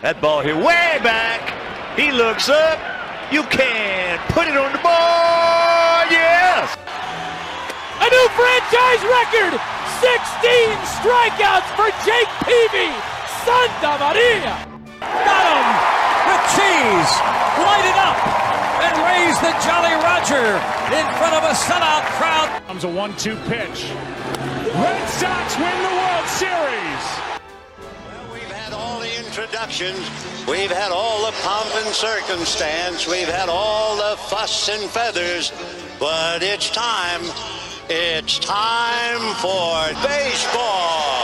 That 0.00 0.16
ball 0.24 0.40
here 0.40 0.56
way 0.56 0.96
back. 1.04 1.44
He 1.92 2.08
looks 2.08 2.48
up. 2.48 2.80
You 3.28 3.44
can 3.52 4.16
put 4.32 4.48
it 4.48 4.56
on 4.56 4.72
the 4.72 4.80
board. 4.80 6.08
Yes. 6.08 6.72
A 8.00 8.08
new 8.08 8.26
franchise 8.32 9.04
record. 9.04 9.60
16 10.00 11.04
strikeouts 11.04 11.68
for 11.76 11.92
Jake 12.08 12.32
Peavy. 12.48 12.88
Santa 13.44 14.00
Maria. 14.00 14.56
Got 15.04 15.44
him 15.52 15.68
with 15.68 16.44
cheese. 16.56 17.12
Light 17.60 17.84
it 17.84 17.98
up 18.00 18.16
and 18.80 18.96
raise 19.04 19.36
the 19.44 19.52
Jolly 19.60 19.92
Roger 20.00 20.56
in 20.96 21.04
front 21.20 21.36
of 21.36 21.44
a 21.44 21.52
sellout 21.52 22.08
crowd. 22.16 22.48
Comes 22.72 22.84
a 22.84 22.88
one-two 22.88 23.36
pitch. 23.52 23.92
Red 24.80 25.04
Sox 25.12 25.60
win 25.60 25.76
the 25.84 25.92
World 25.92 26.26
Series. 26.40 27.29
Introductions. 29.30 30.10
We've 30.48 30.72
had 30.72 30.90
all 30.90 31.24
the 31.24 31.32
pomp 31.42 31.70
and 31.76 31.94
circumstance. 31.94 33.06
We've 33.06 33.28
had 33.28 33.48
all 33.48 33.94
the 33.94 34.16
fuss 34.16 34.68
and 34.68 34.90
feathers. 34.90 35.52
But 36.00 36.42
it's 36.42 36.68
time. 36.70 37.22
It's 37.88 38.40
time 38.40 39.22
for 39.36 39.94
baseball. 40.02 41.22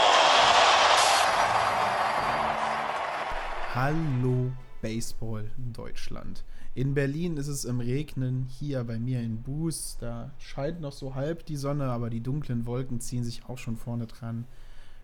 Hallo 3.73 4.51
Baseball 4.81 5.43
Deutschland. 5.73 6.43
In 6.75 6.93
Berlin 6.93 7.35
ist 7.35 7.49
es 7.49 7.65
im 7.65 7.81
Regnen, 7.81 8.47
hier 8.47 8.85
bei 8.85 8.99
mir 8.99 9.19
in 9.19 9.41
Buß, 9.41 9.97
da 9.99 10.31
scheint 10.37 10.79
noch 10.79 10.93
so 10.93 11.15
halb 11.15 11.45
die 11.45 11.57
Sonne, 11.57 11.85
aber 11.85 12.09
die 12.09 12.21
dunklen 12.21 12.65
Wolken 12.67 13.01
ziehen 13.01 13.25
sich 13.25 13.41
auch 13.49 13.57
schon 13.57 13.75
vorne 13.75 14.07
dran. 14.07 14.45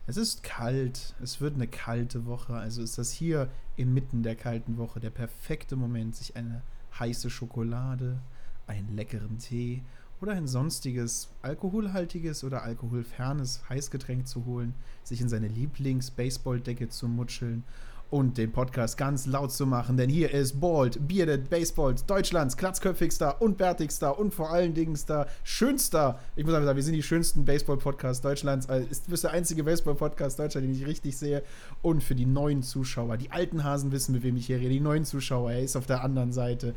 Es 0.06 0.18
ist 0.18 0.44
kalt, 0.44 1.16
es 1.22 1.40
wird 1.40 1.56
eine 1.56 1.68
kalte 1.68 2.26
Woche, 2.26 2.56
also 2.56 2.82
ist 2.82 2.98
das 2.98 3.12
hier 3.12 3.50
inmitten 3.78 4.22
der 4.22 4.36
kalten 4.36 4.78
Woche 4.78 5.00
der 5.00 5.12
perfekte 5.12 5.78
Moment, 5.78 6.18
sich 6.18 6.36
eine 6.36 6.62
heiße 7.00 7.30
Schokolade, 7.30 8.20
einen 8.68 8.94
leckeren 8.94 9.38
Tee 9.38 9.82
oder 10.20 10.34
ein 10.34 10.48
sonstiges 10.48 11.30
alkoholhaltiges 11.42 12.44
oder 12.44 12.64
alkoholfernes 12.64 13.70
Heißgetränk 13.70 14.28
zu 14.28 14.44
holen, 14.44 14.74
sich 15.06 15.22
in 15.22 15.30
seine 15.30 15.48
Lieblings-Baseball-Decke 15.48 16.90
zu 16.90 17.08
mutscheln 17.08 17.64
und 18.10 18.38
den 18.38 18.52
Podcast 18.52 18.98
ganz 18.98 19.26
laut 19.26 19.52
zu 19.52 19.66
machen, 19.66 19.98
denn 19.98 20.10
hier 20.10 20.32
ist 20.32 20.60
Bald, 20.60 21.08
Bearded 21.08 21.50
Baseballs, 21.50 22.06
Deutschlands 22.06 22.58
glatzköpfigster 22.58 23.42
und 23.42 23.58
bärtigster 23.58 24.20
und 24.20 24.34
vor 24.34 24.52
allen 24.52 24.74
Dingen 24.74 24.98
schönster, 25.44 26.20
ich 26.36 26.46
muss 26.46 26.54
einfach 26.54 26.68
sagen, 26.68 26.76
wir 26.76 26.84
sind 26.84 26.94
die 26.94 27.04
schönsten 27.04 27.44
Baseball-Podcasts 27.46 28.22
Deutschlands, 28.22 28.70
also 28.70 28.88
ist, 28.88 29.10
ist 29.10 29.24
der 29.24 29.32
einzige 29.32 29.64
Baseball-Podcast 29.64 30.40
Deutschlands, 30.40 30.68
den 30.68 30.76
ich 30.76 30.86
richtig 30.86 31.18
sehe. 31.18 31.44
Und 31.82 32.04
für 32.04 32.16
die 32.16 32.26
neuen 32.26 32.62
Zuschauer, 32.64 33.18
die 33.18 33.32
alten 33.32 33.64
Hasen 33.64 33.92
wissen, 33.92 34.14
mit 34.14 34.24
wem 34.24 34.36
ich 34.36 34.46
hier 34.46 34.60
rede, 34.60 34.70
die 34.70 34.80
neuen 34.80 35.06
Zuschauer, 35.06 35.52
er 35.52 35.64
ist 35.64 35.76
auf 35.76 35.86
der 35.86 36.04
anderen 36.04 36.32
Seite, 36.32 36.76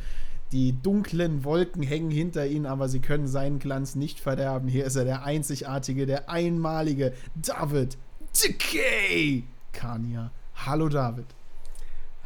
die 0.52 0.80
dunklen 0.80 1.44
Wolken 1.44 1.82
hängen 1.82 2.10
hinter 2.10 2.46
ihnen, 2.46 2.66
aber 2.66 2.88
sie 2.88 3.00
können 3.00 3.26
seinen 3.26 3.58
Glanz 3.58 3.94
nicht 3.94 4.20
verderben, 4.20 4.68
hier 4.68 4.84
ist 4.84 4.96
er, 4.96 5.04
der 5.04 5.24
einzigartige, 5.24 6.06
der 6.06 6.30
einmalige 6.30 7.12
David 7.34 7.98
Decay 8.42 9.44
Kania. 9.72 10.30
Hallo 10.64 10.88
David. 10.88 11.26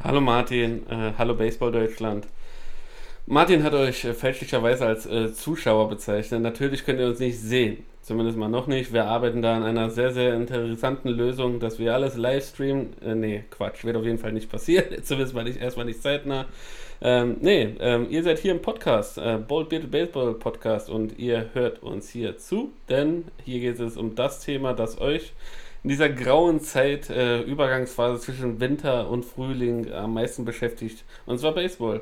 Hallo 0.03 0.19
Martin, 0.19 0.87
äh, 0.89 1.11
hallo 1.17 1.35
Baseball 1.35 1.71
Deutschland. 1.71 2.27
Martin 3.27 3.63
hat 3.63 3.73
euch 3.73 4.03
äh, 4.03 4.13
fälschlicherweise 4.13 4.87
als 4.87 5.05
äh, 5.05 5.31
Zuschauer 5.31 5.89
bezeichnet. 5.89 6.41
Natürlich 6.41 6.83
könnt 6.83 6.99
ihr 6.99 7.07
uns 7.07 7.19
nicht 7.19 7.37
sehen. 7.39 7.85
Zumindest 8.01 8.37
mal 8.37 8.49
noch 8.49 8.65
nicht. 8.65 8.93
Wir 8.93 9.05
arbeiten 9.05 9.43
da 9.43 9.55
an 9.55 9.63
einer 9.63 9.91
sehr, 9.91 10.11
sehr 10.11 10.33
interessanten 10.33 11.09
Lösung, 11.09 11.59
dass 11.59 11.77
wir 11.77 11.93
alles 11.93 12.17
live 12.17 12.43
streamen. 12.43 12.99
Äh, 13.03 13.13
nee, 13.13 13.43
Quatsch, 13.51 13.83
wird 13.83 13.95
auf 13.95 14.05
jeden 14.05 14.17
Fall 14.17 14.33
nicht 14.33 14.49
passieren. 14.49 14.85
Zumindest 15.03 15.35
mal 15.35 15.43
nicht, 15.43 15.61
erstmal 15.61 15.85
nicht 15.85 16.01
zeitnah. 16.01 16.45
Ähm, 16.99 17.37
nee, 17.41 17.75
ähm, 17.79 18.07
ihr 18.09 18.23
seid 18.23 18.39
hier 18.39 18.53
im 18.53 18.61
Podcast, 18.61 19.19
äh, 19.19 19.37
Bold 19.37 19.69
Bearded 19.69 19.91
Baseball 19.91 20.33
Podcast 20.33 20.89
und 20.89 21.19
ihr 21.19 21.49
hört 21.53 21.83
uns 21.83 22.09
hier 22.09 22.37
zu, 22.37 22.71
denn 22.89 23.25
hier 23.43 23.59
geht 23.59 23.79
es 23.79 23.97
um 23.97 24.15
das 24.15 24.39
Thema, 24.39 24.73
das 24.73 24.99
euch 24.99 25.33
in 25.83 25.89
dieser 25.89 26.09
grauen 26.09 26.59
Zeit, 26.59 27.09
äh, 27.09 27.41
Übergangsphase 27.41 28.21
zwischen 28.21 28.59
Winter 28.59 29.09
und 29.09 29.25
Frühling 29.25 29.91
am 29.91 30.13
meisten 30.13 30.45
beschäftigt. 30.45 31.03
Und 31.25 31.39
zwar 31.39 31.53
Baseball. 31.53 32.01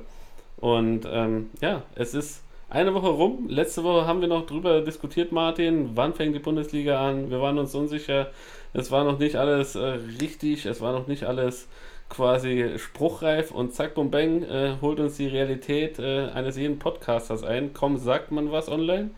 Und 0.58 1.08
ähm, 1.10 1.50
ja, 1.62 1.84
es 1.96 2.14
ist 2.14 2.44
eine 2.70 2.94
Woche 2.94 3.08
rum. 3.08 3.48
Letzte 3.48 3.84
Woche 3.84 4.06
haben 4.06 4.22
wir 4.22 4.28
noch 4.28 4.46
drüber 4.46 4.82
diskutiert, 4.82 5.32
Martin. 5.32 5.92
Wann 5.96 6.14
fängt 6.14 6.36
die 6.36 6.40
Bundesliga 6.40 7.08
an? 7.08 7.30
Wir 7.30 7.42
waren 7.42 7.58
uns 7.58 7.74
unsicher. 7.74 8.32
Es 8.74 8.92
war 8.92 9.06
noch 9.06 9.18
nicht 9.18 9.38
alles 9.38 9.76
äh, 9.76 9.98
richtig. 10.22 10.66
Es 10.66 10.82
war 10.82 10.92
noch 10.92 11.08
nicht 11.08 11.24
alles 11.24 11.68
quasi 12.10 12.74
spruchreif. 12.78 13.52
Und 13.52 13.74
zack, 13.74 13.96
bum, 13.96 14.12
bang, 14.12 14.44
äh, 14.44 14.76
holt 14.82 15.00
uns 15.00 15.16
die 15.16 15.28
Realität 15.28 16.00
äh, 16.00 16.28
eines 16.34 16.58
jeden 16.58 16.80
Podcasters 16.80 17.44
ein. 17.44 17.72
Komm, 17.74 17.98
sagt 17.98 18.32
man 18.32 18.52
was 18.52 18.68
online. 18.68 19.12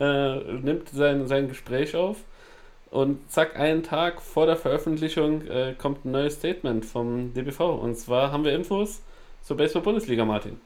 Äh, 0.00 0.38
nimmt 0.60 0.88
sein, 0.88 1.28
sein 1.28 1.48
Gespräch 1.48 1.94
auf. 1.94 2.16
Und 2.92 3.30
zack, 3.30 3.56
einen 3.56 3.82
Tag 3.82 4.20
vor 4.20 4.44
der 4.44 4.56
Veröffentlichung 4.56 5.46
äh, 5.46 5.74
kommt 5.78 6.04
ein 6.04 6.10
neues 6.10 6.34
Statement 6.34 6.84
vom 6.84 7.32
DBV. 7.32 7.60
Und 7.60 7.96
zwar 7.96 8.30
haben 8.30 8.44
wir 8.44 8.54
Infos 8.54 9.00
zur 9.42 9.56
Baseball-Bundesliga, 9.56 10.26
Martin. 10.26 10.60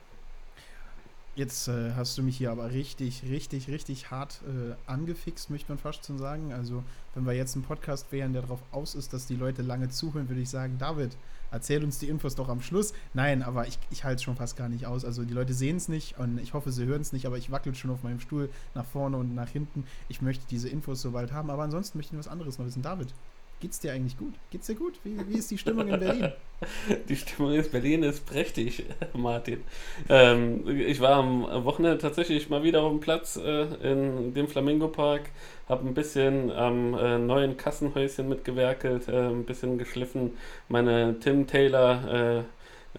Jetzt 1.37 1.69
äh, 1.69 1.93
hast 1.95 2.19
du 2.19 2.25
mich 2.25 2.37
hier 2.37 2.51
aber 2.51 2.73
richtig, 2.73 3.23
richtig, 3.31 3.69
richtig 3.69 4.11
hart 4.11 4.41
äh, 4.45 4.75
angefixt, 4.91 5.51
möchte 5.51 5.71
man 5.71 5.79
fast 5.79 6.05
schon 6.05 6.19
sagen. 6.19 6.53
Also, 6.53 6.83
wenn 7.15 7.25
wir 7.27 7.33
jetzt 7.33 7.55
ein 7.55 7.63
Podcast 7.63 8.11
wären, 8.11 8.33
der 8.33 8.43
darauf 8.43 8.61
aus 8.73 8.97
ist, 8.97 9.13
dass 9.13 9.27
die 9.27 9.37
Leute 9.37 9.63
lange 9.63 9.89
zuhören, 9.89 10.29
würde 10.29 10.43
ich 10.43 10.51
sagen, 10.51 10.79
David, 10.81 11.17
erzähl 11.51 11.83
uns 11.85 11.99
die 11.99 12.09
Infos 12.09 12.35
doch 12.35 12.49
am 12.49 12.61
Schluss. 12.61 12.93
Nein, 13.15 13.43
aber 13.43 13.67
ich, 13.67 13.79
ich 13.91 14.05
halte 14.05 14.17
es 14.17 14.23
schon 14.23 14.37
fast 14.37 14.57
gar 14.57 14.69
nicht 14.69 14.87
aus. 14.87 15.05
Also, 15.05 15.25
die 15.25 15.35
Leute 15.35 15.55
sehen 15.55 15.77
es 15.77 15.89
nicht 15.89 16.19
und 16.19 16.39
ich 16.39 16.55
hoffe, 16.55 16.73
sie 16.73 16.87
hören 16.87 17.03
es 17.03 17.13
nicht, 17.13 17.27
aber 17.27 17.39
ich 17.39 17.51
wackel 17.51 17.75
schon 17.75 17.91
auf 17.91 18.03
meinem 18.03 18.21
Stuhl 18.21 18.51
nach 18.75 18.85
vorne 18.85 19.17
und 19.17 19.35
nach 19.35 19.49
hinten. 19.49 19.85
Ich 20.09 20.23
möchte 20.23 20.45
diese 20.51 20.69
Infos 20.69 21.03
so 21.03 21.13
bald 21.13 21.33
haben, 21.33 21.51
aber 21.51 21.63
ansonsten 21.63 21.99
möchte 21.99 22.15
ich 22.15 22.19
was 22.19 22.29
anderes 22.29 22.59
noch 22.59 22.67
wissen. 22.67 22.83
David, 22.83 23.15
Geht's 23.61 23.81
dir 23.81 23.93
eigentlich 23.93 24.19
gut? 24.19 24.35
Geht's 24.51 24.67
dir 24.67 24.75
gut? 24.75 25.01
Wie, 25.03 25.17
wie 25.29 25.39
ist 25.39 25.51
die 25.51 25.57
Stimmung 25.57 25.89
in 25.89 25.99
Berlin? 25.99 26.33
Die 27.09 27.17
Stimmung 27.17 27.53
in 27.53 27.71
Berlin 27.71 28.03
ist 28.03 28.25
prächtig, 28.25 28.85
Martin. 29.15 29.63
Ähm, 30.09 30.67
ich 30.69 31.01
war 31.01 31.17
am 31.17 31.43
Wochenende 31.65 31.99
tatsächlich 31.99 32.49
mal 32.49 32.63
wieder 32.63 32.83
auf 32.83 32.91
dem 32.91 33.01
Platz 33.01 33.37
äh, 33.37 33.65
in 33.83 34.33
dem 34.33 34.49
Flamingo 34.49 34.89
Park, 34.89 35.31
habe 35.69 35.87
ein 35.87 35.95
bisschen 35.95 36.51
am 36.53 36.95
äh, 36.95 37.19
neuen 37.19 37.57
Kassenhäuschen 37.57 38.29
mitgewerkelt, 38.29 39.09
äh, 39.09 39.29
ein 39.29 39.45
bisschen 39.45 39.79
geschliffen, 39.79 40.33
meine 40.69 41.19
Tim 41.21 41.47
Taylor 41.47 42.43
äh, 42.43 42.45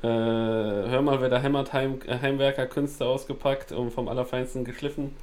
äh, 0.03 0.89
Hör 0.89 1.01
mal, 1.01 1.21
wer 1.21 1.29
da 1.29 1.39
hämmert 1.39 1.73
Heim, 1.73 1.99
Heimwerker-Künste 2.07 3.05
ausgepackt 3.05 3.71
und 3.71 3.91
vom 3.91 4.07
Allerfeinsten 4.07 4.63
geschliffen. 4.63 5.15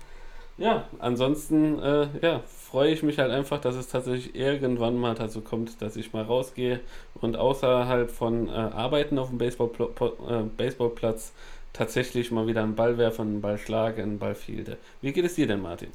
Ja, 0.56 0.88
ansonsten 1.00 1.80
äh, 1.80 2.08
ja, 2.22 2.42
freue 2.74 2.90
ich 2.90 3.04
mich 3.04 3.20
halt 3.20 3.30
einfach, 3.30 3.60
dass 3.60 3.76
es 3.76 3.86
tatsächlich 3.86 4.34
irgendwann 4.34 4.96
mal 4.96 5.14
dazu 5.14 5.42
kommt, 5.42 5.80
dass 5.80 5.94
ich 5.94 6.12
mal 6.12 6.24
rausgehe 6.24 6.80
und 7.20 7.36
außerhalb 7.36 8.10
von 8.10 8.48
äh, 8.48 8.50
Arbeiten 8.50 9.16
auf 9.16 9.28
dem 9.28 9.38
Baseballpl 9.38 9.92
äh, 10.28 10.42
Baseballplatz 10.56 11.30
tatsächlich 11.72 12.32
mal 12.32 12.48
wieder 12.48 12.64
einen 12.64 12.74
Ball 12.74 12.98
werfe, 12.98 13.22
einen 13.22 13.40
Ball 13.40 13.58
schlage, 13.58 14.02
einen 14.02 14.18
Ball 14.18 14.34
fielde. 14.34 14.76
Wie 15.02 15.12
geht 15.12 15.24
es 15.24 15.36
dir 15.36 15.46
denn, 15.46 15.62
Martin? 15.62 15.90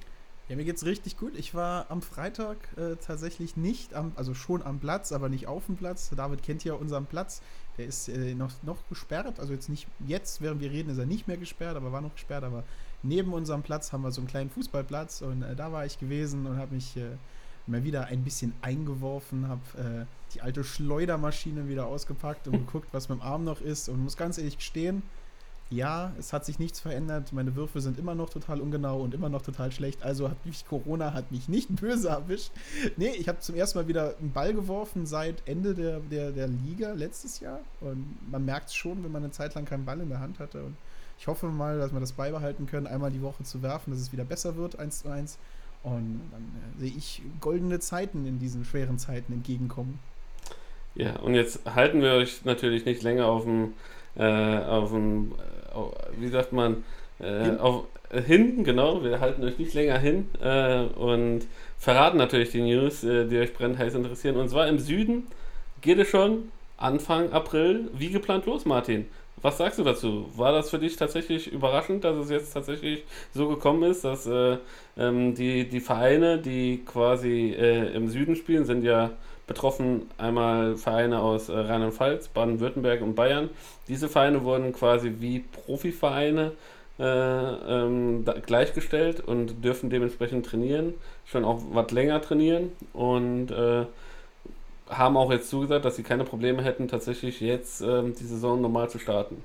Ja, 0.47 0.55
mir 0.55 0.63
geht's 0.63 0.85
richtig 0.85 1.17
gut. 1.17 1.33
Ich 1.35 1.53
war 1.53 1.87
am 1.89 2.01
Freitag 2.01 2.55
äh, 2.77 2.95
tatsächlich 2.95 3.57
nicht 3.57 3.93
am, 3.93 4.13
also 4.15 4.33
schon 4.33 4.63
am 4.63 4.79
Platz, 4.79 5.11
aber 5.11 5.27
nicht 5.27 5.47
auf 5.47 5.65
dem 5.65 5.75
Platz. 5.75 6.09
David 6.15 6.43
kennt 6.43 6.63
ja 6.63 6.75
unseren 6.75 7.07
Platz. 7.07 7.41
Der 7.77 7.87
ist 7.87 8.07
äh, 8.07 8.35
noch, 8.35 8.51
noch 8.63 8.77
gesperrt. 8.87 9.37
Also 9.41 9.51
jetzt 9.51 9.67
nicht, 9.67 9.85
jetzt, 10.07 10.41
während 10.41 10.61
wir 10.61 10.71
reden, 10.71 10.91
ist 10.91 10.97
er 10.97 11.05
nicht 11.05 11.27
mehr 11.27 11.35
gesperrt, 11.37 11.75
aber 11.75 11.91
war 11.91 11.99
noch 11.99 12.13
gesperrt. 12.13 12.45
Aber 12.45 12.63
neben 13.03 13.33
unserem 13.33 13.61
Platz 13.61 13.93
haben 13.93 14.03
wir 14.03 14.11
so 14.11 14.21
einen 14.21 14.27
kleinen 14.27 14.49
Fußballplatz 14.49 15.21
und 15.21 15.43
äh, 15.43 15.55
da 15.55 15.71
war 15.71 15.85
ich 15.85 15.99
gewesen 15.99 16.45
und 16.45 16.57
habe 16.57 16.75
mich 16.75 16.97
äh, 16.97 17.11
mal 17.67 17.83
wieder 17.83 18.05
ein 18.05 18.23
bisschen 18.23 18.53
eingeworfen, 18.61 19.47
habe 19.47 19.61
äh, 19.77 20.05
die 20.33 20.41
alte 20.41 20.63
Schleudermaschine 20.63 21.67
wieder 21.67 21.85
ausgepackt 21.85 22.47
und 22.47 22.53
geguckt, 22.65 22.89
was 22.91 23.09
mit 23.09 23.19
dem 23.19 23.21
Arm 23.21 23.43
noch 23.43 23.61
ist 23.61 23.89
und 23.89 24.03
muss 24.03 24.17
ganz 24.17 24.37
ehrlich 24.37 24.57
gestehen, 24.57 25.03
ja, 25.71 26.13
es 26.17 26.33
hat 26.33 26.45
sich 26.45 26.57
nichts 26.57 26.79
verändert. 26.79 27.31
Meine 27.31 27.55
Würfe 27.55 27.79
sind 27.79 27.99
immer 27.99 28.15
noch 28.15 28.31
total 28.31 28.59
ungenau 28.59 29.01
und 29.01 29.13
immer 29.13 29.29
noch 29.29 29.43
total 29.43 29.71
schlecht. 29.71 30.01
Also 30.01 30.29
hat 30.29 30.43
mich 30.45 30.67
Corona 30.67 31.13
hat 31.13 31.31
mich 31.31 31.47
nicht 31.47 31.75
böse 31.75 32.09
erwischt. 32.09 32.51
Nee, 32.97 33.11
ich 33.11 33.27
habe 33.27 33.39
zum 33.39 33.55
ersten 33.55 33.77
Mal 33.77 33.87
wieder 33.87 34.15
einen 34.17 34.31
Ball 34.31 34.53
geworfen 34.53 35.05
seit 35.05 35.47
Ende 35.47 35.75
der, 35.75 35.99
der, 35.99 36.31
der 36.31 36.47
Liga 36.47 36.93
letztes 36.93 37.39
Jahr. 37.39 37.59
Und 37.81 38.17
man 38.31 38.45
merkt 38.45 38.69
es 38.69 38.75
schon, 38.75 39.03
wenn 39.03 39.11
man 39.11 39.23
eine 39.23 39.31
Zeit 39.31 39.53
lang 39.53 39.65
keinen 39.65 39.85
Ball 39.85 39.99
in 39.99 40.09
der 40.09 40.19
Hand 40.19 40.39
hatte. 40.39 40.63
Und 40.63 40.75
ich 41.19 41.27
hoffe 41.27 41.47
mal, 41.47 41.77
dass 41.77 41.91
wir 41.91 41.99
das 41.99 42.13
beibehalten 42.13 42.65
können, 42.65 42.87
einmal 42.87 43.11
die 43.11 43.21
Woche 43.21 43.43
zu 43.43 43.61
werfen, 43.61 43.91
dass 43.91 43.99
es 43.99 44.13
wieder 44.13 44.23
besser 44.23 44.55
wird, 44.55 44.79
eins 44.79 45.01
zu 45.01 45.09
eins. 45.09 45.37
Und 45.83 46.21
dann 46.31 46.41
äh, 46.41 46.79
sehe 46.81 46.97
ich 46.97 47.21
goldene 47.41 47.79
Zeiten 47.79 48.25
in 48.25 48.39
diesen 48.39 48.65
schweren 48.65 48.97
Zeiten 48.97 49.33
entgegenkommen. 49.33 49.99
Ja, 50.95 51.17
und 51.17 51.35
jetzt 51.35 51.61
halten 51.73 52.01
wir 52.01 52.13
euch 52.13 52.43
natürlich 52.45 52.85
nicht 52.85 53.03
länger 53.03 53.27
auf 53.27 53.43
dem, 53.43 53.73
äh, 54.15 54.23
auf 54.23 54.91
dem, 54.91 55.33
äh, 55.33 56.19
wie 56.19 56.29
sagt 56.29 56.53
man, 56.53 56.83
äh, 57.19 57.43
hin. 57.43 57.57
auf, 57.59 57.85
äh, 58.09 58.21
hinten, 58.21 58.63
genau, 58.63 59.03
wir 59.03 59.19
halten 59.19 59.43
euch 59.43 59.57
nicht 59.59 59.73
länger 59.73 59.97
hin 59.97 60.29
äh, 60.41 60.83
und 60.83 61.41
verraten 61.77 62.17
natürlich 62.17 62.51
die 62.51 62.61
News, 62.61 63.01
die 63.01 63.37
euch 63.37 63.53
brennend 63.53 63.77
heiß 63.77 63.93
interessieren. 63.93 64.35
Und 64.35 64.49
zwar 64.49 64.67
im 64.67 64.79
Süden 64.79 65.27
geht 65.81 65.99
es 65.99 66.09
schon 66.09 66.51
Anfang 66.77 67.31
April 67.31 67.89
wie 67.93 68.09
geplant 68.09 68.45
los, 68.45 68.65
Martin. 68.65 69.05
Was 69.41 69.57
sagst 69.57 69.79
du 69.79 69.83
dazu? 69.83 70.25
War 70.35 70.51
das 70.51 70.69
für 70.69 70.79
dich 70.79 70.95
tatsächlich 70.97 71.51
überraschend, 71.51 72.03
dass 72.03 72.17
es 72.17 72.29
jetzt 72.29 72.53
tatsächlich 72.53 73.03
so 73.33 73.47
gekommen 73.47 73.83
ist, 73.83 74.03
dass 74.03 74.25
äh, 74.25 74.57
ähm, 74.97 75.33
die, 75.33 75.67
die 75.69 75.79
Vereine, 75.79 76.39
die 76.39 76.83
quasi 76.85 77.55
äh, 77.57 77.93
im 77.93 78.09
Süden 78.09 78.35
spielen, 78.35 78.65
sind 78.65 78.83
ja 78.83 79.11
betroffen 79.47 80.09
einmal 80.17 80.75
Vereine 80.75 81.21
aus 81.21 81.49
äh, 81.49 81.57
Rheinland-Pfalz, 81.57 82.27
Baden-Württemberg 82.27 83.01
und 83.01 83.15
Bayern. 83.15 83.49
Diese 83.87 84.07
Vereine 84.07 84.43
wurden 84.43 84.73
quasi 84.73 85.15
wie 85.19 85.39
Profivereine 85.39 86.51
äh, 86.99 87.03
ähm, 87.03 88.25
gleichgestellt 88.45 89.21
und 89.21 89.63
dürfen 89.63 89.89
dementsprechend 89.89 90.45
trainieren, 90.45 90.93
schon 91.25 91.45
auch 91.45 91.61
was 91.71 91.89
länger 91.91 92.21
trainieren 92.21 92.71
und 92.93 93.51
äh, 93.51 93.85
haben 94.89 95.17
auch 95.17 95.31
jetzt 95.31 95.49
zugesagt, 95.49 95.85
dass 95.85 95.95
sie 95.95 96.03
keine 96.03 96.23
Probleme 96.23 96.63
hätten, 96.63 96.87
tatsächlich 96.87 97.39
jetzt 97.39 97.81
ähm, 97.81 98.15
die 98.15 98.25
Saison 98.25 98.61
normal 98.61 98.89
zu 98.89 98.99
starten. 98.99 99.43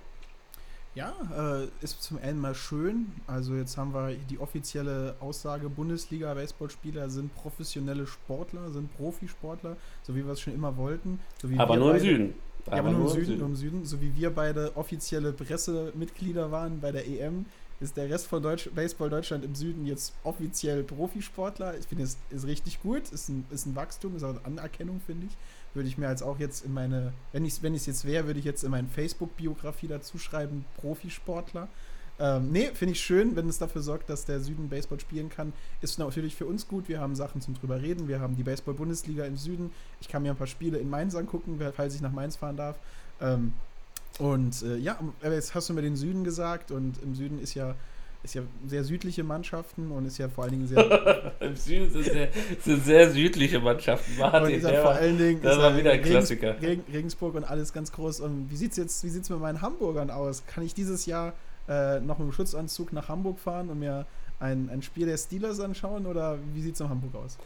Ja, 0.94 1.12
äh, 1.36 1.84
ist 1.84 2.02
zum 2.02 2.18
einen 2.18 2.40
mal 2.40 2.54
schön. 2.54 3.06
Also 3.26 3.54
jetzt 3.54 3.76
haben 3.76 3.92
wir 3.92 4.14
die 4.30 4.38
offizielle 4.38 5.16
Aussage, 5.20 5.68
Bundesliga-Baseballspieler 5.68 7.10
sind 7.10 7.34
professionelle 7.34 8.06
Sportler, 8.06 8.70
sind 8.70 8.96
Profisportler, 8.96 9.76
so 10.02 10.14
wie 10.14 10.24
wir 10.24 10.32
es 10.32 10.40
schon 10.40 10.54
immer 10.54 10.76
wollten. 10.76 11.18
So 11.42 11.48
aber 11.56 11.76
nur 11.76 11.92
beide, 11.92 11.98
im 11.98 12.04
Süden. 12.04 12.34
Ja, 12.66 12.72
aber, 12.74 12.90
nur, 12.92 13.00
nur 13.00 13.08
im 13.08 13.14
Süden, 13.14 13.26
Süden, 13.26 13.38
nur 13.38 13.48
im 13.48 13.56
Süden. 13.56 13.84
So 13.84 14.00
wie 14.00 14.14
wir 14.14 14.30
beide 14.30 14.76
offizielle 14.76 15.32
Pressemitglieder 15.32 16.52
waren 16.52 16.80
bei 16.80 16.92
der 16.92 17.08
EM, 17.08 17.46
ist 17.80 17.96
der 17.96 18.08
Rest 18.08 18.26
von 18.26 18.42
Deutsch, 18.42 18.70
Baseball 18.74 19.10
Deutschland 19.10 19.44
im 19.44 19.54
Süden 19.54 19.86
jetzt 19.86 20.14
offiziell 20.22 20.82
Profisportler. 20.82 21.76
Ich 21.78 21.86
finde, 21.86 22.04
es 22.04 22.16
ist 22.30 22.46
richtig 22.46 22.82
gut, 22.82 23.10
ist 23.10 23.28
ein, 23.28 23.44
ist 23.50 23.66
ein 23.66 23.76
Wachstum, 23.76 24.16
ist 24.16 24.22
auch 24.22 24.30
eine 24.30 24.44
Anerkennung, 24.44 25.00
finde 25.04 25.26
ich. 25.26 25.36
Würde 25.74 25.88
ich 25.88 25.98
mir 25.98 26.08
als 26.08 26.22
auch 26.22 26.38
jetzt 26.38 26.64
in 26.64 26.72
meine, 26.72 27.12
wenn 27.32 27.44
ich 27.44 27.54
es 27.54 27.62
wenn 27.62 27.74
jetzt 27.74 28.04
wäre, 28.04 28.26
würde 28.26 28.38
ich 28.38 28.44
jetzt 28.44 28.62
in 28.62 28.70
meine 28.70 28.88
Facebook-Biografie 28.88 29.88
dazu 29.88 30.18
schreiben, 30.18 30.64
Profisportler. 30.80 31.68
Ähm, 32.20 32.52
nee, 32.52 32.70
finde 32.74 32.92
ich 32.92 33.00
schön, 33.00 33.34
wenn 33.34 33.48
es 33.48 33.58
dafür 33.58 33.82
sorgt, 33.82 34.08
dass 34.08 34.24
der 34.24 34.38
Süden 34.38 34.68
Baseball 34.68 35.00
spielen 35.00 35.28
kann. 35.28 35.52
Ist 35.80 35.98
natürlich 35.98 36.36
für 36.36 36.46
uns 36.46 36.68
gut. 36.68 36.88
Wir 36.88 37.00
haben 37.00 37.16
Sachen 37.16 37.40
zum 37.40 37.54
drüber 37.54 37.82
reden. 37.82 38.06
Wir 38.06 38.20
haben 38.20 38.36
die 38.36 38.44
Baseball-Bundesliga 38.44 39.24
im 39.24 39.36
Süden. 39.36 39.72
Ich 40.00 40.06
kann 40.06 40.22
mir 40.22 40.30
ein 40.30 40.36
paar 40.36 40.46
Spiele 40.46 40.78
in 40.78 40.88
Mainz 40.88 41.16
angucken, 41.16 41.60
falls 41.74 41.96
ich 41.96 42.00
nach 42.00 42.12
Mainz 42.12 42.36
fahren 42.36 42.56
darf. 42.56 42.78
Ähm, 43.20 43.52
und 44.18 44.62
äh, 44.62 44.76
ja, 44.76 44.98
jetzt 45.22 45.54
hast 45.54 45.68
du 45.68 45.74
mir 45.74 45.82
den 45.82 45.96
Süden 45.96 46.24
gesagt 46.24 46.70
und 46.70 47.02
im 47.02 47.14
Süden 47.14 47.38
ist 47.40 47.54
ja 47.54 47.74
ist 48.24 48.34
ja 48.34 48.42
sehr 48.66 48.84
südliche 48.84 49.22
Mannschaften 49.22 49.90
und 49.90 50.06
ist 50.06 50.16
ja 50.16 50.28
vor 50.30 50.44
allen 50.44 50.52
Dingen 50.54 50.66
sehr. 50.66 51.32
Im 51.40 51.56
Süden 51.56 51.90
sind 51.90 52.04
sehr, 52.04 52.28
sind 52.58 52.84
sehr 52.84 53.10
südliche 53.10 53.60
Mannschaften. 53.60 54.16
Martin, 54.18 54.64
und 54.64 54.74
vor 54.76 54.92
allen 54.92 55.18
Dingen 55.18 55.42
das 55.42 55.58
war 55.58 55.76
wieder 55.76 55.92
ein 55.92 56.00
Klassiker. 56.00 56.60
Regens, 56.60 56.88
Regensburg 56.90 57.34
und 57.34 57.44
alles 57.44 57.74
ganz 57.74 57.92
groß. 57.92 58.20
Und 58.20 58.50
wie 58.50 58.56
sieht 58.56 58.70
es 58.70 58.78
jetzt, 58.78 59.04
wie 59.04 59.10
sieht's 59.10 59.28
mit 59.28 59.40
meinen 59.40 59.60
Hamburgern 59.60 60.10
aus? 60.10 60.44
Kann 60.46 60.64
ich 60.64 60.72
dieses 60.72 61.04
Jahr 61.04 61.34
äh, 61.68 62.00
noch 62.00 62.18
mit 62.18 62.28
dem 62.28 62.32
Schutzanzug 62.32 62.94
nach 62.94 63.08
Hamburg 63.08 63.38
fahren 63.38 63.68
und 63.68 63.78
mir 63.78 64.06
ein, 64.40 64.70
ein 64.70 64.80
Spiel 64.80 65.06
der 65.06 65.18
Steelers 65.18 65.60
anschauen 65.60 66.06
oder 66.06 66.38
wie 66.54 66.62
sieht 66.62 66.74
es 66.74 66.80
in 66.80 66.88
Hamburg 66.88 67.14
aus? 67.14 67.36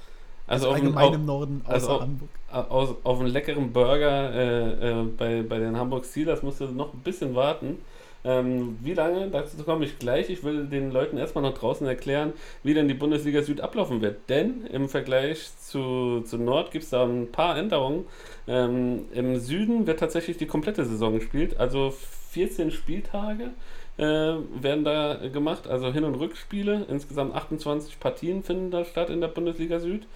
Also, 0.49 0.71
also 0.71 0.71
allgemein 0.71 1.13
im 1.13 1.27
Norden 1.27 1.63
außer 1.65 1.75
also 1.75 2.01
Hamburg. 2.01 2.29
Auf, 2.51 2.97
auf 3.05 3.21
einen 3.21 3.29
leckeren 3.29 3.73
Burger 3.73 4.33
äh, 4.35 4.91
äh, 4.91 5.05
bei, 5.05 5.43
bei 5.43 5.59
den 5.59 5.77
Hamburg 5.77 6.07
Steelers 6.07 6.43
musst 6.43 6.61
du 6.61 6.67
noch 6.67 6.95
ein 6.95 7.01
bisschen 7.01 7.35
warten. 7.35 7.79
Ähm, 8.25 8.79
wie 8.83 8.95
lange? 8.95 9.29
Dazu 9.29 9.63
komme 9.65 9.85
ich 9.85 9.99
gleich. 9.99 10.29
Ich 10.29 10.43
will 10.43 10.67
den 10.67 10.91
Leuten 10.91 11.19
erstmal 11.19 11.43
noch 11.43 11.57
draußen 11.57 11.87
erklären, 11.87 12.33
wie 12.63 12.75
denn 12.75 12.89
die 12.89 12.95
Bundesliga 12.95 13.43
Süd 13.43 13.61
ablaufen 13.61 14.01
wird. 14.01 14.29
Denn 14.29 14.67
im 14.73 14.89
Vergleich 14.89 15.57
zu, 15.59 16.23
zu 16.23 16.39
Nord 16.39 16.71
gibt 16.71 16.85
es 16.85 16.91
da 16.91 17.05
ein 17.05 17.31
paar 17.31 17.57
Änderungen. 17.57 18.07
Ähm, 18.49 19.05
Im 19.13 19.37
Süden 19.37 19.87
wird 19.87 20.01
tatsächlich 20.01 20.37
die 20.37 20.47
komplette 20.47 20.85
Saison 20.85 21.15
gespielt, 21.15 21.61
also 21.61 21.95
14 22.31 22.71
Spieltage 22.71 23.51
äh, 23.99 24.03
werden 24.03 24.85
da 24.85 25.15
gemacht, 25.33 25.67
also 25.67 25.93
Hin- 25.93 26.05
und 26.05 26.15
Rückspiele. 26.15 26.87
Insgesamt 26.89 27.35
28 27.35 28.01
Partien 28.01 28.43
finden 28.43 28.71
da 28.71 28.85
statt 28.85 29.11
in 29.11 29.21
der 29.21 29.29
Bundesliga 29.29 29.81
Süd. 29.81 30.07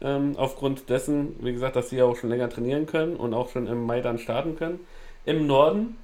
Ähm, 0.00 0.34
aufgrund 0.36 0.88
dessen, 0.90 1.36
wie 1.40 1.52
gesagt, 1.52 1.76
dass 1.76 1.90
sie 1.90 2.02
auch 2.02 2.16
schon 2.16 2.30
länger 2.30 2.48
trainieren 2.48 2.86
können 2.86 3.16
und 3.16 3.34
auch 3.34 3.50
schon 3.50 3.66
im 3.66 3.84
Mai 3.84 4.00
dann 4.00 4.18
starten 4.18 4.56
können. 4.56 4.80
Im 5.24 5.46
Norden 5.46 5.96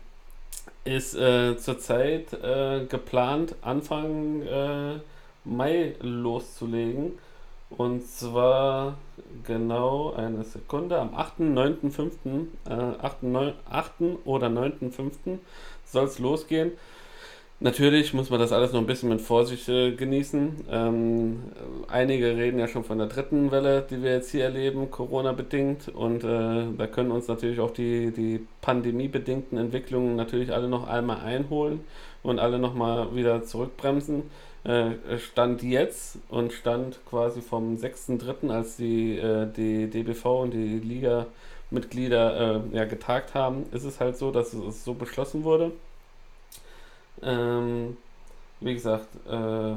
ist 0.85 1.15
äh, 1.15 1.57
zurzeit 1.57 2.33
äh, 2.33 2.85
geplant, 2.87 3.55
Anfang 3.63 4.43
äh, 4.43 4.99
Mai 5.45 5.95
loszulegen. 6.01 7.19
Und 7.71 8.07
zwar 8.07 8.97
genau 9.45 10.13
eine 10.15 10.45
Sekunde, 10.45 10.99
am 10.99 11.15
8., 11.15 11.41
9., 11.41 11.91
5., 11.91 12.13
äh, 12.69 12.73
8., 12.73 13.23
9, 13.23 13.53
8. 13.69 13.93
oder 14.25 14.47
9.5. 14.49 15.39
soll 15.85 16.05
es 16.05 16.19
losgehen. 16.19 16.73
Natürlich 17.61 18.13
muss 18.13 18.31
man 18.31 18.41
das 18.41 18.53
alles 18.53 18.73
noch 18.73 18.81
ein 18.81 18.87
bisschen 18.87 19.09
mit 19.09 19.21
Vorsicht 19.21 19.69
äh, 19.69 19.93
genießen. 19.93 20.67
Ähm, 20.71 21.43
einige 21.89 22.37
reden 22.37 22.59
ja 22.59 22.67
schon 22.67 22.85
von 22.85 22.99
der 22.99 23.07
dritten 23.07 23.53
Welle, 23.53 23.87
die 23.89 24.03
wir 24.03 24.13
jetzt 24.13 24.33
hier 24.33 24.45
erleben, 24.45 24.91
Corona-bedingt. 24.91 25.89
Und 25.89 26.25
äh, 26.25 26.65
da 26.77 26.87
können 26.89 27.13
uns 27.13 27.29
natürlich 27.29 27.61
auch 27.61 27.71
die, 27.71 28.11
die 28.11 28.45
pandemiebedingten 28.61 29.57
Entwicklungen 29.57 30.17
natürlich 30.17 30.53
alle 30.53 30.69
noch 30.69 30.89
einmal 30.89 31.21
einholen 31.21 31.81
und 32.25 32.41
alle 32.41 32.59
nochmal 32.59 33.15
wieder 33.15 33.45
zurückbremsen. 33.45 34.25
Äh, 34.65 35.19
stand 35.19 35.63
jetzt 35.63 36.19
und 36.29 36.53
stand 36.53 36.99
quasi 37.09 37.41
vom 37.41 37.77
6.3., 37.77 38.51
als 38.51 38.77
die, 38.77 39.17
äh, 39.17 39.47
die 39.57 39.89
DBV 39.89 40.43
und 40.43 40.51
die 40.53 40.81
Liga-Mitglieder 40.81 42.63
äh, 42.73 42.77
ja, 42.77 42.85
getagt 42.85 43.35
haben, 43.35 43.65
ist 43.73 43.85
es 43.85 44.01
halt 44.01 44.17
so, 44.17 44.33
dass 44.33 44.53
es 44.55 44.85
so 44.85 44.95
beschlossen 44.95 45.45
wurde. 45.45 45.71
Ähm, 47.23 47.97
wie 48.61 48.75
gesagt, 48.75 49.09
äh, 49.29 49.75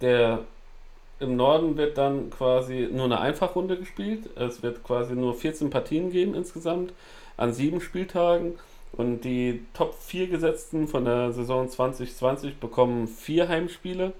der 0.00 0.40
im 1.20 1.36
Norden 1.36 1.76
wird 1.76 1.96
dann 1.98 2.30
quasi 2.30 2.88
nur 2.90 3.04
eine 3.04 3.20
Einfachrunde 3.20 3.78
gespielt. 3.78 4.28
Es 4.36 4.62
wird 4.62 4.82
quasi 4.82 5.14
nur 5.14 5.34
14 5.34 5.70
Partien 5.70 6.10
geben 6.10 6.34
insgesamt 6.34 6.92
an 7.36 7.52
sieben 7.52 7.80
Spieltagen. 7.80 8.58
Und 8.92 9.22
die 9.22 9.64
Top 9.72 9.94
4 9.94 10.28
Gesetzten 10.28 10.86
von 10.86 11.04
der 11.04 11.32
Saison 11.32 11.68
2020 11.68 12.58
bekommen 12.58 13.08
vier 13.08 13.48
Heimspiele 13.48 14.12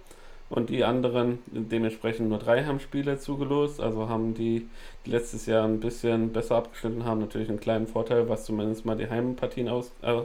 und 0.53 0.69
die 0.69 0.85
anderen 0.85 1.39
dementsprechend 1.47 2.29
nur 2.29 2.39
drei 2.39 2.63
Heimspiele 2.63 3.19
zugelost. 3.19 3.81
Also 3.81 4.11
haben 4.11 4.35
die, 4.35 4.69
die 5.07 5.11
letztes 5.11 5.47
Jahr 5.47 5.65
ein 5.65 5.81
bisschen 5.81 6.31
besser 6.31 6.57
abgeschnitten 6.57 7.07
haben, 7.07 7.21
natürlich 7.21 7.49
einen 7.49 7.59
kleinen 7.59 7.87
Vorteil, 7.87 8.29
was 8.29 8.45
zumindest 8.45 8.85
mal 8.85 8.95
die 8.95 9.09
Heimpartien 9.09 9.71
aus, 9.71 9.93
äh, 10.03 10.21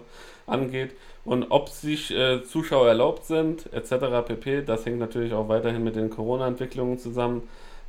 angeht. 0.45 0.91
Und 1.23 1.45
ob 1.49 1.69
sich 1.69 2.11
äh, 2.11 2.43
Zuschauer 2.43 2.89
erlaubt 2.89 3.23
sind, 3.23 3.71
etc. 3.71 4.27
pp., 4.27 4.63
das 4.63 4.85
hängt 4.85 4.99
natürlich 4.99 5.33
auch 5.33 5.47
weiterhin 5.47 5.85
mit 5.85 5.95
den 5.95 6.09
Corona-Entwicklungen 6.09 6.97
zusammen. 6.99 7.43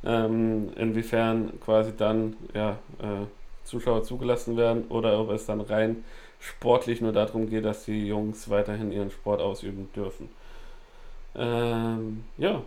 Ähm, 0.05 0.69
inwiefern 0.77 1.51
quasi 1.59 1.91
dann 1.97 2.37
ja, 2.53 2.79
äh, 2.99 3.25
Zuschauer 3.65 4.03
zugelassen 4.03 4.55
werden 4.55 4.85
oder 4.87 5.19
ob 5.19 5.31
es 5.31 5.45
dann 5.45 5.59
rein 5.59 6.05
sportlich 6.39 7.01
nur 7.01 7.11
darum 7.11 7.49
geht, 7.49 7.65
dass 7.65 7.83
die 7.83 8.07
Jungs 8.07 8.49
weiterhin 8.49 8.93
ihren 8.93 9.11
Sport 9.11 9.41
ausüben 9.41 9.89
dürfen. 9.93 10.29
Ähm, 11.35 12.23
ja, 12.37 12.61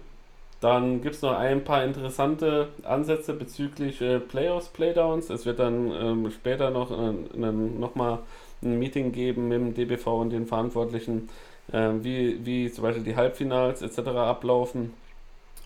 dann 0.63 1.03
gibt 1.03 1.17
es 1.17 1.23
noch 1.23 1.37
ein 1.37 1.65
paar 1.65 1.85
interessante 1.85 2.69
Ansätze 2.85 3.35
bezüglich 3.35 4.01
äh, 4.01 4.21
Playoffs, 4.21 4.69
Playdowns. 4.69 5.29
Es 5.29 5.45
wird 5.45 5.59
dann 5.59 5.91
ähm, 5.91 6.31
später 6.31 6.71
noch, 6.71 6.91
äh, 6.93 7.13
noch 7.35 7.97
mal 7.97 8.21
ein 8.63 8.79
Meeting 8.79 9.11
geben 9.11 9.49
mit 9.49 9.59
dem 9.59 9.75
DBV 9.75 10.07
und 10.21 10.31
den 10.31 10.47
Verantwortlichen, 10.47 11.29
äh, 11.73 11.91
wie, 12.03 12.47
wie 12.47 12.71
zum 12.71 12.85
Beispiel 12.85 13.03
die 13.03 13.17
Halbfinals 13.17 13.83
etc. 13.83 13.99
ablaufen. 14.11 14.95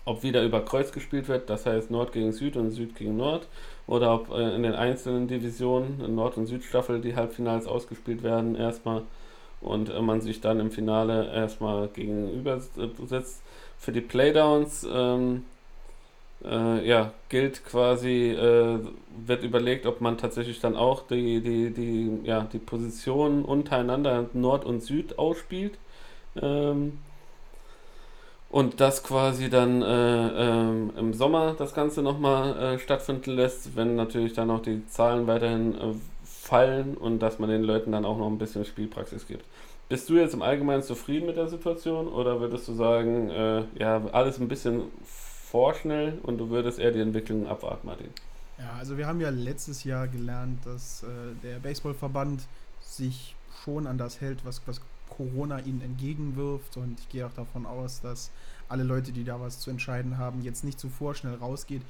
Ob 0.03 0.23
wieder 0.23 0.43
über 0.43 0.61
Kreuz 0.61 0.91
gespielt 0.91 1.27
wird, 1.27 1.49
das 1.49 1.65
heißt 1.65 1.91
Nord 1.91 2.11
gegen 2.13 2.31
Süd 2.31 2.55
und 2.57 2.71
Süd 2.71 2.95
gegen 2.95 3.17
Nord, 3.17 3.47
oder 3.85 4.15
ob 4.15 4.31
äh, 4.31 4.55
in 4.55 4.63
den 4.63 4.73
einzelnen 4.73 5.27
Divisionen, 5.27 6.15
Nord- 6.15 6.37
und 6.37 6.47
Südstaffel, 6.47 7.01
die 7.01 7.15
Halbfinals 7.15 7.67
ausgespielt 7.67 8.23
werden 8.23 8.55
erstmal 8.55 9.03
und 9.61 9.89
äh, 9.89 10.01
man 10.01 10.21
sich 10.21 10.41
dann 10.41 10.59
im 10.59 10.71
Finale 10.71 11.31
erstmal 11.33 11.87
gegenüber 11.89 12.59
setzt. 13.05 13.41
Für 13.77 13.91
die 13.91 14.01
Playdowns 14.01 14.87
ähm, 14.91 15.43
äh, 16.43 16.87
ja, 16.87 17.13
gilt 17.29 17.65
quasi, 17.65 18.31
äh, 18.31 18.79
wird 19.25 19.43
überlegt, 19.43 19.85
ob 19.85 20.01
man 20.01 20.17
tatsächlich 20.17 20.59
dann 20.59 20.75
auch 20.75 21.07
die, 21.07 21.41
die, 21.41 21.71
die, 21.71 22.19
ja, 22.23 22.41
die 22.51 22.59
Positionen 22.59 23.43
untereinander 23.43 24.29
Nord 24.33 24.65
und 24.65 24.81
Süd 24.81 25.17
ausspielt. 25.17 25.77
Ähm, 26.41 26.99
und 28.49 28.79
das 28.79 29.03
quasi 29.03 29.49
dann 29.49 29.81
äh, 29.81 29.85
ähm, 29.87 30.91
im 30.97 31.13
Sommer 31.13 31.53
das 31.57 31.73
Ganze 31.73 32.01
nochmal 32.01 32.75
äh, 32.75 32.79
stattfinden 32.79 33.31
lässt, 33.31 33.75
wenn 33.75 33.95
natürlich 33.95 34.33
dann 34.33 34.49
auch 34.49 34.61
die 34.61 34.87
Zahlen 34.87 35.27
weiterhin 35.27 35.75
äh, 35.75 35.93
fallen 36.47 36.95
und 36.95 37.19
dass 37.19 37.39
man 37.39 37.49
den 37.49 37.63
Leuten 37.63 37.91
dann 37.91 38.05
auch 38.05 38.17
noch 38.17 38.27
ein 38.27 38.37
bisschen 38.37 38.63
Spielpraxis 38.65 39.27
gibt. 39.27 39.45
Bist 39.89 40.09
du 40.09 40.15
jetzt 40.15 40.33
im 40.33 40.41
Allgemeinen 40.41 40.83
zufrieden 40.83 41.27
mit 41.27 41.37
der 41.37 41.47
Situation 41.47 42.07
oder 42.07 42.39
würdest 42.39 42.67
du 42.67 42.73
sagen, 42.73 43.29
äh, 43.29 43.63
ja, 43.79 44.05
alles 44.11 44.39
ein 44.39 44.47
bisschen 44.47 44.83
vorschnell 45.03 46.17
und 46.23 46.37
du 46.37 46.49
würdest 46.49 46.79
eher 46.79 46.91
die 46.91 46.99
Entwicklung 46.99 47.47
abwarten, 47.47 47.87
Martin? 47.87 48.09
Ja, 48.57 48.73
also 48.79 48.97
wir 48.97 49.07
haben 49.07 49.21
ja 49.21 49.29
letztes 49.29 49.83
Jahr 49.83 50.07
gelernt, 50.07 50.65
dass 50.65 51.03
äh, 51.03 51.07
der 51.43 51.59
Baseballverband 51.59 52.41
sich 52.81 53.35
schon 53.63 53.85
an 53.85 53.97
das 53.97 54.19
hält, 54.19 54.39
was, 54.45 54.61
was 54.65 54.81
Corona 55.09 55.59
ihnen 55.59 55.81
entgegenwirft. 55.81 56.77
Und 56.77 56.99
ich 56.99 57.09
gehe 57.09 57.25
auch 57.25 57.33
davon 57.33 57.65
aus, 57.65 58.01
dass 58.01 58.31
alle 58.69 58.83
Leute, 58.83 59.11
die 59.11 59.23
da 59.23 59.39
was 59.39 59.59
zu 59.59 59.69
entscheiden 59.69 60.17
haben, 60.17 60.41
jetzt 60.41 60.63
nicht 60.63 60.79
zu 60.79 60.89
vorschnell 60.89 61.35
rausgeht. 61.35 61.81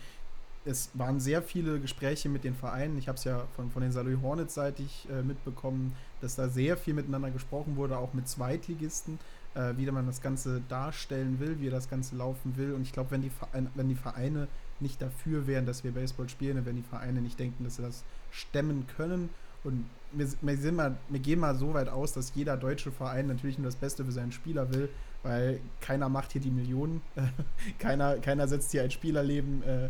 Es 0.68 0.90
waren 0.94 1.20
sehr 1.20 1.42
viele 1.42 1.80
Gespräche 1.80 2.28
mit 2.28 2.44
den 2.44 2.54
Vereinen. 2.54 2.98
Ich 2.98 3.08
habe 3.08 3.18
es 3.18 3.24
ja 3.24 3.46
von, 3.56 3.72
von 3.72 3.82
den 3.82 3.92
Saloy 3.92 4.18
Hornets 4.22 4.54
seitig 4.54 5.08
äh, 5.10 5.22
mitbekommen, 5.22 5.96
dass 6.20 6.36
da 6.36 6.50
sehr 6.50 6.76
viel 6.76 6.94
miteinander 6.94 7.32
gesprochen 7.32 7.78
wurde, 7.78 7.98
auch 7.98 8.14
mit 8.14 8.28
Zweitligisten, 8.28 9.18
äh, 9.56 9.74
wie 9.78 9.90
man 9.90 10.06
das 10.06 10.22
Ganze 10.22 10.62
darstellen 10.68 11.40
will, 11.40 11.60
wie 11.60 11.70
das 11.70 11.90
Ganze 11.90 12.18
laufen 12.18 12.58
will. 12.58 12.74
Und 12.74 12.82
ich 12.82 12.92
glaube, 12.92 13.12
wenn 13.12 13.22
die, 13.22 13.30
Vereine, 13.30 13.70
wenn 13.76 13.88
die 13.88 13.96
Vereine 13.96 14.48
nicht 14.80 15.02
dafür 15.02 15.48
wären, 15.48 15.66
dass 15.66 15.84
wir 15.84 15.92
Baseball 15.92 16.28
spielen, 16.28 16.66
wenn 16.66 16.76
die 16.76 16.84
Vereine 16.84 17.22
nicht 17.22 17.40
denken, 17.40 17.64
dass 17.64 17.78
sie 17.78 17.82
das 17.82 18.04
stemmen 18.32 18.86
können 18.98 19.30
und 19.64 19.86
wir, 20.14 20.28
wir, 20.42 20.58
sind 20.58 20.76
mal, 20.76 20.96
wir 21.10 21.20
gehen 21.20 21.40
mal 21.40 21.56
so 21.56 21.74
weit 21.74 21.90
aus, 21.90 22.14
dass 22.14 22.34
jeder 22.36 22.56
deutsche 22.58 22.92
Verein 22.92 23.28
natürlich 23.28 23.58
nur 23.58 23.66
das 23.66 23.76
Beste 23.76 24.06
für 24.06 24.12
seinen 24.12 24.32
Spieler 24.32 24.72
will, 24.74 24.90
weil 25.24 25.60
keiner 25.82 26.10
macht 26.10 26.32
hier 26.32 26.42
die 26.42 26.52
Millionen. 26.52 27.02
keiner, 27.80 28.18
keiner 28.18 28.48
setzt 28.48 28.72
hier 28.72 28.84
ein 28.84 28.92
Spielerleben 28.92 29.64
äh, 29.64 29.90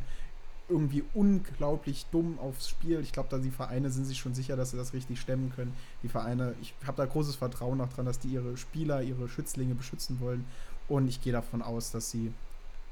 irgendwie 0.69 1.03
unglaublich 1.13 2.05
dumm 2.11 2.37
aufs 2.39 2.69
Spiel. 2.69 2.99
Ich 2.99 3.13
glaube, 3.13 3.29
da 3.29 3.37
die 3.37 3.51
Vereine 3.51 3.89
sind 3.89 4.05
sich 4.05 4.17
schon 4.17 4.33
sicher, 4.33 4.55
dass 4.55 4.71
sie 4.71 4.77
das 4.77 4.93
richtig 4.93 5.19
stemmen 5.19 5.51
können. 5.55 5.73
Die 6.03 6.09
Vereine, 6.09 6.55
ich 6.61 6.73
habe 6.85 6.97
da 6.97 7.05
großes 7.05 7.35
Vertrauen 7.35 7.79
auch 7.79 7.89
dran, 7.89 8.05
dass 8.05 8.19
die 8.19 8.29
ihre 8.29 8.57
Spieler, 8.57 9.01
ihre 9.01 9.29
Schützlinge 9.29 9.75
beschützen 9.75 10.19
wollen. 10.19 10.45
Und 10.89 11.07
ich 11.07 11.21
gehe 11.21 11.33
davon 11.33 11.61
aus, 11.61 11.91
dass 11.91 12.11
sie 12.11 12.33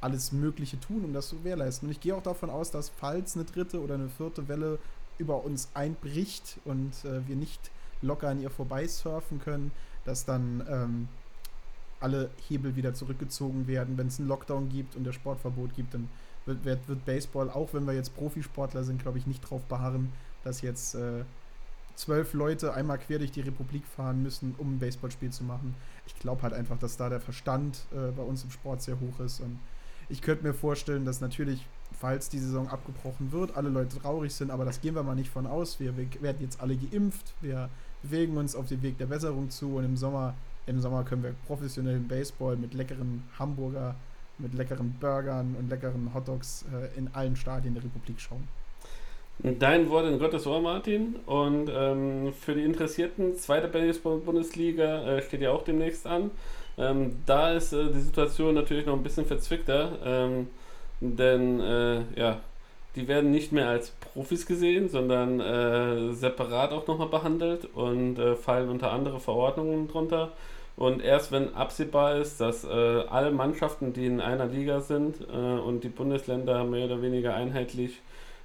alles 0.02 0.32
Mögliche 0.32 0.80
tun, 0.80 1.04
um 1.04 1.14
das 1.14 1.30
zu 1.30 1.38
gewährleisten. 1.38 1.88
Und 1.88 1.92
ich 1.92 2.00
gehe 2.00 2.16
auch 2.16 2.24
davon 2.24 2.50
aus, 2.50 2.72
dass 2.72 2.90
falls 2.90 3.36
eine 3.36 3.46
dritte 3.46 3.82
oder 3.82 3.96
eine 3.96 4.10
vierte 4.10 4.48
Welle 4.48 4.80
über 5.18 5.44
uns 5.44 5.70
einbricht 5.74 6.60
und 6.66 6.92
äh, 7.06 7.28
wir 7.28 7.36
nicht 7.36 7.72
locker 8.02 8.30
an 8.30 8.42
ihr 8.42 8.50
vorbeisurfen 8.50 9.40
können, 9.40 9.72
dass 10.04 10.26
dann 10.26 10.66
ähm, 10.70 11.08
alle 12.00 12.30
Hebel 12.48 12.76
wieder 12.76 12.94
zurückgezogen 12.94 13.68
werden. 13.68 13.98
Wenn 13.98 14.08
es 14.08 14.20
einen 14.20 14.28
Lockdown 14.28 14.70
gibt 14.70 14.96
und 14.96 15.06
der 15.06 15.14
Sportverbot 15.14 15.76
gibt, 15.76 15.94
dann 15.94 16.10
wird, 16.46 16.66
wird, 16.66 16.88
wird 16.88 17.06
Baseball, 17.06 17.50
auch 17.50 17.74
wenn 17.74 17.86
wir 17.86 17.94
jetzt 17.94 18.16
Profisportler 18.16 18.84
sind, 18.84 19.02
glaube 19.02 19.18
ich, 19.18 19.28
nicht 19.28 19.42
drauf 19.42 19.64
beharren, 19.66 20.12
dass 20.44 20.62
jetzt 20.62 20.96
äh, 20.96 21.24
zwölf 21.96 22.34
Leute 22.34 22.74
einmal 22.74 22.98
quer 22.98 23.20
durch 23.20 23.32
die 23.32 23.42
Republik 23.42 23.86
fahren 23.86 24.22
müssen, 24.22 24.56
um 24.58 24.76
ein 24.76 24.80
Baseballspiel 24.80 25.32
zu 25.32 25.44
machen. 25.44 25.76
Ich 26.06 26.18
glaube 26.20 26.44
halt 26.44 26.54
einfach, 26.54 26.78
dass 26.78 26.98
da 26.98 27.10
der 27.10 27.22
Verstand 27.22 27.86
äh, 27.92 28.12
bei 28.12 28.24
uns 28.24 28.44
im 28.44 28.52
Sport 28.52 28.82
sehr 28.82 29.00
hoch 29.00 29.20
ist 29.20 29.40
und 29.40 29.60
ich 30.08 30.22
könnte 30.22 30.46
mir 30.46 30.54
vorstellen, 30.54 31.04
dass 31.04 31.20
natürlich, 31.20 31.66
falls 32.00 32.30
die 32.30 32.38
Saison 32.38 32.68
abgebrochen 32.70 33.32
wird, 33.32 33.58
alle 33.58 33.70
Leute 33.70 33.98
traurig 33.98 34.34
sind, 34.34 34.52
aber 34.52 34.66
das 34.66 34.82
gehen 34.82 34.94
wir 34.94 35.04
mal 35.04 35.16
nicht 35.16 35.32
von 35.32 35.48
aus. 35.48 35.80
Wir, 35.80 35.98
wir 35.98 36.08
werden 36.22 36.38
jetzt 36.42 36.62
alle 36.62 36.76
geimpft, 36.78 37.34
wir 37.42 37.70
bewegen 38.04 38.38
uns 38.38 38.56
auf 38.56 38.68
den 38.68 38.84
Weg 38.84 38.98
der 39.00 39.08
Besserung 39.08 39.50
zu 39.50 39.78
und 39.78 39.84
im 39.84 39.98
Sommer, 39.98 40.36
im 40.68 40.80
Sommer 40.80 41.04
können 41.04 41.24
wir 41.24 41.34
professionellen 41.48 42.08
Baseball 42.08 42.56
mit 42.56 42.74
leckeren 42.76 43.24
Hamburger, 43.40 43.96
mit 44.38 44.54
leckeren 44.54 44.96
Burgern 45.00 45.56
und 45.58 45.70
leckeren 45.70 46.14
Hotdogs 46.14 46.66
äh, 46.74 46.98
in 46.98 47.10
allen 47.14 47.36
Stadien 47.36 47.74
der 47.74 47.84
Republik 47.84 48.20
schauen. 48.20 48.48
Dein 49.40 49.90
Wort 49.90 50.08
in 50.08 50.18
Gottes 50.18 50.48
Ohr, 50.48 50.62
Martin. 50.62 51.16
Und 51.26 51.70
ähm, 51.74 52.34
für 52.34 52.56
die 52.56 52.64
Interessierten, 52.64 53.36
zweite 53.36 53.68
Baseball-Bundesliga 53.68 55.04
äh, 55.04 55.22
steht 55.22 55.42
ja 55.42 55.52
auch 55.52 55.64
demnächst 55.64 56.08
an. 56.08 56.32
Ähm, 56.78 57.18
da 57.26 57.54
ist 57.54 57.74
äh, 57.74 57.92
die 57.92 58.00
Situation 58.00 58.56
natürlich 58.56 58.86
noch 58.86 58.96
ein 58.96 59.04
bisschen 59.04 59.26
verzwickter, 59.26 59.98
ähm, 60.04 60.48
denn 61.00 61.60
äh, 61.60 62.02
ja, 62.16 62.42
die 62.96 63.08
werden 63.08 63.32
nicht 63.32 63.52
mehr 63.52 63.68
als 63.68 63.92
Profis 63.92 64.46
gesehen, 64.46 64.90
sondern 64.90 65.40
äh, 65.40 66.14
separat 66.14 66.72
auch 66.72 66.88
nochmal 66.88 67.10
behandelt 67.10 67.66
und 67.74 68.18
äh, 68.20 68.36
fallen 68.36 68.70
unter 68.70 68.92
andere 68.92 69.20
Verordnungen 69.20 69.88
drunter. 69.88 70.32
Und 70.78 71.02
erst 71.02 71.32
wenn 71.32 71.56
absehbar 71.56 72.18
ist, 72.18 72.42
dass 72.42 72.64
äh, 72.64 72.68
alle 72.68 73.32
Mannschaften, 73.32 73.94
die 73.94 74.06
in 74.06 74.20
einer 74.20 74.46
Liga 74.46 74.82
sind 74.82 75.16
äh, 75.22 75.34
und 75.34 75.84
die 75.84 75.90
Bundesländer 75.90 76.64
mehr 76.66 76.86
oder 76.86 77.02
weniger 77.02 77.34
einheitlich 77.34 78.02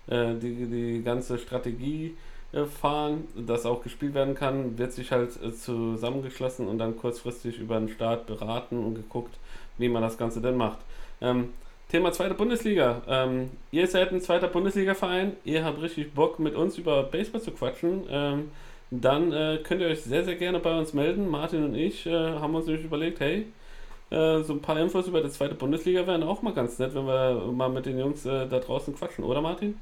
die, 0.09 0.67
die 0.67 1.03
ganze 1.05 1.39
Strategie 1.39 2.17
äh, 2.53 2.65
fahren, 2.65 3.29
das 3.37 3.65
auch 3.65 3.81
gespielt 3.81 4.15
werden 4.15 4.35
kann, 4.35 4.77
wird 4.77 4.93
sich 4.93 5.13
halt 5.13 5.31
äh, 5.41 5.55
zusammengeschlossen 5.55 6.67
und 6.67 6.79
dann 6.79 6.97
kurzfristig 6.97 7.61
über 7.61 7.79
den 7.79 7.89
Start 7.89 8.27
beraten 8.27 8.85
und 8.85 8.97
geguckt, 8.97 9.37
wie 9.79 9.89
man 9.89 10.03
das 10.03 10.19
Ganze 10.19 10.41
denn 10.41 10.57
macht. 10.57 10.79
Ähm, 11.21 11.51
Thema 11.91 12.11
zweite 12.11 12.35
Bundesliga. 12.35 13.03
Ähm, 13.07 13.51
ihr 13.71 13.87
seid 13.87 14.11
ein 14.11 14.21
zweiter 14.21 14.49
Bundesliga-Verein, 14.49 15.37
ihr 15.45 15.65
habt 15.65 15.81
richtig 15.81 16.13
Bock 16.13 16.41
mit 16.41 16.57
uns 16.57 16.77
über 16.77 17.05
Baseball 17.05 17.41
zu 17.41 17.53
quatschen. 17.53 18.03
Ähm, 18.11 18.51
dann 18.91 19.33
äh, 19.33 19.59
könnt 19.63 19.81
ihr 19.81 19.89
euch 19.89 20.03
sehr, 20.03 20.25
sehr 20.25 20.37
gerne 20.37 20.59
bei 20.59 20.77
uns 20.77 20.93
melden. 20.93 21.29
Martin 21.29 21.65
und 21.65 21.75
ich 21.75 22.07
äh, 22.07 22.13
haben 22.13 22.55
uns 22.55 22.67
nämlich 22.67 22.85
überlegt, 22.85 23.21
hey, 23.21 23.47
äh, 24.11 24.43
so 24.43 24.55
ein 24.55 24.61
paar 24.61 24.79
Infos 24.79 25.07
über 25.07 25.23
die 25.23 25.31
zweite 25.31 25.55
Bundesliga 25.55 26.07
wären 26.07 26.23
auch 26.25 26.43
mal 26.43 26.53
ganz 26.53 26.79
nett, 26.79 26.95
wenn 26.95 27.07
wir 27.07 27.53
mal 27.53 27.69
mit 27.69 27.87
den 27.87 27.99
Jungs 27.99 28.27
äh, 28.27 28.49
da 28.49 28.59
draußen 28.59 28.95
quatschen, 28.95 29.25
oder 29.25 29.41
Martin? 29.41 29.79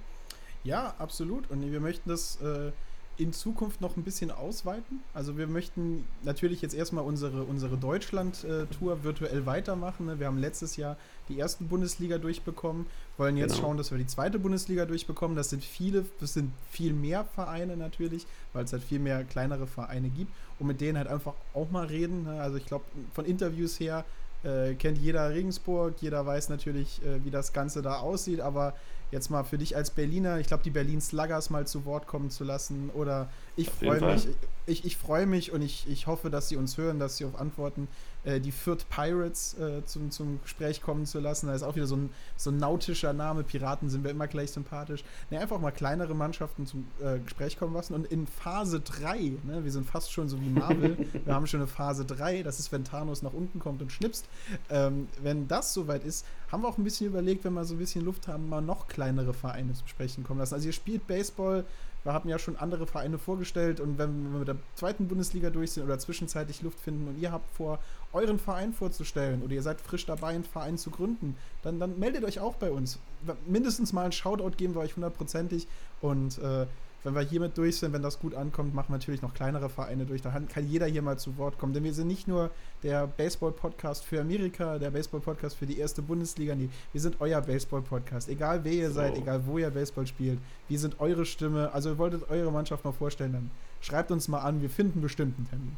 Ja, 0.64 0.94
absolut. 0.98 1.50
Und 1.50 1.70
wir 1.72 1.80
möchten 1.80 2.10
das 2.10 2.38
äh, 2.42 2.72
in 3.18 3.32
Zukunft 3.32 3.80
noch 3.80 3.96
ein 3.96 4.04
bisschen 4.04 4.30
ausweiten. 4.30 5.00
Also 5.12 5.36
wir 5.36 5.48
möchten 5.48 6.06
natürlich 6.22 6.62
jetzt 6.62 6.74
erstmal 6.74 7.04
unsere, 7.04 7.42
unsere 7.42 7.76
Deutschland-Tour 7.76 9.02
virtuell 9.02 9.44
weitermachen. 9.44 10.06
Ne? 10.06 10.20
Wir 10.20 10.28
haben 10.28 10.38
letztes 10.38 10.76
Jahr 10.76 10.96
die 11.28 11.36
erste 11.36 11.64
Bundesliga 11.64 12.18
durchbekommen, 12.18 12.86
wollen 13.16 13.36
jetzt 13.36 13.56
genau. 13.56 13.68
schauen, 13.68 13.76
dass 13.76 13.90
wir 13.90 13.98
die 13.98 14.06
zweite 14.06 14.38
Bundesliga 14.38 14.86
durchbekommen. 14.86 15.36
Das 15.36 15.50
sind 15.50 15.64
viele, 15.64 16.04
das 16.20 16.34
sind 16.34 16.52
viel 16.70 16.92
mehr 16.92 17.24
Vereine 17.24 17.76
natürlich, 17.76 18.24
weil 18.52 18.64
es 18.64 18.72
halt 18.72 18.84
viel 18.84 19.00
mehr 19.00 19.24
kleinere 19.24 19.66
Vereine 19.66 20.08
gibt 20.10 20.32
und 20.60 20.68
mit 20.68 20.80
denen 20.80 20.96
halt 20.96 21.08
einfach 21.08 21.34
auch 21.54 21.70
mal 21.70 21.86
reden. 21.86 22.22
Ne? 22.22 22.40
Also 22.40 22.56
ich 22.56 22.66
glaube, 22.66 22.84
von 23.14 23.24
Interviews 23.24 23.80
her 23.80 24.04
äh, 24.44 24.74
kennt 24.74 24.98
jeder 24.98 25.30
Regensburg, 25.30 25.96
jeder 26.00 26.24
weiß 26.24 26.50
natürlich, 26.50 27.02
äh, 27.02 27.24
wie 27.24 27.30
das 27.30 27.52
Ganze 27.52 27.82
da 27.82 27.98
aussieht, 27.98 28.40
aber 28.40 28.74
jetzt 29.10 29.30
mal 29.30 29.44
für 29.44 29.58
dich 29.58 29.76
als 29.76 29.90
Berliner, 29.90 30.38
ich 30.38 30.46
glaube, 30.46 30.62
die 30.62 30.70
Berlin 30.70 31.00
Sluggers 31.00 31.50
mal 31.50 31.66
zu 31.66 31.84
Wort 31.84 32.06
kommen 32.06 32.30
zu 32.30 32.44
lassen. 32.44 32.90
Oder 32.90 33.30
ich 33.56 33.70
freue 33.70 34.00
mich, 34.00 34.28
ich, 34.66 34.84
ich 34.84 34.96
freue 34.96 35.26
mich 35.26 35.52
und 35.52 35.62
ich, 35.62 35.88
ich 35.88 36.06
hoffe, 36.06 36.30
dass 36.30 36.48
sie 36.48 36.56
uns 36.56 36.76
hören, 36.76 36.98
dass 36.98 37.16
sie 37.16 37.24
auf 37.24 37.38
Antworten 37.38 37.88
äh, 38.28 38.40
die 38.40 38.52
Fürth 38.52 38.86
Pirates 38.90 39.54
äh, 39.58 39.84
zum, 39.86 40.10
zum 40.10 40.40
Gespräch 40.42 40.82
kommen 40.82 41.06
zu 41.06 41.18
lassen. 41.18 41.46
Da 41.46 41.54
ist 41.54 41.62
auch 41.62 41.76
wieder 41.76 41.86
so 41.86 41.96
ein, 41.96 42.10
so 42.36 42.50
ein 42.50 42.58
nautischer 42.58 43.12
Name. 43.12 43.42
Piraten 43.42 43.88
sind 43.88 44.04
wir 44.04 44.10
immer 44.10 44.26
gleich 44.26 44.50
sympathisch. 44.50 45.02
Ne, 45.30 45.40
einfach 45.40 45.58
mal 45.58 45.70
kleinere 45.70 46.14
Mannschaften 46.14 46.66
zum 46.66 46.86
äh, 47.02 47.18
Gespräch 47.20 47.58
kommen 47.58 47.74
lassen. 47.74 47.94
Und 47.94 48.06
in 48.06 48.26
Phase 48.26 48.80
3, 48.80 49.18
ne, 49.44 49.64
wir 49.64 49.72
sind 49.72 49.86
fast 49.86 50.12
schon 50.12 50.28
so 50.28 50.40
wie 50.40 50.50
Marvel, 50.50 50.98
wir 51.24 51.34
haben 51.34 51.46
schon 51.46 51.60
eine 51.60 51.68
Phase 51.68 52.04
3, 52.04 52.42
das 52.42 52.58
ist, 52.58 52.70
wenn 52.70 52.84
Thanos 52.84 53.22
nach 53.22 53.32
unten 53.32 53.58
kommt 53.60 53.80
und 53.80 53.90
schnipst. 53.90 54.26
Ähm, 54.68 55.08
wenn 55.22 55.48
das 55.48 55.72
soweit 55.72 56.04
ist, 56.04 56.26
haben 56.52 56.62
wir 56.62 56.68
auch 56.68 56.78
ein 56.78 56.84
bisschen 56.84 57.06
überlegt, 57.06 57.44
wenn 57.44 57.54
wir 57.54 57.64
so 57.64 57.74
ein 57.74 57.78
bisschen 57.78 58.04
Luft 58.04 58.28
haben, 58.28 58.48
mal 58.48 58.60
noch 58.60 58.88
kleinere 58.88 59.32
Vereine 59.32 59.72
zu 59.72 59.86
sprechen 59.86 60.24
kommen 60.24 60.40
lassen. 60.40 60.54
Also 60.54 60.66
ihr 60.66 60.72
spielt 60.72 61.06
Baseball, 61.06 61.64
wir 62.04 62.12
haben 62.12 62.28
ja 62.28 62.38
schon 62.38 62.56
andere 62.56 62.86
Vereine 62.86 63.18
vorgestellt 63.18 63.80
und 63.80 63.98
wenn 63.98 64.32
wir 64.32 64.38
mit 64.40 64.48
der 64.48 64.56
zweiten 64.74 65.08
Bundesliga 65.08 65.50
durch 65.50 65.72
sind 65.72 65.84
oder 65.84 65.98
zwischenzeitlich 65.98 66.62
Luft 66.62 66.80
finden 66.80 67.08
und 67.08 67.18
ihr 67.18 67.32
habt 67.32 67.50
vor, 67.50 67.78
euren 68.12 68.38
Verein 68.38 68.72
vorzustellen 68.72 69.42
oder 69.42 69.52
ihr 69.52 69.62
seid 69.62 69.80
frisch 69.80 70.06
dabei, 70.06 70.28
einen 70.28 70.44
Verein 70.44 70.78
zu 70.78 70.90
gründen, 70.90 71.36
dann, 71.62 71.78
dann 71.78 71.98
meldet 71.98 72.24
euch 72.24 72.40
auch 72.40 72.54
bei 72.54 72.70
uns. 72.70 72.98
Mindestens 73.46 73.92
mal 73.92 74.02
einen 74.02 74.12
Shoutout 74.12 74.56
geben 74.56 74.74
wir 74.74 74.80
euch 74.80 74.96
hundertprozentig 74.96 75.66
und 76.00 76.38
äh, 76.38 76.66
wenn 77.04 77.14
wir 77.14 77.20
hiermit 77.22 77.56
durch 77.56 77.76
sind, 77.76 77.92
wenn 77.92 78.02
das 78.02 78.18
gut 78.18 78.34
ankommt, 78.34 78.74
machen 78.74 78.88
wir 78.88 78.96
natürlich 78.96 79.22
noch 79.22 79.32
kleinere 79.32 79.68
Vereine 79.68 80.04
durch. 80.04 80.20
Da 80.20 80.30
kann 80.30 80.66
jeder 80.66 80.86
hier 80.86 81.02
mal 81.02 81.18
zu 81.18 81.38
Wort 81.38 81.58
kommen. 81.58 81.72
Denn 81.72 81.84
wir 81.84 81.94
sind 81.94 82.08
nicht 82.08 82.26
nur 82.26 82.50
der 82.82 83.06
Baseball-Podcast 83.06 84.04
für 84.04 84.20
Amerika, 84.20 84.78
der 84.78 84.90
Baseball-Podcast 84.90 85.56
für 85.56 85.66
die 85.66 85.78
erste 85.78 86.02
Bundesliga. 86.02 86.54
Nee, 86.54 86.68
wir 86.92 87.00
sind 87.00 87.16
euer 87.20 87.40
Baseball-Podcast. 87.40 88.28
Egal 88.28 88.60
wer 88.64 88.72
ihr 88.72 88.90
seid, 88.90 89.16
egal 89.16 89.42
wo 89.46 89.58
ihr 89.58 89.70
Baseball 89.70 90.06
spielt, 90.06 90.38
wir 90.68 90.78
sind 90.78 91.00
eure 91.00 91.24
Stimme. 91.24 91.72
Also 91.72 91.90
ihr 91.90 91.98
wolltet 91.98 92.28
eure 92.30 92.50
Mannschaft 92.50 92.84
mal 92.84 92.92
vorstellen, 92.92 93.32
dann 93.32 93.50
schreibt 93.80 94.10
uns 94.10 94.26
mal 94.26 94.40
an. 94.40 94.60
Wir 94.60 94.70
finden 94.70 95.00
bestimmt 95.00 95.36
einen 95.38 95.48
Termin. 95.48 95.76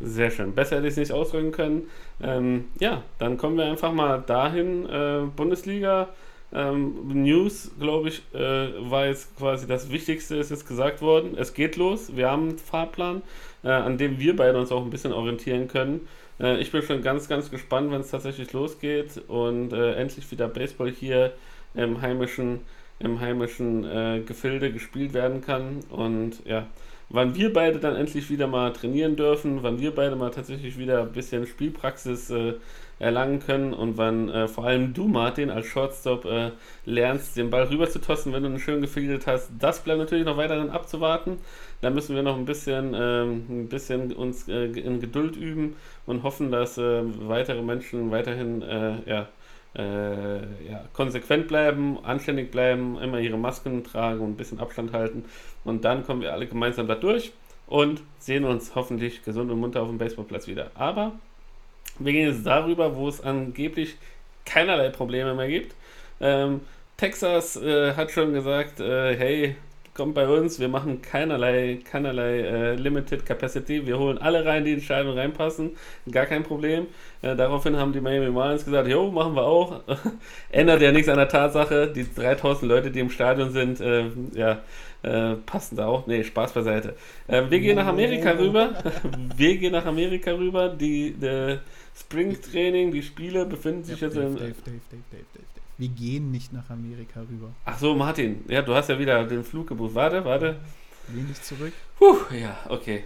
Sehr 0.00 0.30
schön. 0.30 0.54
Besser 0.54 0.76
hätte 0.76 0.86
ich 0.86 0.92
es 0.92 0.98
nicht 0.98 1.12
ausdrücken 1.12 1.50
können. 1.50 1.82
Ähm, 2.22 2.66
ja, 2.78 3.02
dann 3.18 3.36
kommen 3.36 3.56
wir 3.56 3.64
einfach 3.64 3.92
mal 3.92 4.22
dahin. 4.22 4.88
Äh, 4.88 5.24
Bundesliga 5.34 6.08
ähm, 6.52 7.22
News, 7.22 7.70
glaube 7.78 8.08
ich, 8.08 8.22
äh, 8.34 8.90
war 8.90 9.06
jetzt 9.06 9.36
quasi 9.36 9.66
das 9.66 9.90
Wichtigste, 9.90 10.36
ist 10.36 10.50
jetzt 10.50 10.66
gesagt 10.66 11.02
worden. 11.02 11.36
Es 11.36 11.52
geht 11.52 11.76
los. 11.76 12.16
Wir 12.16 12.30
haben 12.30 12.48
einen 12.48 12.58
Fahrplan, 12.58 13.22
äh, 13.62 13.68
an 13.68 13.98
dem 13.98 14.18
wir 14.18 14.34
beide 14.34 14.58
uns 14.58 14.72
auch 14.72 14.82
ein 14.82 14.90
bisschen 14.90 15.12
orientieren 15.12 15.68
können. 15.68 16.08
Äh, 16.40 16.58
ich 16.60 16.72
bin 16.72 16.82
schon 16.82 17.02
ganz, 17.02 17.28
ganz 17.28 17.50
gespannt, 17.50 17.90
wenn 17.90 18.00
es 18.00 18.10
tatsächlich 18.10 18.52
losgeht 18.52 19.22
und 19.28 19.72
äh, 19.72 19.94
endlich 19.94 20.30
wieder 20.30 20.48
Baseball 20.48 20.90
hier 20.90 21.32
im 21.74 22.00
heimischen, 22.00 22.60
im 22.98 23.20
heimischen 23.20 23.84
äh, 23.84 24.22
Gefilde 24.24 24.72
gespielt 24.72 25.12
werden 25.12 25.42
kann. 25.42 25.80
Und 25.90 26.46
ja, 26.46 26.66
wann 27.10 27.34
wir 27.34 27.52
beide 27.52 27.78
dann 27.78 27.94
endlich 27.94 28.30
wieder 28.30 28.46
mal 28.46 28.72
trainieren 28.72 29.16
dürfen, 29.16 29.62
wann 29.62 29.80
wir 29.80 29.94
beide 29.94 30.16
mal 30.16 30.30
tatsächlich 30.30 30.78
wieder 30.78 31.02
ein 31.02 31.12
bisschen 31.12 31.46
Spielpraxis 31.46 32.30
äh, 32.30 32.54
erlangen 32.98 33.40
können 33.40 33.72
und 33.72 33.96
wann 33.96 34.28
äh, 34.28 34.48
vor 34.48 34.64
allem 34.64 34.92
du, 34.92 35.06
Martin, 35.06 35.50
als 35.50 35.66
Shortstop 35.66 36.24
äh, 36.24 36.50
lernst, 36.84 37.36
den 37.36 37.50
Ball 37.50 37.64
rüber 37.64 37.88
zu 37.88 38.00
tossen, 38.00 38.32
wenn 38.32 38.42
du 38.42 38.48
einen 38.48 38.58
schön 38.58 38.80
gefiedet 38.80 39.26
hast. 39.26 39.50
Das 39.58 39.80
bleibt 39.80 40.00
natürlich 40.00 40.24
noch 40.24 40.36
weiterhin 40.36 40.70
abzuwarten. 40.70 41.38
Da 41.80 41.90
müssen 41.90 42.16
wir 42.16 42.22
noch 42.22 42.36
ein 42.36 42.44
bisschen, 42.44 42.94
ähm, 42.94 43.44
ein 43.48 43.68
bisschen 43.68 44.12
uns 44.12 44.48
äh, 44.48 44.66
in 44.66 45.00
Geduld 45.00 45.36
üben 45.36 45.76
und 46.06 46.22
hoffen, 46.24 46.50
dass 46.50 46.76
äh, 46.78 47.02
weitere 47.28 47.62
Menschen 47.62 48.10
weiterhin 48.10 48.62
äh, 48.62 48.94
ja, 49.06 49.28
äh, 49.76 50.38
ja, 50.68 50.84
konsequent 50.92 51.46
bleiben, 51.46 51.98
anständig 52.02 52.50
bleiben, 52.50 52.98
immer 52.98 53.20
ihre 53.20 53.38
Masken 53.38 53.84
tragen 53.84 54.20
und 54.20 54.30
ein 54.30 54.36
bisschen 54.36 54.58
Abstand 54.58 54.92
halten. 54.92 55.24
Und 55.64 55.84
dann 55.84 56.04
kommen 56.04 56.20
wir 56.20 56.32
alle 56.32 56.46
gemeinsam 56.46 56.88
da 56.88 56.96
durch 56.96 57.32
und 57.68 58.02
sehen 58.18 58.44
uns 58.44 58.74
hoffentlich 58.74 59.22
gesund 59.22 59.50
und 59.52 59.60
munter 59.60 59.82
auf 59.82 59.88
dem 59.88 59.98
Baseballplatz 59.98 60.48
wieder. 60.48 60.70
Aber 60.74 61.12
wir 61.98 62.12
gehen 62.12 62.32
jetzt 62.32 62.46
darüber, 62.46 62.96
wo 62.96 63.08
es 63.08 63.20
angeblich 63.20 63.96
keinerlei 64.44 64.90
Probleme 64.90 65.34
mehr 65.34 65.48
gibt. 65.48 65.74
Ähm, 66.20 66.60
Texas 66.96 67.56
äh, 67.56 67.94
hat 67.94 68.10
schon 68.10 68.32
gesagt, 68.32 68.80
äh, 68.80 69.16
hey, 69.16 69.56
kommt 69.98 70.14
bei 70.14 70.28
uns, 70.28 70.60
wir 70.60 70.68
machen 70.68 71.02
keinerlei, 71.02 71.80
keinerlei 71.84 72.40
äh, 72.40 72.74
Limited 72.76 73.26
Capacity, 73.26 73.84
wir 73.84 73.98
holen 73.98 74.16
alle 74.18 74.44
rein, 74.44 74.64
die 74.64 74.72
in 74.72 74.80
Scheiben 74.80 75.10
reinpassen, 75.10 75.72
gar 76.10 76.24
kein 76.24 76.44
Problem. 76.44 76.86
Äh, 77.20 77.34
daraufhin 77.34 77.76
haben 77.76 77.92
die 77.92 78.00
Miami 78.00 78.30
Marlins 78.30 78.64
gesagt, 78.64 78.86
jo, 78.86 79.10
machen 79.10 79.34
wir 79.34 79.42
auch. 79.42 79.80
Ändert 80.50 80.82
ja 80.82 80.92
nichts 80.92 81.08
an 81.08 81.16
der 81.16 81.28
Tatsache, 81.28 81.88
die 81.88 82.06
3000 82.14 82.68
Leute, 82.70 82.90
die 82.92 83.00
im 83.00 83.10
Stadion 83.10 83.50
sind, 83.50 83.80
äh, 83.80 84.04
ja, 84.34 84.60
äh, 85.02 85.34
passen 85.36 85.76
da 85.76 85.86
auch. 85.86 86.06
Nee, 86.06 86.24
Spaß 86.24 86.52
beiseite. 86.52 86.96
Äh, 87.26 87.48
wir 87.48 87.60
gehen 87.60 87.76
nach 87.76 87.86
Amerika 87.86 88.30
rüber. 88.32 88.72
wir 89.36 89.56
gehen 89.56 89.72
nach 89.72 89.86
Amerika 89.86 90.32
rüber. 90.32 90.68
Die, 90.70 91.12
die 91.14 91.58
Springtraining, 91.98 92.90
die 92.92 93.02
Spiele 93.02 93.46
befinden 93.46 93.84
sich 93.84 94.00
Ja, 94.00 94.08
jetzt 94.08 94.16
Dave, 94.16 94.26
im. 94.26 94.34
Dave, 94.36 94.46
Dave, 94.48 94.56
Dave, 94.64 94.80
Dave, 94.90 95.02
Dave, 95.10 95.24
Dave. 95.34 95.44
Wir 95.78 95.88
gehen 95.88 96.32
nicht 96.32 96.52
nach 96.52 96.68
Amerika 96.70 97.20
rüber. 97.20 97.50
Ach 97.64 97.78
so, 97.78 97.94
Martin, 97.94 98.44
ja, 98.48 98.62
du 98.62 98.74
hast 98.74 98.88
ja 98.88 98.98
wieder 98.98 99.24
den 99.24 99.44
Flug 99.44 99.68
gebucht. 99.68 99.94
Warte, 99.94 100.24
warte. 100.24 100.56
Lehn 101.14 101.28
dich 101.28 101.40
zurück. 101.42 101.72
Puh, 101.98 102.16
ja, 102.36 102.56
okay. 102.68 103.04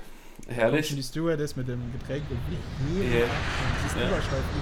Herrlich. 0.49 0.89
die 0.97 1.03
Stewardess 1.03 1.55
mit 1.55 1.69
dem 1.69 1.81
Getränk 1.93 2.25
und 2.31 2.39
wir 2.49 3.05
heben 3.05 3.19
Ja. 3.19 3.25
ab. 3.27 3.31
Und 3.95 4.01
Ja. 4.01 4.09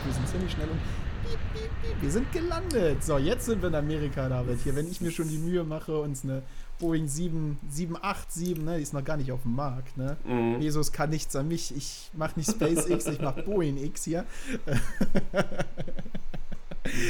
Wir 0.05 0.13
sind 0.13 0.29
ziemlich 0.29 0.53
schnell 0.53 0.69
und 0.69 2.03
wir 2.03 2.11
sind 2.11 2.33
gelandet. 2.33 3.05
So, 3.05 3.17
jetzt 3.19 3.47
sind 3.47 3.63
wir 3.63 3.69
in 3.69 3.75
Amerika, 3.77 4.29
David. 4.29 4.59
Hier, 4.65 4.75
wenn 4.75 4.91
ich 4.91 5.01
mir 5.01 5.11
schon 5.13 5.29
die 5.29 5.39
Mühe 5.39 5.63
mache, 5.65 5.97
uns 5.97 6.25
eine 6.25 6.43
Boeing 6.81 7.07
7, 7.07 7.59
787, 7.69 8.59
ne, 8.65 8.77
die 8.79 8.83
ist 8.83 8.93
noch 8.95 9.05
gar 9.05 9.17
nicht 9.17 9.31
auf 9.31 9.43
dem 9.43 9.55
Markt, 9.55 9.97
ne? 9.97 10.17
Mhm. 10.25 10.61
Jesus 10.61 10.91
kann 10.91 11.11
nichts 11.11 11.37
an 11.37 11.47
mich. 11.49 11.77
Ich 11.77 12.11
mache 12.15 12.39
nicht 12.39 12.51
SpaceX, 12.51 13.07
ich 13.07 13.21
mache 13.21 13.43
Boeing 13.43 13.77
X 13.77 14.05
hier. 14.05 14.25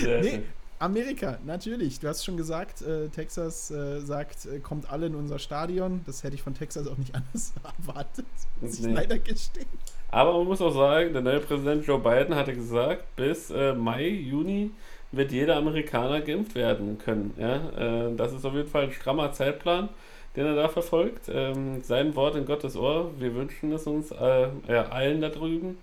Nee. 0.05 0.43
Amerika, 0.79 1.39
natürlich. 1.45 2.01
Du 2.01 2.09
hast 2.09 2.25
schon 2.25 2.37
gesagt, 2.39 2.81
äh, 2.83 3.09
Texas 3.11 3.71
äh, 3.71 4.01
sagt, 4.01 4.47
äh, 4.47 4.61
kommt 4.61 4.91
alle 4.91 5.07
in 5.07 5.15
unser 5.15 5.39
Stadion. 5.39 6.01
Das 6.07 6.23
hätte 6.25 6.35
ich 6.35 6.43
von 6.43 6.55
Texas 6.55 6.87
auch 6.87 6.97
nicht 6.97 7.15
anders 7.15 7.53
erwartet. 7.79 8.25
Muss 8.63 8.75
ich 8.79 8.87
Nee. 8.87 8.95
leider 8.95 9.19
gestehen. 9.19 9.67
Aber 10.11 10.33
man 10.39 10.47
muss 10.47 10.61
auch 10.63 10.73
sagen, 10.75 11.13
der 11.13 11.21
neue 11.23 11.41
Präsident 11.41 11.87
Joe 11.87 11.99
Biden 11.99 12.35
hatte 12.35 12.55
gesagt, 12.55 13.15
bis 13.15 13.51
äh, 13.51 13.75
Mai, 13.75 14.09
Juni 14.09 14.71
wird 15.13 15.33
jeder 15.33 15.57
Amerikaner 15.57 16.21
geimpft 16.21 16.55
werden 16.55 16.99
können. 16.99 17.35
Ja? 17.39 17.71
Äh, 18.07 18.17
das 18.17 18.33
ist 18.33 18.45
auf 18.45 18.55
jeden 18.55 18.69
Fall 18.69 18.85
ein 18.85 18.93
strammer 18.93 19.33
Zeitplan, 19.33 19.89
den 20.37 20.47
er 20.47 20.55
da 20.55 20.69
verfolgt. 20.69 21.29
Ähm, 21.29 21.83
sein 21.83 22.15
Wort 22.15 22.37
in 22.37 22.47
Gottes 22.47 22.77
Ohr. 22.77 23.11
Wir 23.19 23.35
wünschen 23.35 23.73
es 23.73 23.87
uns 23.87 24.13
äh, 24.13 24.49
ja, 24.69 24.89
allen 24.91 25.21
da 25.21 25.29
drüben, 25.29 25.79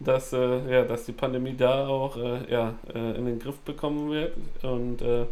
dass, 0.00 0.32
äh, 0.32 0.72
ja, 0.72 0.84
dass 0.84 1.06
die 1.06 1.12
Pandemie 1.12 1.56
da 1.56 1.86
auch 1.86 2.16
äh, 2.16 2.50
ja, 2.50 2.74
äh, 2.92 3.16
in 3.16 3.26
den 3.26 3.38
Griff 3.38 3.58
bekommen 3.60 4.10
wird 4.10 4.34
und 4.62 5.00
äh, 5.02 5.26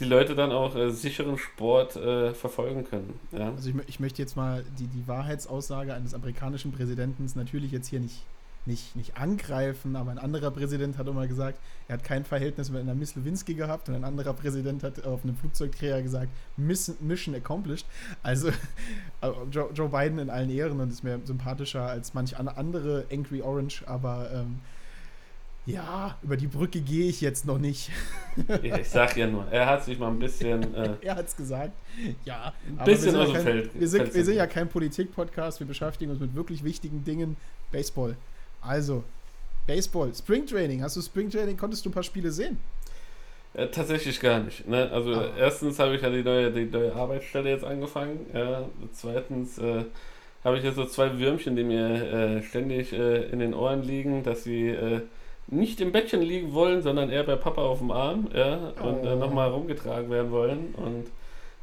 die 0.00 0.06
Leute 0.06 0.34
dann 0.34 0.50
auch 0.50 0.74
sicheren 0.88 1.38
Sport 1.38 1.92
verfolgen 1.92 2.82
können. 2.82 3.20
Ja? 3.30 3.50
Also 3.50 3.70
ich, 3.70 3.76
ich 3.86 4.00
möchte 4.00 4.20
jetzt 4.20 4.36
mal 4.36 4.64
die, 4.76 4.88
die 4.88 5.06
Wahrheitsaussage 5.06 5.94
eines 5.94 6.14
amerikanischen 6.14 6.72
Präsidenten 6.72 7.30
natürlich 7.36 7.70
jetzt 7.70 7.86
hier 7.90 8.00
nicht, 8.00 8.24
nicht, 8.66 8.96
nicht 8.96 9.16
angreifen, 9.18 9.94
aber 9.96 10.10
ein 10.10 10.18
anderer 10.18 10.50
Präsident 10.50 10.96
hat 10.98 11.06
immer 11.06 11.26
gesagt, 11.26 11.58
er 11.88 11.94
hat 11.98 12.04
kein 12.04 12.24
Verhältnis 12.24 12.70
mit 12.70 12.80
einer 12.80 12.94
Miss 12.94 13.14
Lewinsky 13.14 13.54
gehabt 13.54 13.88
und 13.88 13.94
ein 13.94 14.04
anderer 14.04 14.32
Präsident 14.32 14.82
hat 14.82 15.04
auf 15.04 15.22
einem 15.24 15.36
Flugzeugträger 15.36 16.00
gesagt, 16.02 16.28
Miss, 16.56 16.94
Mission 17.00 17.34
accomplished. 17.34 17.86
Also 18.22 18.48
äh, 18.48 18.52
Joe, 19.50 19.70
Joe 19.74 19.88
Biden 19.88 20.18
in 20.18 20.30
allen 20.30 20.48
Ehren 20.50 20.80
und 20.80 20.90
ist 20.90 21.04
mir 21.04 21.20
sympathischer 21.24 21.82
als 21.86 22.14
manch 22.14 22.38
an- 22.38 22.48
andere 22.48 23.04
Angry 23.12 23.42
Orange, 23.42 23.82
aber 23.86 24.30
ähm, 24.32 24.60
ja, 25.66 26.18
über 26.22 26.36
die 26.36 26.46
Brücke 26.46 26.80
gehe 26.82 27.08
ich 27.08 27.22
jetzt 27.22 27.46
noch 27.46 27.58
nicht. 27.58 27.90
Ja, 28.62 28.76
ich 28.78 28.88
sag 28.90 29.16
ja 29.16 29.26
nur, 29.26 29.46
er 29.50 29.66
hat 29.66 29.82
sich 29.84 29.98
mal 29.98 30.08
ein 30.08 30.18
bisschen. 30.18 30.62
Äh, 30.74 30.96
Er 31.00 31.16
hat 31.16 31.26
es 31.28 31.36
gesagt. 31.36 31.72
Ja, 32.26 32.52
aber 32.76 32.84
bisschen 32.84 33.16
aus 33.16 33.32
dem 33.32 33.42
Feld- 33.42 33.70
wir, 33.78 33.88
sind, 33.88 34.12
wir 34.14 34.24
sind. 34.24 34.36
ja 34.36 34.46
kein 34.46 34.68
Politik-Podcast, 34.68 35.60
wir 35.60 35.66
beschäftigen 35.66 36.10
uns 36.10 36.20
mit 36.20 36.34
wirklich 36.34 36.64
wichtigen 36.64 37.02
Dingen. 37.04 37.36
Baseball. 37.72 38.16
Also, 38.66 39.02
Baseball, 39.66 40.12
Springtraining. 40.14 40.82
Hast 40.82 40.96
du 40.96 41.02
Springtraining? 41.02 41.56
Konntest 41.56 41.84
du 41.84 41.90
ein 41.90 41.92
paar 41.92 42.02
Spiele 42.02 42.30
sehen? 42.30 42.58
Äh, 43.54 43.68
tatsächlich 43.68 44.18
gar 44.20 44.40
nicht. 44.40 44.66
Ne? 44.68 44.90
Also 44.90 45.14
Ah. 45.14 45.28
erstens 45.38 45.78
habe 45.78 45.94
ich 45.96 46.02
ja 46.02 46.10
die 46.10 46.22
neue, 46.22 46.50
die 46.50 46.64
neue 46.64 46.94
Arbeitsstelle 46.94 47.50
jetzt 47.50 47.64
angefangen. 47.64 48.26
Ja. 48.34 48.64
Zweitens 48.92 49.58
äh, 49.58 49.84
habe 50.44 50.58
ich 50.58 50.64
ja 50.64 50.72
so 50.72 50.84
zwei 50.86 51.18
Würmchen, 51.18 51.54
die 51.56 51.62
mir 51.64 51.88
äh, 51.88 52.42
ständig 52.42 52.92
äh, 52.92 53.22
in 53.30 53.38
den 53.38 53.54
Ohren 53.54 53.82
liegen, 53.82 54.22
dass 54.24 54.44
sie 54.44 54.68
äh, 54.68 55.00
nicht 55.46 55.80
im 55.80 55.92
Bettchen 55.92 56.20
liegen 56.22 56.52
wollen, 56.52 56.82
sondern 56.82 57.10
eher 57.10 57.22
bei 57.22 57.36
Papa 57.36 57.62
auf 57.62 57.78
dem 57.78 57.90
Arm 57.90 58.28
ja, 58.34 58.72
und 58.82 59.04
äh, 59.04 59.12
Oh. 59.12 59.16
nochmal 59.16 59.50
rumgetragen 59.50 60.10
werden 60.10 60.30
wollen. 60.32 60.74
Und 60.76 61.06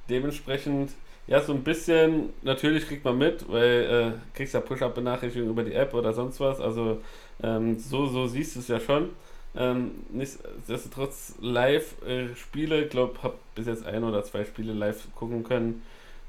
dementsprechend, 0.09 0.91
ja, 1.31 1.39
so 1.39 1.53
ein 1.53 1.63
bisschen, 1.63 2.33
natürlich 2.41 2.87
kriegt 2.87 3.05
man 3.05 3.17
mit, 3.17 3.49
weil 3.49 4.17
äh, 4.19 4.35
kriegst 4.35 4.53
ja 4.53 4.59
Push-Up-Benachrichtigungen 4.59 5.53
über 5.53 5.63
die 5.63 5.73
App 5.73 5.93
oder 5.93 6.11
sonst 6.11 6.41
was. 6.41 6.59
Also 6.59 7.01
ähm, 7.41 7.79
so, 7.79 8.05
so 8.07 8.27
siehst 8.27 8.57
du 8.57 8.59
es 8.59 8.67
ja 8.67 8.81
schon. 8.81 9.11
Ähm, 9.55 9.91
nichtsdestotrotz 10.09 11.35
Live-Spiele, 11.39 12.83
ich 12.83 12.89
glaube, 12.89 13.23
habe 13.23 13.35
bis 13.55 13.67
jetzt 13.67 13.85
ein 13.85 14.03
oder 14.03 14.25
zwei 14.25 14.43
Spiele 14.43 14.73
live 14.73 15.07
gucken 15.15 15.45
können. 15.45 15.83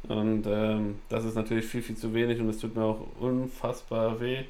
Und 0.05 0.45
ähm, 0.47 1.01
das 1.09 1.25
ist 1.25 1.35
natürlich 1.35 1.65
viel, 1.65 1.83
viel 1.83 1.97
zu 1.97 2.15
wenig 2.15 2.39
und 2.39 2.49
es 2.49 2.59
tut 2.59 2.77
mir 2.77 2.85
auch 2.85 3.05
unfassbar 3.19 4.21
weh. 4.21 4.45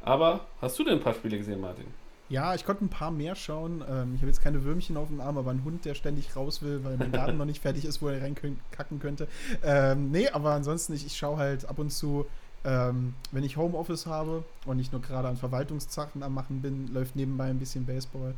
Aber 0.00 0.46
hast 0.62 0.78
du 0.78 0.84
denn 0.84 0.94
ein 0.94 1.00
paar 1.00 1.12
Spiele 1.14 1.36
gesehen, 1.36 1.60
Martin? 1.60 2.01
Ja, 2.32 2.54
ich 2.54 2.64
konnte 2.64 2.82
ein 2.82 2.88
paar 2.88 3.10
mehr 3.10 3.34
schauen. 3.34 3.84
Ähm, 3.86 4.14
ich 4.14 4.22
habe 4.22 4.28
jetzt 4.28 4.40
keine 4.40 4.64
Würmchen 4.64 4.96
auf 4.96 5.08
dem 5.08 5.20
Arm, 5.20 5.36
aber 5.36 5.50
ein 5.50 5.64
Hund, 5.64 5.84
der 5.84 5.94
ständig 5.94 6.34
raus 6.34 6.62
will, 6.62 6.82
weil 6.82 6.96
mein 6.96 7.12
Garten 7.12 7.36
noch 7.36 7.44
nicht 7.44 7.60
fertig 7.60 7.84
ist, 7.84 8.00
wo 8.00 8.08
er 8.08 8.22
reinkacken 8.22 9.00
könnte. 9.00 9.28
Ähm, 9.62 10.10
nee, 10.10 10.30
aber 10.30 10.52
ansonsten, 10.52 10.94
ich, 10.94 11.04
ich 11.04 11.18
schaue 11.18 11.36
halt 11.36 11.66
ab 11.66 11.78
und 11.78 11.90
zu, 11.90 12.24
ähm, 12.64 13.14
wenn 13.32 13.42
ich 13.42 13.56
Homeoffice 13.56 14.06
habe 14.06 14.44
und 14.66 14.78
ich 14.78 14.92
nur 14.92 15.00
gerade 15.00 15.28
an 15.28 15.36
Verwaltungssachen 15.36 16.22
am 16.22 16.34
Machen 16.34 16.62
bin, 16.62 16.92
läuft 16.92 17.16
nebenbei 17.16 17.46
ein 17.46 17.58
bisschen 17.58 17.86
Baseball. 17.86 18.34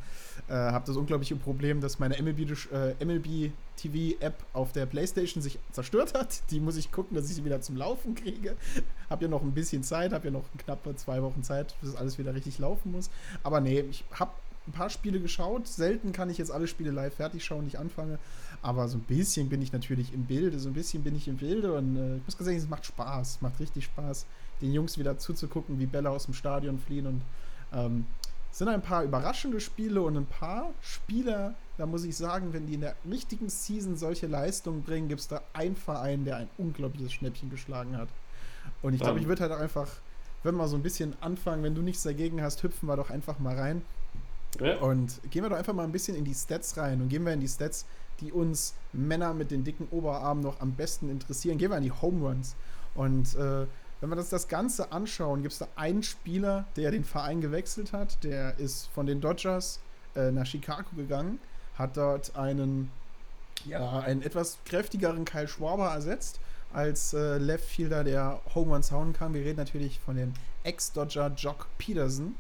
Äh, 0.49 0.55
habe 0.55 0.87
das 0.87 0.97
unglaubliche 0.97 1.37
Problem, 1.37 1.81
dass 1.81 1.99
meine 1.99 2.21
MLB, 2.21 2.51
äh, 2.73 3.05
MLB 3.05 3.53
TV 3.77 4.17
App 4.21 4.43
auf 4.53 4.73
der 4.73 4.87
Playstation 4.87 5.43
sich 5.43 5.59
zerstört 5.73 6.15
hat. 6.15 6.43
Die 6.51 6.61
muss 6.61 6.77
ich 6.77 6.91
gucken, 6.91 7.17
dass 7.17 7.29
ich 7.29 7.35
sie 7.35 7.45
wieder 7.45 7.61
zum 7.61 7.77
Laufen 7.77 8.15
kriege. 8.15 8.57
Hab 9.11 9.21
ja 9.21 9.29
noch 9.29 9.43
ein 9.43 9.53
bisschen 9.53 9.83
Zeit, 9.83 10.13
habe 10.13 10.27
ja 10.27 10.31
noch 10.31 10.45
knappe 10.59 10.97
zwei 10.97 11.23
Wochen 11.23 11.43
Zeit, 11.43 11.75
bis 11.83 11.95
alles 11.95 12.19
wieder 12.19 12.35
richtig 12.35 12.59
laufen 12.59 12.93
muss. 12.93 13.11
Aber 13.43 13.61
nee, 13.61 13.81
ich 13.81 14.05
habe 14.13 14.33
ein 14.66 14.72
paar 14.72 14.88
Spiele 14.90 15.20
geschaut. 15.20 15.66
Selten 15.68 16.12
kann 16.12 16.31
ich 16.31 16.38
jetzt 16.38 16.50
alle 16.50 16.66
Spiele 16.66 16.90
live 16.90 17.14
fertig 17.14 17.44
schauen, 17.44 17.62
die 17.62 17.68
ich 17.68 17.79
anfange. 17.79 18.18
Aber 18.62 18.88
so 18.88 18.96
ein 18.98 19.03
bisschen 19.03 19.48
bin 19.48 19.61
ich 19.61 19.72
natürlich 19.72 20.12
im 20.14 20.24
Bilde. 20.24 20.59
So 20.59 20.68
ein 20.70 20.74
bisschen 20.74 21.03
bin 21.03 21.14
ich 21.16 21.29
im 21.29 21.37
Bilde. 21.37 21.74
Und 21.74 21.96
äh, 21.96 22.16
ich 22.16 22.22
muss 22.27 22.38
ganz 22.38 22.48
ehrlich, 22.48 22.62
es 22.62 22.68
macht 22.68 22.87
Spaß. 22.87 23.42
Macht 23.42 23.61
richtig 23.61 23.85
Spaß, 23.85 24.24
den 24.62 24.72
Jungs 24.72 24.98
wieder 24.98 25.18
zuzugucken, 25.18 25.79
wie 25.79 25.87
Bälle 25.87 26.11
aus 26.11 26.24
dem 26.24 26.35
Stadion 26.35 26.79
fliehen. 26.79 27.07
Und 27.07 27.22
ähm, 27.74 28.07
es 28.50 28.59
sind 28.59 28.68
ein 28.68 28.83
paar 28.83 29.03
überraschende 29.05 29.61
Spiele 29.61 30.00
und 30.00 30.16
ein 30.16 30.27
paar 30.27 30.70
Spieler, 30.81 31.55
da 31.77 31.87
muss 31.87 32.05
ich 32.05 32.16
sagen, 32.16 32.53
wenn 32.53 32.66
die 32.68 32.74
in 32.74 32.83
der 32.83 32.94
richtigen 33.11 33.48
Season 33.50 33.96
solche 33.96 34.29
Leistungen 34.29 34.83
bringen, 34.83 35.09
gibt 35.09 35.20
es 35.22 35.29
da 35.29 35.42
einen 35.53 35.74
Verein, 35.77 36.24
der 36.24 36.37
ein 36.37 36.48
unglaubliches 36.57 37.12
Schnäppchen 37.12 37.50
geschlagen 37.50 37.96
hat. 37.98 38.09
Und 38.81 38.94
ich 38.94 39.00
glaube, 39.00 39.14
Dann- 39.14 39.22
ich 39.22 39.29
würde 39.29 39.42
halt 39.42 39.53
einfach, 39.53 39.88
wenn 40.44 40.55
wir 40.55 40.68
so 40.68 40.77
ein 40.77 40.83
bisschen 40.83 41.14
anfangen, 41.20 41.62
wenn 41.64 41.74
du 41.74 41.83
nichts 41.83 42.05
dagegen 42.05 42.40
hast, 42.42 42.62
hüpfen 42.62 42.87
wir 42.88 42.96
doch 42.96 43.11
einfach 43.11 43.40
mal 43.40 43.59
rein. 43.59 43.83
Und 44.81 45.21
gehen 45.31 45.43
wir 45.43 45.51
doch 45.51 45.57
einfach 45.57 45.73
mal 45.73 45.85
ein 45.85 45.93
bisschen 45.93 46.17
in 46.17 46.25
die 46.25 46.35
Stats 46.35 46.77
rein 46.77 47.01
und 47.01 47.09
gehen 47.09 47.25
wir 47.25 47.33
in 47.33 47.40
die 47.40 47.49
Stats, 47.49 47.87
die 48.21 48.33
uns 48.33 48.75
Männer 48.93 49.35
mit 49.35 49.51
den 49.51 49.64
dicken 49.64 49.88
Oberarmen 49.90 50.43
noch 50.43 50.61
am 50.61 50.73
besten 50.73 51.11
interessieren. 51.11 51.59
Gehen 51.59 51.71
wir 51.71 51.77
in 51.77 51.83
die 51.83 51.93
Home 51.93 52.27
Runs. 52.27 52.55
Und 52.95 53.35
äh, 53.35 53.67
wenn 54.01 54.11
wir 54.11 54.17
uns 54.17 54.29
das 54.29 54.49
Ganze 54.49 54.93
anschauen, 54.93 55.43
gibt 55.43 55.53
es 55.53 55.59
da 55.59 55.69
einen 55.77 56.03
Spieler, 56.03 56.67
der 56.77 56.90
den 56.90 57.05
Verein 57.05 57.40
gewechselt 57.40 57.93
hat. 57.93 58.23
Der 58.23 58.59
ist 58.59 58.88
von 58.95 59.07
den 59.07 59.21
Dodgers 59.21 59.81
äh, 60.14 60.31
nach 60.31 60.47
Chicago 60.47 60.90
gegangen, 60.97 61.38
hat 61.77 61.97
dort 61.97 62.37
einen, 62.37 62.90
ja, 63.64 64.01
einen 64.01 64.23
etwas 64.23 64.59
kräftigeren 64.64 65.25
Kyle 65.25 65.49
Schwarber 65.49 65.93
ersetzt. 65.93 66.38
als 66.75 67.14
äh, 67.14 67.38
Left 67.38 67.64
Fielder, 67.64 68.05
der 68.05 68.40
Home 68.55 68.73
Runs 68.73 68.90
hauen 68.90 69.12
kann. 69.12 69.33
Wir 69.33 69.45
reden 69.45 69.59
natürlich 69.59 70.01
von 70.01 70.17
dem 70.17 70.35
Ex-Dodger 70.64 71.33
Jock 71.37 71.67
Peterson. 71.79 72.35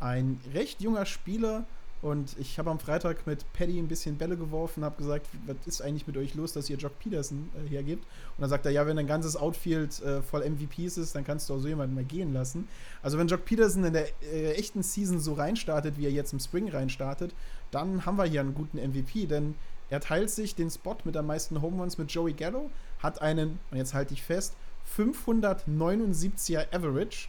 Ein 0.00 0.40
recht 0.52 0.80
junger 0.80 1.06
Spieler, 1.06 1.64
und 2.02 2.36
ich 2.38 2.58
habe 2.58 2.70
am 2.70 2.78
Freitag 2.78 3.26
mit 3.26 3.50
Paddy 3.54 3.78
ein 3.78 3.88
bisschen 3.88 4.16
Bälle 4.18 4.36
geworfen, 4.36 4.84
habe 4.84 4.96
gesagt, 4.96 5.26
was 5.46 5.56
ist 5.64 5.80
eigentlich 5.80 6.06
mit 6.06 6.16
euch 6.16 6.34
los, 6.34 6.52
dass 6.52 6.68
ihr 6.68 6.76
Jock 6.76 6.98
Peterson 6.98 7.50
äh, 7.56 7.68
hergibt? 7.68 8.04
Und 8.04 8.42
dann 8.42 8.50
sagt 8.50 8.66
er, 8.66 8.72
ja, 8.72 8.86
wenn 8.86 8.98
ein 8.98 9.06
ganzes 9.06 9.34
Outfield 9.36 10.00
äh, 10.02 10.20
voll 10.22 10.48
MVPs 10.48 10.98
ist, 10.98 11.14
dann 11.14 11.24
kannst 11.24 11.48
du 11.48 11.54
auch 11.54 11.58
so 11.58 11.68
jemanden 11.68 11.94
mal 11.94 12.04
gehen 12.04 12.32
lassen. 12.34 12.68
Also 13.02 13.18
wenn 13.18 13.28
Jock 13.28 13.44
Peterson 13.44 13.82
in 13.84 13.94
der 13.94 14.08
äh, 14.22 14.52
echten 14.52 14.82
Season 14.82 15.18
so 15.20 15.32
reinstartet, 15.32 15.96
wie 15.96 16.04
er 16.04 16.12
jetzt 16.12 16.32
im 16.32 16.38
Spring 16.38 16.68
reinstartet, 16.68 17.34
dann 17.70 18.04
haben 18.04 18.18
wir 18.18 18.24
hier 18.24 18.40
einen 18.40 18.54
guten 18.54 18.76
MVP, 18.76 19.26
denn 19.26 19.54
er 19.88 20.00
teilt 20.00 20.30
sich 20.30 20.54
den 20.54 20.70
Spot 20.70 20.96
mit 21.04 21.16
am 21.16 21.26
meisten 21.26 21.62
Home 21.62 21.80
Runs 21.80 21.96
mit 21.96 22.10
Joey 22.12 22.34
Gallo, 22.34 22.70
hat 22.98 23.22
einen, 23.22 23.58
und 23.70 23.78
jetzt 23.78 23.94
halte 23.94 24.12
ich 24.12 24.22
fest, 24.22 24.54
579er 24.96 26.72
Average. 26.74 27.28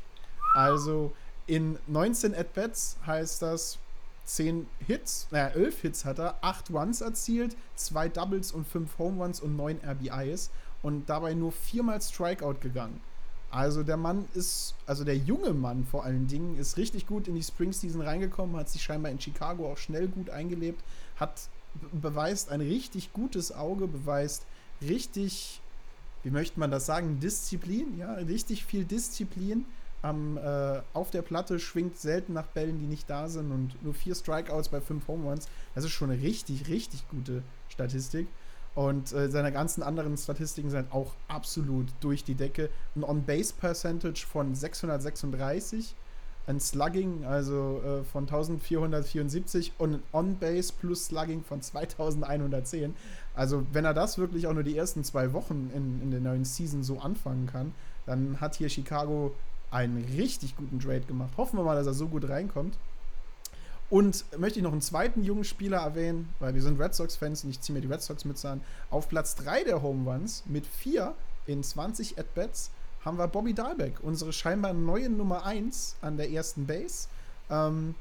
Also 0.54 1.14
in 1.48 1.80
19 1.88 2.36
At-Bats 2.36 2.98
heißt 3.06 3.42
das 3.42 3.80
10 4.26 4.68
Hits, 4.86 5.28
naja, 5.32 5.48
11 5.48 5.82
Hits 5.82 6.06
hat 6.06 6.20
er, 6.20 6.36
8 6.42 6.70
Runs 6.72 7.02
erzielt, 7.02 7.56
2 7.76 8.10
Doubles 8.10 8.52
und 8.52 8.68
5 8.68 8.98
Home 9.00 9.24
Runs 9.24 9.40
und 9.40 9.56
9 9.56 9.80
RBIs 9.84 10.50
und 10.84 11.10
dabei 11.10 11.34
nur 11.34 11.54
viermal 11.54 12.02
Strikeout 12.02 12.56
gegangen. 12.62 13.00
Also 13.50 13.84
der 13.84 13.96
Mann 13.96 14.26
ist, 14.34 14.76
also 14.86 15.06
der 15.06 15.16
junge 15.16 15.54
Mann 15.54 15.86
vor 15.86 16.04
allen 16.04 16.28
Dingen, 16.28 16.60
ist 16.60 16.76
richtig 16.76 17.08
gut 17.08 17.30
in 17.30 17.36
die 17.36 17.44
Spring 17.44 17.72
Season 17.72 18.02
reingekommen, 18.02 18.58
hat 18.58 18.70
sich 18.70 18.84
scheinbar 18.84 19.12
in 19.12 19.22
Chicago 19.22 19.72
auch 19.72 19.78
schnell 19.78 20.10
gut 20.10 20.30
eingelebt, 20.30 20.84
hat 21.16 21.48
beweist 21.94 22.50
ein 22.50 22.60
richtig 22.60 23.14
gutes 23.14 23.54
Auge, 23.54 23.88
beweist 23.88 24.44
richtig, 24.82 25.62
wie 26.24 26.32
möchte 26.32 26.60
man 26.60 26.72
das 26.72 26.86
sagen, 26.86 27.22
Disziplin, 27.22 27.98
ja, 27.98 28.14
richtig 28.16 28.66
viel 28.66 28.84
Disziplin 28.84 29.66
am, 30.02 30.38
äh, 30.38 30.82
auf 30.94 31.12
der 31.12 31.22
Platte, 31.22 31.60
schwingt 31.60 31.98
selten 31.98 32.34
nach 32.34 32.48
Bällen, 32.48 32.80
die 32.80 32.86
nicht 32.86 33.10
da 33.10 33.28
sind 33.28 33.52
und 33.52 33.84
nur 33.84 33.94
vier 33.94 34.16
Strikeouts 34.16 34.70
bei 34.70 34.82
fünf 34.82 35.08
Home 35.08 35.30
Runs. 35.30 35.48
Das 35.76 35.84
ist 35.84 35.92
schon 35.92 36.12
eine 36.12 36.22
richtig, 36.22 36.68
richtig 36.68 37.08
gute 37.10 37.44
Statistik. 37.70 38.28
Und 38.76 39.12
äh, 39.12 39.30
seine 39.30 39.52
ganzen 39.52 39.82
anderen 39.82 40.16
Statistiken 40.18 40.70
sind 40.70 40.94
auch 40.94 41.16
absolut 41.28 41.88
durch 42.00 42.24
die 42.24 42.36
Decke. 42.36 42.70
Ein 42.96 43.04
On-Base-Percentage 43.04 44.28
von 44.28 44.54
636, 44.54 45.96
ein 46.46 46.60
Slugging 46.60 47.26
also 47.26 47.82
äh, 47.84 48.04
von 48.04 48.26
1474 48.26 49.74
und 49.80 49.96
ein 49.96 50.04
On-Base 50.14 50.74
plus 50.80 51.08
Slugging 51.08 51.44
von 51.44 51.62
2110. 51.62 52.96
Also, 53.36 53.66
wenn 53.74 53.84
er 53.84 53.96
das 53.96 54.20
wirklich 54.20 54.46
auch 54.46 54.54
nur 54.54 54.64
die 54.64 54.78
ersten 54.78 55.04
zwei 55.04 55.34
Wochen 55.34 55.72
in, 55.74 56.02
in 56.04 56.12
der 56.12 56.20
neuen 56.20 56.46
Season 56.46 56.84
so 56.84 57.00
anfangen 57.00 57.48
kann, 57.48 57.74
dann 58.06 58.40
hat 58.40 58.56
hier 58.56 58.70
Chicago 58.70 59.34
einen 59.72 60.04
richtig 60.18 60.56
guten 60.56 60.80
Trade 60.80 61.02
gemacht. 61.02 61.32
Hoffen 61.38 61.58
wir 61.58 61.64
mal, 61.64 61.76
dass 61.76 61.88
er 61.88 61.94
so 61.94 62.08
gut 62.08 62.28
reinkommt. 62.30 62.78
Und 63.90 64.26
möchte 64.38 64.60
ich 64.60 64.64
noch 64.64 64.74
einen 64.74 64.82
zweiten 64.82 65.24
jungen 65.24 65.46
Spieler 65.46 65.78
erwähnen, 65.78 66.30
weil 66.40 66.54
wir 66.54 66.62
sind 66.62 66.80
Red 66.80 66.94
Sox-Fans 66.94 67.46
und 67.46 67.52
ich 67.52 67.62
ziehe 67.62 67.74
mir 67.74 67.82
die 67.82 67.88
Red 67.88 68.02
Sox-Mütze 68.02 68.50
an. 68.50 68.62
Auf 68.90 69.08
Platz 69.08 69.36
3 69.36 69.64
der 69.64 69.82
Home 69.82 70.12
Runs 70.12 70.44
mit 70.46 70.66
4 70.66 71.14
in 71.46 71.64
20 71.64 72.20
At-Bats 72.20 72.72
haben 73.06 73.18
wir 73.18 73.28
Bobby 73.30 73.54
Dahlbeck, 73.54 74.00
unsere 74.02 74.34
scheinbar 74.34 74.74
neue 74.74 75.10
Nummer 75.10 75.46
1 75.46 75.96
an 76.02 76.18
der 76.18 76.30
ersten 76.30 76.68
Base. 76.68 77.08
Ähm, 77.50 77.96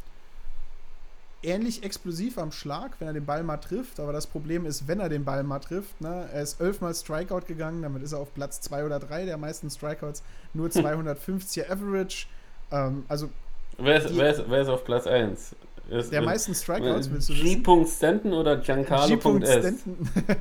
ähnlich 1.42 1.82
explosiv 1.82 2.38
am 2.38 2.52
Schlag, 2.52 2.92
wenn 2.98 3.08
er 3.08 3.14
den 3.14 3.26
Ball 3.26 3.42
mal 3.42 3.58
trifft. 3.58 4.00
Aber 4.00 4.12
das 4.12 4.26
Problem 4.26 4.66
ist, 4.66 4.88
wenn 4.88 5.00
er 5.00 5.08
den 5.08 5.24
Ball 5.24 5.42
mal 5.42 5.58
trifft, 5.58 6.00
ne, 6.00 6.28
er 6.32 6.42
ist 6.42 6.60
elfmal 6.60 6.94
Strikeout 6.94 7.46
gegangen, 7.46 7.82
damit 7.82 8.02
ist 8.02 8.12
er 8.12 8.18
auf 8.18 8.34
Platz 8.34 8.60
2 8.62 8.84
oder 8.84 8.98
3 8.98 9.26
der 9.26 9.36
meisten 9.36 9.70
Strikeouts, 9.70 10.22
nur 10.54 10.68
250er 10.68 11.70
Average. 11.70 12.26
Ähm, 12.70 13.04
also. 13.08 13.30
Wer 13.78 14.04
ist, 14.04 14.16
wer, 14.16 14.30
ist, 14.30 14.44
wer 14.48 14.62
ist 14.62 14.68
auf 14.68 14.84
Platz 14.84 15.06
1? 15.06 15.54
Ist, 15.88 16.10
der 16.10 16.22
meisten 16.22 16.52
Strikeouts, 16.52 17.10
willst 17.12 17.28
du 17.28 17.34
wissen? 17.34 17.62
G. 17.62 17.84
Stanton 17.86 18.32
oder 18.32 18.56
Giancarlo. 18.56 19.38
G. 19.38 19.46
Stanton. 19.46 19.96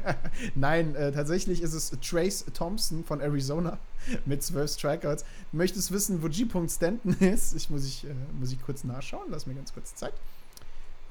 Nein, 0.55 0.95
äh, 0.95 1.12
tatsächlich 1.12 1.62
ist 1.62 1.73
es 1.73 1.91
Trace 2.01 2.45
Thompson 2.53 3.03
von 3.03 3.21
Arizona 3.21 3.77
mit 4.25 4.41
12 4.41 4.71
Strikeouts. 4.71 5.23
Möchtest 5.51 5.91
wissen, 5.91 6.23
wo 6.23 6.29
G. 6.29 6.47
Stanton 6.67 7.13
ist? 7.19 7.55
Ich 7.55 7.69
muss 7.69 7.86
ich, 7.86 8.05
äh, 8.05 8.13
muss 8.39 8.51
ich 8.51 8.62
kurz 8.62 8.84
nachschauen. 8.84 9.25
Lass 9.29 9.45
mir 9.45 9.53
ganz 9.53 9.71
kurz 9.71 9.93
Zeit. 9.93 10.13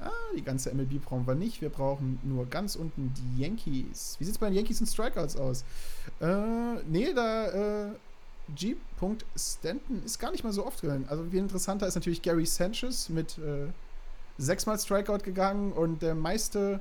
Ah, 0.05 0.11
die 0.37 0.43
ganze 0.43 0.71
MLB 0.71 1.03
brauchen 1.03 1.25
wir 1.25 1.33
nicht. 1.33 1.61
Wir 1.61 1.69
brauchen 1.69 2.19
nur 2.23 2.45
ganz 2.45 2.75
unten 2.75 3.11
die 3.13 3.41
Yankees. 3.41 4.15
Wie 4.19 4.23
sieht 4.23 4.35
es 4.35 4.37
bei 4.37 4.47
den 4.47 4.55
Yankees 4.55 4.79
und 4.79 4.85
Strikeouts 4.87 5.35
aus? 5.35 5.65
Äh, 6.21 6.75
nee, 6.87 7.11
da 7.13 7.87
äh, 7.87 7.89
G. 8.55 8.75
Stanton 9.35 10.03
ist 10.05 10.19
gar 10.19 10.31
nicht 10.31 10.43
mal 10.43 10.53
so 10.53 10.65
oft 10.65 10.83
drin. 10.83 11.05
Also 11.09 11.23
viel 11.23 11.39
interessanter 11.39 11.87
ist 11.87 11.95
natürlich 11.95 12.21
Gary 12.21 12.45
Sanchez 12.45 13.09
mit 13.09 13.39
äh, 13.39 13.67
sechsmal 14.37 14.77
Strikeout 14.77 15.23
gegangen 15.23 15.71
und 15.73 16.03
der 16.03 16.13
meiste 16.13 16.79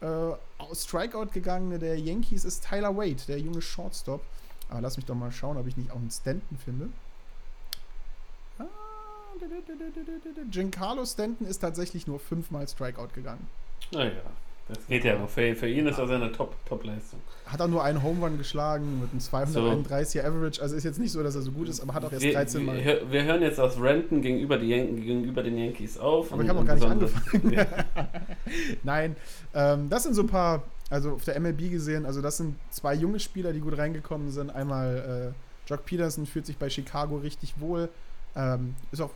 äh, 0.00 0.74
Strikeout 0.74 1.28
gegangene 1.32 1.78
der 1.78 1.98
Yankees 2.00 2.44
ist 2.44 2.66
Tyler 2.66 2.96
Wade, 2.96 3.22
der 3.28 3.38
junge 3.38 3.62
Shortstop. 3.62 4.22
Aber 4.68 4.80
lass 4.80 4.96
mich 4.96 5.06
doch 5.06 5.14
mal 5.14 5.30
schauen, 5.30 5.56
ob 5.56 5.68
ich 5.68 5.76
nicht 5.76 5.92
auch 5.92 5.96
einen 5.96 6.10
Stanton 6.10 6.58
finde. 6.58 6.88
Giancarlo 10.50 11.04
Stanton 11.04 11.46
ist 11.46 11.58
tatsächlich 11.58 12.06
nur 12.06 12.18
fünfmal 12.18 12.66
Strikeout 12.68 13.08
gegangen. 13.14 13.46
Naja, 13.92 14.12
das 14.68 14.84
geht 14.88 15.04
ja 15.04 15.16
noch. 15.16 15.28
Für, 15.28 15.54
für 15.54 15.68
ihn 15.68 15.86
ist 15.86 15.98
das 15.98 16.10
eine 16.10 16.32
Top-Leistung. 16.32 17.20
Top 17.20 17.52
hat 17.52 17.60
er 17.60 17.68
nur 17.68 17.84
einen 17.84 18.02
Home 18.02 18.24
Run 18.24 18.36
geschlagen 18.36 19.00
mit 19.00 19.10
einem 19.12 19.20
231er 19.20 20.04
so. 20.06 20.20
Average. 20.20 20.60
Also 20.62 20.74
ist 20.74 20.82
jetzt 20.82 20.98
nicht 20.98 21.12
so, 21.12 21.22
dass 21.22 21.36
er 21.36 21.42
so 21.42 21.52
gut 21.52 21.68
ist, 21.68 21.80
aber 21.80 21.94
hat 21.94 22.04
auch 22.04 22.10
erst 22.10 22.24
wir, 22.24 22.32
13 22.32 22.64
Mal. 22.64 22.84
Wir, 22.84 23.10
wir 23.10 23.24
hören 23.24 23.42
jetzt 23.42 23.60
aus 23.60 23.80
Renton 23.80 24.22
gegenüber, 24.22 24.58
die 24.58 24.68
gegenüber 24.68 25.44
den 25.44 25.56
Yankees 25.56 25.98
auf. 25.98 26.32
Aber 26.32 26.42
ich 26.42 26.48
habe 26.48 26.58
noch 26.58 26.66
gar 26.66 26.74
nicht 26.74 26.86
angefangen. 26.86 27.52
Ja. 27.52 27.66
Nein, 28.82 29.14
ähm, 29.54 29.88
das 29.88 30.02
sind 30.02 30.14
so 30.14 30.22
ein 30.22 30.28
paar, 30.28 30.64
also 30.90 31.12
auf 31.12 31.24
der 31.24 31.38
MLB 31.38 31.70
gesehen, 31.70 32.04
also 32.04 32.20
das 32.20 32.36
sind 32.36 32.56
zwei 32.70 32.94
junge 32.94 33.20
Spieler, 33.20 33.52
die 33.52 33.60
gut 33.60 33.78
reingekommen 33.78 34.30
sind. 34.30 34.50
Einmal 34.50 35.32
äh, 35.32 35.70
Jock 35.70 35.84
Peterson 35.84 36.26
fühlt 36.26 36.46
sich 36.46 36.56
bei 36.56 36.68
Chicago 36.70 37.18
richtig 37.18 37.60
wohl. 37.60 37.88
Ähm, 38.34 38.74
ist 38.90 39.00
auch 39.00 39.12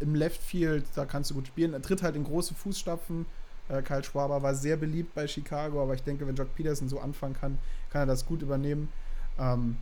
im 0.00 0.14
Left 0.14 0.42
Field, 0.42 0.84
da 0.94 1.04
kannst 1.04 1.30
du 1.30 1.34
gut 1.34 1.46
spielen. 1.46 1.72
Er 1.72 1.82
tritt 1.82 2.02
halt 2.02 2.16
in 2.16 2.24
große 2.24 2.54
Fußstapfen. 2.54 3.26
Äh, 3.68 3.82
Kyle 3.82 4.04
Schwaber 4.04 4.42
war 4.42 4.54
sehr 4.54 4.76
beliebt 4.76 5.14
bei 5.14 5.26
Chicago, 5.26 5.82
aber 5.82 5.94
ich 5.94 6.02
denke, 6.02 6.26
wenn 6.26 6.34
Jock 6.34 6.54
Peterson 6.54 6.88
so 6.88 7.00
anfangen 7.00 7.34
kann, 7.34 7.58
kann 7.90 8.02
er 8.02 8.06
das 8.06 8.26
gut 8.26 8.42
übernehmen. 8.42 8.88
Ähm, 9.38 9.76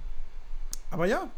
aber 0.90 1.06
ja, 1.06 1.28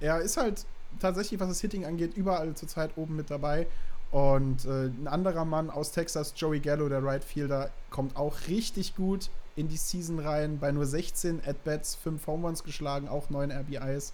er 0.00 0.20
ist 0.20 0.36
halt 0.36 0.66
tatsächlich, 1.00 1.40
was 1.40 1.48
das 1.48 1.60
Hitting 1.60 1.84
angeht, 1.84 2.16
überall 2.16 2.54
zurzeit 2.54 2.90
oben 2.96 3.16
mit 3.16 3.30
dabei. 3.30 3.66
Und 4.10 4.64
äh, 4.64 4.86
ein 4.86 5.08
anderer 5.08 5.44
Mann 5.44 5.70
aus 5.70 5.90
Texas, 5.90 6.34
Joey 6.36 6.60
Gallo, 6.60 6.88
der 6.88 7.02
Right 7.02 7.24
Fielder, 7.24 7.70
kommt 7.90 8.16
auch 8.16 8.36
richtig 8.48 8.94
gut 8.94 9.30
in 9.56 9.68
die 9.68 9.76
Season 9.76 10.20
rein. 10.20 10.58
Bei 10.60 10.70
nur 10.70 10.86
16 10.86 11.40
At-Bats, 11.44 11.96
5 11.96 12.26
Home 12.26 12.46
Runs 12.46 12.62
geschlagen, 12.62 13.08
auch 13.08 13.30
9 13.30 13.50
RBIs. 13.50 14.12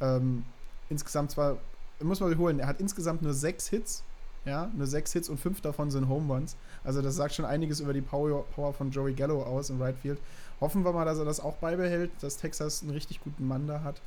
Ähm, 0.00 0.44
insgesamt 0.88 1.30
zwar 1.30 1.58
muss 2.02 2.20
man 2.20 2.36
holen, 2.36 2.60
er 2.60 2.66
hat 2.66 2.80
insgesamt 2.80 3.22
nur 3.22 3.34
sechs 3.34 3.68
Hits. 3.68 4.04
Ja, 4.44 4.70
nur 4.74 4.86
sechs 4.86 5.12
Hits 5.12 5.28
und 5.28 5.38
fünf 5.38 5.60
davon 5.60 5.90
sind 5.90 6.08
Home 6.08 6.32
Runs. 6.32 6.56
Also 6.84 7.02
das 7.02 7.16
sagt 7.16 7.34
schon 7.34 7.44
einiges 7.44 7.80
über 7.80 7.92
die 7.92 8.00
Power, 8.00 8.44
Power 8.54 8.72
von 8.72 8.92
Joey 8.92 9.12
Gallo 9.12 9.42
aus 9.42 9.70
im 9.70 9.82
Right 9.82 9.96
Field. 9.98 10.20
Hoffen 10.60 10.84
wir 10.84 10.92
mal, 10.92 11.04
dass 11.04 11.18
er 11.18 11.24
das 11.24 11.40
auch 11.40 11.56
beibehält, 11.56 12.12
dass 12.20 12.36
Texas 12.36 12.82
einen 12.82 12.92
richtig 12.92 13.20
guten 13.20 13.48
Mann 13.48 13.66
da 13.66 13.82
hat. 13.82 14.00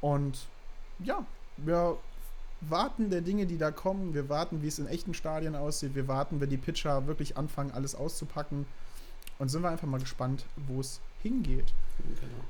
Und 0.00 0.38
ja, 1.00 1.26
wir 1.58 1.98
warten 2.62 3.10
der 3.10 3.20
Dinge, 3.20 3.44
die 3.44 3.58
da 3.58 3.70
kommen. 3.70 4.14
Wir 4.14 4.30
warten, 4.30 4.62
wie 4.62 4.68
es 4.68 4.78
in 4.78 4.86
echten 4.86 5.12
Stadien 5.12 5.54
aussieht. 5.54 5.94
Wir 5.94 6.08
warten, 6.08 6.40
wenn 6.40 6.48
die 6.48 6.56
Pitcher 6.56 7.06
wirklich 7.06 7.36
anfangen, 7.36 7.72
alles 7.72 7.94
auszupacken. 7.94 8.66
Und 9.38 9.50
sind 9.50 9.62
wir 9.62 9.68
einfach 9.68 9.88
mal 9.88 10.00
gespannt, 10.00 10.46
wo 10.68 10.80
es 10.80 11.00
hingeht. 11.22 11.74
Genau. 11.98 12.44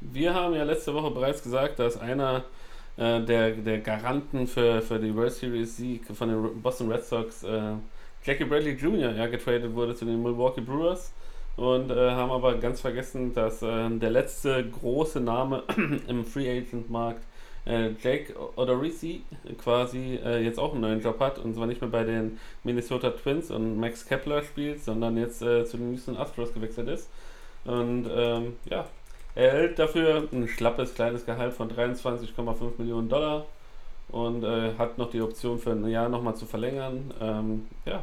Wir 0.00 0.34
haben 0.34 0.54
ja 0.54 0.64
letzte 0.64 0.94
Woche 0.94 1.10
bereits 1.10 1.42
gesagt, 1.42 1.78
dass 1.78 1.96
einer 1.96 2.44
äh, 2.98 3.20
der, 3.22 3.52
der 3.52 3.78
Garanten 3.78 4.46
für, 4.46 4.82
für 4.82 4.98
die 4.98 5.14
World 5.14 5.32
Series 5.32 5.76
Sieg 5.76 6.04
von 6.06 6.28
den 6.28 6.62
Boston 6.62 6.90
Red 6.90 7.04
Sox, 7.04 7.44
äh, 7.44 7.74
Jackie 8.24 8.44
Bradley 8.44 8.72
Jr., 8.72 9.12
ja, 9.12 9.26
getradet 9.26 9.74
wurde 9.74 9.94
zu 9.94 10.04
den 10.04 10.22
Milwaukee 10.22 10.60
Brewers 10.60 11.12
und 11.56 11.90
äh, 11.90 12.10
haben 12.10 12.30
aber 12.30 12.56
ganz 12.56 12.80
vergessen, 12.80 13.32
dass 13.32 13.62
äh, 13.62 13.90
der 13.90 14.10
letzte 14.10 14.68
große 14.68 15.20
Name 15.20 15.62
im 16.08 16.24
Free 16.24 16.50
Agent 16.50 16.90
Markt 16.90 17.22
äh, 17.66 17.90
Jake 18.02 18.34
Odorizzi 18.56 19.22
quasi 19.62 20.18
äh, 20.24 20.42
jetzt 20.42 20.58
auch 20.58 20.72
einen 20.72 20.80
neuen 20.80 21.00
Job 21.00 21.20
hat 21.20 21.38
und 21.38 21.54
zwar 21.54 21.66
nicht 21.66 21.80
mehr 21.80 21.90
bei 21.90 22.04
den 22.04 22.38
Minnesota 22.64 23.10
Twins 23.10 23.50
und 23.50 23.78
Max 23.78 24.06
Kepler 24.06 24.42
spielt, 24.42 24.82
sondern 24.82 25.16
jetzt 25.16 25.42
äh, 25.42 25.64
zu 25.64 25.76
den 25.76 25.92
Houston 25.92 26.16
Astros 26.16 26.52
gewechselt 26.52 26.88
ist. 26.88 27.08
Und 27.64 28.08
ähm, 28.10 28.56
ja, 28.70 28.86
er 29.38 29.52
erhält 29.52 29.78
dafür 29.78 30.26
ein 30.32 30.48
schlappes 30.48 30.94
kleines 30.94 31.24
Gehalt 31.24 31.52
von 31.54 31.70
23,5 31.70 32.72
Millionen 32.78 33.08
Dollar 33.08 33.46
und 34.08 34.42
äh, 34.42 34.74
hat 34.76 34.98
noch 34.98 35.10
die 35.10 35.22
Option 35.22 35.60
für 35.60 35.70
ein 35.70 35.86
Jahr 35.86 36.08
nochmal 36.08 36.34
zu 36.34 36.44
verlängern. 36.44 37.14
Ähm, 37.20 37.68
ja, 37.86 38.02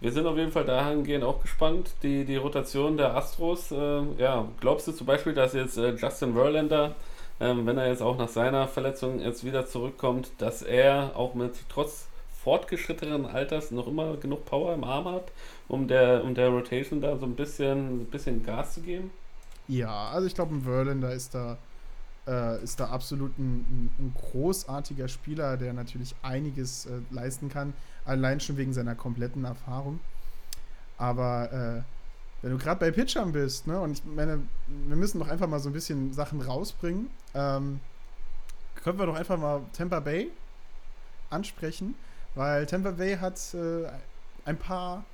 wir 0.00 0.12
sind 0.12 0.24
auf 0.24 0.36
jeden 0.36 0.52
Fall 0.52 0.64
dahingehend 0.64 1.24
auch 1.24 1.42
gespannt. 1.42 1.90
Die, 2.04 2.24
die 2.24 2.36
Rotation 2.36 2.96
der 2.96 3.16
Astros, 3.16 3.72
äh, 3.72 4.02
ja, 4.18 4.46
glaubst 4.60 4.86
du 4.86 4.92
zum 4.92 5.08
Beispiel, 5.08 5.34
dass 5.34 5.52
jetzt 5.52 5.78
äh, 5.78 5.96
Justin 5.96 6.34
Verlander, 6.34 6.94
ähm, 7.40 7.66
wenn 7.66 7.76
er 7.76 7.88
jetzt 7.88 8.02
auch 8.02 8.16
nach 8.16 8.28
seiner 8.28 8.68
Verletzung 8.68 9.18
jetzt 9.18 9.44
wieder 9.44 9.66
zurückkommt, 9.66 10.30
dass 10.38 10.62
er 10.62 11.10
auch 11.16 11.34
mit 11.34 11.54
trotz 11.68 12.06
fortgeschrittenen 12.44 13.26
Alters 13.26 13.72
noch 13.72 13.88
immer 13.88 14.16
genug 14.18 14.44
Power 14.44 14.74
im 14.74 14.84
Arm 14.84 15.06
hat, 15.06 15.24
um 15.66 15.88
der, 15.88 16.22
um 16.22 16.36
der 16.36 16.50
Rotation 16.50 17.00
da 17.00 17.16
so 17.16 17.26
ein 17.26 17.34
bisschen, 17.34 18.02
ein 18.02 18.04
bisschen 18.04 18.46
Gas 18.46 18.74
zu 18.74 18.82
geben? 18.82 19.10
Ja, 19.68 20.10
also 20.10 20.26
ich 20.26 20.34
glaube, 20.34 20.54
ein 20.54 20.62
Verlander 20.62 21.12
ist 21.12 21.34
da, 21.34 21.58
äh, 22.26 22.62
ist 22.62 22.78
da 22.78 22.88
absolut 22.88 23.36
ein, 23.38 23.90
ein, 23.98 24.14
großartiger 24.14 25.08
Spieler, 25.08 25.56
der 25.56 25.72
natürlich 25.72 26.14
einiges 26.22 26.86
äh, 26.86 27.00
leisten 27.10 27.48
kann, 27.48 27.72
allein 28.04 28.40
schon 28.40 28.56
wegen 28.56 28.72
seiner 28.72 28.94
kompletten 28.94 29.44
Erfahrung. 29.44 30.00
Aber 30.98 31.52
äh, 31.52 31.82
wenn 32.42 32.52
du 32.52 32.58
gerade 32.58 32.78
bei 32.78 32.90
Pitchern 32.90 33.32
bist, 33.32 33.66
ne, 33.66 33.80
und 33.80 33.92
ich 33.92 34.04
meine, 34.04 34.40
wir 34.86 34.96
müssen 34.96 35.18
doch 35.18 35.28
einfach 35.28 35.48
mal 35.48 35.58
so 35.58 35.68
ein 35.68 35.72
bisschen 35.72 36.12
Sachen 36.12 36.40
rausbringen, 36.40 37.10
ähm, 37.34 37.80
können 38.76 38.98
wir 38.98 39.06
doch 39.06 39.16
einfach 39.16 39.36
mal 39.36 39.62
Tampa 39.72 40.00
Bay 40.00 40.30
ansprechen, 41.30 41.96
weil 42.36 42.66
Tampa 42.66 42.92
Bay 42.92 43.16
hat 43.16 43.40
äh, 43.54 43.88
ein 44.44 44.56
paar 44.56 45.04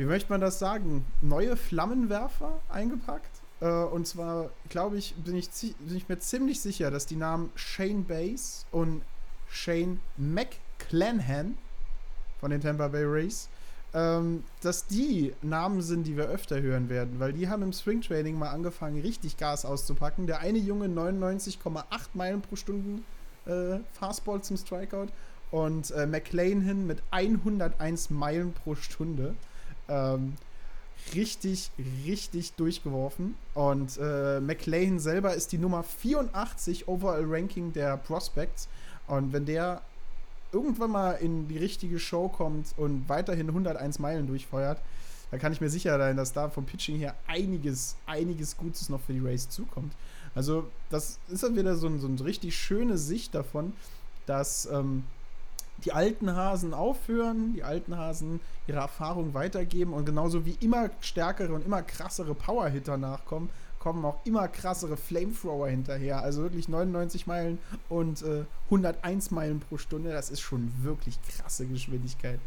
wie 0.00 0.06
möchte 0.06 0.32
man 0.32 0.40
das 0.40 0.58
sagen, 0.58 1.04
neue 1.20 1.58
Flammenwerfer 1.58 2.58
eingepackt. 2.70 3.42
Äh, 3.60 3.66
und 3.66 4.06
zwar, 4.06 4.48
glaube 4.70 4.96
ich, 4.96 5.14
bin 5.16 5.36
ich, 5.36 5.50
bin 5.78 5.94
ich 5.94 6.08
mir 6.08 6.18
ziemlich 6.18 6.62
sicher, 6.62 6.90
dass 6.90 7.04
die 7.04 7.16
Namen 7.16 7.52
Shane 7.54 8.02
Bass 8.04 8.64
und 8.72 9.02
Shane 9.50 10.00
McClanahan 10.16 11.58
von 12.40 12.50
den 12.50 12.62
Tampa 12.62 12.88
Bay 12.88 13.04
Rays, 13.04 13.50
ähm, 13.92 14.42
dass 14.62 14.86
die 14.86 15.34
Namen 15.42 15.82
sind, 15.82 16.04
die 16.04 16.16
wir 16.16 16.28
öfter 16.28 16.62
hören 16.62 16.88
werden, 16.88 17.20
weil 17.20 17.34
die 17.34 17.50
haben 17.50 17.62
im 17.62 17.74
Spring 17.74 18.00
Training 18.00 18.38
mal 18.38 18.48
angefangen, 18.48 19.02
richtig 19.02 19.36
Gas 19.36 19.66
auszupacken. 19.66 20.26
Der 20.26 20.38
eine 20.38 20.60
Junge 20.60 20.86
99,8 20.86 21.82
Meilen 22.14 22.40
pro 22.40 22.56
Stunde 22.56 23.02
äh, 23.44 23.80
Fastball 23.92 24.40
zum 24.40 24.56
Strikeout 24.56 25.08
und 25.50 25.90
äh, 25.90 26.06
McLean 26.06 26.86
mit 26.86 27.02
101 27.10 28.08
Meilen 28.08 28.54
pro 28.54 28.74
Stunde. 28.76 29.34
Ähm, 29.90 30.34
richtig, 31.14 31.70
richtig 32.06 32.52
durchgeworfen. 32.54 33.34
Und 33.54 33.98
äh, 34.00 34.40
McLean 34.40 34.98
selber 34.98 35.34
ist 35.34 35.52
die 35.52 35.58
Nummer 35.58 35.82
84 35.82 36.88
Overall 36.88 37.24
Ranking 37.26 37.72
der 37.72 37.96
Prospects. 37.96 38.68
Und 39.06 39.32
wenn 39.32 39.46
der 39.46 39.82
irgendwann 40.52 40.90
mal 40.90 41.12
in 41.12 41.48
die 41.48 41.58
richtige 41.58 41.98
Show 41.98 42.28
kommt 42.28 42.74
und 42.76 43.08
weiterhin 43.08 43.48
101 43.48 43.98
Meilen 43.98 44.26
durchfeuert, 44.26 44.80
da 45.30 45.38
kann 45.38 45.52
ich 45.52 45.60
mir 45.60 45.70
sicher 45.70 45.96
sein, 45.96 46.16
dass 46.16 46.32
da 46.32 46.48
vom 46.48 46.66
Pitching 46.66 46.96
her 46.96 47.14
einiges, 47.26 47.96
einiges 48.06 48.56
Gutes 48.56 48.88
noch 48.88 49.00
für 49.00 49.12
die 49.12 49.20
Race 49.20 49.48
zukommt. 49.48 49.92
Also, 50.34 50.68
das 50.90 51.18
ist 51.28 51.42
dann 51.42 51.56
wieder 51.56 51.76
so, 51.76 51.86
ein, 51.86 52.00
so 52.00 52.08
eine 52.08 52.24
richtig 52.24 52.56
schöne 52.56 52.98
Sicht 52.98 53.34
davon, 53.34 53.72
dass 54.26 54.66
ähm, 54.66 55.04
die 55.84 55.92
alten 55.92 56.34
Hasen 56.34 56.74
aufhören, 56.74 57.54
die 57.54 57.62
alten 57.62 57.96
Hasen 57.96 58.40
ihre 58.66 58.78
Erfahrung 58.78 59.34
weitergeben 59.34 59.92
und 59.92 60.04
genauso 60.04 60.46
wie 60.46 60.56
immer 60.60 60.90
stärkere 61.00 61.52
und 61.52 61.64
immer 61.64 61.82
krassere 61.82 62.34
Powerhitter 62.34 62.96
nachkommen, 62.96 63.50
kommen 63.78 64.04
auch 64.04 64.18
immer 64.24 64.46
krassere 64.48 64.96
Flamethrower 64.96 65.68
hinterher. 65.68 66.22
Also 66.22 66.42
wirklich 66.42 66.68
99 66.68 67.26
Meilen 67.26 67.58
und 67.88 68.22
äh, 68.22 68.44
101 68.66 69.30
Meilen 69.30 69.60
pro 69.60 69.78
Stunde, 69.78 70.12
das 70.12 70.30
ist 70.30 70.40
schon 70.40 70.72
wirklich 70.82 71.18
krasse 71.22 71.66
Geschwindigkeit. 71.66 72.38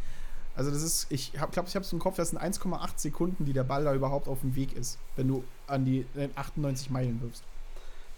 Also 0.55 0.69
das 0.69 0.83
ist, 0.83 1.07
ich 1.09 1.33
glaube, 1.33 1.51
ich 1.67 1.75
habe 1.75 1.83
es 1.83 1.91
im 1.91 1.99
Kopf, 1.99 2.15
das 2.15 2.29
sind 2.29 2.39
1,8 2.39 2.89
Sekunden, 2.97 3.45
die 3.45 3.53
der 3.53 3.63
Ball 3.63 3.83
da 3.83 3.93
überhaupt 3.93 4.27
auf 4.27 4.41
dem 4.41 4.55
Weg 4.55 4.73
ist, 4.73 4.99
wenn 5.15 5.27
du 5.27 5.43
an 5.65 5.83
die 5.83 6.05
98 6.35 6.89
äh, 6.89 6.93
Meilen 6.93 7.21
wirfst. 7.21 7.43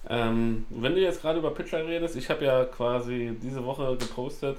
Ähm, 0.08 0.66
wenn 0.70 0.94
du 0.94 1.02
jetzt 1.02 1.22
gerade 1.22 1.40
über 1.40 1.52
Pitcher 1.52 1.86
redest, 1.88 2.16
ich 2.16 2.30
habe 2.30 2.46
ja 2.46 2.66
quasi 2.66 3.36
diese 3.42 3.64
Woche 3.66 3.96
gepostet, 3.98 4.58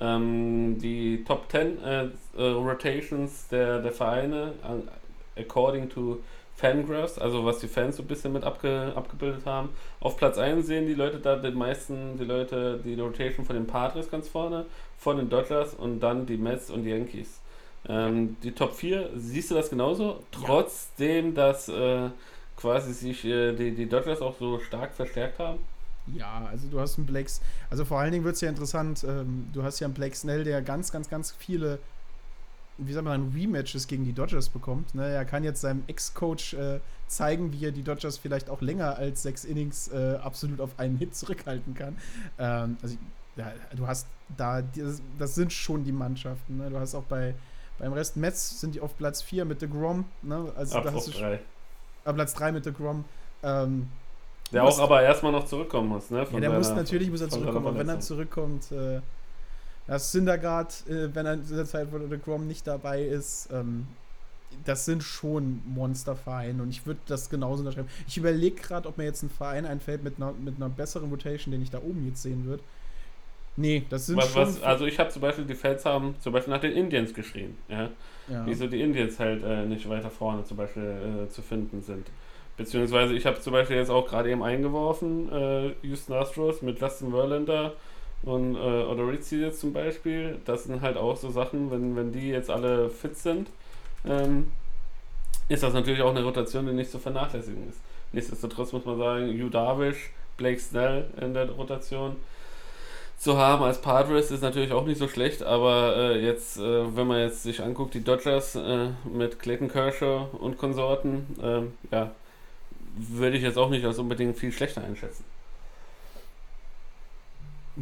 ähm, 0.00 0.78
die 0.78 1.24
Top 1.24 1.50
10 1.50 1.82
äh, 1.82 2.04
äh, 2.04 2.10
Rotations 2.36 3.48
der, 3.48 3.80
der 3.80 3.92
Vereine, 3.92 4.52
according 5.36 5.88
to 5.88 6.20
Fangraphs, 6.58 7.18
also 7.18 7.44
was 7.44 7.60
die 7.60 7.68
Fans 7.68 7.96
so 7.96 8.02
ein 8.02 8.08
bisschen 8.08 8.32
mit 8.32 8.42
abge, 8.42 8.92
abgebildet 8.96 9.46
haben. 9.46 9.68
Auf 10.00 10.16
Platz 10.16 10.38
1 10.38 10.66
sehen 10.66 10.86
die 10.86 10.94
Leute 10.94 11.18
da 11.18 11.36
den 11.36 11.54
meisten, 11.54 12.18
die 12.18 12.24
Leute, 12.24 12.80
die 12.84 13.00
Rotation 13.00 13.46
von 13.46 13.54
den 13.54 13.66
Padres 13.66 14.10
ganz 14.10 14.28
vorne, 14.28 14.66
von 14.98 15.18
den 15.18 15.30
Dodgers 15.30 15.74
und 15.74 16.00
dann 16.00 16.26
die 16.26 16.36
Mets 16.36 16.70
und 16.70 16.82
die 16.82 16.90
Yankees. 16.90 17.40
Ähm, 17.88 18.36
die 18.42 18.52
Top 18.52 18.74
4, 18.74 19.10
siehst 19.16 19.52
du 19.52 19.54
das 19.54 19.70
genauso? 19.70 20.24
Trotzdem, 20.32 21.34
dass 21.34 21.68
äh, 21.68 22.08
quasi 22.56 22.92
sich 22.92 23.24
äh, 23.24 23.52
die, 23.52 23.70
die 23.70 23.88
Dodgers 23.88 24.20
auch 24.20 24.34
so 24.36 24.58
stark 24.58 24.92
verstärkt 24.94 25.38
haben? 25.38 25.60
Ja, 26.14 26.46
also 26.50 26.68
du 26.68 26.80
hast 26.80 26.98
einen 26.98 27.06
Blake, 27.06 27.30
also 27.70 27.84
vor 27.84 27.98
allen 27.98 28.12
Dingen 28.12 28.24
wird 28.24 28.34
es 28.34 28.40
ja 28.40 28.48
interessant, 28.48 29.04
ähm, 29.04 29.48
du 29.52 29.62
hast 29.62 29.80
ja 29.80 29.86
einen 29.86 29.94
Blake 29.94 30.16
Snell, 30.16 30.44
der 30.44 30.62
ganz, 30.62 30.92
ganz, 30.92 31.08
ganz 31.08 31.30
viele, 31.30 31.78
wie 32.78 32.92
sagt 32.92 33.04
man, 33.04 33.32
Rematches 33.34 33.86
gegen 33.86 34.04
die 34.04 34.12
Dodgers 34.12 34.48
bekommt. 34.48 34.94
Ne? 34.94 35.08
Er 35.08 35.24
kann 35.24 35.44
jetzt 35.44 35.60
seinem 35.60 35.82
Ex-Coach 35.86 36.54
äh, 36.54 36.80
zeigen, 37.06 37.52
wie 37.52 37.64
er 37.64 37.72
die 37.72 37.82
Dodgers 37.82 38.18
vielleicht 38.18 38.50
auch 38.50 38.60
länger 38.60 38.96
als 38.96 39.22
sechs 39.22 39.44
Innings 39.44 39.88
äh, 39.88 40.18
absolut 40.22 40.60
auf 40.60 40.78
einen 40.78 40.96
Hit 40.96 41.14
zurückhalten 41.14 41.74
kann. 41.74 41.96
Ähm, 42.38 42.76
also 42.82 42.96
ja, 43.36 43.52
du 43.76 43.86
hast 43.86 44.06
da, 44.36 44.62
das, 44.62 45.00
das, 45.18 45.34
sind 45.34 45.52
schon 45.52 45.84
die 45.84 45.92
Mannschaften. 45.92 46.58
Ne? 46.58 46.70
Du 46.70 46.78
hast 46.78 46.94
auch 46.94 47.04
bei 47.04 47.34
beim 47.78 47.92
Rest 47.92 48.16
Mets 48.16 48.60
sind 48.60 48.74
die 48.74 48.80
auf 48.80 48.96
Platz 48.96 49.22
4 49.22 49.44
mit 49.44 49.60
The 49.60 49.68
Grom. 49.68 50.04
Ne? 50.22 50.52
Also 50.56 50.78
Ab 50.78 50.84
da 50.84 50.92
hast 50.92 51.06
du 51.06 51.12
drei. 51.12 51.40
Platz 52.04 52.34
3 52.34 52.52
mit 52.52 52.64
The 52.64 52.72
Grom. 52.72 53.04
Ähm, 53.42 53.88
der 54.52 54.64
auch 54.64 54.78
aber 54.78 55.02
erstmal 55.02 55.32
noch 55.32 55.46
zurückkommen 55.46 55.88
muss, 55.88 56.10
ne? 56.10 56.26
ja, 56.30 56.40
der 56.40 56.50
muss 56.50 56.70
natürlich 56.70 57.10
muss 57.10 57.20
er 57.20 57.28
zurückkommen. 57.28 57.66
Und 57.66 57.78
wenn 57.78 57.88
er 57.88 58.00
zurückkommt, 58.00 58.72
äh, 58.72 59.00
das 59.86 60.12
Syndergaard, 60.12 60.84
äh, 60.88 61.14
wenn 61.14 61.26
er 61.26 61.34
in 61.34 61.42
dieser 61.42 61.64
Zeit, 61.64 61.88
wo 61.90 61.98
der 61.98 62.18
Grom 62.18 62.46
nicht 62.46 62.66
dabei 62.66 63.02
ist, 63.02 63.48
ähm, 63.52 63.86
das 64.64 64.84
sind 64.84 65.02
schon 65.02 65.62
Monstervereine 65.66 66.62
und 66.62 66.70
ich 66.70 66.86
würde 66.86 67.00
das 67.06 67.30
genauso 67.30 67.60
unterschreiben. 67.60 67.88
Ich 68.06 68.16
überlege 68.16 68.56
gerade, 68.56 68.88
ob 68.88 68.98
mir 68.98 69.04
jetzt 69.04 69.22
ein 69.22 69.30
Verein 69.30 69.66
einfällt 69.66 70.02
mit 70.02 70.16
einer, 70.16 70.32
mit 70.32 70.56
einer 70.56 70.68
besseren 70.68 71.10
Rotation, 71.10 71.52
den 71.52 71.62
ich 71.62 71.70
da 71.70 71.78
oben 71.78 72.06
jetzt 72.06 72.22
sehen 72.22 72.44
würde. 72.44 72.62
Nee, 73.56 73.84
das 73.90 74.06
sind 74.06 74.16
was, 74.16 74.30
schon. 74.30 74.42
Was, 74.42 74.62
also 74.62 74.86
ich 74.86 74.98
habe 74.98 75.10
zum 75.10 75.20
Beispiel, 75.20 75.44
die 75.44 75.54
Fans 75.54 75.84
haben 75.84 76.14
zum 76.20 76.32
Beispiel 76.32 76.54
nach 76.54 76.60
den 76.60 76.72
Indians 76.72 77.12
geschrien, 77.12 77.56
ja. 77.68 77.90
ja. 78.28 78.46
Wieso 78.46 78.68
die 78.68 78.80
Indians 78.80 79.18
halt 79.18 79.42
äh, 79.42 79.64
nicht 79.64 79.88
weiter 79.88 80.10
vorne 80.10 80.44
zum 80.44 80.56
Beispiel 80.56 81.26
äh, 81.26 81.28
zu 81.28 81.42
finden 81.42 81.82
sind. 81.82 82.06
Beziehungsweise 82.58 83.14
ich 83.14 83.24
habe 83.24 83.40
zum 83.40 83.52
Beispiel 83.52 83.76
jetzt 83.76 83.90
auch 83.90 84.06
gerade 84.06 84.30
eben 84.30 84.42
eingeworfen, 84.42 85.32
äh, 85.32 85.72
Houston 85.86 86.12
Astros 86.14 86.60
mit 86.60 86.80
Justin 86.80 87.12
Verlander 87.12 87.72
und 88.22 88.56
äh, 88.56 88.58
Odorizzi 88.58 89.36
jetzt 89.36 89.60
zum 89.60 89.72
Beispiel. 89.72 90.38
Das 90.44 90.64
sind 90.64 90.82
halt 90.82 90.96
auch 90.96 91.16
so 91.16 91.30
Sachen, 91.30 91.70
wenn, 91.70 91.96
wenn 91.96 92.12
die 92.12 92.30
jetzt 92.30 92.50
alle 92.50 92.90
fit 92.90 93.16
sind, 93.16 93.48
ähm, 94.04 94.50
ist 95.48 95.62
das 95.62 95.72
natürlich 95.72 96.02
auch 96.02 96.10
eine 96.10 96.24
Rotation, 96.24 96.66
die 96.66 96.72
nicht 96.72 96.90
zu 96.90 96.98
vernachlässigen 96.98 97.68
ist. 97.68 97.78
Nichtsdestotrotz 98.12 98.72
muss 98.72 98.84
man 98.84 98.98
sagen, 98.98 99.28
Hugh 99.28 99.50
Darvish, 99.50 100.10
Blake 100.36 100.58
Snell 100.58 101.06
in 101.20 101.34
der 101.34 101.48
Rotation 101.50 102.16
zu 103.18 103.36
haben 103.36 103.64
als 103.64 103.80
Padres 103.80 104.30
ist 104.30 104.42
natürlich 104.42 104.72
auch 104.72 104.86
nicht 104.86 104.98
so 104.98 105.08
schlecht, 105.08 105.42
aber 105.42 105.96
äh, 105.96 106.24
jetzt, 106.24 106.58
äh, 106.58 106.96
wenn 106.96 107.06
man 107.06 107.20
jetzt 107.20 107.42
sich 107.42 107.62
anguckt, 107.62 107.94
die 107.94 108.04
Dodgers 108.04 108.54
äh, 108.54 108.90
mit 109.12 109.40
Clayton 109.40 109.68
Kershaw 109.68 110.28
und 110.38 110.56
Konsorten, 110.56 111.26
ähm, 111.42 111.72
ja, 111.90 112.12
würde 112.98 113.36
ich 113.36 113.42
jetzt 113.42 113.58
auch 113.58 113.70
nicht 113.70 113.84
als 113.84 113.98
unbedingt 113.98 114.36
viel 114.36 114.52
schlechter 114.52 114.82
einschätzen. 114.82 115.24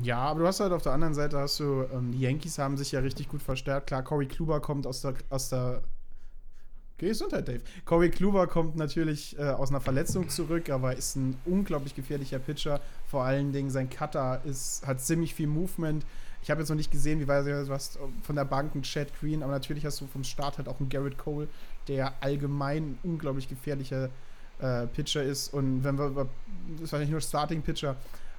Ja, 0.03 0.19
aber 0.19 0.41
du 0.41 0.47
hast 0.47 0.61
halt 0.61 0.73
auf 0.73 0.83
der 0.83 0.93
anderen 0.93 1.15
Seite 1.15 1.39
hast 1.39 1.59
du, 1.61 1.87
ähm, 1.93 2.13
die 2.13 2.21
Yankees 2.21 2.59
haben 2.59 2.77
sich 2.77 2.93
ja 2.93 3.01
richtig 3.01 3.29
gut 3.29 3.43
verstärkt. 3.43 3.87
Klar, 3.87 4.03
Corey 4.03 4.27
Kluber 4.27 4.61
kommt 4.61 4.87
aus 4.87 5.01
der, 5.01 5.15
aus 5.31 5.49
der 5.49 5.83
Gesundheit, 6.99 7.49
Dave. 7.49 7.61
Corey 7.85 8.11
Kluber 8.11 8.47
kommt 8.47 8.77
natürlich 8.77 9.39
äh, 9.39 9.43
aus 9.43 9.71
einer 9.71 9.81
Verletzung 9.81 10.29
zurück, 10.29 10.71
aber 10.71 10.97
ist 10.97 11.17
ein 11.17 11.37
unglaublich 11.47 11.95
gefährlicher 11.95 12.39
Pitcher. 12.39 12.81
Vor 13.07 13.25
allen 13.25 13.53
Dingen 13.53 13.71
sein 13.71 13.89
Cutter 13.89 14.43
ist, 14.45 14.87
hat 14.87 15.01
ziemlich 15.01 15.35
viel 15.35 15.47
Movement. 15.47 16.05
Ich 16.43 16.51
habe 16.51 16.61
jetzt 16.61 16.69
noch 16.69 16.77
nicht 16.77 16.91
gesehen, 16.91 17.19
wie 17.21 17.29
weit 17.29 17.47
du 17.47 17.73
hast 17.73 17.99
von 18.23 18.37
der 18.37 18.45
Bank 18.45 18.75
einen 18.75 18.83
Chad 18.83 19.09
Green, 19.19 19.43
aber 19.43 19.53
natürlich 19.53 19.85
hast 19.85 20.01
du 20.01 20.07
vom 20.07 20.25
Start 20.25 20.59
halt 20.59 20.69
auch 20.69 20.79
einen 20.79 20.89
Garrett 20.89 21.19
Cole, 21.19 21.49
der 21.89 22.15
allgemein 22.21 22.83
ein 22.83 22.99
unglaublich 23.03 23.49
gefährlicher 23.49 24.11
äh, 24.61 24.87
Pitcher 24.87 25.23
ist. 25.23 25.53
Und 25.53 25.85
wenn 25.85 25.99
wir 25.99 26.07
über, 26.07 26.29
das 26.73 26.85
ist 26.85 26.93
wahrscheinlich 26.93 27.11
nur 27.11 27.21
Starting 27.21 27.63
Pitcher, 27.63 27.97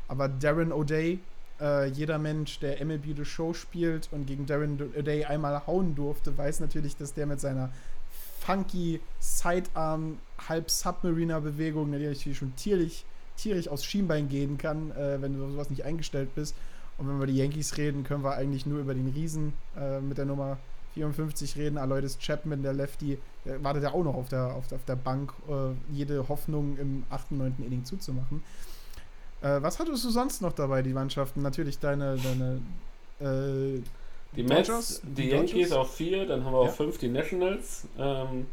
aber 0.07 0.27
Darren 0.27 0.71
O'Day, 0.71 1.19
äh, 1.59 1.87
jeder 1.87 2.17
Mensch, 2.17 2.59
der 2.59 2.83
MLB 2.83 3.15
The 3.15 3.25
Show 3.25 3.53
spielt 3.53 4.09
und 4.11 4.25
gegen 4.25 4.45
Darren 4.45 4.77
O'Day 4.79 5.25
einmal 5.25 5.65
hauen 5.67 5.95
durfte, 5.95 6.37
weiß 6.37 6.59
natürlich, 6.59 6.95
dass 6.95 7.13
der 7.13 7.25
mit 7.25 7.39
seiner 7.39 7.69
funky 8.39 9.01
Sidearm 9.19 10.19
halb 10.47 10.69
Submariner 10.69 11.41
Bewegung, 11.41 11.89
natürlich 11.91 12.37
schon 12.37 12.55
tierlich, 12.55 13.05
tierisch 13.35 13.67
aus 13.67 13.83
Schienbein 13.83 14.29
gehen 14.29 14.57
kann, 14.57 14.91
äh, 14.91 15.21
wenn 15.21 15.37
du 15.37 15.43
auf 15.43 15.51
sowas 15.51 15.69
nicht 15.69 15.83
eingestellt 15.83 16.33
bist. 16.35 16.55
Und 16.97 17.07
wenn 17.07 17.19
wir 17.19 17.27
die 17.27 17.35
Yankees 17.35 17.77
reden, 17.77 18.03
können 18.03 18.23
wir 18.23 18.35
eigentlich 18.35 18.65
nur 18.65 18.79
über 18.79 18.93
den 18.93 19.09
Riesen 19.09 19.53
äh, 19.77 19.99
mit 19.99 20.17
der 20.17 20.25
Nummer 20.25 20.57
54 20.97 21.55
reden. 21.57 21.77
Aloysius 21.77 22.17
Chapman, 22.19 22.63
der 22.63 22.73
Lefty, 22.73 23.17
der 23.45 23.63
wartet 23.63 23.83
ja 23.83 23.93
auch 23.93 24.03
noch 24.03 24.15
auf 24.15 24.29
der, 24.29 24.47
auf 24.55 24.71
auf 24.71 24.83
der 24.85 24.95
Bank, 24.95 25.31
äh, 25.47 25.93
jede 25.93 26.27
Hoffnung 26.27 26.77
im 26.77 27.03
8., 27.09 27.31
9. 27.31 27.55
Inning 27.65 27.85
zuzumachen. 27.85 28.43
Äh, 29.41 29.61
was 29.61 29.79
hattest 29.79 30.03
du 30.03 30.09
sonst 30.09 30.41
noch 30.41 30.53
dabei, 30.53 30.81
die 30.81 30.93
Mannschaften? 30.93 31.41
Natürlich 31.41 31.77
deine, 31.79 32.17
deine 32.17 32.61
äh, 33.19 33.81
Die 34.35 34.43
Dodgers, 34.43 34.67
Mets, 34.67 35.01
die, 35.03 35.13
die 35.23 35.29
Yankees 35.29 35.71
auf 35.71 35.95
vier, 35.95 36.25
dann 36.25 36.43
haben 36.43 36.53
wir 36.53 36.63
Ja. 36.63 36.69
auf 36.69 36.75
fünf 36.75 36.97
die 36.97 37.09
Nationals. 37.09 37.83
Ähm, 37.99 38.47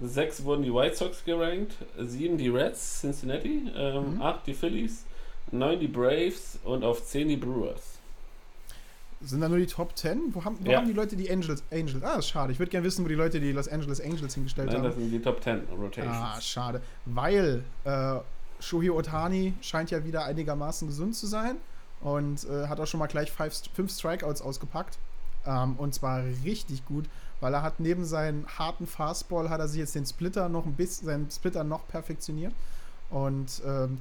sechs 0.00 0.42
wurden 0.44 0.62
die 0.64 0.74
White 0.74 0.96
Sox 0.96 1.24
gerankt, 1.24 1.74
sieben 1.98 2.36
die 2.36 2.48
Reds, 2.48 3.00
Cincinnati, 3.00 3.70
ähm, 3.76 4.14
Mhm. 4.16 4.22
acht 4.22 4.46
die 4.48 4.54
Phillies, 4.54 5.04
neun 5.52 5.78
die 5.78 5.86
Braves 5.88 6.58
und 6.64 6.82
auf 6.82 7.04
zehn 7.06 7.28
die 7.28 7.36
Brewers. 7.36 7.93
Sind 9.24 9.40
da 9.40 9.48
nur 9.48 9.58
die 9.58 9.66
Top 9.66 9.96
10? 9.96 10.34
Wo 10.34 10.44
haben, 10.44 10.56
wo 10.60 10.70
Ja. 10.70 10.78
haben 10.78 10.86
die 10.86 10.92
Leute 10.92 11.16
die 11.16 11.30
Angels? 11.30 11.62
Angels. 11.72 12.02
Ah, 12.02 12.16
ist 12.18 12.28
schade. 12.28 12.52
Ich 12.52 12.58
würde 12.58 12.70
gerne 12.70 12.84
wissen, 12.86 13.04
wo 13.04 13.08
die 13.08 13.14
Leute 13.14 13.40
die 13.40 13.52
Los 13.52 13.68
Angeles 13.68 14.00
Angels 14.00 14.34
hingestellt 14.34 14.68
Nein, 14.68 14.76
haben. 14.78 14.84
das 14.84 14.94
sind 14.96 15.10
die 15.10 15.20
Top 15.20 15.42
10 15.42 15.62
Rotations. 15.78 16.16
Ah, 16.16 16.40
schade. 16.40 16.80
Weil 17.06 17.64
äh, 17.84 18.16
Shohei 18.60 18.90
Otani 18.90 19.54
scheint 19.60 19.90
ja 19.90 20.04
wieder 20.04 20.24
einigermaßen 20.24 20.88
gesund 20.88 21.16
zu 21.16 21.26
sein 21.26 21.56
und 22.00 22.44
äh, 22.48 22.66
hat 22.68 22.80
auch 22.80 22.86
schon 22.86 23.00
mal 23.00 23.06
gleich 23.06 23.30
five, 23.32 23.54
fünf 23.74 23.90
Strikeouts 23.92 24.42
ausgepackt. 24.42 24.98
Ähm, 25.46 25.74
und 25.76 25.94
zwar 25.94 26.22
richtig 26.44 26.84
gut, 26.86 27.04
weil 27.40 27.52
er 27.54 27.62
hat 27.62 27.80
neben 27.80 28.04
seinem 28.04 28.46
harten 28.58 28.86
Fastball 28.86 29.50
hat 29.50 29.60
er 29.60 29.68
sich 29.68 29.80
jetzt 29.80 29.94
den 29.94 30.06
Splitter 30.06 30.48
noch 30.48 30.64
ein 30.66 30.72
bisschen, 30.74 31.06
seinen 31.06 31.30
Splitter 31.30 31.64
noch 31.64 31.86
perfektioniert. 31.88 32.52
Und 33.10 33.60
ähm, 33.66 33.98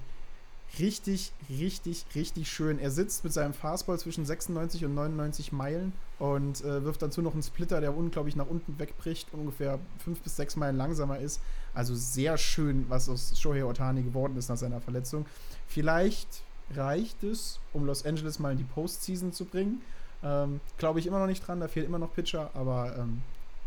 richtig, 0.79 1.31
richtig, 1.49 2.05
richtig 2.15 2.51
schön. 2.51 2.79
Er 2.79 2.91
sitzt 2.91 3.23
mit 3.23 3.33
seinem 3.33 3.53
Fastball 3.53 3.99
zwischen 3.99 4.25
96 4.25 4.85
und 4.85 4.95
99 4.95 5.51
Meilen 5.51 5.93
und 6.19 6.63
äh, 6.63 6.83
wirft 6.83 7.01
dazu 7.01 7.21
noch 7.21 7.33
einen 7.33 7.43
Splitter, 7.43 7.81
der 7.81 7.95
unglaublich 7.95 8.35
nach 8.35 8.47
unten 8.47 8.77
wegbricht 8.79 9.27
ungefähr 9.33 9.79
5 10.03 10.21
bis 10.21 10.35
6 10.37 10.55
Meilen 10.55 10.77
langsamer 10.77 11.19
ist. 11.19 11.41
Also 11.73 11.95
sehr 11.95 12.37
schön, 12.37 12.85
was 12.89 13.09
aus 13.09 13.39
Shohei 13.39 13.65
Otani 13.65 14.03
geworden 14.03 14.37
ist 14.37 14.49
nach 14.49 14.57
seiner 14.57 14.81
Verletzung. 14.81 15.25
Vielleicht 15.67 16.43
reicht 16.75 17.23
es, 17.23 17.59
um 17.73 17.85
Los 17.85 18.05
Angeles 18.05 18.39
mal 18.39 18.51
in 18.51 18.57
die 18.57 18.63
Postseason 18.63 19.31
zu 19.31 19.45
bringen. 19.45 19.81
Ähm, 20.23 20.59
Glaube 20.77 20.99
ich 20.99 21.07
immer 21.07 21.19
noch 21.19 21.27
nicht 21.27 21.45
dran, 21.45 21.59
da 21.59 21.67
fehlt 21.67 21.85
immer 21.85 21.99
noch 21.99 22.13
Pitcher, 22.13 22.49
aber 22.53 22.95
ähm, 22.97 23.21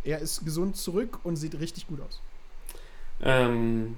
er 0.05 0.21
ist 0.21 0.45
gesund 0.45 0.77
zurück 0.77 1.19
und 1.25 1.37
sieht 1.37 1.59
richtig 1.59 1.87
gut 1.87 2.01
aus. 2.01 2.21
Ähm, 3.21 3.97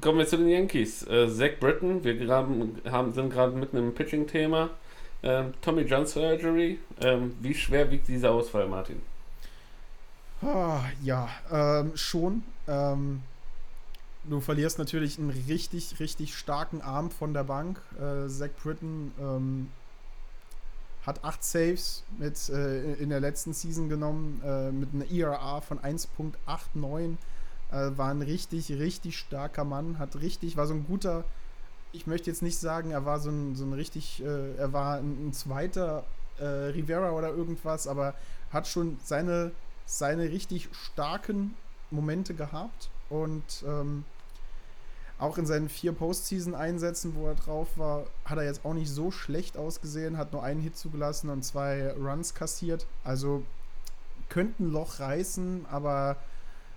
kommen 0.00 0.18
wir 0.18 0.26
zu 0.26 0.36
den 0.36 0.48
Yankees. 0.48 1.06
Äh, 1.06 1.28
Zach 1.28 1.58
Britton, 1.60 2.02
wir 2.04 2.16
graben, 2.16 2.80
haben, 2.90 3.12
sind 3.12 3.30
gerade 3.30 3.56
mitten 3.56 3.76
im 3.76 3.94
Pitching-Thema. 3.94 4.70
Ähm, 5.22 5.54
Tommy 5.60 5.82
John 5.82 6.06
Surgery. 6.06 6.78
Ähm, 7.00 7.36
wie 7.40 7.54
schwer 7.54 7.90
wiegt 7.90 8.08
dieser 8.08 8.30
Ausfall, 8.32 8.68
Martin? 8.68 9.02
Ah, 10.42 10.80
ja, 11.02 11.28
ähm, 11.52 11.92
schon. 11.96 12.42
Ähm, 12.66 13.22
du 14.24 14.40
verlierst 14.40 14.78
natürlich 14.78 15.18
einen 15.18 15.30
richtig, 15.30 16.00
richtig 16.00 16.34
starken 16.34 16.80
Arm 16.80 17.10
von 17.10 17.34
der 17.34 17.44
Bank. 17.44 17.80
Äh, 17.96 18.28
Zach 18.28 18.48
Britton 18.62 19.12
ähm, 19.20 19.68
hat 21.04 21.24
acht 21.24 21.44
Saves 21.44 22.04
mit, 22.18 22.48
äh, 22.48 22.94
in 22.94 23.10
der 23.10 23.20
letzten 23.20 23.52
Season 23.52 23.88
genommen, 23.88 24.40
äh, 24.44 24.70
mit 24.70 24.94
einer 24.94 25.10
ERA 25.10 25.60
von 25.60 25.78
1.89. 25.78 27.16
Äh, 27.70 27.96
war 27.96 28.10
ein 28.10 28.22
richtig, 28.22 28.70
richtig 28.72 29.18
starker 29.18 29.64
Mann. 29.64 29.98
Hat 29.98 30.16
richtig, 30.20 30.56
war 30.56 30.66
so 30.66 30.74
ein 30.74 30.86
guter, 30.86 31.24
ich 31.92 32.06
möchte 32.06 32.30
jetzt 32.30 32.42
nicht 32.42 32.58
sagen, 32.58 32.90
er 32.90 33.04
war 33.04 33.20
so 33.20 33.30
ein, 33.30 33.54
so 33.56 33.64
ein 33.64 33.72
richtig, 33.72 34.22
äh, 34.22 34.56
er 34.56 34.72
war 34.72 34.96
ein, 34.96 35.28
ein 35.28 35.32
zweiter 35.32 36.04
äh, 36.38 36.44
Rivera 36.44 37.12
oder 37.12 37.28
irgendwas, 37.28 37.86
aber 37.86 38.14
hat 38.52 38.66
schon 38.66 38.98
seine, 39.04 39.52
seine 39.86 40.30
richtig 40.30 40.68
starken 40.72 41.54
Momente 41.90 42.34
gehabt 42.34 42.90
und 43.08 43.64
ähm, 43.66 44.04
auch 45.18 45.36
in 45.36 45.44
seinen 45.44 45.68
vier 45.68 45.92
Postseason-Einsätzen, 45.92 47.14
wo 47.14 47.26
er 47.26 47.34
drauf 47.34 47.68
war, 47.76 48.06
hat 48.24 48.38
er 48.38 48.44
jetzt 48.44 48.64
auch 48.64 48.72
nicht 48.72 48.90
so 48.90 49.10
schlecht 49.10 49.58
ausgesehen, 49.58 50.16
hat 50.16 50.32
nur 50.32 50.42
einen 50.42 50.60
Hit 50.60 50.76
zugelassen 50.76 51.28
und 51.28 51.44
zwei 51.44 51.92
Runs 51.92 52.34
kassiert. 52.34 52.86
Also 53.04 53.44
könnte 54.30 54.62
ein 54.62 54.72
Loch 54.72 54.98
reißen, 54.98 55.66
aber 55.70 56.16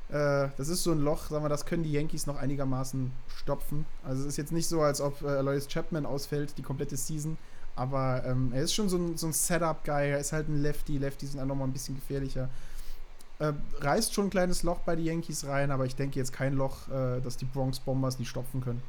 äh, 0.09 0.49
das 0.57 0.69
ist 0.69 0.83
so 0.83 0.91
ein 0.91 0.99
Loch, 0.99 1.29
sagen 1.29 1.43
wir, 1.43 1.49
das 1.49 1.65
können 1.65 1.83
die 1.83 1.91
Yankees 1.91 2.27
noch 2.27 2.37
einigermaßen 2.37 3.11
stopfen. 3.37 3.85
Also 4.03 4.21
es 4.21 4.29
ist 4.29 4.37
jetzt 4.37 4.51
nicht 4.51 4.67
so, 4.67 4.81
als 4.81 5.01
ob 5.01 5.21
äh, 5.21 5.41
Lois 5.41 5.67
Chapman 5.67 6.05
ausfällt, 6.05 6.57
die 6.57 6.61
komplette 6.61 6.97
Season. 6.97 7.37
Aber 7.75 8.23
ähm, 8.25 8.51
er 8.53 8.63
ist 8.63 8.73
schon 8.73 8.89
so 8.89 8.97
ein, 8.97 9.17
so 9.17 9.27
ein 9.27 9.33
Setup-Guy, 9.33 10.11
er 10.11 10.19
ist 10.19 10.31
halt 10.31 10.47
ein 10.47 10.61
Lefty. 10.61 10.97
Lefty 10.97 11.25
sind 11.25 11.39
auch 11.39 11.45
nochmal 11.45 11.67
ein 11.67 11.73
bisschen 11.73 11.95
gefährlicher. 11.95 12.49
Äh, 13.39 13.53
reißt 13.79 14.13
schon 14.13 14.27
ein 14.27 14.29
kleines 14.29 14.61
Loch 14.63 14.79
bei 14.79 14.95
die 14.95 15.05
Yankees 15.05 15.47
rein, 15.47 15.71
aber 15.71 15.85
ich 15.85 15.95
denke 15.95 16.19
jetzt 16.19 16.33
kein 16.33 16.53
Loch, 16.53 16.87
äh, 16.89 17.19
das 17.21 17.37
die 17.37 17.45
Bronx 17.45 17.79
Bombers 17.79 18.19
nicht 18.19 18.29
stopfen 18.29 18.61
können. 18.61 18.81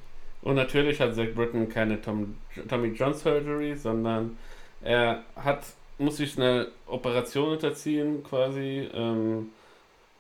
Und 0.42 0.56
natürlich 0.56 1.00
hat 1.00 1.14
Zach 1.14 1.28
Britton 1.34 1.70
keine 1.70 2.00
Tom, 2.02 2.36
Tommy 2.68 2.88
John 2.88 3.14
Surgery, 3.14 3.74
sondern 3.74 4.36
er 4.82 5.22
hat, 5.36 5.64
muss 5.96 6.18
sich 6.18 6.36
eine 6.36 6.68
Operation 6.86 7.52
unterziehen, 7.52 8.22
quasi, 8.22 8.90
ähm, 8.92 9.48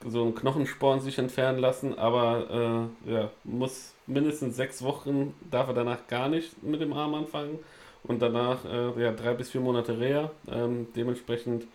so 0.06 0.22
einen 0.22 0.34
Knochensporn 0.34 1.00
sich 1.00 1.18
entfernen 1.18 1.58
lassen, 1.58 1.98
aber 1.98 2.90
äh, 3.06 3.12
ja, 3.12 3.30
muss 3.44 3.94
mindestens 4.06 4.56
sechs 4.56 4.82
Wochen, 4.82 5.34
darf 5.50 5.68
er 5.68 5.74
danach 5.74 6.06
gar 6.08 6.28
nicht 6.28 6.62
mit 6.62 6.80
dem 6.80 6.92
Arm 6.92 7.14
anfangen 7.14 7.58
und 8.04 8.20
danach 8.20 8.64
äh, 8.64 9.02
ja, 9.02 9.12
drei 9.12 9.34
bis 9.34 9.50
vier 9.50 9.60
Monate 9.60 9.98
Reha. 9.98 10.30
Ähm, 10.50 10.88
dementsprechend 10.94 11.66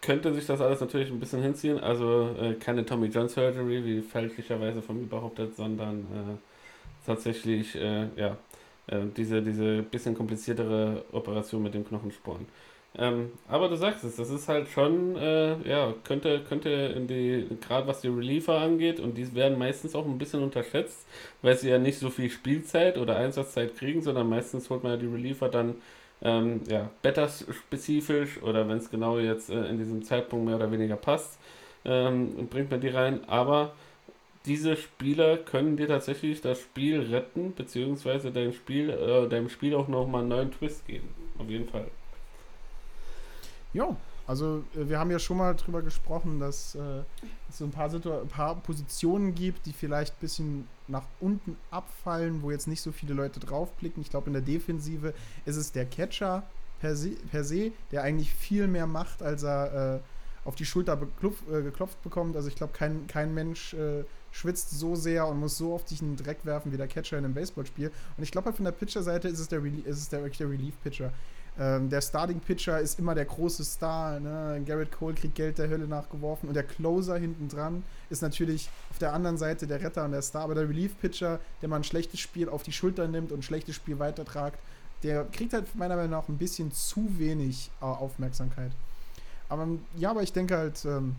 könnte 0.00 0.32
sich 0.32 0.46
das 0.46 0.60
alles 0.60 0.80
natürlich 0.80 1.10
ein 1.10 1.20
bisschen 1.20 1.42
hinziehen. 1.42 1.78
Also 1.78 2.30
äh, 2.40 2.54
keine 2.54 2.84
Tommy 2.86 3.08
John 3.08 3.28
Surgery, 3.28 3.84
wie 3.84 4.00
fälschlicherweise 4.00 4.80
von 4.80 4.98
mir 5.00 5.06
behauptet, 5.06 5.54
sondern 5.56 6.00
äh, 6.00 7.06
tatsächlich 7.06 7.76
äh, 7.76 8.08
ja, 8.16 8.36
äh, 8.86 9.00
diese, 9.16 9.42
diese 9.42 9.82
bisschen 9.82 10.14
kompliziertere 10.14 11.04
Operation 11.12 11.62
mit 11.62 11.74
dem 11.74 11.86
Knochensporn. 11.86 12.46
Ähm, 12.98 13.30
aber 13.48 13.68
du 13.68 13.76
sagst 13.76 14.02
es, 14.04 14.16
das 14.16 14.30
ist 14.30 14.48
halt 14.48 14.68
schon, 14.68 15.16
äh, 15.16 15.56
ja, 15.68 15.94
könnte, 16.04 16.40
könnte 16.48 16.68
in 16.70 17.06
die, 17.06 17.46
gerade 17.60 17.86
was 17.86 18.00
die 18.00 18.08
Reliever 18.08 18.58
angeht, 18.58 18.98
und 18.98 19.16
die 19.16 19.32
werden 19.34 19.58
meistens 19.58 19.94
auch 19.94 20.04
ein 20.04 20.18
bisschen 20.18 20.42
unterschätzt, 20.42 21.06
weil 21.40 21.56
sie 21.56 21.70
ja 21.70 21.78
nicht 21.78 21.98
so 21.98 22.10
viel 22.10 22.30
Spielzeit 22.30 22.98
oder 22.98 23.16
Einsatzzeit 23.16 23.76
kriegen, 23.76 24.02
sondern 24.02 24.28
meistens 24.28 24.68
holt 24.70 24.82
man 24.82 24.92
ja 24.92 24.98
die 24.98 25.06
Reliever 25.06 25.48
dann 25.48 25.76
ähm, 26.22 26.62
ja, 26.68 26.90
better-spezifisch 27.02 28.42
oder 28.42 28.68
wenn 28.68 28.78
es 28.78 28.90
genau 28.90 29.18
jetzt 29.18 29.50
äh, 29.50 29.66
in 29.66 29.78
diesem 29.78 30.02
Zeitpunkt 30.02 30.46
mehr 30.46 30.56
oder 30.56 30.72
weniger 30.72 30.96
passt, 30.96 31.38
ähm, 31.84 32.48
bringt 32.48 32.70
man 32.70 32.80
die 32.80 32.88
rein. 32.88 33.20
Aber 33.28 33.72
diese 34.46 34.76
Spieler 34.76 35.36
können 35.38 35.76
dir 35.76 35.88
tatsächlich 35.88 36.40
das 36.40 36.60
Spiel 36.60 37.00
retten, 37.00 37.54
beziehungsweise 37.54 38.32
dein 38.32 38.52
Spiel, 38.52 38.90
äh, 38.90 39.28
deinem 39.28 39.48
Spiel 39.48 39.74
auch 39.74 39.88
nochmal 39.88 40.22
einen 40.22 40.30
neuen 40.30 40.52
Twist 40.52 40.86
geben. 40.86 41.08
Auf 41.38 41.48
jeden 41.48 41.68
Fall. 41.68 41.86
Ja, 43.72 43.96
also 44.26 44.64
äh, 44.74 44.88
wir 44.88 44.98
haben 44.98 45.10
ja 45.10 45.18
schon 45.18 45.36
mal 45.36 45.54
drüber 45.54 45.82
gesprochen, 45.82 46.40
dass 46.40 46.74
äh, 46.74 47.02
es 47.48 47.58
so 47.58 47.64
ein 47.64 47.70
paar, 47.70 47.92
ein 47.92 48.28
paar 48.28 48.56
Positionen 48.56 49.34
gibt, 49.34 49.66
die 49.66 49.72
vielleicht 49.72 50.14
ein 50.14 50.20
bisschen 50.20 50.68
nach 50.88 51.04
unten 51.20 51.56
abfallen, 51.70 52.42
wo 52.42 52.50
jetzt 52.50 52.66
nicht 52.66 52.80
so 52.80 52.92
viele 52.92 53.14
Leute 53.14 53.40
draufblicken. 53.40 54.02
Ich 54.02 54.10
glaube, 54.10 54.26
in 54.26 54.32
der 54.32 54.42
Defensive 54.42 55.14
ist 55.44 55.56
es 55.56 55.72
der 55.72 55.86
Catcher 55.86 56.42
per 56.80 56.96
se, 56.96 57.10
per 57.30 57.44
se 57.44 57.72
der 57.92 58.02
eigentlich 58.02 58.32
viel 58.32 58.66
mehr 58.66 58.86
macht, 58.86 59.22
als 59.22 59.42
er 59.42 59.96
äh, 59.96 60.00
auf 60.44 60.54
die 60.54 60.64
Schulter 60.64 61.00
äh, 61.00 61.62
geklopft 61.62 62.02
bekommt. 62.02 62.36
Also 62.36 62.48
ich 62.48 62.56
glaube, 62.56 62.72
kein, 62.72 63.06
kein 63.06 63.34
Mensch 63.34 63.74
äh, 63.74 64.04
schwitzt 64.32 64.70
so 64.70 64.94
sehr 64.94 65.26
und 65.26 65.38
muss 65.38 65.56
so 65.56 65.74
oft 65.74 65.88
sich 65.88 66.02
in 66.02 66.16
den 66.16 66.24
Dreck 66.24 66.44
werfen 66.44 66.72
wie 66.72 66.76
der 66.76 66.88
Catcher 66.88 67.18
in 67.18 67.24
einem 67.24 67.34
Baseballspiel. 67.34 67.90
Und 68.16 68.22
ich 68.22 68.30
glaube 68.30 68.46
halt 68.46 68.56
von 68.56 68.64
der 68.64 68.72
Pitcher-Seite 68.72 69.28
ist 69.28 69.38
es 69.38 69.48
der, 69.48 69.62
es 69.86 70.08
der, 70.08 70.28
der 70.28 70.50
Relief-Pitcher. 70.50 71.12
Ähm, 71.58 71.90
der 71.90 72.00
Starting-Pitcher 72.00 72.80
ist 72.80 72.98
immer 72.98 73.14
der 73.14 73.24
große 73.24 73.64
Star. 73.64 74.20
Ne? 74.20 74.62
Garrett 74.64 74.92
Cole 74.92 75.14
kriegt 75.14 75.34
Geld 75.34 75.58
der 75.58 75.68
Hölle 75.68 75.86
nachgeworfen. 75.86 76.48
Und 76.48 76.54
der 76.54 76.62
Closer 76.62 77.18
hinten 77.18 77.48
dran 77.48 77.82
ist 78.08 78.22
natürlich 78.22 78.70
auf 78.90 78.98
der 78.98 79.12
anderen 79.12 79.36
Seite 79.36 79.66
der 79.66 79.80
Retter 79.80 80.04
und 80.04 80.12
der 80.12 80.22
Star. 80.22 80.42
Aber 80.42 80.54
der 80.54 80.68
Relief-Pitcher, 80.68 81.40
der 81.60 81.68
mal 81.68 81.76
ein 81.76 81.84
schlechtes 81.84 82.20
Spiel 82.20 82.48
auf 82.48 82.62
die 82.62 82.72
Schulter 82.72 83.08
nimmt 83.08 83.32
und 83.32 83.40
ein 83.40 83.42
schlechtes 83.42 83.74
Spiel 83.74 83.98
weitertragt, 83.98 84.58
der 85.02 85.24
kriegt 85.24 85.52
halt 85.52 85.74
meiner 85.74 85.96
Meinung 85.96 86.10
nach 86.10 86.28
ein 86.28 86.38
bisschen 86.38 86.72
zu 86.72 87.18
wenig 87.18 87.70
äh, 87.80 87.84
Aufmerksamkeit. 87.84 88.72
Aber 89.48 89.66
ja, 89.96 90.10
aber 90.10 90.22
ich 90.22 90.32
denke 90.32 90.56
halt, 90.56 90.84
ähm, 90.84 91.16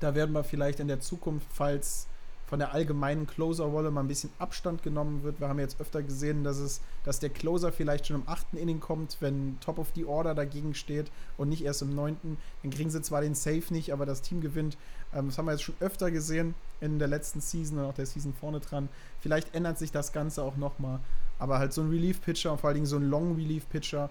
da 0.00 0.14
werden 0.14 0.32
wir 0.32 0.44
vielleicht 0.44 0.80
in 0.80 0.88
der 0.88 1.00
Zukunft, 1.00 1.46
falls 1.52 2.06
von 2.46 2.58
der 2.58 2.72
allgemeinen 2.72 3.26
Closer-Rolle 3.26 3.90
mal 3.90 4.02
ein 4.02 4.08
bisschen 4.08 4.30
Abstand 4.38 4.82
genommen 4.82 5.22
wird. 5.22 5.40
Wir 5.40 5.48
haben 5.48 5.58
jetzt 5.58 5.80
öfter 5.80 6.02
gesehen, 6.02 6.44
dass 6.44 6.58
es, 6.58 6.80
dass 7.04 7.18
der 7.18 7.30
Closer 7.30 7.72
vielleicht 7.72 8.06
schon 8.06 8.16
im 8.16 8.28
achten 8.28 8.56
Inning 8.56 8.80
kommt, 8.80 9.16
wenn 9.20 9.58
Top 9.60 9.78
of 9.78 9.88
the 9.94 10.04
Order 10.04 10.34
dagegen 10.34 10.74
steht 10.74 11.10
und 11.36 11.48
nicht 11.48 11.64
erst 11.64 11.82
im 11.82 11.94
neunten. 11.94 12.36
Dann 12.62 12.70
kriegen 12.70 12.90
sie 12.90 13.02
zwar 13.02 13.22
den 13.22 13.34
Save 13.34 13.64
nicht, 13.70 13.92
aber 13.92 14.06
das 14.06 14.22
Team 14.22 14.40
gewinnt. 14.40 14.76
Ähm, 15.14 15.28
das 15.28 15.38
haben 15.38 15.46
wir 15.46 15.52
jetzt 15.52 15.62
schon 15.62 15.76
öfter 15.80 16.10
gesehen 16.10 16.54
in 16.80 16.98
der 16.98 17.08
letzten 17.08 17.40
Season 17.40 17.78
und 17.78 17.84
auch 17.86 17.94
der 17.94 18.06
Season 18.06 18.34
vorne 18.34 18.60
dran. 18.60 18.88
Vielleicht 19.20 19.54
ändert 19.54 19.78
sich 19.78 19.90
das 19.90 20.12
Ganze 20.12 20.42
auch 20.42 20.56
nochmal. 20.56 21.00
Aber 21.38 21.58
halt 21.58 21.72
so 21.72 21.82
ein 21.82 21.90
Relief-Pitcher 21.90 22.52
und 22.52 22.60
vor 22.60 22.68
allen 22.68 22.76
Dingen 22.76 22.86
so 22.86 22.96
ein 22.96 23.08
Long-Relief-Pitcher, 23.08 24.10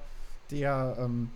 der, 0.52 0.98
ähm, 1.00 1.30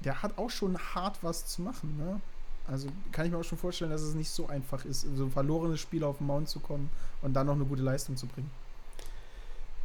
der 0.00 0.22
hat 0.22 0.38
auch 0.38 0.50
schon 0.50 0.78
hart 0.78 1.18
was 1.22 1.46
zu 1.46 1.62
machen, 1.62 1.96
ne? 1.98 2.20
Also 2.68 2.88
kann 3.12 3.26
ich 3.26 3.32
mir 3.32 3.38
auch 3.38 3.44
schon 3.44 3.58
vorstellen, 3.58 3.90
dass 3.90 4.02
es 4.02 4.14
nicht 4.14 4.30
so 4.30 4.48
einfach 4.48 4.84
ist, 4.84 5.06
so 5.16 5.24
ein 5.24 5.30
verlorenes 5.30 5.80
Spiel 5.80 6.02
auf 6.04 6.18
den 6.18 6.26
Mount 6.26 6.48
zu 6.48 6.60
kommen 6.60 6.90
und 7.22 7.34
dann 7.34 7.46
noch 7.46 7.54
eine 7.54 7.64
gute 7.64 7.82
Leistung 7.82 8.16
zu 8.16 8.26
bringen. 8.26 8.50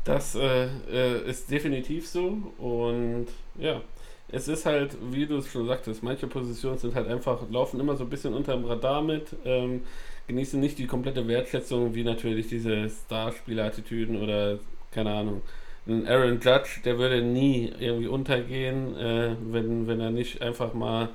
Das 0.03 0.33
äh, 0.33 0.65
äh, 0.91 1.29
ist 1.29 1.51
definitiv 1.51 2.07
so 2.07 2.51
und 2.57 3.27
ja, 3.59 3.81
es 4.29 4.47
ist 4.47 4.65
halt, 4.65 4.97
wie 5.11 5.27
du 5.27 5.37
es 5.37 5.47
schon 5.51 5.67
sagtest, 5.67 6.01
manche 6.01 6.25
Positionen 6.25 6.77
sind 6.77 6.95
halt 6.95 7.07
einfach, 7.07 7.39
laufen 7.51 7.79
immer 7.79 7.95
so 7.95 8.05
ein 8.05 8.09
bisschen 8.09 8.33
unter 8.33 8.55
dem 8.55 8.65
Radar 8.65 9.01
mit, 9.03 9.35
ähm, 9.45 9.83
genießen 10.27 10.59
nicht 10.59 10.77
die 10.77 10.87
komplette 10.87 11.27
Wertschätzung, 11.27 11.93
wie 11.93 12.03
natürlich 12.03 12.47
diese 12.47 12.89
Starspieler-Attitüden 12.89 14.21
oder 14.21 14.57
keine 14.91 15.13
Ahnung. 15.13 15.41
Ein 15.87 16.07
Aaron 16.07 16.39
Judge, 16.39 16.79
der 16.85 16.97
würde 16.97 17.21
nie 17.21 17.73
irgendwie 17.79 18.07
untergehen, 18.07 18.95
äh, 18.95 19.35
wenn, 19.51 19.87
wenn 19.87 19.99
er 19.99 20.11
nicht 20.11 20.41
einfach 20.41 20.73
mal 20.73 21.09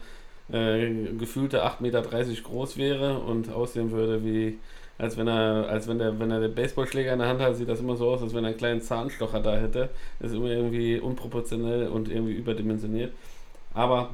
äh, 0.53 1.12
gefühlte 1.18 1.64
8,30 1.64 1.82
Meter 1.82 2.03
groß 2.03 2.76
wäre 2.76 3.18
und 3.18 3.53
aussehen 3.53 3.90
würde 3.90 4.24
wie, 4.24 4.59
als 4.99 5.16
wenn 5.16 5.28
er, 5.28 5.68
als 5.68 5.88
wenn 5.88 5.99
der, 5.99 6.18
wenn 6.18 6.30
er 6.30 6.40
den 6.40 6.55
Baseballschläger 6.55 7.12
in 7.12 7.18
der 7.18 7.28
Hand 7.28 7.40
hat, 7.40 7.57
sieht 7.57 7.68
das 7.68 7.80
immer 7.80 7.97
so 7.97 8.11
aus, 8.11 8.22
als 8.22 8.34
wenn 8.34 8.44
er 8.44 8.51
einen 8.51 8.57
kleinen 8.57 8.80
Zahnstocher 8.80 9.40
da 9.40 9.57
hätte. 9.57 9.90
Das 10.20 10.30
ist 10.30 10.36
immer 10.36 10.49
irgendwie 10.49 10.99
unproportionell 10.99 11.88
und 11.88 12.09
irgendwie 12.09 12.34
überdimensioniert. 12.34 13.12
Aber 13.74 14.11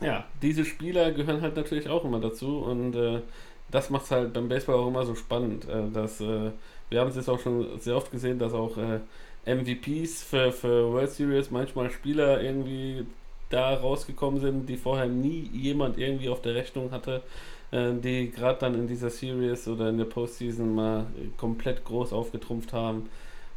ja, 0.00 0.24
diese 0.40 0.64
Spieler 0.64 1.12
gehören 1.12 1.42
halt 1.42 1.56
natürlich 1.56 1.88
auch 1.88 2.04
immer 2.04 2.20
dazu 2.20 2.58
und 2.58 2.96
äh, 2.96 3.20
das 3.70 3.90
macht 3.90 4.04
es 4.04 4.10
halt 4.10 4.32
beim 4.32 4.48
Baseball 4.48 4.76
auch 4.76 4.88
immer 4.88 5.04
so 5.04 5.14
spannend. 5.14 5.68
Äh, 5.68 5.90
dass, 5.92 6.20
äh, 6.20 6.50
wir 6.90 7.00
haben 7.00 7.08
es 7.08 7.16
jetzt 7.16 7.28
auch 7.28 7.40
schon 7.40 7.78
sehr 7.78 7.96
oft 7.96 8.10
gesehen, 8.10 8.38
dass 8.38 8.52
auch 8.52 8.76
äh, 8.76 9.00
MVPs 9.46 10.22
für, 10.24 10.52
für 10.52 10.92
World 10.92 11.10
Series 11.10 11.50
manchmal 11.50 11.90
Spieler 11.90 12.42
irgendwie 12.42 13.06
da 13.52 13.74
rausgekommen 13.74 14.40
sind, 14.40 14.68
die 14.68 14.76
vorher 14.76 15.06
nie 15.06 15.50
jemand 15.52 15.98
irgendwie 15.98 16.28
auf 16.28 16.42
der 16.42 16.54
Rechnung 16.54 16.90
hatte, 16.90 17.22
äh, 17.70 17.92
die 17.94 18.30
gerade 18.30 18.58
dann 18.60 18.74
in 18.74 18.86
dieser 18.86 19.10
Series 19.10 19.68
oder 19.68 19.88
in 19.88 19.98
der 19.98 20.04
Postseason 20.04 20.74
mal 20.74 21.06
komplett 21.36 21.84
groß 21.84 22.12
aufgetrumpft 22.12 22.72
haben 22.72 23.08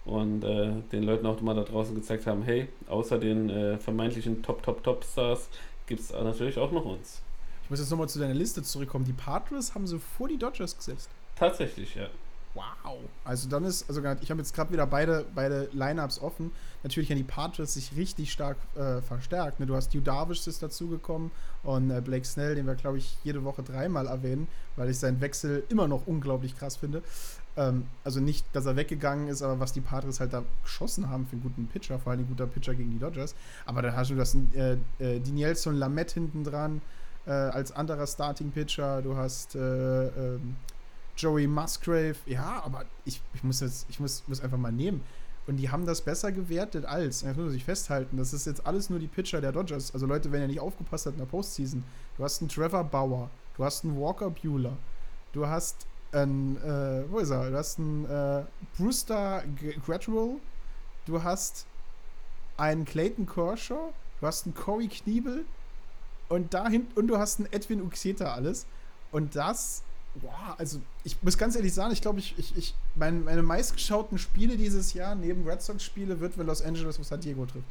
und 0.05 0.43
äh, 0.43 0.71
den 0.91 1.03
Leuten 1.03 1.25
auch 1.25 1.41
mal 1.41 1.55
da 1.55 1.63
draußen 1.63 1.95
gezeigt 1.95 2.27
haben, 2.27 2.43
hey, 2.43 2.67
außer 2.87 3.17
den 3.17 3.49
äh, 3.49 3.77
vermeintlichen 3.77 4.43
Top, 4.43 4.61
Top, 4.63 4.83
Top-Stars 4.83 5.49
gibt 5.87 6.01
es 6.01 6.11
natürlich 6.11 6.57
auch 6.57 6.71
noch 6.71 6.85
uns. 6.85 7.21
Ich 7.63 7.69
muss 7.69 7.79
jetzt 7.79 7.89
nochmal 7.89 8.07
zu 8.07 8.19
deiner 8.19 8.33
Liste 8.33 8.61
zurückkommen. 8.61 9.05
Die 9.05 9.13
Padres 9.13 9.73
haben 9.73 9.87
sie 9.87 9.99
vor 9.99 10.27
die 10.27 10.37
Dodgers 10.37 10.77
gesetzt. 10.77 11.09
Tatsächlich, 11.35 11.95
ja. 11.95 12.07
Wow. 12.53 12.99
Also 13.23 13.49
dann 13.49 13.65
ist, 13.65 13.89
also 13.89 14.01
ich 14.21 14.31
habe 14.31 14.39
jetzt 14.39 14.53
gerade 14.53 14.71
wieder 14.71 14.87
beide, 14.87 15.25
beide 15.33 15.67
Lineups 15.73 16.19
offen. 16.21 16.51
Natürlich 16.85 17.09
haben 17.09 17.17
die 17.17 17.23
Padres 17.23 17.73
sich 17.73 17.95
richtig 17.95 18.31
stark 18.31 18.57
äh, 18.75 19.01
verstärkt. 19.01 19.59
Ne? 19.59 19.65
Du 19.65 19.75
hast 19.75 19.91
Hugh 19.95 20.03
Darvish 20.03 20.45
ist 20.45 20.61
dazugekommen 20.61 21.31
und 21.63 21.89
äh, 21.89 21.99
Blake 21.99 22.25
Snell, 22.25 22.53
den 22.53 22.67
wir, 22.67 22.75
glaube 22.75 22.99
ich, 22.99 23.17
jede 23.23 23.43
Woche 23.43 23.63
dreimal 23.63 24.05
erwähnen, 24.05 24.47
weil 24.75 24.91
ich 24.91 24.99
seinen 24.99 25.19
Wechsel 25.19 25.63
immer 25.69 25.87
noch 25.87 26.05
unglaublich 26.05 26.55
krass 26.55 26.75
finde. 26.75 27.01
Ähm, 27.57 27.87
also 28.03 28.19
nicht, 28.19 28.45
dass 28.53 28.67
er 28.67 28.75
weggegangen 28.75 29.29
ist, 29.29 29.41
aber 29.41 29.59
was 29.59 29.73
die 29.73 29.81
Padres 29.81 30.19
halt 30.19 30.33
da 30.33 30.43
geschossen 30.61 31.09
haben 31.09 31.25
für 31.25 31.31
einen 31.31 31.41
guten 31.41 31.65
Pitcher, 31.65 31.97
vor 31.97 32.11
allem 32.11 32.21
ein 32.21 32.27
guter 32.27 32.45
Pitcher 32.45 32.75
gegen 32.75 32.91
die 32.91 32.99
Dodgers. 32.99 33.33
Aber 33.65 33.81
dann 33.81 33.95
hast 33.95 34.11
du 34.11 34.15
das 34.15 34.35
äh, 34.35 34.77
äh, 34.99 35.19
Danielson 35.19 35.73
Lamette 35.73 36.13
hinten 36.13 36.43
dran 36.43 36.83
äh, 37.25 37.31
als 37.31 37.71
anderer 37.71 38.05
Starting-Pitcher. 38.05 39.01
Du 39.01 39.15
hast 39.15 39.55
äh, 39.55 39.59
ähm, 39.59 40.55
Joey 41.17 41.47
Musgrave, 41.47 42.17
ja, 42.27 42.61
aber 42.63 42.85
ich, 43.05 43.23
ich 43.33 43.43
muss 43.43 43.61
jetzt, 43.61 43.87
ich 43.89 43.99
muss, 43.99 44.23
muss 44.27 44.39
einfach 44.39 44.59
mal 44.59 44.71
nehmen. 44.71 45.01
Und 45.47 45.57
die 45.57 45.69
haben 45.69 45.85
das 45.85 46.01
besser 46.01 46.31
gewertet 46.31 46.85
als, 46.85 47.19
das 47.21 47.35
muss 47.35 47.45
man 47.45 47.49
sich 47.51 47.65
festhalten, 47.65 48.17
das 48.17 48.33
ist 48.33 48.45
jetzt 48.47 48.65
alles 48.65 48.89
nur 48.89 48.99
die 48.99 49.07
Pitcher 49.07 49.41
der 49.41 49.51
Dodgers. 49.51 49.93
Also 49.93 50.07
Leute, 50.07 50.31
wenn 50.31 50.41
ihr 50.41 50.47
nicht 50.47 50.59
aufgepasst 50.59 51.05
habt 51.05 51.15
in 51.15 51.19
der 51.19 51.27
Postseason, 51.29 51.83
du 52.17 52.23
hast 52.23 52.41
einen 52.41 52.49
Trevor 52.49 52.83
Bauer, 52.83 53.29
du 53.55 53.63
hast 53.63 53.83
einen 53.83 53.99
Walker 53.99 54.31
Bueller, 54.31 54.75
du 55.33 55.45
hast 55.45 55.85
einen, 56.11 56.57
äh, 56.57 57.03
wo 57.11 57.19
ist 57.19 57.29
er? 57.29 57.51
Du 57.51 57.57
hast 57.57 57.77
einen 57.77 58.05
äh, 58.05 58.43
Brewster 58.77 59.43
Gradual, 59.85 60.37
du 61.05 61.21
hast 61.21 61.65
einen 62.57 62.85
Clayton 62.85 63.27
Kershaw, 63.27 63.93
du 64.19 64.27
hast 64.27 64.45
einen 64.45 64.55
Corey 64.55 64.87
Kniebel 64.87 65.45
und 66.29 66.53
dahin, 66.53 66.87
und 66.95 67.07
du 67.07 67.17
hast 67.17 67.39
einen 67.39 67.51
Edwin 67.51 67.81
Uxieta 67.81 68.33
alles. 68.33 68.65
Und 69.11 69.35
das 69.35 69.83
Boah, 70.21 70.55
also 70.57 70.79
ich 71.03 71.21
muss 71.21 71.37
ganz 71.37 71.55
ehrlich 71.55 71.73
sagen, 71.73 71.91
ich 71.91 72.01
glaube, 72.01 72.19
ich, 72.19 72.35
ich, 72.37 72.55
ich 72.57 72.75
mein, 72.95 73.23
meine 73.23 73.43
meistgeschauten 73.43 74.17
Spiele 74.17 74.55
dieses 74.57 74.93
Jahr 74.93 75.15
neben 75.15 75.47
Red 75.47 75.61
Sox-Spiele 75.61 76.19
wird, 76.19 76.37
wenn 76.37 76.47
Los 76.47 76.61
Angeles 76.61 76.99
auf 76.99 77.05
San 77.05 77.19
Diego 77.19 77.45
trifft. 77.45 77.67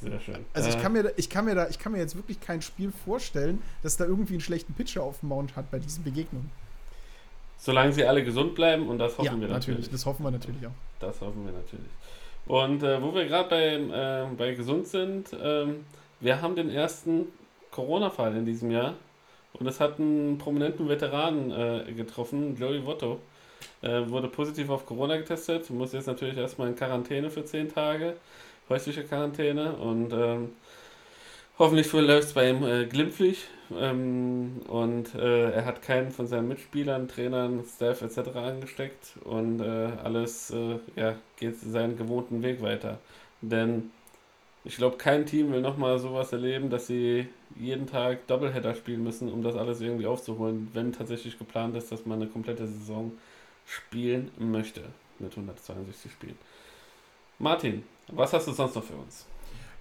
Sehr 0.00 0.20
schön. 0.20 0.44
Also 0.52 0.68
ich 0.68 0.80
kann 0.80 0.92
mir, 0.92 1.12
ich 1.16 1.28
kann 1.28 1.44
mir 1.44 1.54
da, 1.54 1.68
ich 1.68 1.78
kann 1.78 1.92
mir 1.92 1.98
jetzt 1.98 2.14
wirklich 2.14 2.40
kein 2.40 2.62
Spiel 2.62 2.92
vorstellen, 2.92 3.62
das 3.82 3.96
da 3.96 4.04
irgendwie 4.04 4.34
einen 4.34 4.40
schlechten 4.40 4.74
Pitcher 4.74 5.02
auf 5.02 5.20
dem 5.20 5.30
Mount 5.30 5.56
hat 5.56 5.70
bei 5.70 5.78
diesen 5.78 6.04
Begegnungen. 6.04 6.50
Solange 7.56 7.92
sie 7.92 8.04
alle 8.04 8.22
gesund 8.22 8.54
bleiben 8.54 8.88
und 8.88 8.98
das 8.98 9.18
hoffen 9.18 9.24
ja, 9.24 9.32
wir 9.32 9.48
natürlich. 9.48 9.66
natürlich. 9.66 9.90
Das 9.90 10.06
hoffen 10.06 10.22
wir 10.22 10.30
natürlich 10.30 10.66
auch. 10.66 10.72
Das 11.00 11.20
hoffen 11.20 11.44
wir 11.44 11.52
natürlich. 11.52 11.90
Und 12.46 12.82
äh, 12.82 13.02
wo 13.02 13.12
wir 13.14 13.26
gerade 13.26 13.48
bei, 13.48 13.74
äh, 13.74 14.26
bei 14.36 14.54
gesund 14.54 14.86
sind, 14.86 15.36
ähm, 15.40 15.84
wir 16.20 16.40
haben 16.40 16.54
den 16.54 16.70
ersten 16.70 17.26
Corona-Fall 17.72 18.36
in 18.36 18.46
diesem 18.46 18.70
Jahr. 18.70 18.94
Und 19.58 19.66
es 19.66 19.80
hat 19.80 19.98
einen 19.98 20.38
prominenten 20.38 20.88
Veteranen 20.88 21.50
äh, 21.50 21.92
getroffen, 21.92 22.56
Joey 22.56 22.84
Votto. 22.84 23.20
Äh, 23.82 24.08
wurde 24.08 24.28
positiv 24.28 24.70
auf 24.70 24.86
Corona 24.86 25.16
getestet, 25.16 25.70
muss 25.70 25.92
jetzt 25.92 26.06
natürlich 26.06 26.36
erstmal 26.36 26.68
in 26.68 26.76
Quarantäne 26.76 27.30
für 27.30 27.44
10 27.44 27.72
Tage, 27.72 28.14
häusliche 28.68 29.04
Quarantäne 29.04 29.72
und 29.74 30.12
ähm, 30.12 30.50
hoffentlich 31.58 31.92
läuft 31.92 32.28
es 32.28 32.32
bei 32.34 32.50
ihm 32.50 32.64
äh, 32.64 32.86
glimpflich. 32.86 33.46
Ähm, 33.76 34.62
und 34.68 35.14
äh, 35.14 35.50
er 35.50 35.64
hat 35.64 35.82
keinen 35.82 36.10
von 36.10 36.26
seinen 36.26 36.48
Mitspielern, 36.48 37.06
Trainern, 37.06 37.62
Staff 37.64 38.02
etc. 38.02 38.34
angesteckt 38.34 39.14
und 39.24 39.60
äh, 39.60 39.90
alles 40.02 40.50
äh, 40.50 40.78
ja, 40.96 41.14
geht 41.36 41.60
seinen 41.60 41.96
gewohnten 41.96 42.42
Weg 42.42 42.62
weiter. 42.62 42.98
Denn 43.42 43.90
ich 44.64 44.76
glaube, 44.76 44.96
kein 44.96 45.26
Team 45.26 45.52
will 45.52 45.60
nochmal 45.60 45.98
sowas 45.98 46.32
erleben, 46.32 46.70
dass 46.70 46.86
sie 46.86 47.28
jeden 47.56 47.86
Tag 47.86 48.26
Doubleheader 48.26 48.74
spielen 48.74 49.02
müssen, 49.02 49.32
um 49.32 49.42
das 49.42 49.56
alles 49.56 49.80
irgendwie 49.80 50.06
aufzuholen, 50.06 50.68
wenn 50.72 50.92
tatsächlich 50.92 51.38
geplant 51.38 51.76
ist, 51.76 51.90
dass 51.90 52.06
man 52.06 52.20
eine 52.20 52.30
komplette 52.30 52.66
Saison 52.66 53.12
spielen 53.66 54.30
möchte 54.38 54.82
mit 55.18 55.32
162 55.32 56.12
Spielen. 56.12 56.38
Martin, 57.38 57.84
was 58.08 58.32
hast 58.32 58.48
du 58.48 58.52
sonst 58.52 58.74
noch 58.74 58.84
für 58.84 58.94
uns? 58.94 59.26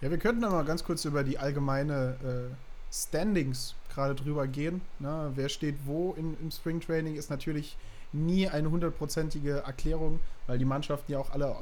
Ja, 0.02 0.12
wir 0.12 0.18
könnten 0.18 0.44
aber 0.44 0.64
ganz 0.64 0.84
kurz 0.84 1.06
über 1.06 1.24
die 1.24 1.40
allgemeine 1.40 2.18
äh, 2.24 2.94
Standings 2.94 3.76
gerade 3.94 4.14
drüber 4.14 4.48
gehen. 4.48 4.82
Ne? 5.00 5.32
Wer 5.34 5.50
steht 5.50 5.76
wo 5.86 6.14
in, 6.14 6.38
im 6.40 6.52
Springtraining 6.52 7.16
ist 7.16 7.30
natürlich 7.30 7.78
nie 8.14 8.48
eine 8.48 8.70
hundertprozentige 8.70 9.64
Erklärung, 9.66 10.20
weil 10.46 10.60
die 10.60 10.66
Mannschaften 10.66 11.12
ja 11.12 11.20
auch 11.20 11.32
alle 11.32 11.58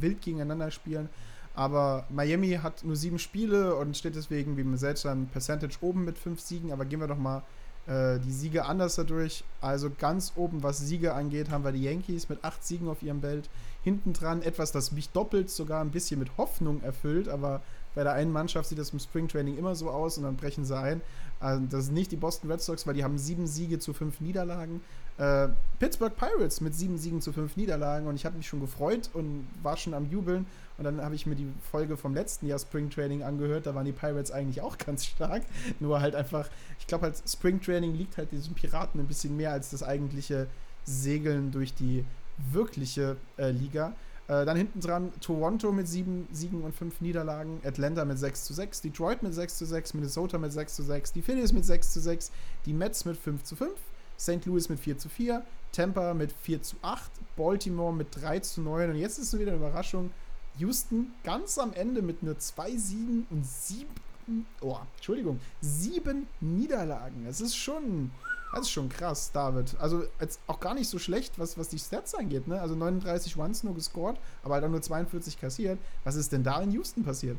wild 0.00 0.22
gegeneinander 0.22 0.70
spielen. 0.70 1.08
Aber 1.54 2.06
Miami 2.08 2.58
hat 2.62 2.84
nur 2.84 2.96
sieben 2.96 3.18
Spiele 3.18 3.76
und 3.76 3.96
steht 3.96 4.16
deswegen, 4.16 4.56
wie 4.56 4.64
man 4.64 4.78
selbst 4.78 5.04
dann 5.04 5.26
Percentage 5.26 5.76
oben 5.80 6.04
mit 6.04 6.18
fünf 6.18 6.40
Siegen. 6.40 6.72
Aber 6.72 6.84
gehen 6.84 7.00
wir 7.00 7.06
doch 7.08 7.18
mal 7.18 7.42
äh, 7.86 8.18
die 8.20 8.32
Siege 8.32 8.64
anders 8.64 8.94
dadurch. 8.94 9.44
Also 9.60 9.90
ganz 9.90 10.32
oben, 10.36 10.62
was 10.62 10.78
Siege 10.78 11.14
angeht, 11.14 11.50
haben 11.50 11.64
wir 11.64 11.72
die 11.72 11.82
Yankees 11.82 12.28
mit 12.28 12.42
acht 12.44 12.64
Siegen 12.64 12.88
auf 12.88 13.02
ihrem 13.02 13.20
Belt. 13.20 13.50
Hinten 13.82 14.12
dran 14.12 14.42
etwas, 14.42 14.72
das 14.72 14.92
mich 14.92 15.10
doppelt 15.10 15.50
sogar 15.50 15.80
ein 15.82 15.90
bisschen 15.90 16.20
mit 16.20 16.36
Hoffnung 16.38 16.82
erfüllt, 16.82 17.28
aber 17.28 17.60
bei 17.94 18.04
der 18.04 18.12
einen 18.12 18.32
Mannschaft 18.32 18.68
sieht 18.68 18.78
das 18.78 18.90
im 18.90 19.00
Springtraining 19.00 19.58
immer 19.58 19.74
so 19.74 19.90
aus 19.90 20.16
und 20.16 20.24
dann 20.24 20.36
brechen 20.36 20.64
sie 20.64 20.78
ein. 20.78 21.00
Also 21.40 21.62
das 21.68 21.86
sind 21.86 21.94
nicht 21.94 22.12
die 22.12 22.16
Boston 22.16 22.50
Red 22.50 22.62
Sox, 22.62 22.86
weil 22.86 22.94
die 22.94 23.04
haben 23.04 23.18
sieben 23.18 23.46
Siege 23.46 23.78
zu 23.80 23.92
fünf 23.92 24.20
Niederlagen. 24.20 24.80
Äh, 25.18 25.48
Pittsburgh 25.78 26.14
Pirates 26.16 26.60
mit 26.60 26.74
sieben 26.74 26.96
Siegen 26.96 27.20
zu 27.20 27.32
fünf 27.32 27.56
Niederlagen 27.56 28.06
und 28.06 28.14
ich 28.14 28.24
habe 28.24 28.36
mich 28.36 28.46
schon 28.46 28.60
gefreut 28.60 29.10
und 29.12 29.46
war 29.62 29.76
schon 29.76 29.92
am 29.92 30.08
Jubeln. 30.10 30.46
Und 30.78 30.84
dann 30.84 31.00
habe 31.02 31.14
ich 31.14 31.26
mir 31.26 31.34
die 31.34 31.48
Folge 31.70 31.96
vom 31.96 32.14
letzten 32.14 32.46
Jahr 32.46 32.58
Springtraining 32.58 33.22
angehört. 33.22 33.66
Da 33.66 33.74
waren 33.74 33.84
die 33.84 33.92
Pirates 33.92 34.30
eigentlich 34.30 34.60
auch 34.60 34.78
ganz 34.78 35.04
stark. 35.04 35.42
Nur 35.80 36.00
halt 36.00 36.14
einfach, 36.14 36.48
ich 36.78 36.86
glaube 36.86 37.04
halt, 37.04 37.22
Springtraining 37.26 37.94
liegt 37.94 38.16
halt 38.16 38.32
diesen 38.32 38.54
Piraten 38.54 39.00
ein 39.00 39.06
bisschen 39.06 39.36
mehr 39.36 39.52
als 39.52 39.70
das 39.70 39.82
eigentliche 39.82 40.46
Segeln 40.84 41.50
durch 41.52 41.74
die 41.74 42.04
wirkliche 42.50 43.16
äh, 43.36 43.50
Liga. 43.50 43.92
Äh, 44.28 44.44
dann 44.44 44.56
hinten 44.56 44.80
dran 44.80 45.12
Toronto 45.20 45.72
mit 45.72 45.88
sieben 45.88 46.28
Siegen 46.32 46.62
und 46.62 46.74
fünf 46.74 47.00
Niederlagen, 47.00 47.60
Atlanta 47.64 48.04
mit 48.04 48.18
6 48.18 48.44
zu 48.44 48.54
6, 48.54 48.80
Detroit 48.80 49.22
mit 49.22 49.34
6 49.34 49.58
zu 49.58 49.66
6, 49.66 49.94
Minnesota 49.94 50.38
mit 50.38 50.52
6 50.52 50.76
zu 50.76 50.82
6, 50.82 51.12
die 51.12 51.22
Phillies 51.22 51.52
mit 51.52 51.64
6 51.64 51.92
zu 51.92 52.00
6, 52.00 52.30
die 52.64 52.72
Mets 52.72 53.04
mit 53.04 53.16
5 53.16 53.42
zu 53.42 53.56
5, 53.56 53.72
St. 54.18 54.46
Louis 54.46 54.68
mit 54.68 54.78
4 54.78 54.96
zu 54.96 55.08
4, 55.08 55.44
Tampa 55.72 56.14
mit 56.14 56.32
4 56.32 56.62
zu 56.62 56.76
8, 56.82 57.10
Baltimore 57.36 57.92
mit 57.92 58.08
3 58.12 58.38
zu 58.40 58.60
9 58.60 58.90
und 58.90 58.96
jetzt 58.96 59.18
ist 59.18 59.34
es 59.34 59.40
wieder 59.40 59.52
eine 59.52 59.60
Überraschung. 59.60 60.10
Houston 60.58 61.12
ganz 61.24 61.58
am 61.58 61.72
Ende 61.72 62.02
mit 62.02 62.22
nur 62.22 62.38
zwei 62.38 62.76
Siegen 62.76 63.26
und 63.30 63.46
sieben, 63.46 64.46
oh, 64.60 64.76
Entschuldigung, 64.96 65.40
sieben 65.60 66.26
Niederlagen. 66.40 67.24
Das 67.26 67.40
ist 67.40 67.56
schon, 67.56 68.10
das 68.52 68.62
ist 68.62 68.70
schon 68.70 68.88
krass, 68.88 69.32
David. 69.32 69.74
Also 69.78 70.04
jetzt 70.20 70.40
auch 70.46 70.60
gar 70.60 70.74
nicht 70.74 70.88
so 70.88 70.98
schlecht, 70.98 71.38
was, 71.38 71.56
was 71.58 71.68
die 71.68 71.78
Stats 71.78 72.14
angeht. 72.14 72.46
Ne? 72.48 72.60
Also 72.60 72.74
39 72.74 73.36
Runs 73.36 73.64
nur 73.64 73.74
gescored, 73.74 74.16
aber 74.42 74.54
halt 74.54 74.64
auch 74.64 74.70
nur 74.70 74.82
42 74.82 75.40
kassiert. 75.40 75.78
Was 76.04 76.16
ist 76.16 76.32
denn 76.32 76.44
da 76.44 76.60
in 76.62 76.72
Houston 76.72 77.04
passiert? 77.04 77.38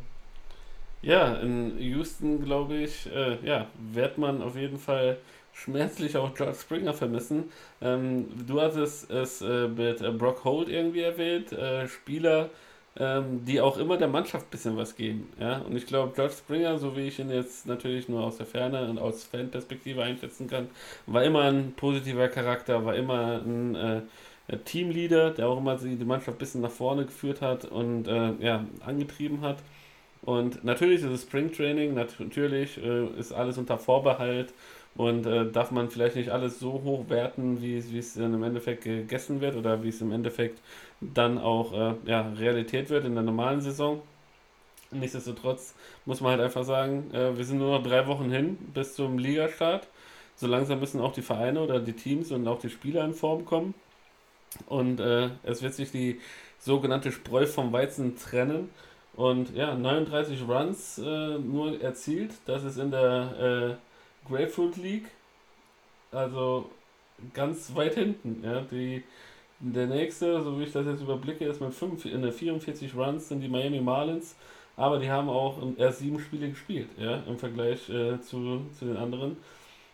Ja, 1.04 1.36
in 1.36 1.78
Houston, 1.80 2.44
glaube 2.44 2.76
ich, 2.76 3.12
äh, 3.14 3.46
ja, 3.46 3.68
wird 3.92 4.18
man 4.18 4.42
auf 4.42 4.56
jeden 4.56 4.80
Fall 4.80 5.18
schmerzlich 5.52 6.18
auch 6.18 6.34
George 6.34 6.56
Springer 6.56 6.94
vermissen. 6.94 7.52
Ähm, 7.82 8.28
du 8.48 8.62
hattest 8.62 9.12
es 9.12 9.42
äh, 9.42 9.68
mit 9.68 10.02
äh, 10.02 10.12
Brock 10.12 10.44
Holt 10.46 10.70
irgendwie 10.70 11.02
erwähnt, 11.02 11.52
äh, 11.52 11.88
Spieler, 11.88 12.50
ähm, 13.00 13.44
die 13.46 13.60
auch 13.60 13.78
immer 13.78 13.98
der 13.98 14.08
Mannschaft 14.08 14.48
ein 14.48 14.52
bisschen 14.52 14.78
was 14.78 14.96
geben. 14.96 15.32
Ja? 15.40 15.60
Und 15.60 15.76
ich 15.76 15.86
glaube, 15.86 16.14
George 16.16 16.34
Springer, 16.34 16.78
so 16.78 16.96
wie 16.96 17.08
ich 17.08 17.20
ihn 17.20 17.32
jetzt 17.32 17.66
natürlich 17.66 18.08
nur 18.08 18.24
aus 18.24 18.38
der 18.38 18.46
Ferne 18.46 18.90
und 18.90 19.00
aus 19.00 19.24
Fanperspektive 19.24 20.04
einschätzen 20.04 20.48
kann, 20.48 20.68
war 21.08 21.24
immer 21.24 21.44
ein 21.44 21.74
positiver 21.74 22.28
Charakter, 22.28 22.86
war 22.86 22.96
immer 22.96 23.42
ein 23.44 23.76
äh, 23.76 24.02
Teamleader, 24.66 25.32
der 25.32 25.48
auch 25.48 25.58
immer 25.58 25.76
die 25.78 25.96
Mannschaft 26.06 26.38
ein 26.38 26.40
bisschen 26.40 26.62
nach 26.62 26.72
vorne 26.72 27.06
geführt 27.06 27.42
hat 27.42 27.66
und 27.66 28.08
äh, 28.08 28.34
ja, 28.40 28.66
angetrieben 28.86 29.42
hat. 29.42 29.58
Und 30.22 30.64
natürlich 30.64 31.02
ist 31.02 31.12
es 31.12 31.24
Springtraining, 31.24 31.94
natürlich 31.94 32.78
äh, 32.78 33.08
ist 33.18 33.34
alles 33.34 33.58
unter 33.58 33.78
Vorbehalt 33.78 34.54
und 34.96 35.26
äh, 35.26 35.52
darf 35.52 35.72
man 35.72 35.90
vielleicht 35.90 36.16
nicht 36.16 36.30
alles 36.30 36.60
so 36.60 36.82
hoch 36.84 37.10
werten, 37.10 37.62
wie, 37.62 37.78
es 37.78 38.14
dann 38.14 38.34
im 38.34 38.44
Endeffekt 38.44 38.84
gegessen 38.84 39.42
wird 39.42 39.56
oder 39.56 39.84
wie 39.84 39.90
es 39.90 40.02
im 40.02 40.12
Endeffekt 40.12 40.62
dann 41.14 41.38
auch 41.38 41.74
äh, 41.74 41.96
ja, 42.06 42.32
Realität 42.38 42.90
wird 42.90 43.06
in 43.06 43.16
der 43.16 43.24
normalen 43.24 43.62
Saison. 43.62 44.02
Nichtsdestotrotz 44.92 45.74
muss 46.06 46.22
man 46.22 46.32
halt 46.32 46.42
einfach 46.42 46.64
sagen, 46.64 47.12
äh, 47.14 47.38
wir 47.38 47.46
sind 47.46 47.58
nur 47.58 47.78
noch 47.78 47.84
drei 47.84 48.08
Wochen 48.08 48.30
hin 48.30 48.58
bis 48.74 48.96
zum 48.96 49.18
Ligastart. 49.18 49.88
So 50.36 50.48
langsam 50.48 50.80
müssen 50.80 51.02
auch 51.02 51.14
die 51.14 51.22
Vereine 51.22 51.62
oder 51.62 51.80
die 51.80 51.94
Teams 51.94 52.32
und 52.32 52.48
auch 52.48 52.60
die 52.60 52.70
Spieler 52.70 53.04
in 53.06 53.14
Form 53.14 53.46
kommen. 53.46 53.74
Und 54.68 55.00
äh, 55.00 55.30
es 55.44 55.62
wird 55.62 55.74
sich 55.74 55.92
die 55.92 56.20
sogenannte 56.60 57.12
Spreu 57.12 57.46
vom 57.46 57.72
Weizen 57.74 58.18
trennen. 58.18 58.70
Und 59.16 59.56
ja, 59.56 59.76
39 59.76 60.48
Runs 60.48 60.98
äh, 60.98 61.38
nur 61.38 61.82
erzielt. 61.82 62.32
Das 62.46 62.64
ist 62.64 62.78
in 62.78 62.92
der 62.92 63.78
äh, 64.28 64.30
Grapefruit 64.30 64.78
League. 64.78 65.08
Also 66.12 66.70
ganz 67.34 67.76
weit 67.76 67.96
hinten. 67.96 68.44
Ja, 68.44 68.62
die, 68.62 69.04
der 69.72 69.88
nächste, 69.88 70.42
so 70.42 70.60
wie 70.60 70.64
ich 70.64 70.72
das 70.72 70.86
jetzt 70.86 71.02
überblicke, 71.02 71.46
ist 71.46 71.62
mit 71.62 71.74
5, 71.74 72.06
in 72.06 72.22
der 72.22 72.34
44 72.34 72.96
Runs 72.96 73.30
sind 73.30 73.42
die 73.42 73.48
Miami 73.48 73.80
Marlins. 73.80 74.36
Aber 74.76 74.98
die 75.00 75.10
haben 75.10 75.30
auch 75.30 75.58
erst 75.78 76.00
sieben 76.00 76.20
Spiele 76.20 76.50
gespielt, 76.50 76.90
ja, 76.98 77.22
im 77.28 77.38
Vergleich 77.38 77.90
äh, 77.90 78.20
zu, 78.22 78.62
zu 78.78 78.86
den 78.86 78.98
anderen. 78.98 79.38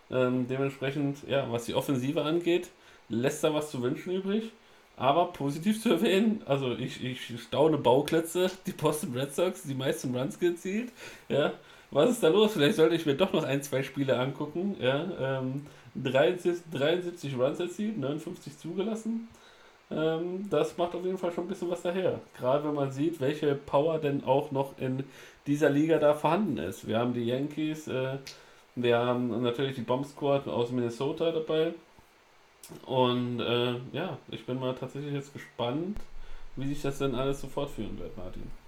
Ähm, 0.10 0.48
dementsprechend, 0.48 1.18
ja, 1.28 1.52
was 1.52 1.66
die 1.66 1.76
Offensive 1.76 2.24
angeht, 2.24 2.70
lässt 3.10 3.44
da 3.44 3.54
was 3.54 3.72
zu 3.72 3.82
wünschen 3.82 4.14
übrig. 4.14 4.52
Aber 4.96 5.28
positiv 5.28 5.82
zu 5.82 5.90
erwähnen, 5.92 6.42
also 6.46 6.74
ich, 6.74 7.04
ich 7.04 7.42
staune 7.42 7.78
Bauklötze, 7.78 8.52
die 8.66 8.72
Boston 8.72 9.14
Red 9.14 9.34
Sox, 9.34 9.64
die 9.64 9.76
meisten 9.76 10.16
Runs 10.16 10.40
gezielt. 10.40 10.92
Ja, 11.28 11.54
was 11.92 12.12
ist 12.12 12.24
da 12.24 12.30
los? 12.30 12.54
Vielleicht 12.54 12.76
sollte 12.76 12.96
ich 12.96 13.06
mir 13.06 13.16
doch 13.16 13.34
noch 13.34 13.44
ein, 13.44 13.62
zwei 13.64 13.84
Spiele 13.84 14.18
angucken. 14.18 14.76
Ja, 14.80 15.40
ähm, 15.40 15.66
73, 15.96 16.64
73 16.72 17.38
Runs 17.38 17.60
erzielt, 17.60 17.98
59 17.98 18.58
zugelassen. 18.58 19.28
Ähm, 19.92 20.48
das 20.50 20.78
macht 20.78 20.94
auf 20.96 21.04
jeden 21.04 21.18
Fall 21.18 21.32
schon 21.32 21.46
ein 21.46 21.48
bisschen 21.48 21.70
was 21.70 21.82
daher. 21.82 22.20
Gerade 22.38 22.64
wenn 22.66 22.76
man 22.76 22.92
sieht, 22.92 23.20
welche 23.20 23.56
Power 23.56 24.00
denn 24.00 24.24
auch 24.24 24.52
noch 24.52 24.78
in 24.78 25.04
dieser 25.48 25.70
Liga 25.70 25.98
da 25.98 26.14
vorhanden 26.14 26.58
ist. 26.58 26.88
Wir 26.88 27.00
haben 27.00 27.14
die 27.14 27.26
Yankees, 27.26 27.88
äh, 27.88 28.18
wir 28.76 28.98
haben 28.98 29.42
natürlich 29.42 29.76
die 29.76 29.82
Bomb 29.82 30.06
Squad 30.06 30.48
aus 30.48 30.72
Minnesota 30.72 31.32
dabei. 31.32 31.74
Und 32.86 33.40
äh, 33.40 33.76
ja, 33.94 34.18
ich 34.30 34.46
bin 34.46 34.60
mal 34.60 34.76
tatsächlich 34.76 35.14
jetzt 35.14 35.34
gespannt, 35.34 35.98
wie 36.56 36.68
sich 36.68 36.82
das 36.82 37.00
denn 37.00 37.16
alles 37.16 37.42
so 37.42 37.48
fortführen 37.48 37.98
wird, 37.98 38.16
Martin. 38.16 38.59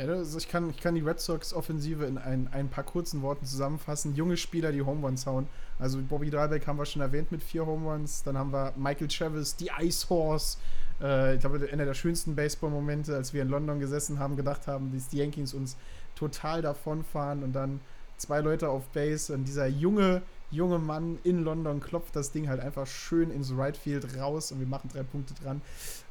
Ja, 0.00 0.06
also 0.14 0.38
ich, 0.38 0.48
kann, 0.48 0.70
ich 0.70 0.78
kann 0.78 0.94
die 0.94 1.02
Red 1.02 1.20
Sox-Offensive 1.20 2.06
in 2.06 2.16
ein, 2.16 2.48
ein 2.52 2.68
paar 2.68 2.84
kurzen 2.84 3.20
Worten 3.20 3.44
zusammenfassen. 3.44 4.14
Junge 4.14 4.38
Spieler, 4.38 4.72
die 4.72 4.80
Home 4.80 5.06
Runs 5.06 5.26
hauen. 5.26 5.46
Also 5.78 5.98
Bobby 6.00 6.30
Dahlbeck 6.30 6.66
haben 6.66 6.78
wir 6.78 6.86
schon 6.86 7.02
erwähnt 7.02 7.30
mit 7.30 7.42
vier 7.42 7.66
Home 7.66 7.90
Runs. 7.90 8.22
Dann 8.22 8.38
haben 8.38 8.52
wir 8.52 8.72
Michael 8.76 9.08
Travis, 9.08 9.56
die 9.56 9.70
Ice 9.80 10.08
Horse. 10.08 10.56
Äh, 11.02 11.34
ich 11.34 11.40
glaube, 11.40 11.68
einer 11.70 11.84
der 11.84 11.94
schönsten 11.94 12.34
Baseball-Momente, 12.34 13.14
als 13.14 13.34
wir 13.34 13.42
in 13.42 13.48
London 13.48 13.78
gesessen 13.78 14.18
haben, 14.18 14.36
gedacht 14.36 14.66
haben, 14.66 14.90
dass 14.94 15.08
die 15.08 15.18
Yankees 15.18 15.52
uns 15.52 15.76
total 16.14 16.62
davonfahren 16.62 17.42
und 17.42 17.52
dann 17.52 17.80
zwei 18.16 18.40
Leute 18.40 18.68
auf 18.68 18.86
Base 18.88 19.32
und 19.32 19.44
dieser 19.44 19.66
junge, 19.66 20.22
junge 20.50 20.78
Mann 20.78 21.18
in 21.24 21.42
London 21.42 21.80
klopft 21.80 22.16
das 22.16 22.32
Ding 22.32 22.48
halt 22.48 22.60
einfach 22.60 22.86
schön 22.86 23.30
ins 23.30 23.52
Right 23.56 23.76
Field 23.76 24.16
raus 24.18 24.52
und 24.52 24.60
wir 24.60 24.66
machen 24.66 24.90
drei 24.92 25.02
Punkte 25.02 25.34
dran. 25.34 25.62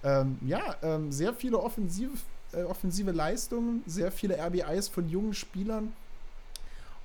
Ähm, 0.04 0.38
ja, 0.46 0.76
ähm, 0.82 1.12
sehr 1.12 1.34
viele 1.34 1.60
offensive, 1.60 2.18
äh, 2.54 2.64
offensive 2.64 3.12
Leistungen, 3.12 3.84
sehr 3.86 4.12
viele 4.12 4.38
RBIs 4.38 4.88
von 4.88 5.10
jungen 5.10 5.34
Spielern. 5.34 5.94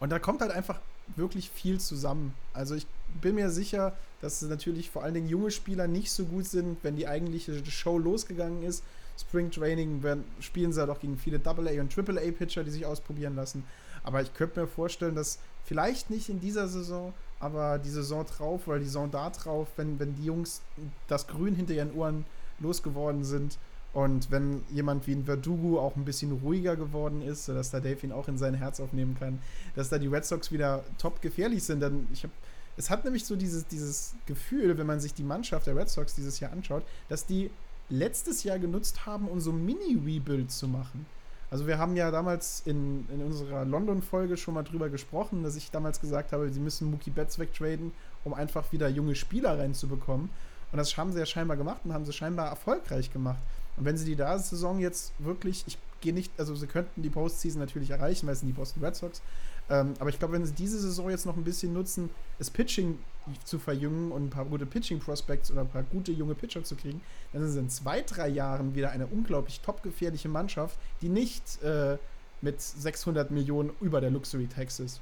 Und 0.00 0.10
da 0.10 0.18
kommt 0.18 0.40
halt 0.40 0.50
einfach 0.50 0.80
wirklich 1.16 1.50
viel 1.50 1.78
zusammen. 1.80 2.34
Also 2.52 2.74
ich 2.74 2.86
bin 3.20 3.34
mir 3.34 3.50
sicher, 3.50 3.96
dass 4.20 4.40
natürlich 4.42 4.90
vor 4.90 5.02
allen 5.02 5.14
Dingen 5.14 5.28
junge 5.28 5.50
Spieler 5.50 5.86
nicht 5.86 6.10
so 6.10 6.24
gut 6.24 6.46
sind, 6.46 6.78
wenn 6.82 6.96
die 6.96 7.06
eigentliche 7.06 7.64
Show 7.70 7.98
losgegangen 7.98 8.62
ist. 8.62 8.82
Spring 9.18 9.50
Training 9.50 10.02
werden, 10.02 10.24
spielen 10.40 10.72
sie 10.72 10.80
ja 10.80 10.86
doch 10.86 11.00
gegen 11.00 11.18
viele 11.18 11.40
AA 11.44 11.80
und 11.80 11.96
AAA 11.96 12.32
Pitcher, 12.32 12.64
die 12.64 12.70
sich 12.70 12.86
ausprobieren 12.86 13.36
lassen. 13.36 13.64
Aber 14.02 14.22
ich 14.22 14.34
könnte 14.34 14.60
mir 14.60 14.66
vorstellen, 14.66 15.14
dass 15.14 15.38
vielleicht 15.64 16.10
nicht 16.10 16.28
in 16.28 16.40
dieser 16.40 16.68
Saison, 16.68 17.12
aber 17.38 17.78
die 17.78 17.90
Saison 17.90 18.26
drauf 18.26 18.66
oder 18.66 18.78
die 18.78 18.86
Saison 18.86 19.10
da 19.10 19.30
drauf, 19.30 19.68
wenn, 19.76 19.98
wenn 19.98 20.16
die 20.16 20.24
Jungs 20.24 20.62
das 21.06 21.26
Grün 21.26 21.54
hinter 21.54 21.74
ihren 21.74 21.94
Ohren 21.94 22.24
losgeworden 22.60 23.24
sind 23.24 23.58
und 23.94 24.30
wenn 24.30 24.62
jemand 24.72 25.06
wie 25.06 25.12
ein 25.12 25.24
Verdugo 25.24 25.80
auch 25.80 25.96
ein 25.96 26.04
bisschen 26.04 26.32
ruhiger 26.32 26.76
geworden 26.76 27.22
ist, 27.22 27.46
sodass 27.46 27.70
da 27.70 27.80
Dave 27.80 28.04
ihn 28.04 28.12
auch 28.12 28.28
in 28.28 28.36
sein 28.36 28.54
Herz 28.54 28.80
aufnehmen 28.80 29.16
kann, 29.18 29.38
dass 29.76 29.88
da 29.88 29.98
die 29.98 30.08
Red 30.08 30.24
Sox 30.24 30.52
wieder 30.52 30.84
top 30.98 31.22
gefährlich 31.22 31.62
sind, 31.62 31.80
dann 31.80 32.06
ich 32.12 32.24
habe 32.24 32.32
es 32.76 32.90
hat 32.90 33.04
nämlich 33.04 33.24
so 33.24 33.36
dieses, 33.36 33.66
dieses 33.66 34.16
Gefühl, 34.26 34.76
wenn 34.78 34.86
man 34.86 34.98
sich 34.98 35.14
die 35.14 35.22
Mannschaft 35.22 35.68
der 35.68 35.76
Red 35.76 35.88
Sox 35.88 36.16
dieses 36.16 36.40
Jahr 36.40 36.52
anschaut, 36.52 36.82
dass 37.08 37.24
die 37.24 37.50
letztes 37.88 38.42
Jahr 38.42 38.58
genutzt 38.58 39.06
haben, 39.06 39.28
um 39.28 39.40
so 39.40 39.52
Mini-Rebuild 39.52 40.50
zu 40.50 40.66
machen. 40.66 41.06
Also 41.50 41.68
wir 41.68 41.78
haben 41.78 41.94
ja 41.94 42.10
damals 42.10 42.62
in, 42.64 43.06
in 43.10 43.22
unserer 43.22 43.64
London-Folge 43.64 44.36
schon 44.36 44.54
mal 44.54 44.64
drüber 44.64 44.88
gesprochen, 44.88 45.44
dass 45.44 45.54
ich 45.54 45.70
damals 45.70 46.00
gesagt 46.00 46.32
habe, 46.32 46.50
sie 46.50 46.58
müssen 46.58 46.90
Mookie 46.90 47.10
Betts 47.10 47.38
wegtraden, 47.38 47.92
um 48.24 48.34
einfach 48.34 48.72
wieder 48.72 48.88
junge 48.88 49.14
Spieler 49.14 49.56
reinzubekommen. 49.56 50.30
Und 50.72 50.78
das 50.78 50.96
haben 50.96 51.12
sie 51.12 51.20
ja 51.20 51.26
scheinbar 51.26 51.56
gemacht 51.56 51.82
und 51.84 51.92
haben 51.92 52.04
sie 52.04 52.12
scheinbar 52.12 52.48
erfolgreich 52.48 53.12
gemacht. 53.12 53.38
Und 53.76 53.84
wenn 53.84 53.96
sie 53.96 54.04
die 54.04 54.16
da 54.16 54.38
Saison 54.38 54.78
jetzt 54.78 55.12
wirklich, 55.18 55.64
ich 55.66 55.78
gehe 56.00 56.12
nicht, 56.12 56.32
also 56.38 56.54
sie 56.54 56.66
könnten 56.66 57.02
die 57.02 57.10
Postseason 57.10 57.60
natürlich 57.60 57.90
erreichen, 57.90 58.26
weil 58.26 58.34
es 58.34 58.40
sind 58.40 58.48
die 58.48 58.52
Boston 58.52 58.84
Red 58.84 58.94
Sox. 58.94 59.22
Ähm, 59.70 59.94
aber 59.98 60.10
ich 60.10 60.18
glaube, 60.18 60.34
wenn 60.34 60.44
sie 60.44 60.52
diese 60.52 60.78
Saison 60.78 61.10
jetzt 61.10 61.24
noch 61.24 61.36
ein 61.36 61.44
bisschen 61.44 61.72
nutzen, 61.72 62.10
das 62.38 62.50
Pitching 62.50 62.98
zu 63.44 63.58
verjüngen 63.58 64.12
und 64.12 64.26
ein 64.26 64.30
paar 64.30 64.44
gute 64.44 64.66
Pitching-Prospects 64.66 65.50
oder 65.50 65.62
ein 65.62 65.68
paar 65.68 65.82
gute 65.82 66.12
junge 66.12 66.34
Pitcher 66.34 66.62
zu 66.62 66.76
kriegen, 66.76 67.00
dann 67.32 67.42
sind 67.42 67.52
sie 67.52 67.58
in 67.60 67.70
zwei, 67.70 68.02
drei 68.02 68.28
Jahren 68.28 68.74
wieder 68.74 68.90
eine 68.90 69.06
unglaublich 69.06 69.60
topgefährliche 69.60 70.28
Mannschaft, 70.28 70.78
die 71.00 71.08
nicht 71.08 71.62
äh, 71.62 71.96
mit 72.42 72.60
600 72.60 73.30
Millionen 73.30 73.70
über 73.80 74.02
der 74.02 74.10
Luxury 74.10 74.46
Tax 74.46 74.80
ist. 74.80 75.00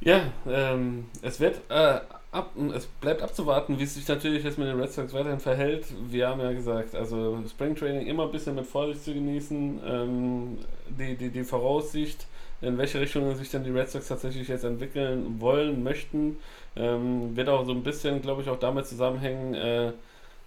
Ja, 0.00 0.20
ähm, 0.46 1.06
es 1.22 1.40
wird 1.40 1.60
äh, 1.68 2.00
ab, 2.30 2.50
es 2.74 2.86
bleibt 2.86 3.22
abzuwarten, 3.22 3.78
wie 3.78 3.84
es 3.84 3.94
sich 3.94 4.06
natürlich 4.06 4.44
jetzt 4.44 4.58
mit 4.58 4.68
den 4.68 4.78
Red 4.78 4.92
Sox 4.92 5.12
weiterhin 5.14 5.40
verhält. 5.40 5.86
Wir 6.08 6.28
haben 6.28 6.40
ja 6.40 6.52
gesagt, 6.52 6.94
also 6.94 7.42
Spring 7.48 7.74
Training 7.74 8.06
immer 8.06 8.24
ein 8.24 8.32
bisschen 8.32 8.54
mit 8.54 8.66
Vorsicht 8.66 9.04
zu 9.04 9.14
genießen. 9.14 9.80
Ähm, 9.86 10.58
die, 10.98 11.16
die, 11.16 11.30
die 11.30 11.44
Voraussicht 11.44 12.26
in 12.60 12.78
welche 12.78 13.00
Richtung 13.00 13.34
sich 13.34 13.50
dann 13.50 13.64
die 13.64 13.70
Red 13.70 13.90
Sox 13.90 14.08
tatsächlich 14.08 14.48
jetzt 14.48 14.64
entwickeln 14.64 15.40
wollen, 15.40 15.82
möchten. 15.82 16.38
Ähm, 16.74 17.36
wird 17.36 17.48
auch 17.48 17.64
so 17.64 17.72
ein 17.72 17.82
bisschen, 17.82 18.22
glaube 18.22 18.42
ich, 18.42 18.48
auch 18.48 18.58
damit 18.58 18.86
zusammenhängen, 18.86 19.54
äh, 19.54 19.92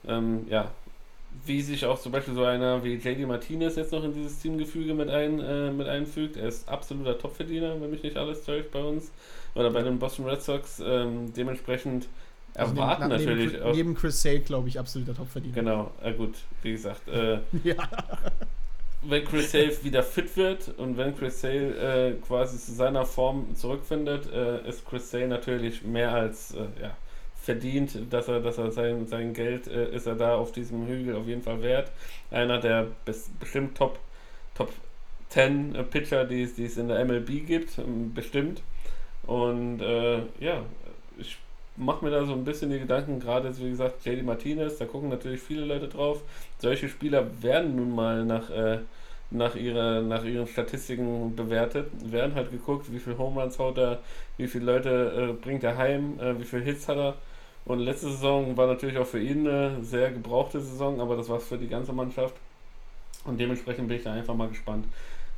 ähm, 0.07 0.45
ja, 0.49 0.71
wie 1.45 1.61
sich 1.61 1.85
auch 1.85 1.99
zum 1.99 2.11
Beispiel 2.11 2.33
so 2.33 2.43
einer 2.43 2.83
wie 2.83 2.95
JD 2.95 3.27
Martinez 3.27 3.75
jetzt 3.75 3.91
noch 3.91 4.03
in 4.03 4.13
dieses 4.13 4.39
Teamgefüge 4.39 4.93
mit, 4.93 5.09
ein, 5.09 5.39
äh, 5.39 5.71
mit 5.71 5.87
einfügt. 5.87 6.37
Er 6.37 6.47
ist 6.47 6.67
absoluter 6.67 7.17
Topverdiener, 7.17 7.79
wenn 7.81 7.91
mich 7.91 8.03
nicht 8.03 8.17
alles 8.17 8.43
täuscht 8.43 8.71
bei 8.71 8.81
uns. 8.81 9.11
Oder 9.55 9.71
bei 9.71 9.81
den 9.81 9.99
Boston 9.99 10.25
Red 10.25 10.41
Sox. 10.41 10.81
Ähm, 10.85 11.33
dementsprechend 11.33 12.07
also 12.53 12.73
erwarten 12.73 13.07
neben, 13.07 13.19
natürlich 13.19 13.53
neben, 13.53 13.63
auch. 13.63 13.73
Neben 13.73 13.95
Chris 13.95 14.21
Sale, 14.21 14.41
glaube 14.41 14.67
ich, 14.69 14.79
absoluter 14.79 15.15
Topverdiener. 15.15 15.55
Genau, 15.55 15.91
äh, 16.03 16.13
gut, 16.13 16.35
wie 16.61 16.71
gesagt. 16.71 17.07
Äh, 17.07 17.39
ja 17.63 17.75
wenn 19.01 19.25
Chris 19.25 19.51
Sale 19.51 19.71
wieder 19.83 20.03
fit 20.03 20.35
wird 20.35 20.73
und 20.77 20.97
wenn 20.97 21.15
Chris 21.15 21.41
Sale 21.41 22.09
äh, 22.09 22.13
quasi 22.15 22.57
zu 22.57 22.73
seiner 22.73 23.05
Form 23.05 23.55
zurückfindet, 23.55 24.31
äh, 24.31 24.67
ist 24.67 24.85
Chris 24.85 25.09
Sale 25.09 25.27
natürlich 25.27 25.83
mehr 25.83 26.11
als 26.11 26.53
äh, 26.53 26.81
ja, 26.81 26.97
verdient, 27.41 27.97
dass 28.11 28.27
er, 28.27 28.41
dass 28.41 28.57
er 28.57 28.71
sein, 28.71 29.07
sein 29.07 29.33
Geld 29.33 29.67
äh, 29.67 29.89
ist 29.95 30.05
er 30.05 30.15
da 30.15 30.35
auf 30.35 30.51
diesem 30.51 30.87
Hügel 30.87 31.15
auf 31.15 31.27
jeden 31.27 31.41
Fall 31.41 31.61
wert. 31.61 31.91
Einer 32.31 32.59
der 32.59 32.87
bis, 33.05 33.29
bestimmt 33.39 33.77
Top, 33.77 33.99
Top 34.55 34.71
10 35.29 35.75
äh, 35.75 35.83
Pitcher, 35.83 36.25
die, 36.25 36.45
die 36.45 36.65
es 36.65 36.77
in 36.77 36.89
der 36.89 37.03
MLB 37.05 37.45
gibt, 37.45 37.77
ähm, 37.77 38.13
bestimmt. 38.13 38.61
Und 39.25 39.81
äh, 39.81 40.17
ja, 40.39 40.63
ich 41.17 41.37
mache 41.77 42.03
mir 42.03 42.11
da 42.11 42.25
so 42.25 42.33
ein 42.33 42.43
bisschen 42.43 42.71
die 42.71 42.79
Gedanken, 42.79 43.19
gerade 43.19 43.55
wie 43.57 43.69
gesagt, 43.69 44.05
JD 44.05 44.23
Martinez, 44.23 44.77
da 44.77 44.85
gucken 44.85 45.09
natürlich 45.09 45.41
viele 45.41 45.65
Leute 45.65 45.87
drauf. 45.87 46.21
Solche 46.57 46.89
Spieler 46.89 47.25
werden 47.41 47.75
nun 47.75 47.95
mal 47.95 48.25
nach, 48.25 48.49
äh, 48.49 48.79
nach, 49.31 49.55
ihrer, 49.55 50.01
nach 50.01 50.25
ihren 50.25 50.47
Statistiken 50.47 51.35
bewertet. 51.35 51.87
Werden 52.03 52.35
halt 52.35 52.51
geguckt, 52.51 52.91
wie 52.91 52.99
viel 52.99 53.17
Home 53.17 53.41
Runs 53.41 53.59
haut 53.59 53.77
er, 53.77 53.99
wie 54.37 54.47
viele 54.47 54.65
Leute 54.65 55.29
äh, 55.29 55.33
bringt 55.33 55.63
er 55.63 55.77
heim, 55.77 56.19
äh, 56.19 56.37
wie 56.39 56.43
viele 56.43 56.63
Hits 56.63 56.87
hat 56.87 56.97
er. 56.97 57.15
Und 57.65 57.79
letzte 57.79 58.09
Saison 58.09 58.57
war 58.57 58.67
natürlich 58.67 58.97
auch 58.97 59.05
für 59.05 59.21
ihn 59.21 59.47
eine 59.47 59.83
sehr 59.83 60.11
gebrauchte 60.11 60.59
Saison, 60.59 60.99
aber 60.99 61.15
das 61.15 61.29
war 61.29 61.37
es 61.37 61.47
für 61.47 61.57
die 61.57 61.67
ganze 61.67 61.93
Mannschaft. 61.93 62.33
Und 63.25 63.39
dementsprechend 63.39 63.87
bin 63.87 63.97
ich 63.97 64.03
da 64.03 64.13
einfach 64.13 64.35
mal 64.35 64.47
gespannt. 64.47 64.85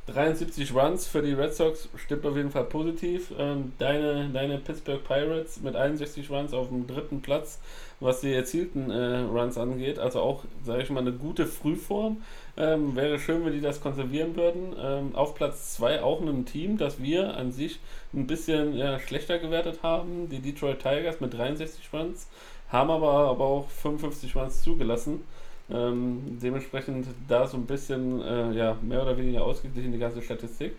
73 0.06 0.74
Runs 0.74 1.06
für 1.06 1.22
die 1.22 1.32
Red 1.32 1.54
Sox 1.54 1.88
stimmt 1.94 2.26
auf 2.26 2.36
jeden 2.36 2.50
Fall 2.50 2.64
positiv. 2.64 3.32
Ähm, 3.38 3.72
deine, 3.78 4.28
deine 4.30 4.58
Pittsburgh 4.58 5.02
Pirates 5.04 5.60
mit 5.60 5.76
61 5.76 6.28
Runs 6.28 6.52
auf 6.52 6.68
dem 6.68 6.88
dritten 6.88 7.22
Platz, 7.22 7.60
was 8.00 8.20
die 8.20 8.32
erzielten 8.32 8.90
äh, 8.90 9.18
Runs 9.20 9.56
angeht. 9.56 10.00
Also 10.00 10.20
auch, 10.20 10.42
sage 10.64 10.82
ich 10.82 10.90
mal, 10.90 11.00
eine 11.00 11.12
gute 11.12 11.46
Frühform. 11.46 12.22
Ähm, 12.56 12.94
wäre 12.94 13.18
schön, 13.18 13.44
wenn 13.44 13.52
die 13.52 13.62
das 13.62 13.80
konservieren 13.80 14.36
würden. 14.36 14.74
Ähm, 14.78 15.14
auf 15.14 15.34
Platz 15.34 15.74
2 15.74 16.02
auch 16.02 16.20
ein 16.20 16.44
Team, 16.44 16.76
das 16.76 17.00
wir 17.02 17.34
an 17.36 17.50
sich 17.50 17.80
ein 18.12 18.26
bisschen 18.26 18.76
ja, 18.76 18.98
schlechter 18.98 19.38
gewertet 19.38 19.82
haben. 19.82 20.28
Die 20.28 20.40
Detroit 20.40 20.80
Tigers 20.80 21.20
mit 21.20 21.32
63 21.32 21.90
Runs, 21.92 22.28
haben 22.70 22.90
aber, 22.90 23.28
aber 23.30 23.44
auch 23.44 23.68
55 23.68 24.36
Runs 24.36 24.62
zugelassen. 24.62 25.22
Ähm, 25.70 26.38
dementsprechend 26.42 27.06
da 27.28 27.46
so 27.46 27.56
ein 27.56 27.66
bisschen 27.66 28.20
äh, 28.20 28.52
ja, 28.52 28.76
mehr 28.82 29.02
oder 29.02 29.16
weniger 29.16 29.44
ausgeglichen 29.44 29.92
die 29.92 29.98
ganze 29.98 30.20
Statistik. 30.20 30.74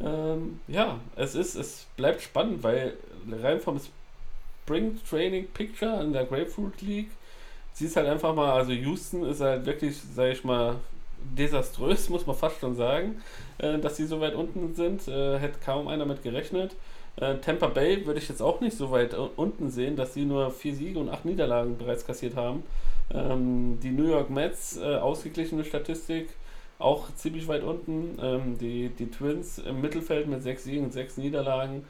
Ähm, 0.00 0.60
ja, 0.68 0.98
es 1.16 1.34
ist, 1.34 1.54
es 1.56 1.86
bleibt 1.96 2.22
spannend, 2.22 2.62
weil 2.62 2.94
rein 3.42 3.60
vom 3.60 3.78
Spring 4.64 4.98
Training 5.08 5.48
Picture 5.48 6.02
in 6.02 6.14
der 6.14 6.24
Grapefruit 6.24 6.80
League 6.80 7.10
siehst 7.74 7.96
halt 7.96 8.08
einfach 8.08 8.34
mal, 8.34 8.52
also 8.52 8.72
Houston 8.72 9.24
ist 9.24 9.40
halt 9.40 9.66
wirklich, 9.66 9.96
sag 10.14 10.32
ich 10.32 10.44
mal, 10.44 10.76
desaströs, 11.36 12.08
muss 12.08 12.26
man 12.26 12.36
fast 12.36 12.60
schon 12.60 12.74
sagen, 12.74 13.22
äh, 13.58 13.78
dass 13.78 13.96
sie 13.96 14.06
so 14.06 14.20
weit 14.20 14.34
unten 14.34 14.74
sind. 14.74 15.06
Äh, 15.08 15.38
hätte 15.38 15.58
kaum 15.64 15.88
einer 15.88 16.06
mit 16.06 16.22
gerechnet. 16.22 16.76
Äh, 17.16 17.36
Tampa 17.36 17.66
Bay 17.66 18.06
würde 18.06 18.20
ich 18.20 18.28
jetzt 18.28 18.40
auch 18.42 18.60
nicht 18.60 18.76
so 18.76 18.90
weit 18.90 19.14
unten 19.36 19.70
sehen, 19.70 19.96
dass 19.96 20.14
sie 20.14 20.24
nur 20.24 20.50
vier 20.50 20.74
Siege 20.74 20.98
und 20.98 21.08
acht 21.08 21.24
Niederlagen 21.24 21.76
bereits 21.76 22.06
kassiert 22.06 22.36
haben. 22.36 22.62
Ähm, 23.12 23.78
die 23.82 23.90
New 23.90 24.08
York 24.08 24.30
Mets, 24.30 24.76
äh, 24.76 24.96
ausgeglichene 24.96 25.64
Statistik, 25.64 26.28
auch 26.78 27.12
ziemlich 27.14 27.46
weit 27.48 27.62
unten. 27.62 28.18
Ähm, 28.22 28.58
die, 28.58 28.88
die 28.88 29.10
Twins 29.10 29.58
im 29.58 29.80
Mittelfeld 29.80 30.28
mit 30.28 30.42
sechs 30.42 30.64
Siegen 30.64 30.84
und 30.84 30.92
sechs 30.92 31.16
Niederlagen. 31.16 31.84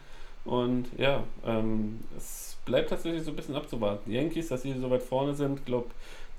Und 0.44 0.86
ja, 0.96 1.22
ähm, 1.46 2.00
es 2.16 2.56
bleibt 2.64 2.90
tatsächlich 2.90 3.22
so 3.22 3.30
ein 3.30 3.36
bisschen 3.36 3.56
abzuwarten. 3.56 4.10
Die 4.10 4.16
Yankees, 4.16 4.48
dass 4.48 4.62
sie 4.62 4.72
so 4.72 4.90
weit 4.90 5.02
vorne 5.02 5.34
sind, 5.34 5.66
glaube 5.66 5.88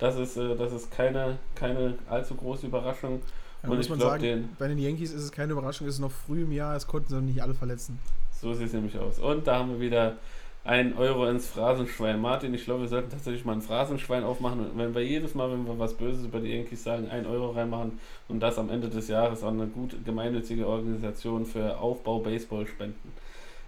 das 0.02 0.18
ist, 0.18 0.36
äh, 0.36 0.56
das 0.56 0.74
ist 0.74 0.92
keine, 0.92 1.38
keine 1.56 1.94
allzu 2.10 2.36
große 2.36 2.68
Überraschung. 2.68 3.22
Ja, 3.64 3.70
und 3.70 3.78
muss 3.78 3.88
man 3.88 4.00
glaub, 4.00 4.12
sagen, 4.12 4.24
den, 4.24 4.50
bei 4.58 4.68
den 4.68 4.80
Yankees 4.80 5.14
ist 5.14 5.24
es 5.24 5.32
keine 5.32 5.54
Überraschung, 5.54 5.88
es 5.88 5.96
ist 5.96 6.00
noch 6.02 6.12
früh 6.12 6.42
im 6.42 6.52
Jahr, 6.52 6.76
es 6.76 6.88
konnten 6.88 7.10
sie 7.10 7.16
noch 7.16 7.22
nicht 7.22 7.42
alle 7.42 7.54
verletzen. 7.54 8.00
So 8.42 8.54
sieht 8.54 8.68
es 8.68 8.74
nämlich 8.74 8.98
aus. 8.98 9.20
Und 9.20 9.46
da 9.46 9.60
haben 9.60 9.74
wir 9.74 9.80
wieder 9.80 10.18
ein 10.64 10.98
Euro 10.98 11.28
ins 11.30 11.48
Phrasenschwein. 11.48 12.20
Martin, 12.20 12.54
ich 12.56 12.66
glaube, 12.66 12.82
wir 12.82 12.88
sollten 12.88 13.12
tatsächlich 13.12 13.46
mal 13.46 13.54
ein 13.54 13.62
Phrasenschwein 13.62 14.24
aufmachen. 14.24 14.60
Und 14.60 14.78
wenn 14.78 14.96
wir 14.96 15.06
jedes 15.06 15.36
Mal, 15.36 15.52
wenn 15.52 15.68
wir 15.68 15.78
was 15.78 15.94
Böses 15.94 16.26
über 16.26 16.40
die 16.40 16.50
Yankees 16.50 16.84
sagen, 16.84 17.08
ein 17.10 17.28
Euro 17.28 17.52
reinmachen 17.52 18.00
und 18.28 18.40
das 18.40 18.58
am 18.58 18.72
Ende 18.72 18.90
des 18.90 19.08
Jahres 19.08 19.44
an 19.44 19.62
eine 19.62 19.70
gut 19.70 20.04
gemeinnützige 20.04 20.68
Organisation 20.68 21.46
für 21.46 21.78
Aufbau 21.78 22.20
Baseball 22.20 22.66
spenden. 22.66 23.12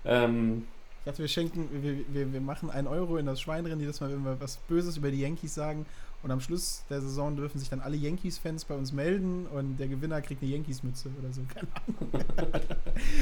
Ähm, 0.06 0.68
ich 1.00 1.06
dachte, 1.06 1.20
wir 1.20 1.28
schenken, 1.28 1.70
wir, 1.84 1.98
wir, 2.08 2.34
wir 2.34 2.42
machen 2.42 2.72
ein 2.72 2.88
Euro 2.88 3.18
in 3.18 3.28
das 3.28 3.42
Schwein 3.42 3.66
drin, 3.66 3.80
jedes 3.80 4.02
Mal, 4.02 4.12
wenn 4.12 4.24
wir 4.24 4.40
was 4.40 4.58
Böses 4.58 4.98
über 4.98 5.12
die 5.12 5.22
Yankees 5.22 5.54
sagen 5.54 5.86
und 6.24 6.32
am 6.32 6.40
Schluss 6.40 6.86
der 6.90 7.02
Saison 7.02 7.36
dürfen 7.36 7.60
sich 7.60 7.70
dann 7.70 7.82
alle 7.82 7.98
Yankees-Fans 7.98 8.64
bei 8.64 8.76
uns 8.76 8.94
melden 8.94 9.46
und 9.48 9.78
der 9.78 9.90
Gewinner 9.90 10.22
kriegt 10.22 10.42
eine 10.42 10.52
Yankees-Mütze 10.52 11.10
oder 11.20 11.34
so. 11.34 11.42
Keine 11.54 11.68
Ahnung. 11.76 12.26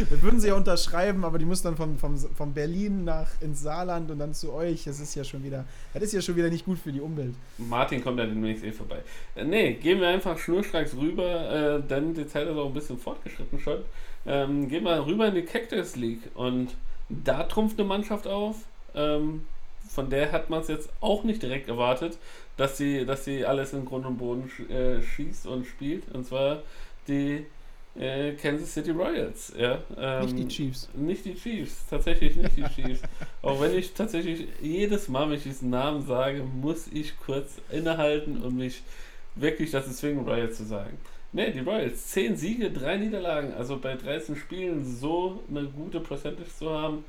das 0.09 0.21
würden 0.21 0.39
sie 0.39 0.49
ja 0.49 0.53
unterschreiben, 0.53 1.25
aber 1.25 1.39
die 1.39 1.45
muss 1.45 1.63
dann 1.63 1.75
von, 1.75 1.97
von, 1.97 2.15
von 2.15 2.53
Berlin 2.53 3.03
nach 3.03 3.29
ins 3.41 3.61
Saarland 3.61 4.11
und 4.11 4.19
dann 4.19 4.35
zu 4.35 4.53
euch. 4.53 4.83
Das 4.83 4.99
ist 4.99 5.15
ja 5.15 5.23
schon 5.23 5.43
wieder, 5.43 5.65
das 5.95 6.03
ist 6.03 6.13
ja 6.13 6.21
schon 6.21 6.35
wieder 6.35 6.49
nicht 6.49 6.63
gut 6.63 6.77
für 6.77 6.91
die 6.91 7.01
Umwelt. 7.01 7.33
Martin 7.57 8.03
kommt 8.03 8.19
ja 8.19 8.25
demnächst 8.27 8.63
eh 8.63 8.71
vorbei. 8.71 8.99
Äh, 9.35 9.45
nee, 9.45 9.73
gehen 9.73 9.99
wir 9.99 10.07
einfach 10.07 10.37
schnurstracks 10.37 10.95
rüber, 10.95 11.79
äh, 11.79 11.81
denn 11.81 12.13
die 12.13 12.27
Zeit 12.27 12.47
ist 12.47 12.55
auch 12.55 12.67
ein 12.67 12.73
bisschen 12.73 12.99
fortgeschritten 12.99 13.59
schon. 13.59 13.79
Ähm, 14.27 14.69
gehen 14.69 14.83
wir 14.83 15.07
rüber 15.07 15.27
in 15.27 15.33
die 15.33 15.41
Cactus 15.41 15.95
League 15.95 16.29
und 16.35 16.75
da 17.09 17.43
trumpft 17.43 17.79
eine 17.79 17.87
Mannschaft 17.87 18.27
auf. 18.27 18.57
Ähm, 18.93 19.41
von 19.89 20.09
der 20.09 20.31
hat 20.31 20.49
man 20.49 20.61
es 20.61 20.67
jetzt 20.67 20.89
auch 21.01 21.23
nicht 21.23 21.41
direkt 21.41 21.67
erwartet 21.67 22.17
dass 22.61 22.77
sie, 22.77 23.07
dass 23.07 23.25
sie 23.25 23.43
alles 23.43 23.73
in 23.73 23.85
Grund 23.85 24.05
und 24.05 24.17
Boden 24.19 24.47
sch 24.47 24.69
äh, 24.69 25.01
schießt 25.01 25.47
und 25.47 25.65
spielt. 25.65 26.03
Und 26.13 26.27
zwar 26.27 26.61
die 27.07 27.47
äh, 27.95 28.33
Kansas 28.33 28.71
City 28.71 28.91
Royals. 28.91 29.51
Ja, 29.57 29.79
ähm, 29.97 30.25
nicht 30.25 30.37
die 30.37 30.47
Chiefs. 30.47 30.89
Nicht 30.93 31.25
die 31.25 31.33
Chiefs, 31.33 31.87
tatsächlich 31.89 32.35
nicht 32.35 32.55
die 32.55 32.63
Chiefs. 32.65 33.01
Auch 33.41 33.59
wenn 33.59 33.75
ich 33.75 33.93
tatsächlich 33.93 34.47
jedes 34.61 35.07
Mal, 35.07 35.27
wenn 35.27 35.37
ich 35.37 35.43
diesen 35.43 35.71
Namen 35.71 36.05
sage, 36.05 36.43
muss 36.43 36.85
ich 36.93 37.17
kurz 37.25 37.55
innehalten 37.71 38.43
und 38.43 38.55
mich 38.55 38.83
wirklich 39.33 39.71
dazu 39.71 39.89
zwingen, 39.89 40.23
Royals 40.23 40.57
zu 40.57 40.63
sagen. 40.63 40.99
Ne, 41.33 41.51
die 41.51 41.61
Royals, 41.61 42.09
10 42.09 42.37
Siege, 42.37 42.69
3 42.69 42.97
Niederlagen, 42.97 43.53
also 43.53 43.77
bei 43.77 43.95
13 43.95 44.35
Spielen 44.35 44.85
so 44.85 45.41
eine 45.49 45.63
gute 45.63 45.99
Percentage 45.99 46.55
zu 46.55 46.69
haben, 46.69 47.05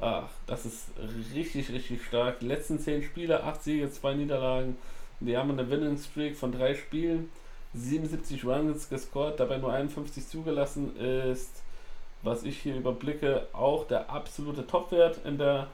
Ach, 0.00 0.28
das 0.46 0.64
ist 0.64 0.90
richtig, 1.34 1.70
richtig 1.72 2.04
stark. 2.04 2.38
Die 2.38 2.46
letzten 2.46 2.78
10 2.78 3.02
Spiele, 3.02 3.42
8 3.42 3.62
Siege, 3.62 3.90
2 3.90 4.14
Niederlagen. 4.14 4.76
Die 5.20 5.36
haben 5.36 5.50
eine 5.50 5.68
Winning 5.68 5.98
Streak 5.98 6.36
von 6.36 6.52
3 6.52 6.76
Spielen, 6.76 7.30
77 7.74 8.44
Runs 8.44 8.88
gescored, 8.88 9.40
dabei 9.40 9.58
nur 9.58 9.72
51 9.72 10.28
zugelassen 10.28 10.96
ist, 10.96 11.62
was 12.22 12.44
ich 12.44 12.58
hier 12.58 12.76
überblicke, 12.76 13.48
auch 13.52 13.86
der 13.88 14.08
absolute 14.08 14.66
Topwert 14.66 15.18
in 15.24 15.38
der, 15.38 15.66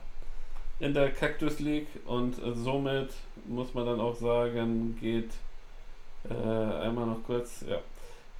in 0.79 0.95
der 0.95 1.11
Cactus 1.11 1.59
League 1.59 1.87
und 2.05 2.37
äh, 2.39 2.53
somit 2.55 3.11
muss 3.47 3.75
man 3.75 3.85
dann 3.85 3.99
auch 3.99 4.15
sagen, 4.15 4.97
geht 4.99 5.29
äh, 6.27 6.33
einmal 6.33 7.05
noch 7.05 7.23
kurz, 7.23 7.63
ja, 7.69 7.77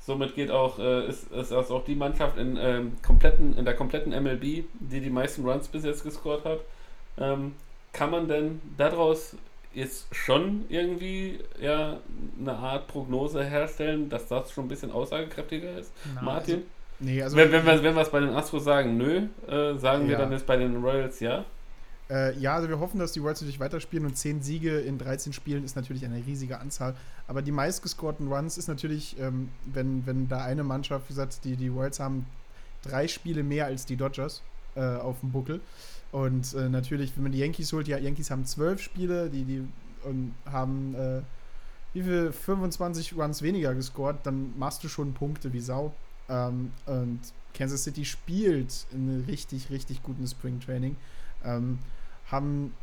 Somit 0.06 0.36
geht 0.36 0.52
auch, 0.52 0.78
äh, 0.78 1.08
ist, 1.08 1.32
ist 1.32 1.52
also 1.52 1.78
auch 1.78 1.84
die 1.84 1.96
Mannschaft 1.96 2.38
in, 2.38 2.58
ähm, 2.62 2.94
kompletten, 3.02 3.58
in 3.58 3.66
der 3.66 3.74
kompletten 3.74 4.12
MLB, 4.12 4.66
die 4.80 5.02
die 5.02 5.10
meisten 5.10 5.44
Runs 5.48 5.68
bis 5.68 5.84
jetzt 5.84 6.04
gescored 6.04 6.46
hat. 6.46 6.60
Ähm, 7.18 7.56
kann 7.92 8.12
man 8.12 8.28
denn 8.28 8.62
daraus 8.78 9.36
jetzt 9.74 10.14
schon 10.14 10.66
irgendwie 10.70 11.40
ja, 11.60 11.98
eine 12.40 12.54
Art 12.54 12.88
Prognose 12.88 13.44
herstellen, 13.44 14.10
dass 14.10 14.28
das 14.28 14.52
schon 14.52 14.66
ein 14.66 14.68
bisschen 14.68 14.92
aussagekräftiger 14.92 15.80
ist? 15.80 15.92
Na, 16.14 16.22
Martin? 16.22 16.56
Also, 16.56 16.66
nee, 17.00 17.22
also 17.24 17.38
wenn, 17.38 17.52
wenn, 17.52 17.66
wir, 17.66 17.84
wenn 17.84 17.96
wir 17.96 18.02
es 18.02 18.10
bei 18.10 18.20
den 18.20 18.30
Astros 18.30 18.64
sagen, 18.64 18.98
nö, 18.98 19.24
äh, 19.48 19.76
sagen 19.78 20.04
ja. 20.04 20.10
wir 20.10 20.18
dann 20.18 20.32
jetzt 20.32 20.46
bei 20.46 20.58
den 20.58 20.84
Royals 20.84 21.20
ja? 21.20 21.46
Äh, 22.10 22.38
ja, 22.38 22.56
also 22.56 22.70
wir 22.70 22.80
hoffen, 22.80 23.00
dass 23.00 23.14
die 23.14 23.20
Royals 23.20 23.42
natürlich 23.42 23.60
weiterspielen 23.60 24.06
und 24.06 24.16
10 24.16 24.42
Siege 24.42 24.80
in 24.80 24.98
13 24.98 25.34
Spielen 25.34 25.64
ist 25.64 25.76
natürlich 25.76 26.06
eine 26.06 26.24
riesige 26.26 26.60
Anzahl. 26.60 26.96
Aber 27.28 27.42
die 27.42 27.52
meistgescorten 27.52 28.32
Runs 28.32 28.58
ist 28.58 28.68
natürlich, 28.68 29.20
ähm, 29.20 29.50
wenn, 29.66 30.06
wenn 30.06 30.28
da 30.28 30.44
eine 30.44 30.64
Mannschaft, 30.64 31.06
wie 31.06 31.14
gesagt, 31.14 31.44
die, 31.44 31.56
die 31.56 31.70
Royals 31.70 32.00
haben 32.00 32.26
drei 32.84 33.08
Spiele 33.08 33.44
mehr 33.44 33.66
als 33.66 33.86
die 33.86 33.96
Dodgers 33.96 34.44
äh, 34.76 34.82
auf 34.82 35.20
dem 35.22 35.32
Buckel. 35.32 35.62
Und 36.12 36.54
äh, 36.54 36.70
natürlich, 36.70 37.16
wenn 37.16 37.24
man 37.24 37.32
die 37.32 37.40
Yankees 37.40 37.74
holt, 37.74 37.88
die 37.88 37.92
Yankees 37.92 38.30
haben 38.30 38.46
zwölf 38.46 38.82
Spiele, 38.82 39.30
die, 39.30 39.44
die 39.44 39.68
und 40.04 40.34
haben 40.46 40.94
äh, 40.96 41.22
wie 41.94 42.04
viel 42.04 42.32
25 42.32 43.18
Runs 43.18 43.42
weniger 43.42 43.74
gescored, 43.74 44.18
dann 44.24 44.54
machst 44.58 44.84
du 44.84 44.90
schon 44.90 45.14
Punkte 45.14 45.52
wie 45.54 45.60
Sau. 45.60 45.94
Ähm, 46.30 46.72
und 46.86 47.20
Kansas 47.54 47.84
City 47.84 48.06
spielt 48.06 48.86
in 48.92 49.24
richtig, 49.28 49.70
richtig 49.72 50.04
guten 50.04 50.28
Spring 50.28 50.60
Training. 50.60 50.96
Ähm, 51.44 51.80
haben 52.36 52.74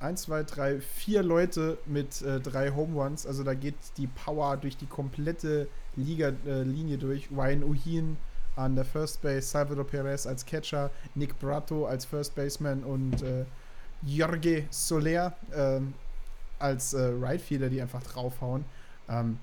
1, 0.00 0.22
2, 0.22 0.42
3, 0.42 0.80
4 0.80 1.22
Leute 1.22 1.78
mit 1.86 2.22
äh, 2.22 2.40
drei 2.40 2.70
Home 2.70 3.00
Runs. 3.00 3.26
Also 3.26 3.44
da 3.44 3.54
geht 3.54 3.76
die 3.96 4.08
Power 4.08 4.56
durch 4.56 4.76
die 4.76 4.86
komplette 4.86 5.68
Liga-Linie 5.96 6.96
äh, 6.96 6.98
durch. 6.98 7.30
Ryan 7.30 7.62
O'Heen 7.62 8.16
an 8.56 8.74
der 8.74 8.84
First 8.84 9.22
Base, 9.22 9.42
Salvador 9.42 9.86
Perez 9.86 10.26
als 10.26 10.44
Catcher, 10.44 10.90
Nick 11.14 11.38
Brato 11.38 11.86
als 11.86 12.04
First 12.04 12.34
Baseman 12.34 12.82
und 12.84 13.22
äh, 13.22 13.44
Jorge 14.04 14.64
Soler 14.70 15.34
ähm, 15.54 15.94
als 16.58 16.92
äh, 16.92 17.12
Right 17.20 17.40
Fielder, 17.40 17.68
die 17.68 17.80
einfach 17.80 18.02
draufhauen. 18.02 18.64
Ähm, 19.08 19.38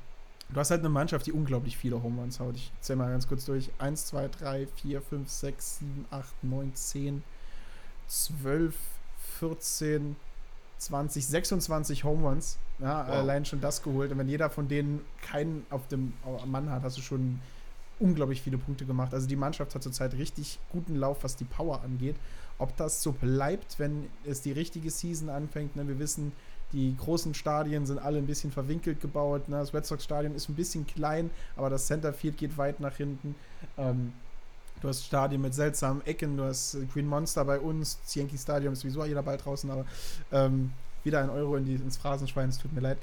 du 0.50 0.60
hast 0.60 0.72
halt 0.72 0.82
eine 0.82 0.90
Mannschaft, 0.90 1.26
die 1.26 1.32
unglaublich 1.32 1.78
viele 1.78 2.04
Home 2.04 2.22
Runs 2.22 2.40
haut. 2.40 2.56
Ich 2.56 2.72
zähle 2.82 2.98
mal 2.98 3.12
ganz 3.12 3.28
kurz 3.28 3.46
durch. 3.46 3.70
1, 3.80 4.08
2, 4.08 4.28
3, 4.28 4.68
4, 4.68 5.02
5, 5.02 5.30
6, 5.30 5.80
7, 5.80 6.06
8, 6.12 6.44
9, 6.44 6.76
10, 6.76 7.24
12, 8.08 8.76
14, 9.40 10.16
20, 10.78 11.28
26 11.28 12.04
Home 12.04 12.28
Runs. 12.28 12.58
Ja, 12.80 13.08
wow. 13.08 13.16
allein 13.16 13.46
schon 13.46 13.62
das 13.62 13.84
geholt. 13.84 14.12
Und 14.12 14.18
wenn 14.18 14.30
jeder 14.30 14.50
von 14.50 14.68
denen 14.68 15.02
keinen 15.22 15.66
auf 15.70 15.88
dem 15.88 16.14
Mann 16.46 16.70
hat, 16.70 16.84
hast 16.84 16.98
du 16.98 17.02
schon 17.02 17.40
unglaublich 18.00 18.42
viele 18.42 18.58
Punkte 18.58 18.86
gemacht. 18.86 19.14
Also 19.14 19.28
die 19.28 19.36
Mannschaft 19.36 19.76
hat 19.76 19.84
zurzeit 19.84 20.14
richtig 20.14 20.60
guten 20.72 20.96
Lauf, 20.96 21.24
was 21.24 21.36
die 21.36 21.44
Power 21.44 21.82
angeht. 21.82 22.16
Ob 22.58 22.76
das 22.78 23.04
so 23.04 23.12
bleibt, 23.12 23.80
wenn 23.80 24.08
es 24.26 24.42
die 24.42 24.52
richtige 24.52 24.90
Season 24.90 25.30
anfängt, 25.30 25.76
ne? 25.76 25.88
wir 25.88 26.00
wissen, 26.00 26.32
Die 26.72 26.96
großen 26.96 27.34
Stadien 27.34 27.86
sind 27.88 28.00
alle 28.00 28.20
ein 28.20 28.28
bisschen 28.28 28.52
verwinkelt 28.52 29.02
gebaut. 29.02 29.50
Ne? 29.50 29.58
Das 29.58 29.74
Red 29.74 29.86
Sox 29.86 30.04
Stadion 30.04 30.36
ist 30.36 30.50
ein 30.50 30.56
bisschen 30.56 30.86
klein, 30.86 31.32
aber 31.56 31.70
das 31.70 31.88
Centerfield 31.88 32.38
geht 32.38 32.58
weit 32.58 32.80
nach 32.80 32.96
hinten. 32.96 33.36
Ähm, 33.78 34.14
du 34.82 34.88
hast 34.88 35.06
Stadien 35.06 35.42
mit 35.42 35.54
seltsamen 35.54 36.06
Ecken, 36.06 36.38
du 36.38 36.44
hast 36.44 36.78
Green 36.94 37.08
Monster 37.08 37.46
bei 37.46 37.60
uns, 37.60 38.00
Yankee 38.14 38.38
Stadium 38.38 38.74
ist 38.74 38.82
sowieso 38.82 39.06
jeder 39.06 39.24
bald 39.24 39.44
draußen, 39.46 39.70
aber 39.70 39.86
ähm, 40.32 40.72
wieder 41.04 41.22
ein 41.22 41.30
Euro 41.30 41.56
in 41.56 41.66
die, 41.66 41.76
ins 41.76 41.98
Phrasenschwein, 41.98 42.50
es 42.50 42.58
tut 42.58 42.74
mir 42.74 42.82
leid. 42.82 42.98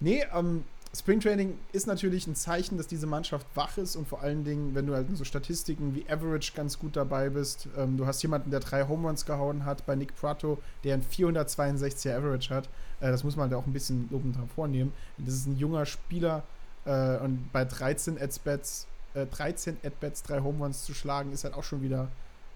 Nee, 0.00 0.24
ähm, 0.34 0.64
Springtraining 0.96 1.58
ist 1.72 1.86
natürlich 1.86 2.26
ein 2.26 2.34
Zeichen, 2.34 2.78
dass 2.78 2.86
diese 2.86 3.06
Mannschaft 3.06 3.46
wach 3.54 3.76
ist 3.76 3.94
und 3.94 4.08
vor 4.08 4.22
allen 4.22 4.44
Dingen, 4.44 4.74
wenn 4.74 4.86
du 4.86 4.94
halt 4.94 5.06
so 5.16 5.24
Statistiken 5.24 5.94
wie 5.94 6.08
Average 6.08 6.52
ganz 6.54 6.78
gut 6.78 6.96
dabei 6.96 7.28
bist. 7.28 7.68
Ähm, 7.76 7.96
du 7.98 8.06
hast 8.06 8.22
jemanden, 8.22 8.50
der 8.50 8.60
drei 8.60 8.88
Home 8.88 9.06
Runs 9.06 9.26
gehauen 9.26 9.64
hat 9.64 9.84
bei 9.84 9.96
Nick 9.96 10.16
Prato, 10.16 10.58
der 10.84 10.94
ein 10.94 11.02
462er 11.02 12.16
Average 12.16 12.54
hat. 12.54 12.68
Äh, 13.00 13.10
das 13.10 13.22
muss 13.22 13.36
man 13.36 13.50
halt 13.50 13.60
auch 13.60 13.66
ein 13.66 13.72
bisschen 13.72 14.08
lobend 14.10 14.38
hervornehmen. 14.38 14.92
Das 15.18 15.34
ist 15.34 15.46
ein 15.46 15.58
junger 15.58 15.84
Spieler 15.84 16.42
äh, 16.86 17.18
und 17.18 17.52
bei 17.52 17.64
13 17.64 18.20
At-Bats, 18.20 18.86
äh, 19.22 19.26
13 19.26 19.78
At-Bats, 19.84 20.22
drei 20.22 20.40
Home 20.40 20.64
Runs 20.64 20.84
zu 20.84 20.94
schlagen, 20.94 21.32
ist 21.32 21.44
halt 21.44 21.54
auch 21.54 21.64
schon 21.64 21.82
wieder 21.82 22.08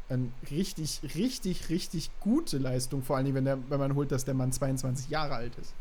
eine 0.09 0.31
richtig, 0.51 1.01
richtig, 1.15 1.69
richtig 1.71 2.11
gute 2.21 2.59
Leistung. 2.59 3.03
Vor 3.03 3.17
allen 3.17 3.25
Dingen, 3.25 3.37
wenn, 3.37 3.45
der, 3.45 3.59
wenn 3.71 3.81
man 3.81 3.95
holt, 3.95 4.13
dass 4.13 4.25
der 4.25 4.35
Mann 4.35 4.53
22 4.53 5.09
Jahre 5.11 5.35
alt 5.35 5.57
ist. 5.61 5.75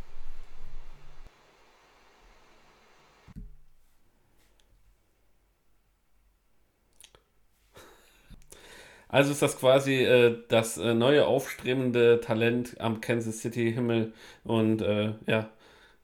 Also 9.11 9.32
ist 9.34 9.41
das 9.41 9.59
quasi 9.59 10.05
äh, 10.05 10.38
das 10.47 10.77
äh, 10.77 10.93
neue 10.93 11.25
aufstrebende 11.27 12.21
Talent 12.21 12.79
am 12.79 13.01
Kansas 13.01 13.39
City 13.41 13.73
Himmel 13.73 14.13
und 14.45 14.82
äh, 14.82 15.13
ja, 15.27 15.49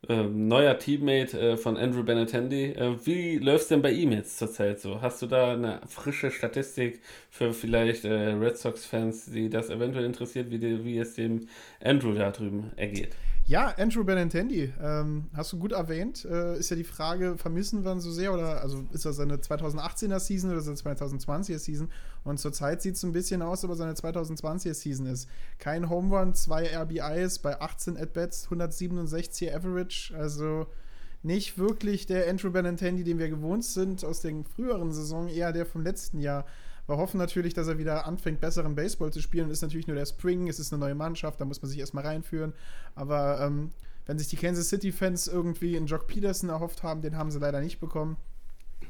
ähm, 0.09 0.47
neuer 0.47 0.77
Teammate 0.77 1.39
äh, 1.39 1.57
von 1.57 1.77
Andrew 1.77 2.03
Benatendi. 2.03 2.71
Äh, 2.71 3.05
wie 3.05 3.37
läuft 3.37 3.71
denn 3.71 3.81
bei 3.81 3.91
ihm 3.91 4.11
jetzt 4.11 4.37
zurzeit 4.37 4.79
so? 4.79 5.01
Hast 5.01 5.21
du 5.21 5.27
da 5.27 5.53
eine 5.53 5.81
frische 5.87 6.31
Statistik 6.31 7.01
für 7.29 7.53
vielleicht 7.53 8.05
äh, 8.05 8.13
Red 8.13 8.57
Sox-Fans, 8.57 9.31
die 9.31 9.49
das 9.49 9.69
eventuell 9.69 10.05
interessiert, 10.05 10.51
wie, 10.51 10.59
die, 10.59 10.83
wie 10.85 10.97
es 10.99 11.15
dem 11.15 11.47
Andrew 11.83 12.13
da 12.13 12.31
drüben 12.31 12.71
ergeht? 12.75 13.15
Ja, 13.47 13.73
Andrew 13.77 14.03
Benintendi, 14.03 14.73
ähm, 14.83 15.29
hast 15.33 15.53
du 15.53 15.57
gut 15.57 15.71
erwähnt. 15.71 16.25
Äh, 16.25 16.59
ist 16.59 16.69
ja 16.69 16.75
die 16.75 16.83
Frage, 16.83 17.37
vermissen 17.37 17.85
wir 17.85 17.93
ihn 17.93 18.01
so 18.01 18.11
sehr 18.11 18.33
oder 18.33 18.61
also 18.61 18.83
ist 18.91 19.05
das 19.05 19.15
seine 19.15 19.37
2018er 19.37 20.19
Season 20.19 20.51
oder 20.51 20.59
seine 20.59 20.75
2020er 20.75 21.57
Season? 21.57 21.89
Und 22.25 22.41
zurzeit 22.41 22.81
sieht 22.81 22.95
es 22.95 23.03
ein 23.03 23.13
bisschen 23.13 23.41
aus, 23.41 23.63
aber 23.63 23.77
seine 23.77 23.93
2020er 23.93 24.73
Season 24.73 25.05
ist. 25.05 25.29
Kein 25.59 25.89
Home 25.89 26.13
Run, 26.13 26.33
zwei 26.33 26.67
RBIs 26.75 27.39
bei 27.39 27.61
18 27.61 27.95
At-Bats, 27.95 28.43
167 28.47 29.55
Average, 29.55 30.13
also 30.17 30.67
nicht 31.23 31.57
wirklich 31.57 32.05
der 32.05 32.29
Andrew 32.29 32.51
Benintendi, 32.51 33.05
den 33.05 33.17
wir 33.17 33.29
gewohnt 33.29 33.63
sind 33.63 34.03
aus 34.03 34.19
den 34.19 34.43
früheren 34.43 34.91
Saison, 34.91 35.29
eher 35.29 35.53
der 35.53 35.65
vom 35.65 35.83
letzten 35.83 36.19
Jahr. 36.19 36.45
Wir 36.87 36.97
hoffen 36.97 37.17
natürlich, 37.17 37.53
dass 37.53 37.67
er 37.67 37.77
wieder 37.77 38.07
anfängt, 38.07 38.39
besseren 38.39 38.75
Baseball 38.75 39.11
zu 39.11 39.21
spielen. 39.21 39.49
Ist 39.49 39.61
natürlich 39.61 39.87
nur 39.87 39.97
der 39.97 40.05
Spring, 40.05 40.47
es 40.47 40.57
ist 40.57 40.71
eine 40.71 40.79
neue 40.79 40.95
Mannschaft, 40.95 41.39
da 41.41 41.45
muss 41.45 41.61
man 41.61 41.69
sich 41.69 41.79
erstmal 41.79 42.05
reinführen. 42.05 42.53
Aber 42.95 43.41
ähm, 43.41 43.71
wenn 44.05 44.17
sich 44.17 44.29
die 44.29 44.37
Kansas 44.37 44.69
City-Fans 44.69 45.27
irgendwie 45.27 45.75
einen 45.75 45.87
Jock 45.87 46.07
Peterson 46.07 46.49
erhofft 46.49 46.83
haben, 46.83 47.01
den 47.01 47.17
haben 47.17 47.29
sie 47.29 47.39
leider 47.39 47.59
nicht 47.59 47.81
bekommen. 47.81 48.15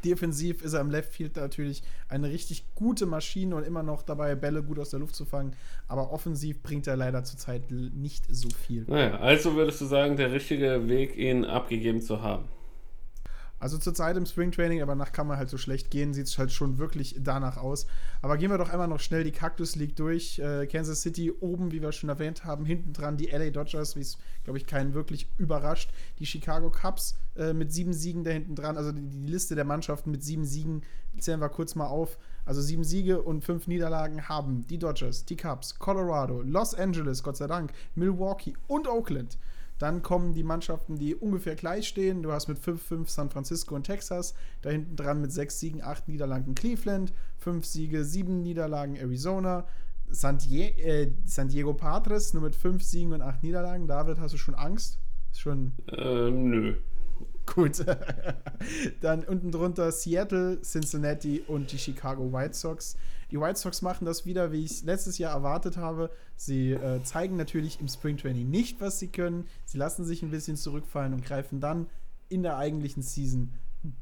Defensiv 0.05 0.61
ist 0.61 0.73
er 0.73 0.81
im 0.81 0.91
Left 0.91 1.11
Field 1.11 1.35
natürlich 1.37 1.81
eine 2.07 2.29
richtig 2.29 2.65
gute 2.75 3.07
Maschine 3.07 3.55
und 3.55 3.63
immer 3.63 3.81
noch 3.81 4.03
dabei, 4.03 4.35
Bälle 4.35 4.61
gut 4.61 4.77
aus 4.77 4.91
der 4.91 4.99
Luft 4.99 5.15
zu 5.15 5.25
fangen. 5.25 5.55
Aber 5.87 6.11
offensiv 6.11 6.61
bringt 6.61 6.85
er 6.85 6.97
leider 6.97 7.23
zurzeit 7.23 7.71
nicht 7.71 8.25
so 8.29 8.49
viel. 8.49 8.85
Naja, 8.87 9.17
also 9.17 9.55
würdest 9.55 9.81
du 9.81 9.85
sagen, 9.85 10.17
der 10.17 10.31
richtige 10.31 10.87
Weg, 10.87 11.17
ihn 11.17 11.45
abgegeben 11.45 12.01
zu 12.01 12.21
haben? 12.21 12.45
Also 13.59 13.77
zurzeit 13.77 14.15
im 14.17 14.25
Springtraining, 14.25 14.81
aber 14.81 14.93
nach 14.93 15.11
kann 15.11 15.25
man 15.25 15.37
halt 15.37 15.49
so 15.49 15.57
schlecht 15.57 15.89
gehen, 15.89 16.13
sieht 16.13 16.27
es 16.27 16.37
halt 16.37 16.51
schon 16.51 16.77
wirklich 16.77 17.15
danach 17.19 17.57
aus. 17.57 17.87
Aber 18.21 18.37
gehen 18.37 18.51
wir 18.51 18.57
doch 18.59 18.69
einmal 18.69 18.87
noch 18.87 18.99
schnell 18.99 19.23
die 19.23 19.31
Cactus 19.31 19.75
League 19.75 19.95
durch. 19.95 20.37
Äh, 20.39 20.67
Kansas 20.67 21.01
City 21.01 21.31
oben, 21.31 21.71
wie 21.71 21.81
wir 21.81 21.91
schon 21.91 22.09
erwähnt 22.09 22.45
haben, 22.45 22.65
hinten 22.65 22.93
dran 22.93 23.17
die 23.17 23.27
LA 23.27 23.49
Dodgers, 23.49 23.95
wie 23.95 24.01
es, 24.01 24.17
glaube 24.43 24.59
ich, 24.59 24.67
keinen 24.67 24.93
wirklich 24.93 25.27
überrascht. 25.37 25.91
Die 26.19 26.27
Chicago 26.27 26.69
Cubs 26.69 27.17
äh, 27.35 27.53
mit 27.53 27.71
sieben 27.73 27.93
Siegen 27.93 28.23
da 28.23 28.29
hinten 28.29 28.55
dran. 28.55 28.77
Also 28.77 28.91
die, 28.91 29.09
die, 29.09 29.27
Liste 29.27 29.55
der 29.55 29.65
Mannschaften 29.65 30.11
mit 30.11 30.23
sieben 30.23 30.45
Siegen 30.45 30.83
zählen 31.19 31.41
wir 31.41 31.49
kurz 31.49 31.73
mal 31.73 31.87
auf. 31.87 32.19
Also 32.45 32.61
sieben 32.61 32.83
Siege 32.83 33.21
und 33.23 33.43
fünf 33.43 33.67
Niederlagen 33.67 34.29
haben 34.29 34.67
die 34.67 34.77
Dodgers, 34.77 35.25
die 35.25 35.35
Cubs, 35.35 35.79
Colorado, 35.79 36.41
Los 36.43 36.75
Angeles, 36.75 37.23
Gott 37.23 37.37
sei 37.37 37.47
Dank, 37.47 37.73
Milwaukee 37.95 38.53
und 38.67 38.87
Oakland. 38.87 39.37
Dann 39.79 40.01
kommen 40.01 40.33
die 40.33 40.43
Mannschaften, 40.43 40.97
die 40.97 41.15
ungefähr 41.15 41.55
gleich 41.55 41.87
stehen. 41.87 42.23
Du 42.23 42.31
hast 42.31 42.47
mit 42.47 42.57
5-5 42.57 43.07
San 43.09 43.29
Francisco 43.29 43.75
und 43.75 43.83
Texas. 43.83 44.33
Da 44.61 44.69
hinten 44.69 44.95
dran 44.95 45.21
mit 45.21 45.31
6 45.31 45.59
Siegen, 45.59 45.83
8 45.83 46.07
Niederlagen 46.07 46.55
Cleveland. 46.55 47.13
5 47.37 47.65
Siege, 47.65 48.03
7 48.03 48.41
Niederlagen 48.41 48.95
Arizona. 48.95 49.67
San, 50.09 50.37
Die 50.37 50.61
äh, 50.61 51.11
San 51.25 51.49
Diego 51.49 51.73
Padres 51.73 52.33
nur 52.33 52.43
mit 52.43 52.55
5 52.55 52.81
Siegen 52.81 53.13
und 53.13 53.21
8 53.21 53.43
Niederlagen. 53.43 53.87
David, 53.87 54.19
hast 54.19 54.33
du 54.33 54.37
schon 54.37 54.55
Angst? 54.55 54.99
Ist 55.31 55.41
schon. 55.41 55.73
Ähm, 55.91 56.49
nö. 56.49 56.75
Gut. 57.45 57.85
Dann 59.01 59.23
unten 59.23 59.51
drunter 59.51 59.91
Seattle, 59.91 60.61
Cincinnati 60.61 61.43
und 61.47 61.71
die 61.71 61.77
Chicago 61.77 62.31
White 62.31 62.53
Sox. 62.53 62.97
Die 63.31 63.39
White 63.39 63.59
Sox 63.59 63.81
machen 63.81 64.05
das 64.05 64.25
wieder, 64.25 64.51
wie 64.51 64.63
ich 64.63 64.71
es 64.71 64.83
letztes 64.83 65.17
Jahr 65.17 65.33
erwartet 65.33 65.77
habe. 65.77 66.09
Sie 66.35 66.71
äh, 66.71 67.01
zeigen 67.03 67.35
natürlich 67.35 67.79
im 67.79 67.87
Springtraining 67.87 68.49
nicht, 68.49 68.79
was 68.79 68.99
sie 68.99 69.09
können. 69.09 69.45
Sie 69.65 69.77
lassen 69.77 70.05
sich 70.05 70.21
ein 70.23 70.31
bisschen 70.31 70.55
zurückfallen 70.55 71.13
und 71.13 71.25
greifen 71.25 71.59
dann 71.59 71.87
in 72.29 72.43
der 72.43 72.57
eigentlichen 72.57 73.03
Season 73.03 73.53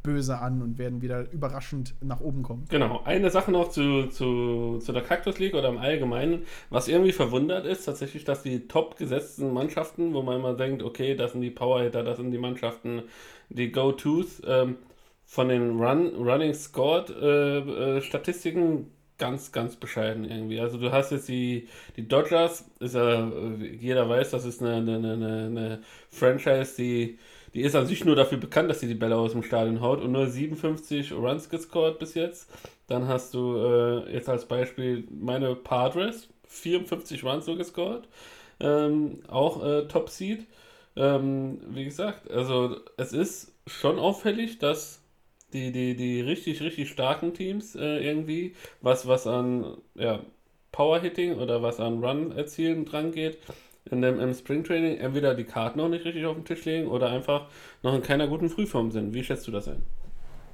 böse 0.03 0.39
an 0.39 0.61
und 0.61 0.78
werden 0.78 1.01
wieder 1.01 1.30
überraschend 1.32 1.95
nach 2.01 2.21
oben 2.21 2.43
kommen. 2.43 2.65
Genau. 2.69 3.01
Eine 3.03 3.30
Sache 3.30 3.51
noch 3.51 3.69
zu, 3.69 4.07
zu, 4.07 4.80
zu 4.80 4.91
der 4.91 5.03
Cactus 5.03 5.38
League 5.38 5.53
oder 5.53 5.69
im 5.69 5.78
Allgemeinen, 5.78 6.43
was 6.69 6.88
irgendwie 6.88 7.11
verwundert 7.11 7.65
ist, 7.65 7.86
tatsächlich, 7.86 8.23
dass 8.23 8.41
die 8.41 8.67
top 8.67 8.97
gesetzten 8.97 9.53
Mannschaften, 9.53 10.13
wo 10.13 10.21
man 10.21 10.38
immer 10.38 10.53
denkt, 10.53 10.82
okay, 10.82 11.15
das 11.15 11.34
sind 11.34 11.41
die 11.41 11.51
Powerhitter, 11.51 12.03
das 12.03 12.17
sind 12.17 12.32
die 12.32 12.38
Mannschaften, 12.38 13.03
die 13.49 13.71
Go-Tos, 13.71 14.41
ähm, 14.45 14.78
von 15.26 15.49
den 15.49 15.80
Run, 15.80 16.15
Running 16.15 16.53
Scored 16.53 17.09
äh, 17.09 17.97
äh, 17.97 18.01
Statistiken 18.01 18.91
ganz, 19.18 19.51
ganz 19.51 19.76
bescheiden 19.76 20.30
irgendwie. 20.30 20.59
Also 20.59 20.78
du 20.78 20.91
hast 20.91 21.11
jetzt 21.11 21.28
die, 21.28 21.68
die 21.95 22.07
Dodgers, 22.07 22.66
ist 22.80 22.95
ja, 22.95 23.32
jeder 23.80 24.09
weiß, 24.09 24.32
das 24.32 24.45
ist 24.45 24.61
eine, 24.61 24.76
eine, 24.76 24.95
eine, 24.95 25.45
eine 25.45 25.84
Franchise, 26.09 26.76
die, 26.78 27.20
die 27.53 27.61
ist 27.61 27.76
an 27.76 27.88
sich 27.88 28.03
nur 28.03 28.16
dafür 28.16 28.38
bekannt, 28.38 28.70
dass 28.70 28.82
sie 28.82 28.88
die 28.88 28.95
Bälle 28.95 29.16
aus 29.16 29.32
dem 29.32 29.43
Stadion 29.43 29.82
haut 29.82 30.01
und 30.01 30.11
nur 30.11 30.28
57 30.28 31.13
Runs 31.13 31.49
gescored 31.49 31.99
bis 31.99 32.13
jetzt. 32.13 32.49
Dann 32.88 33.07
hast 33.07 33.34
du 33.34 33.57
äh, 33.57 34.13
jetzt 34.13 34.30
als 34.30 34.45
Beispiel 34.45 35.07
meine 35.09 35.55
Padres, 35.55 36.28
54 36.47 37.24
Runs 37.24 37.45
so 37.45 37.55
gescored. 37.55 38.07
Ähm, 38.59 39.20
auch 39.28 39.63
äh, 39.63 39.88
Top 39.88 40.09
Seed. 40.09 40.45
Ähm, 40.97 41.59
wie 41.70 41.86
gesagt, 41.86 42.30
also 42.30 42.78
es 42.97 43.11
ist 43.11 43.53
schon 43.68 43.99
auffällig, 43.99 44.59
dass 44.59 45.01
die, 45.56 45.72
die, 45.72 45.95
die 45.95 46.20
richtig, 46.20 46.62
richtig 46.62 46.89
starken 46.89 47.34
Teams 47.34 47.76
äh, 47.76 48.06
irgendwie, 48.06 48.56
was, 48.82 49.08
was 49.08 49.26
an 49.26 49.78
ja, 49.95 50.20
Power-Hitting 50.74 51.36
oder 51.36 51.64
was 51.64 51.80
an 51.80 52.03
Run-Erzielen 52.03 52.84
dran 52.84 53.12
geht, 53.12 53.38
in 53.89 54.01
dem, 54.01 54.20
im 54.20 54.34
Springtraining 54.34 54.97
entweder 54.97 55.34
die 55.34 55.45
Karten 55.45 55.80
noch 55.80 55.88
nicht 55.88 56.03
richtig 56.03 56.26
auf 56.26 56.36
den 56.36 56.43
Tisch 56.43 56.66
legen 56.66 56.88
oder 56.88 57.10
einfach 57.10 57.47
noch 57.84 57.95
in 57.95 58.01
keiner 58.01 58.28
guten 58.28 58.49
Frühform 58.49 58.91
sind. 58.91 59.14
Wie 59.14 59.24
schätzt 59.24 59.47
du 59.47 59.51
das 59.51 59.70
ein? 59.70 59.82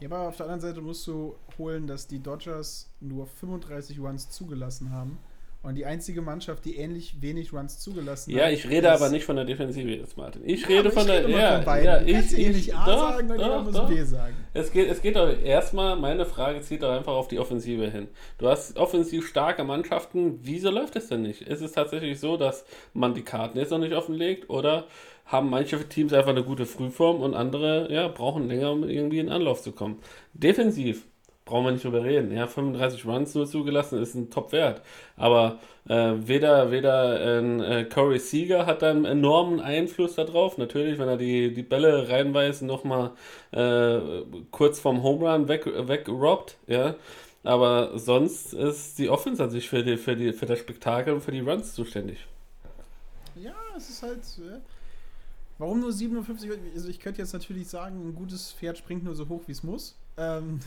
Ja, 0.01 0.09
aber 0.09 0.27
auf 0.27 0.37
der 0.37 0.45
anderen 0.45 0.61
Seite 0.61 0.81
musst 0.81 1.07
du 1.07 1.35
holen, 1.57 1.87
dass 1.87 2.07
die 2.07 2.21
Dodgers 2.21 2.91
nur 2.99 3.25
35 3.25 3.99
Runs 3.99 4.29
zugelassen 4.29 4.91
haben 4.91 5.17
und 5.63 5.75
die 5.75 5.85
einzige 5.85 6.21
Mannschaft, 6.21 6.65
die 6.65 6.77
ähnlich 6.77 7.21
wenig 7.21 7.53
Runs 7.53 7.79
zugelassen 7.79 8.31
ja, 8.31 8.37
hat. 8.37 8.45
Ja, 8.45 8.51
ich 8.51 8.67
rede 8.67 8.91
aber 8.91 9.09
nicht 9.09 9.25
von 9.25 9.35
der 9.35 9.45
Defensive 9.45 9.89
jetzt, 9.89 10.17
Martin. 10.17 10.41
Ich 10.43 10.61
ja, 10.61 10.67
rede 10.67 10.91
von 10.91 11.03
ich 11.03 11.07
der. 11.07 11.27
Rede 11.27 11.37
ja, 11.37 11.55
von 11.57 11.65
beiden. 11.65 11.85
ja, 11.85 12.01
ich, 12.01 12.37
ich, 12.37 12.55
nicht 12.55 12.75
A 12.75 12.85
doch, 12.85 13.11
sagen, 13.11 13.27
dann 13.27 13.63
muss 13.63 13.87
B 13.87 14.03
sagen. 14.03 14.33
Es 14.53 14.71
geht, 14.71 14.89
es 14.89 15.01
geht 15.01 15.15
doch 15.15 15.29
erstmal, 15.43 15.95
meine 15.97 16.25
Frage 16.25 16.61
zieht 16.61 16.81
doch 16.81 16.91
einfach 16.91 17.13
auf 17.13 17.27
die 17.27 17.37
Offensive 17.37 17.89
hin. 17.89 18.07
Du 18.39 18.47
hast 18.47 18.77
offensiv 18.77 19.27
starke 19.27 19.63
Mannschaften. 19.63 20.39
Wieso 20.41 20.71
läuft 20.71 20.95
es 20.95 21.07
denn 21.07 21.21
nicht? 21.21 21.41
Ist 21.41 21.61
es 21.61 21.73
tatsächlich 21.73 22.19
so, 22.19 22.37
dass 22.37 22.65
man 22.93 23.13
die 23.13 23.23
Karten 23.23 23.59
jetzt 23.59 23.69
noch 23.69 23.77
nicht 23.77 23.93
offenlegt 23.93 24.49
oder 24.49 24.87
haben 25.25 25.49
manche 25.49 25.87
Teams 25.87 26.11
einfach 26.11 26.31
eine 26.31 26.43
gute 26.43 26.65
Frühform 26.65 27.21
und 27.21 27.35
andere 27.35 27.91
ja, 27.91 28.07
brauchen 28.07 28.47
länger, 28.47 28.71
um 28.71 28.83
irgendwie 28.83 29.19
in 29.19 29.29
Anlauf 29.29 29.61
zu 29.61 29.71
kommen? 29.71 29.99
Defensiv 30.33 31.05
brauchen 31.51 31.65
wir 31.65 31.71
nicht 31.73 31.83
drüber 31.83 32.03
reden. 32.03 32.31
Ja, 32.31 32.47
35 32.47 33.05
Runs 33.05 33.35
nur 33.35 33.45
zugelassen 33.45 34.01
ist 34.01 34.15
ein 34.15 34.29
Top-Wert. 34.29 34.81
Aber 35.17 35.59
äh, 35.87 36.13
weder, 36.15 36.71
weder 36.71 37.41
äh, 37.41 37.83
Corey 37.83 38.19
Seager 38.19 38.65
hat 38.65 38.81
da 38.81 38.89
einen 38.89 39.03
enormen 39.03 39.59
Einfluss 39.59 40.15
darauf. 40.15 40.57
Natürlich, 40.57 40.97
wenn 40.97 41.09
er 41.09 41.17
die, 41.17 41.53
die 41.53 41.63
Bälle 41.63 42.07
reinweist, 42.07 42.61
nochmal 42.61 43.11
äh, 43.51 43.99
kurz 44.51 44.79
vom 44.79 45.03
Home 45.03 45.29
Run 45.29 45.47
weg, 45.49 45.65
wegrobbt, 45.65 46.55
ja. 46.67 46.95
Aber 47.43 47.99
sonst 47.99 48.53
ist 48.53 48.97
die 48.97 49.09
Offense 49.09 49.43
an 49.43 49.49
sich 49.49 49.67
für, 49.67 49.83
die, 49.83 49.97
für, 49.97 50.15
die, 50.15 50.31
für 50.31 50.45
das 50.45 50.59
Spektakel 50.59 51.13
und 51.13 51.21
für 51.21 51.31
die 51.31 51.41
Runs 51.41 51.73
zuständig. 51.73 52.25
Ja, 53.35 53.55
es 53.75 53.89
ist 53.89 54.03
halt. 54.03 54.21
Warum 55.57 55.81
nur 55.81 55.91
57? 55.91 56.49
Also 56.73 56.87
ich 56.87 56.99
könnte 56.99 57.21
jetzt 57.21 57.33
natürlich 57.33 57.67
sagen, 57.67 58.07
ein 58.07 58.15
gutes 58.15 58.53
Pferd 58.53 58.77
springt 58.77 59.03
nur 59.03 59.15
so 59.15 59.27
hoch, 59.27 59.41
wie 59.47 59.51
es 59.51 59.63
muss. 59.63 59.95
Ähm, 60.17 60.59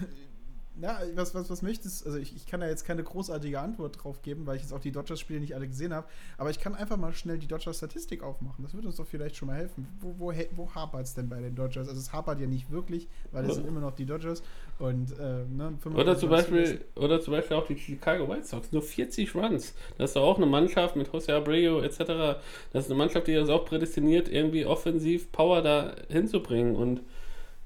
ja, 0.81 0.99
was, 1.15 1.35
was, 1.35 1.51
was 1.51 1.63
möchtest 1.63 2.05
Also 2.05 2.19
ich, 2.19 2.35
ich 2.35 2.47
kann 2.47 2.61
da 2.61 2.67
jetzt 2.67 2.85
keine 2.85 3.03
großartige 3.03 3.61
Antwort 3.61 4.03
drauf 4.03 4.23
geben, 4.23 4.47
weil 4.47 4.57
ich 4.57 4.63
jetzt 4.63 4.73
auch 4.73 4.81
die 4.81 4.91
Dodgers-Spiele 4.91 5.41
nicht 5.41 5.55
alle 5.55 5.69
gesehen 5.69 5.95
habe. 5.95 6.07
Aber 6.37 6.51
ich 6.51 6.59
kann 6.59 6.75
einfach 6.75 6.97
mal 6.97 7.13
schnell 7.13 7.39
die 7.39 7.47
Dodgers-Statistik 7.47 8.23
aufmachen. 8.23 8.65
Das 8.65 8.75
würde 8.75 8.89
uns 8.89 8.97
doch 8.97 9.07
vielleicht 9.07 9.37
schon 9.37 9.49
mal 9.49 9.57
helfen. 9.57 9.87
Wo, 10.01 10.15
wo, 10.19 10.33
wo 10.57 10.75
hapert 10.75 11.07
es 11.07 11.15
denn 11.15 11.29
bei 11.29 11.41
den 11.41 11.55
Dodgers? 11.55 11.89
Also 11.89 12.01
es 12.01 12.13
hapert 12.13 12.41
ja 12.41 12.47
nicht 12.47 12.71
wirklich, 12.71 13.09
weil 13.31 13.45
es 13.45 13.55
sind 13.55 13.67
immer 13.67 13.81
noch 13.81 13.95
die 13.95 14.07
Dodgers. 14.07 14.43
Und, 14.79 15.13
äh, 15.19 15.45
ne, 15.45 15.79
oder, 15.95 16.17
zum 16.17 16.31
Beispiel, 16.31 16.85
oder 16.97 17.21
zum 17.21 17.33
Beispiel 17.33 17.57
auch 17.57 17.67
die 17.67 17.79
Chicago 17.79 18.29
White 18.29 18.47
Sox. 18.47 18.73
Nur 18.73 18.83
40 18.83 19.35
Runs. 19.35 19.75
Das 19.97 20.11
ist 20.11 20.17
doch 20.17 20.23
auch 20.23 20.37
eine 20.37 20.47
Mannschaft 20.47 20.97
mit 20.97 21.13
Jose 21.13 21.33
Abreu 21.33 21.81
etc. 21.81 22.41
Das 22.73 22.85
ist 22.85 22.91
eine 22.91 22.99
Mannschaft, 22.99 23.29
die 23.29 23.35
das 23.35 23.49
auch 23.49 23.65
prädestiniert, 23.65 24.29
irgendwie 24.29 24.67
offensiv 24.67 25.31
Power 25.31 25.63
da 25.63 25.95
hinzubringen. 26.09 26.75
Und 26.75 27.03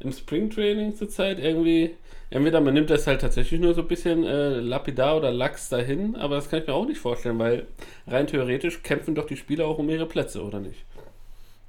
im 0.01 0.13
Springtraining 0.13 0.95
zurzeit 0.95 1.39
irgendwie 1.39 1.97
entweder 2.31 2.61
man 2.61 2.75
nimmt 2.75 2.91
das 2.91 3.07
halt 3.07 3.21
tatsächlich 3.21 3.61
nur 3.61 3.75
so 3.75 3.83
ein 3.83 3.89
bisschen 3.89 4.25
äh, 4.25 4.61
lapidar 4.61 5.17
oder 5.17 5.33
lax 5.33 5.69
dahin, 5.69 6.17
aber 6.17 6.37
das 6.37 6.49
kann 6.49 6.61
ich 6.61 6.67
mir 6.67 6.75
auch 6.75 6.87
nicht 6.87 7.01
vorstellen, 7.01 7.39
weil 7.39 7.67
rein 8.07 8.27
theoretisch 8.27 8.83
kämpfen 8.83 9.15
doch 9.15 9.27
die 9.27 9.37
Spieler 9.37 9.67
auch 9.67 9.79
um 9.79 9.89
ihre 9.89 10.07
Plätze, 10.07 10.43
oder 10.43 10.61
nicht? 10.61 10.85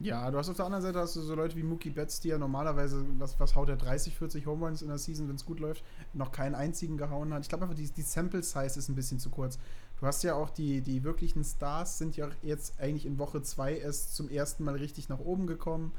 Ja, 0.01 0.31
du 0.31 0.37
hast 0.37 0.47
auf 0.49 0.55
der 0.55 0.65
anderen 0.65 0.81
Seite 0.81 0.99
hast 0.99 1.17
du 1.17 1.21
so 1.21 1.35
Leute 1.35 1.57
wie 1.57 1.63
Mookie 1.63 1.89
Betts, 1.89 2.21
die 2.21 2.29
ja 2.29 2.37
normalerweise, 2.37 3.05
was, 3.17 3.37
was 3.37 3.53
haut 3.55 3.67
er, 3.67 3.75
30, 3.75 4.15
40 4.15 4.45
Home 4.45 4.65
Runs 4.65 4.81
in 4.81 4.87
der 4.87 4.97
Season, 4.97 5.27
wenn 5.27 5.35
es 5.35 5.45
gut 5.45 5.59
läuft, 5.59 5.83
noch 6.13 6.31
keinen 6.31 6.55
einzigen 6.55 6.95
gehauen 6.95 7.33
hat. 7.33 7.43
Ich 7.43 7.49
glaube 7.49 7.65
einfach, 7.65 7.75
die, 7.75 7.89
die 7.89 8.01
Sample 8.01 8.41
Size 8.41 8.79
ist 8.79 8.87
ein 8.87 8.95
bisschen 8.95 9.19
zu 9.19 9.29
kurz. 9.29 9.59
Du 9.99 10.05
hast 10.05 10.23
ja 10.23 10.35
auch 10.35 10.51
die, 10.51 10.79
die 10.79 11.03
wirklichen 11.03 11.43
Stars 11.43 11.97
sind 11.97 12.15
ja 12.15 12.29
jetzt 12.43 12.79
eigentlich 12.79 13.05
in 13.05 13.19
Woche 13.19 13.41
2 13.41 13.77
erst 13.77 14.15
zum 14.15 14.29
ersten 14.29 14.63
Mal 14.63 14.75
richtig 14.75 15.09
nach 15.09 15.19
oben 15.19 15.47
gekommen. 15.47 15.91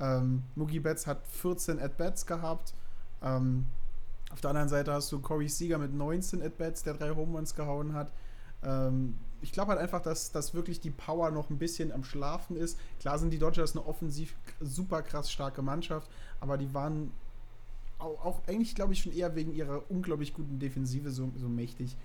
Ähm, 0.00 0.42
Mookie 0.56 0.80
Betts 0.80 1.06
hat 1.06 1.24
14 1.28 1.78
At-Bats 1.78 2.26
gehabt. 2.26 2.74
Ähm, 3.22 3.66
auf 4.36 4.42
der 4.42 4.50
anderen 4.50 4.68
Seite 4.68 4.92
hast 4.92 5.10
du 5.12 5.18
Corey 5.18 5.48
Seager 5.48 5.78
mit 5.78 5.94
19 5.94 6.42
At-Bats, 6.42 6.82
der 6.82 6.92
drei 6.92 7.08
Home 7.08 7.38
Runs 7.38 7.54
gehauen 7.54 7.94
hat. 7.94 8.12
Ähm, 8.62 9.16
ich 9.40 9.50
glaube 9.50 9.70
halt 9.70 9.80
einfach, 9.80 10.02
dass, 10.02 10.30
dass 10.30 10.52
wirklich 10.52 10.78
die 10.78 10.90
Power 10.90 11.30
noch 11.30 11.48
ein 11.48 11.56
bisschen 11.56 11.90
am 11.90 12.04
Schlafen 12.04 12.54
ist. 12.54 12.78
Klar 13.00 13.18
sind 13.18 13.30
die 13.30 13.38
Dodgers 13.38 13.74
eine 13.74 13.86
offensiv 13.86 14.34
super 14.60 15.00
krass 15.00 15.32
starke 15.32 15.62
Mannschaft, 15.62 16.10
aber 16.38 16.58
die 16.58 16.74
waren 16.74 17.12
auch, 17.98 18.22
auch 18.26 18.42
eigentlich, 18.46 18.74
glaube 18.74 18.92
ich, 18.92 19.00
schon 19.00 19.12
eher 19.12 19.34
wegen 19.34 19.54
ihrer 19.54 19.90
unglaublich 19.90 20.34
guten 20.34 20.58
Defensive 20.58 21.10
so, 21.10 21.32
so 21.34 21.48
mächtig. 21.48 21.96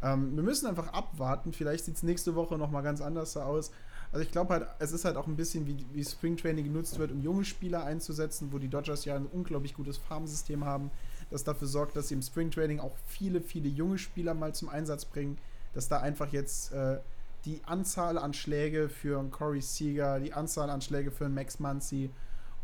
Ähm, 0.00 0.36
wir 0.36 0.44
müssen 0.44 0.68
einfach 0.68 0.92
abwarten. 0.92 1.52
Vielleicht 1.52 1.86
sieht 1.86 1.96
es 1.96 2.04
nächste 2.04 2.36
Woche 2.36 2.56
nochmal 2.56 2.84
ganz 2.84 3.00
anders 3.00 3.36
aus. 3.36 3.72
Also 4.12 4.22
ich 4.22 4.30
glaube 4.30 4.54
halt, 4.54 4.68
es 4.78 4.92
ist 4.92 5.04
halt 5.04 5.16
auch 5.16 5.26
ein 5.26 5.36
bisschen 5.36 5.66
wie, 5.66 5.84
wie 5.92 6.04
Springtraining 6.04 6.66
genutzt 6.66 7.00
wird, 7.00 7.10
um 7.10 7.20
junge 7.20 7.44
Spieler 7.44 7.82
einzusetzen, 7.84 8.52
wo 8.52 8.58
die 8.58 8.68
Dodgers 8.68 9.04
ja 9.04 9.16
ein 9.16 9.26
unglaublich 9.26 9.74
gutes 9.74 9.98
Farmsystem 9.98 10.64
haben 10.64 10.92
das 11.30 11.44
dafür 11.44 11.68
sorgt, 11.68 11.96
dass 11.96 12.08
sie 12.08 12.14
im 12.14 12.22
Springtraining 12.22 12.80
auch 12.80 12.96
viele, 13.06 13.40
viele 13.40 13.68
junge 13.68 13.98
Spieler 13.98 14.34
mal 14.34 14.54
zum 14.54 14.68
Einsatz 14.68 15.04
bringen, 15.04 15.38
dass 15.72 15.88
da 15.88 16.00
einfach 16.00 16.32
jetzt 16.32 16.72
äh, 16.72 16.98
die 17.44 17.60
Anzahl 17.64 18.18
an 18.18 18.34
Schläge 18.34 18.88
für 18.88 19.18
einen 19.18 19.30
Corey 19.30 19.62
Seager, 19.62 20.20
die 20.20 20.32
Anzahl 20.32 20.68
an 20.70 20.82
Schläge 20.82 21.10
für 21.10 21.26
einen 21.26 21.34
Max 21.34 21.58
Muncy, 21.58 22.10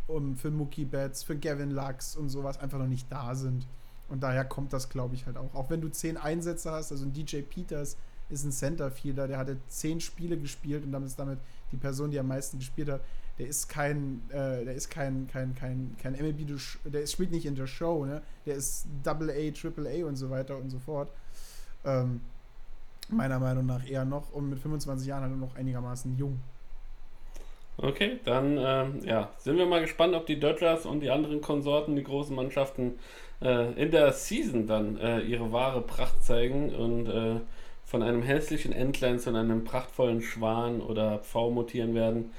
um, 0.06 0.36
für 0.36 0.50
Mookie 0.50 0.84
Betts, 0.84 1.22
für 1.22 1.36
Gavin 1.36 1.70
Lux 1.70 2.16
und 2.16 2.28
sowas 2.28 2.58
einfach 2.58 2.78
noch 2.78 2.86
nicht 2.86 3.10
da 3.10 3.34
sind. 3.34 3.66
Und 4.08 4.22
daher 4.22 4.44
kommt 4.44 4.72
das, 4.72 4.88
glaube 4.88 5.14
ich, 5.14 5.26
halt 5.26 5.36
auch. 5.36 5.54
Auch 5.54 5.70
wenn 5.70 5.80
du 5.80 5.88
zehn 5.88 6.16
Einsätze 6.16 6.70
hast, 6.70 6.92
also 6.92 7.04
ein 7.04 7.12
DJ 7.12 7.40
Peters 7.40 7.96
ist 8.28 8.44
ein 8.44 8.52
Centerfielder, 8.52 9.28
der 9.28 9.38
hatte 9.38 9.56
zehn 9.68 10.00
Spiele 10.00 10.36
gespielt 10.36 10.84
und 10.84 10.92
damit 10.92 11.08
ist 11.08 11.18
damit 11.18 11.38
die 11.72 11.76
Person, 11.76 12.10
die 12.10 12.18
am 12.18 12.28
meisten 12.28 12.58
gespielt 12.58 12.88
hat 12.88 13.00
der 13.39 13.47
ist 13.47 13.68
kein, 13.68 14.22
äh, 14.30 14.64
der 14.64 14.74
ist 14.74 14.91
kein, 14.91 15.28
kein, 15.30 15.55
kein, 15.55 15.95
kein 16.03 16.12
MLB, 16.14 16.47
der 16.87 17.07
spielt 17.07 17.30
nicht 17.30 17.47
in 17.47 17.55
der 17.55 17.66
Show, 17.66 18.05
ne? 18.05 18.22
Der 18.47 18.57
ist 18.57 18.87
Double 19.03 19.30
A, 19.30 19.51
Triple 19.51 19.89
A 19.89 20.07
und 20.07 20.16
so 20.16 20.30
weiter 20.30 20.57
und 20.57 20.70
so 20.70 20.78
fort. 20.78 21.11
Ähm, 21.84 22.20
meiner 23.09 23.39
Meinung 23.39 23.66
nach 23.66 23.87
eher 23.87 24.05
noch 24.05 24.32
und 24.32 24.51
mit 24.51 24.59
25 24.59 25.07
Jahren 25.07 25.22
halt 25.22 25.39
noch 25.39 25.55
einigermaßen 25.55 26.16
jung. 26.16 26.41
Okay, 27.78 28.20
dann 28.24 28.57
ähm, 28.59 29.01
ja, 29.05 29.28
sind 29.37 29.59
wir 29.59 29.66
mal 29.66 29.82
gespannt, 29.82 30.14
ob 30.14 30.24
die 30.24 30.41
Dodgers 30.41 30.87
und 30.87 31.01
die 31.01 31.11
anderen 31.11 31.43
Konsorten, 31.43 31.95
die 31.95 32.05
großen 32.05 32.34
Mannschaften, 32.34 32.99
äh, 33.43 33.72
in 33.74 33.91
der 33.91 34.12
Season 34.12 34.66
dann 34.66 34.97
äh, 34.97 35.20
ihre 35.20 35.53
wahre 35.53 35.82
Pracht 35.82 36.24
zeigen 36.24 36.74
und 36.74 37.07
äh, 37.07 37.41
von 37.84 38.03
einem 38.03 38.22
hässlichen 38.22 38.72
Entlein 38.72 39.18
zu 39.18 39.28
einem 39.28 39.64
prachtvollen 39.64 40.22
Schwan 40.22 40.80
oder 40.80 41.18
Pfau 41.18 41.51
mutieren 41.51 41.95
werden. 41.95 42.32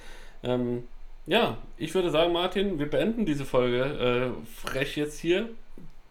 Ähm, 0.44 0.84
ja, 1.26 1.58
ich 1.78 1.94
würde 1.94 2.10
sagen, 2.10 2.32
Martin, 2.32 2.80
wir 2.80 2.90
beenden 2.90 3.26
diese 3.26 3.46
Folge 3.46 4.34
äh, 4.34 4.68
frech 4.68 4.96
jetzt 4.96 5.20
hier. 5.20 5.50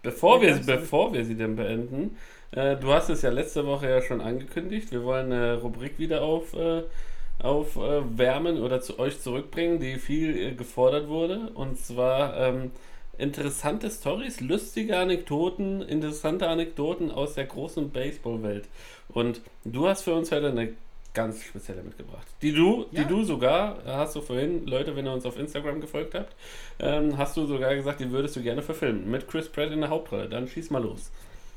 Bevor, 0.02 0.40
wir, 0.40 0.54
bevor 0.66 1.12
wir 1.12 1.24
sie 1.24 1.34
denn 1.34 1.56
beenden, 1.56 2.16
äh, 2.52 2.76
du 2.76 2.92
hast 2.92 3.08
es 3.08 3.22
ja 3.22 3.30
letzte 3.30 3.66
Woche 3.66 3.88
ja 3.88 4.02
schon 4.02 4.20
angekündigt, 4.20 4.92
wir 4.92 5.02
wollen 5.02 5.32
eine 5.32 5.60
Rubrik 5.60 5.98
wieder 5.98 6.22
auf, 6.22 6.54
äh, 6.54 6.82
aufwärmen 7.42 8.62
oder 8.62 8.80
zu 8.80 8.98
euch 8.98 9.20
zurückbringen, 9.20 9.80
die 9.80 9.96
viel 9.96 10.36
äh, 10.36 10.52
gefordert 10.52 11.08
wurde. 11.08 11.50
Und 11.54 11.78
zwar 11.78 12.36
ähm, 12.36 12.70
interessante 13.18 13.90
Stories, 13.90 14.40
lustige 14.40 14.98
Anekdoten, 14.98 15.82
interessante 15.82 16.48
Anekdoten 16.48 17.10
aus 17.10 17.34
der 17.34 17.46
großen 17.46 17.90
Baseballwelt. 17.90 18.68
Und 19.08 19.40
du 19.64 19.88
hast 19.88 20.02
für 20.02 20.14
uns 20.14 20.30
heute 20.30 20.48
eine 20.48 20.74
ganz 21.16 21.42
spezielle 21.42 21.82
mitgebracht. 21.82 22.26
Die 22.42 22.52
du, 22.52 22.86
ja. 22.92 23.02
die 23.02 23.08
du 23.08 23.24
sogar, 23.24 23.78
hast 23.86 24.14
du 24.14 24.20
vorhin, 24.20 24.66
Leute, 24.66 24.94
wenn 24.94 25.06
ihr 25.06 25.12
uns 25.12 25.24
auf 25.24 25.38
Instagram 25.38 25.80
gefolgt 25.80 26.14
habt, 26.14 26.36
ähm, 26.78 27.16
hast 27.16 27.36
du 27.36 27.46
sogar 27.46 27.74
gesagt, 27.74 28.00
die 28.00 28.10
würdest 28.10 28.36
du 28.36 28.42
gerne 28.42 28.62
verfilmen. 28.62 29.10
Mit 29.10 29.26
Chris 29.26 29.48
Pratt 29.48 29.70
in 29.70 29.80
der 29.80 29.88
Hauptrolle. 29.88 30.28
Dann 30.28 30.46
schieß 30.46 30.70
mal 30.70 30.82
los. 30.82 31.10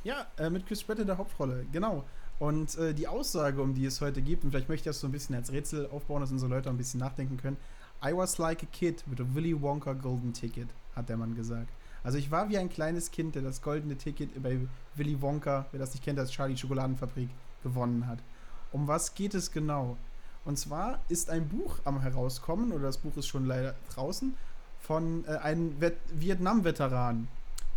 Ja, 0.05 0.25
äh, 0.37 0.49
mit 0.49 0.65
Chris 0.65 0.81
Pratt 0.81 0.99
in 0.99 1.07
der 1.07 1.17
Hauptrolle, 1.17 1.65
genau. 1.73 2.05
Und 2.39 2.77
äh, 2.77 2.93
die 2.93 3.07
Aussage, 3.07 3.61
um 3.61 3.73
die 3.73 3.85
es 3.85 3.99
heute 3.99 4.21
geht, 4.21 4.45
und 4.45 4.51
vielleicht 4.51 4.69
möchte 4.69 4.89
ich 4.89 4.93
das 4.93 5.01
so 5.01 5.07
ein 5.07 5.11
bisschen 5.11 5.35
als 5.35 5.51
Rätsel 5.51 5.89
aufbauen, 5.91 6.21
dass 6.21 6.31
unsere 6.31 6.49
Leute 6.49 6.69
ein 6.69 6.77
bisschen 6.77 7.01
nachdenken 7.01 7.35
können. 7.35 7.57
I 8.03 8.15
was 8.15 8.37
like 8.37 8.63
a 8.63 8.67
kid 8.71 9.03
with 9.07 9.19
a 9.19 9.35
Willy 9.35 9.61
Wonka 9.61 9.91
golden 9.91 10.31
ticket, 10.31 10.69
hat 10.95 11.09
der 11.09 11.17
Mann 11.17 11.35
gesagt. 11.35 11.67
Also 12.01 12.17
ich 12.17 12.31
war 12.31 12.47
wie 12.47 12.57
ein 12.57 12.69
kleines 12.69 13.11
Kind, 13.11 13.35
der 13.35 13.41
das 13.41 13.61
goldene 13.61 13.97
Ticket 13.97 14.41
bei 14.41 14.57
Willy 14.95 15.21
Wonka, 15.21 15.65
wer 15.71 15.79
das 15.81 15.91
nicht 15.91 16.05
kennt, 16.05 16.17
als 16.17 16.31
Charlie 16.31 16.55
Schokoladenfabrik 16.55 17.27
gewonnen 17.61 18.07
hat. 18.07 18.19
Um 18.71 18.87
was 18.87 19.13
geht 19.15 19.33
es 19.33 19.51
genau? 19.51 19.97
Und 20.45 20.57
zwar 20.57 20.99
ist 21.09 21.29
ein 21.29 21.47
Buch 21.47 21.79
am 21.85 22.01
herauskommen, 22.01 22.71
oder 22.71 22.83
das 22.83 22.97
Buch 22.97 23.15
ist 23.17 23.27
schon 23.27 23.45
leider 23.45 23.75
draußen, 23.93 24.35
von 24.79 25.25
äh, 25.25 25.37
einem 25.37 25.75
Vietnam-Veteran, 26.11 27.27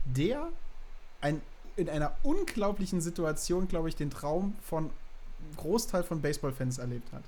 der 0.05 0.49
ein, 1.21 1.41
in 1.77 1.89
einer 1.89 2.17
unglaublichen 2.23 3.01
Situation, 3.01 3.69
glaube 3.69 3.89
ich, 3.89 3.97
den 3.97 4.11
Traum 4.11 4.55
von 4.63 4.91
Großteil 5.57 6.03
von 6.03 6.23
Baseballfans 6.23 6.79
erlebt 6.79 7.13
hat. 7.13 7.25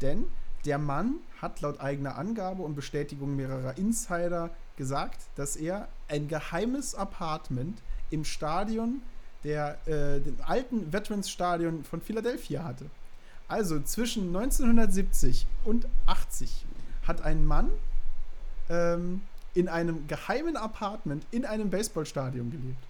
Denn 0.00 0.24
der 0.64 0.78
Mann 0.78 1.16
hat 1.40 1.60
laut 1.60 1.80
eigener 1.80 2.16
Angabe 2.16 2.62
und 2.62 2.74
Bestätigung 2.74 3.36
mehrerer 3.36 3.78
Insider 3.78 4.50
gesagt, 4.76 5.22
dass 5.36 5.56
er 5.56 5.88
ein 6.08 6.28
geheimes 6.28 6.94
Apartment 6.94 7.80
im 8.10 8.24
Stadion 8.24 9.02
der 9.44 9.78
äh, 9.86 10.20
alten 10.46 10.92
Veterans 10.92 11.30
Stadion 11.30 11.84
von 11.84 12.00
Philadelphia 12.00 12.64
hatte. 12.64 12.86
Also 13.50 13.80
zwischen 13.80 14.28
1970 14.28 15.44
und 15.64 15.88
80 16.06 16.66
hat 17.08 17.22
ein 17.22 17.44
Mann 17.44 17.68
ähm, 18.68 19.22
in 19.54 19.68
einem 19.68 20.06
geheimen 20.06 20.56
Apartment 20.56 21.26
in 21.32 21.44
einem 21.44 21.68
Baseballstadion 21.68 22.52
gelebt. 22.52 22.84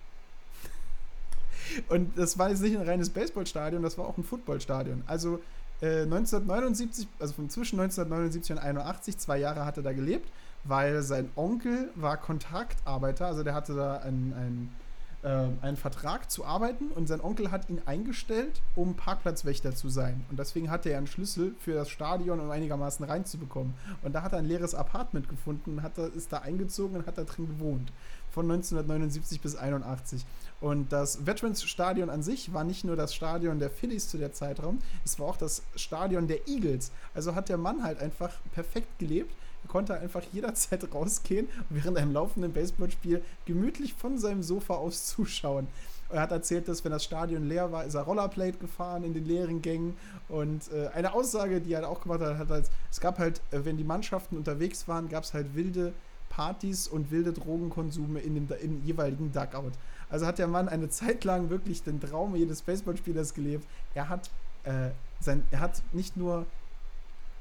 Und 1.89 2.19
das 2.19 2.39
war 2.39 2.51
jetzt 2.51 2.61
nicht 2.61 2.77
ein 2.77 2.87
reines 2.87 3.09
Baseballstadion, 3.09 3.83
das 3.83 3.97
war 3.97 4.07
auch 4.07 4.19
ein 4.19 4.25
Footballstadion. 4.25 5.03
Also 5.07 5.41
äh, 5.81 6.03
1979, 6.03 7.09
also 7.19 7.33
von 7.33 7.49
zwischen 7.49 7.81
1979 7.81 8.53
und 8.53 8.59
81, 8.59 9.17
zwei 9.17 9.39
Jahre 9.39 9.65
hat 9.65 9.79
er 9.79 9.83
da 9.83 9.95
gelebt, 9.95 10.29
weil 10.65 11.01
sein 11.01 11.31
Onkel 11.37 11.89
war 11.95 12.19
Kontaktarbeiter, 12.19 13.27
also 13.29 13.43
der 13.45 13.55
hatte 13.55 13.75
da 13.75 13.97
einen 13.97 14.69
äh, 14.69 14.90
einen 15.23 15.77
Vertrag 15.77 16.31
zu 16.31 16.47
arbeiten 16.47 16.87
und 16.95 17.07
sein 17.07 17.21
Onkel 17.21 17.51
hat 17.51 17.69
ihn 17.69 17.83
eingestellt, 17.85 18.63
um 18.75 18.95
Parkplatzwächter 18.95 19.75
zu 19.75 19.91
sein. 19.91 20.25
Und 20.31 20.39
deswegen 20.39 20.71
hatte 20.71 20.89
er 20.89 20.97
einen 20.97 21.07
Schlüssel 21.07 21.55
für 21.59 21.75
das 21.75 21.91
Stadion, 21.91 22.41
um 22.41 22.51
einigermaßen 22.51 23.05
reinzubekommen. 23.05 23.75
Und 24.03 24.15
da 24.15 24.23
hat 24.23 24.33
er 24.33 24.39
ein 24.39 24.47
leeres 24.47 24.75
Apartment 24.75 25.29
gefunden 25.29 25.73
und 25.73 25.83
hat 25.83 25.99
da, 25.99 26.07
ist 26.07 26.33
da 26.33 26.39
eingezogen 26.39 26.97
und 26.97 27.07
hat 27.07 27.19
da 27.19 27.25
drin 27.25 27.49
gewohnt. 27.49 27.93
Von 28.31 28.51
1979 28.51 29.43
bis 29.43 29.57
81. 29.57 30.25
Und 30.61 30.91
das 30.93 31.27
Veterans 31.27 31.65
Stadion 31.65 32.09
an 32.09 32.23
sich 32.23 32.55
war 32.55 32.65
nicht 32.65 32.85
nur 32.85 32.97
das 32.97 33.15
Stadion 33.15 33.59
der 33.59 33.71
Phillies 33.71 34.09
zu 34.09 34.17
der 34.17 34.33
Zeitraum, 34.33 34.79
es 35.05 35.19
war 35.19 35.27
auch 35.27 35.37
das 35.37 35.63
Stadion 35.75 36.29
der 36.29 36.49
Eagles. 36.49 36.93
Also 37.13 37.35
hat 37.35 37.49
der 37.49 37.59
Mann 37.59 37.83
halt 37.83 38.01
einfach 38.01 38.31
perfekt 38.53 38.99
gelebt 38.99 39.35
konnte 39.71 39.95
einfach 39.95 40.23
jederzeit 40.33 40.93
rausgehen 40.93 41.47
und 41.47 41.77
während 41.77 41.97
einem 41.97 42.13
laufenden 42.13 42.53
Baseballspiel 42.53 43.23
gemütlich 43.47 43.95
von 43.95 44.19
seinem 44.19 44.43
Sofa 44.43 44.75
aus 44.75 45.07
zuschauen. 45.07 45.69
Er 46.11 46.23
hat 46.23 46.33
erzählt, 46.33 46.67
dass 46.67 46.85
wenn 46.85 46.91
das 46.91 47.05
Stadion 47.05 47.47
leer 47.47 47.71
war, 47.71 47.85
ist 47.85 47.95
er 47.95 48.03
Rollerblade 48.03 48.59
gefahren 48.59 49.05
in 49.05 49.15
den 49.15 49.25
leeren 49.25 49.63
Gängen. 49.63 49.97
Und 50.29 50.71
äh, 50.73 50.89
eine 50.89 51.15
Aussage, 51.15 51.61
die 51.61 51.73
er 51.73 51.89
auch 51.89 52.03
gemacht 52.03 52.21
hat, 52.21 52.37
hat 52.37 52.51
als, 52.51 52.69
es 52.91 53.01
gab 53.01 53.21
halt, 53.21 53.41
äh, 53.53 53.65
wenn 53.65 53.77
die 53.77 53.85
Mannschaften 53.85 54.37
unterwegs 54.37 54.89
waren, 54.89 55.09
gab 55.09 55.23
es 55.23 55.35
halt 55.35 55.55
wilde 55.55 55.93
Partys 56.29 56.89
und 56.89 57.13
wilde 57.13 57.33
Drogenkonsume 57.33 58.19
in 58.19 58.35
dem, 58.35 58.49
im 58.61 58.85
jeweiligen 58.85 59.31
Dugout. 59.31 59.73
Also 60.09 60.27
hat 60.27 60.39
der 60.39 60.49
Mann 60.49 60.69
eine 60.69 60.89
Zeit 60.89 61.23
lang 61.23 61.49
wirklich 61.49 61.85
den 61.85 62.01
Traum 62.01 62.35
jedes 62.35 62.63
Baseballspielers 62.63 63.35
gelebt. 63.35 63.65
Er 63.95 64.09
hat, 64.09 64.31
äh, 64.65 64.91
sein, 65.21 65.45
er 65.53 65.61
hat 65.61 65.81
nicht 65.93 66.17
nur 66.17 66.45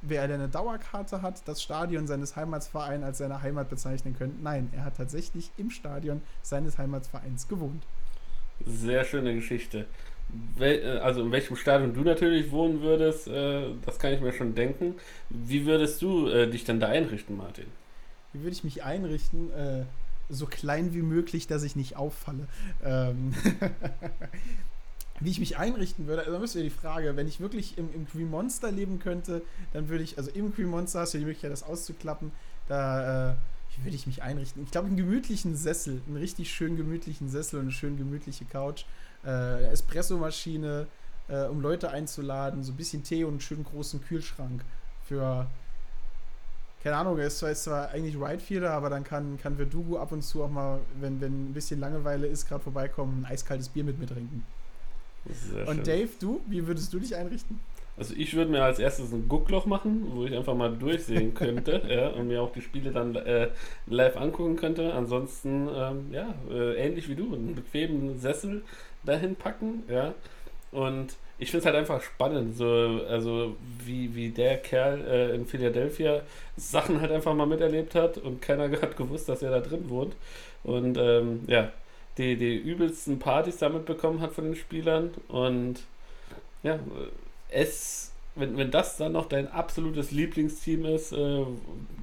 wer 0.02 0.22
eine 0.24 0.48
Dauerkarte 0.48 1.22
hat, 1.22 1.48
das 1.48 1.62
Stadion 1.62 2.08
seines 2.08 2.36
Heimatsvereins 2.36 3.04
als 3.04 3.18
seine 3.18 3.42
Heimat 3.42 3.70
bezeichnen 3.70 4.16
können. 4.18 4.40
Nein, 4.42 4.70
er 4.74 4.86
hat 4.86 4.98
tatsächlich 4.98 5.52
im 5.58 5.70
Stadion 5.70 6.22
seines 6.42 6.78
Heimatsvereins 6.78 7.48
gewohnt. 7.48 7.84
Sehr 8.66 9.04
schöne 9.04 9.36
Geschichte. 9.36 9.86
Wel 10.58 10.80
äh, 10.80 11.00
also 11.00 11.22
in 11.22 11.32
welchem 11.32 11.56
Stadion 11.56 11.94
du 11.94 12.02
natürlich 12.02 12.52
wohnen 12.52 12.82
würdest, 12.82 13.28
äh, 13.28 13.72
das 13.86 14.00
kann 14.00 14.14
ich 14.14 14.22
mir 14.22 14.34
schon 14.34 14.56
denken. 14.56 14.96
Wie 15.30 15.66
würdest 15.66 16.02
du 16.02 16.28
äh, 16.28 16.50
dich 16.50 16.66
denn 16.66 16.80
da 16.80 16.88
einrichten, 16.88 17.36
Martin? 17.36 17.66
Wie 18.34 18.42
würde 18.42 18.52
ich 18.52 18.64
mich 18.64 18.84
einrichten? 18.84 19.52
Äh, 19.52 19.86
so 20.30 20.46
klein 20.46 20.94
wie 20.94 21.02
möglich, 21.02 21.48
dass 21.48 21.64
ich 21.64 21.76
nicht 21.76 21.96
auffalle. 21.96 22.48
Ähm 22.84 23.34
wie 25.20 25.30
ich 25.30 25.40
mich 25.40 25.58
einrichten 25.58 26.08
würde, 26.08 26.26
also 26.26 26.40
müsst 26.40 26.56
ihr 26.56 26.64
die 26.64 26.70
Frage, 26.70 27.16
wenn 27.16 27.28
ich 27.28 27.40
wirklich 27.40 27.78
im, 27.78 27.94
im 27.94 28.08
Green 28.08 28.30
Monster 28.30 28.72
leben 28.72 29.00
könnte, 29.00 29.42
dann 29.74 29.90
würde 29.90 30.04
ich, 30.04 30.18
also 30.18 30.32
im 30.32 30.54
Green 30.54 30.68
Monster 30.68 31.02
hast 31.02 31.14
du 31.14 31.18
die 31.18 31.26
Möglichkeit, 31.26 31.52
das 31.52 31.64
auszuklappen, 31.64 32.32
da, 32.68 33.32
äh, 33.32 33.36
wie 33.76 33.86
würde 33.86 33.96
ich 33.96 34.08
mich 34.08 34.24
einrichten? 34.24 34.64
Ich 34.64 34.72
glaube, 34.72 34.88
einen 34.88 34.98
gemütlichen 34.98 35.56
Sessel, 35.56 36.02
einen 36.08 36.18
richtig 36.18 36.52
schön 36.52 36.78
gemütlichen 36.78 37.30
Sessel 37.30 37.60
und 37.60 37.66
eine 37.66 37.72
schön 37.72 37.98
gemütliche 37.98 38.46
Couch, 38.46 38.86
äh, 39.26 39.64
Espressomaschine, 39.66 40.88
äh, 41.28 41.46
um 41.46 41.62
Leute 41.62 41.92
einzuladen, 41.92 42.64
so 42.64 42.72
ein 42.72 42.78
bisschen 42.78 43.04
Tee 43.04 43.24
und 43.24 43.32
einen 43.32 43.42
schönen 43.42 43.64
großen 43.64 44.02
Kühlschrank 44.02 44.64
für, 45.06 45.48
keine 46.84 46.96
Ahnung, 46.96 47.18
er 47.18 47.28
ist 47.28 47.40
zwar, 47.40 47.52
ist 47.52 47.64
zwar 47.64 47.90
eigentlich 47.90 48.16
Ridefielder, 48.16 48.72
aber 48.72 48.90
dann 48.90 49.04
kann, 49.04 49.38
kann 49.38 49.58
Verdugo 49.58 50.00
ab 50.00 50.12
und 50.12 50.22
zu 50.22 50.44
auch 50.44 50.50
mal, 50.50 50.80
wenn, 51.00 51.20
wenn 51.20 51.50
ein 51.50 51.54
bisschen 51.54 51.80
Langeweile 51.80 52.28
ist, 52.28 52.48
gerade 52.48 52.64
vorbeikommen, 52.64 53.24
ein 53.24 53.32
eiskaltes 53.32 53.70
Bier 53.70 53.84
mit 53.84 54.00
mir 54.00 54.08
trinken. 54.08 54.46
Sehr 55.26 55.68
Und 55.68 55.76
schön. 55.76 55.84
Dave, 55.84 56.10
du, 56.20 56.42
wie 56.48 56.66
würdest 56.66 56.94
du 56.94 57.00
dich 57.00 57.16
einrichten? 57.16 57.60
Also 57.98 58.14
ich 58.18 58.34
würde 58.34 58.50
mir 58.50 58.64
als 58.64 58.80
erstes 58.80 59.12
ein 59.12 59.28
Guckloch 59.28 59.66
machen, 59.66 60.08
wo 60.14 60.24
ich 60.24 60.34
einfach 60.34 60.56
mal 60.56 60.72
durchsehen 60.72 61.34
könnte 61.34 61.82
ja, 61.90 62.08
und 62.10 62.30
mir 62.30 62.42
auch 62.42 62.54
die 62.54 62.62
Spiele 62.62 62.92
dann 62.92 63.14
äh, 63.16 63.50
live 63.88 64.16
angucken 64.16 64.56
könnte. 64.56 64.94
Ansonsten, 64.94 65.68
ähm, 65.76 66.06
ja, 66.12 66.34
äh, 66.50 66.76
ähnlich 66.76 67.10
wie 67.10 67.16
du, 67.16 67.34
einen 67.36 67.56
bequemen 67.56 68.18
Sessel 68.18 68.62
dahin 69.04 69.36
packen, 69.36 69.84
ja. 69.90 70.14
Und 70.72 71.16
ich 71.40 71.52
finde 71.52 71.60
es 71.60 71.66
halt 71.66 71.76
einfach 71.76 72.02
spannend, 72.02 72.56
so, 72.56 73.02
also 73.10 73.56
wie, 73.84 74.14
wie 74.16 74.30
der 74.30 74.58
Kerl 74.58 75.02
äh, 75.06 75.36
in 75.36 75.46
Philadelphia 75.46 76.22
Sachen 76.58 77.02
halt 77.02 77.12
einfach 77.12 77.34
mal 77.34 77.48
miterlebt 77.48 77.96
hat 77.96 78.18
und 78.18 78.42
keiner 78.42 78.70
hat 78.82 78.96
gewusst, 78.96 79.28
dass 79.28 79.42
er 79.42 79.52
da 79.52 79.60
drin 79.60 79.90
wohnt. 79.90 80.16
Und 80.64 80.98
ähm, 80.98 81.42
ja, 81.48 81.72
die, 82.20 82.36
die 82.36 82.58
übelsten 82.58 83.18
Partys 83.18 83.58
damit 83.58 83.86
bekommen 83.86 84.20
hat 84.20 84.34
von 84.34 84.44
den 84.44 84.56
Spielern 84.56 85.12
und 85.30 85.80
ja, 86.62 86.78
es, 87.50 88.12
wenn, 88.36 88.58
wenn 88.58 88.72
das 88.72 88.98
dann 88.98 89.14
noch 89.14 89.28
dein 89.28 89.50
absolutes 89.50 90.12
Lieblingsteam 90.12 90.86
ist, 90.86 91.14
äh, 91.14 91.46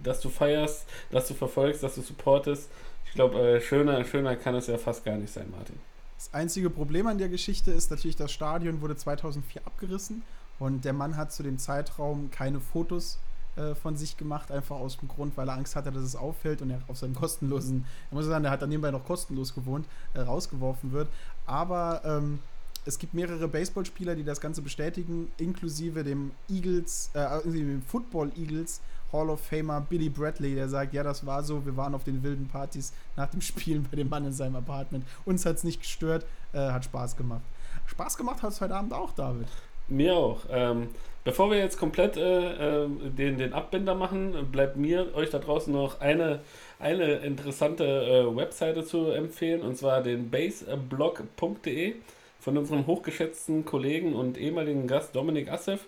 das 0.03 0.21
du 0.21 0.31
feierst, 0.31 0.87
das 1.11 1.29
du 1.29 1.35
verfolgst, 1.35 1.83
das 1.83 1.97
du 1.97 2.01
supportest, 2.01 2.71
ich 3.05 3.13
glaube, 3.13 3.39
äh, 3.39 3.61
schöner, 3.61 4.03
schöner 4.05 4.37
kann 4.37 4.55
es 4.55 4.67
ja 4.67 4.79
fast 4.79 5.05
gar 5.05 5.17
nicht 5.17 5.33
sein, 5.33 5.51
Martin. 5.51 5.79
Das 6.17 6.33
einzige 6.33 6.71
Problem 6.71 7.07
an 7.07 7.19
der 7.19 7.29
Geschichte 7.29 7.71
ist 7.71 7.91
natürlich, 7.91 8.17
das 8.17 8.33
Stadion 8.33 8.81
wurde 8.81 8.97
2004 8.97 9.67
abgerissen 9.67 10.23
und 10.59 10.87
der 10.87 10.95
Mann 10.95 11.19
hat 11.19 11.31
zu 11.31 11.43
dem 11.43 11.59
Zeitraum 11.59 12.31
keine 12.31 12.61
Fotos 12.61 13.19
äh, 13.57 13.75
von 13.75 13.97
sich 13.97 14.17
gemacht, 14.17 14.51
einfach 14.51 14.77
aus 14.77 14.99
dem 14.99 15.09
Grund, 15.09 15.37
weil 15.37 15.49
er 15.49 15.55
Angst 15.55 15.77
hatte, 15.77 15.91
dass 15.91 16.03
es 16.03 16.17
auffällt 16.17 16.63
und 16.63 16.71
er 16.71 16.81
auf 16.89 16.99
seinem 16.99 17.15
kostenlosen, 17.15 17.85
ich 18.11 18.15
muss 18.15 18.27
sagen, 18.27 18.43
der 18.43 18.53
hat 18.53 18.63
dann 18.63 18.69
nebenbei 18.69 18.91
noch 18.91 19.05
kostenlos 19.05 19.55
gewohnt, 19.55 19.87
äh, 20.15 20.21
rausgeworfen 20.21 20.93
wird. 20.93 21.09
Aber 21.47 22.03
ähm, 22.05 22.39
es 22.85 22.99
gibt 22.99 23.15
mehrere 23.15 23.49
Baseballspieler, 23.49 24.15
die 24.15 24.25
das 24.25 24.41
Ganze 24.41 24.63
bestätigen, 24.63 25.31
inklusive 25.39 26.05
dem 26.05 26.31
Eagles, 26.49 27.11
äh, 27.15 27.43
dem 27.45 27.83
Football 27.83 28.31
Eagles 28.37 28.81
Hall 29.13 29.31
of 29.31 29.41
Famer 29.41 29.81
Billy 29.81 30.09
Bradley, 30.09 30.55
der 30.55 30.69
sagt, 30.69 30.93
ja, 30.93 31.03
das 31.03 31.25
war 31.25 31.43
so, 31.43 31.65
wir 31.65 31.77
waren 31.77 31.95
auf 31.95 32.05
den 32.05 32.23
wilden 32.23 32.49
Partys 32.49 32.93
nach 33.17 33.29
dem 33.29 33.41
Spielen 33.41 33.87
bei 33.91 33.97
dem 33.97 34.09
Mann 34.09 34.25
in 34.25 34.33
seinem 34.33 34.57
Apartment. 34.57 35.05
Uns 35.25 35.47
hat 35.47 35.57
es 35.57 35.65
nicht 35.65 35.81
gestört, 35.81 36.27
äh, 36.53 36.59
hat 36.59 36.85
Spaß 36.85 37.17
gemacht. 37.17 37.43
Spaß 37.87 38.17
gemacht 38.17 38.43
hat 38.43 38.51
es 38.51 38.61
heute 38.61 38.75
Abend 38.75 38.93
auch, 38.93 39.13
David. 39.13 39.49
Mir 39.89 40.17
auch. 40.17 40.41
Ähm, 40.51 40.89
bevor 41.25 41.51
wir 41.51 41.59
jetzt 41.59 41.79
komplett 41.79 42.17
äh, 42.17 42.85
äh, 42.85 42.89
den, 42.89 43.39
den 43.39 43.53
Abbinder 43.53 43.95
machen, 43.95 44.49
bleibt 44.51 44.77
mir 44.77 45.15
euch 45.15 45.31
da 45.31 45.39
draußen 45.39 45.73
noch 45.73 46.01
eine, 46.01 46.41
eine 46.79 47.17
interessante 47.17 47.85
äh, 47.85 48.37
Webseite 48.37 48.85
zu 48.85 49.11
empfehlen, 49.11 49.63
und 49.63 49.77
zwar 49.77 50.03
den 50.03 50.31
baseblog.de 50.31 51.95
von 52.41 52.59
unserem 52.59 52.87
hochgeschätzten 52.87 53.65
Kollegen 53.65 54.15
und 54.15 54.39
ehemaligen 54.39 54.87
Gast 54.87 55.15
Dominik 55.15 55.51
Assef. 55.51 55.87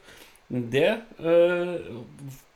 Der 0.49 1.03
äh, 1.19 1.81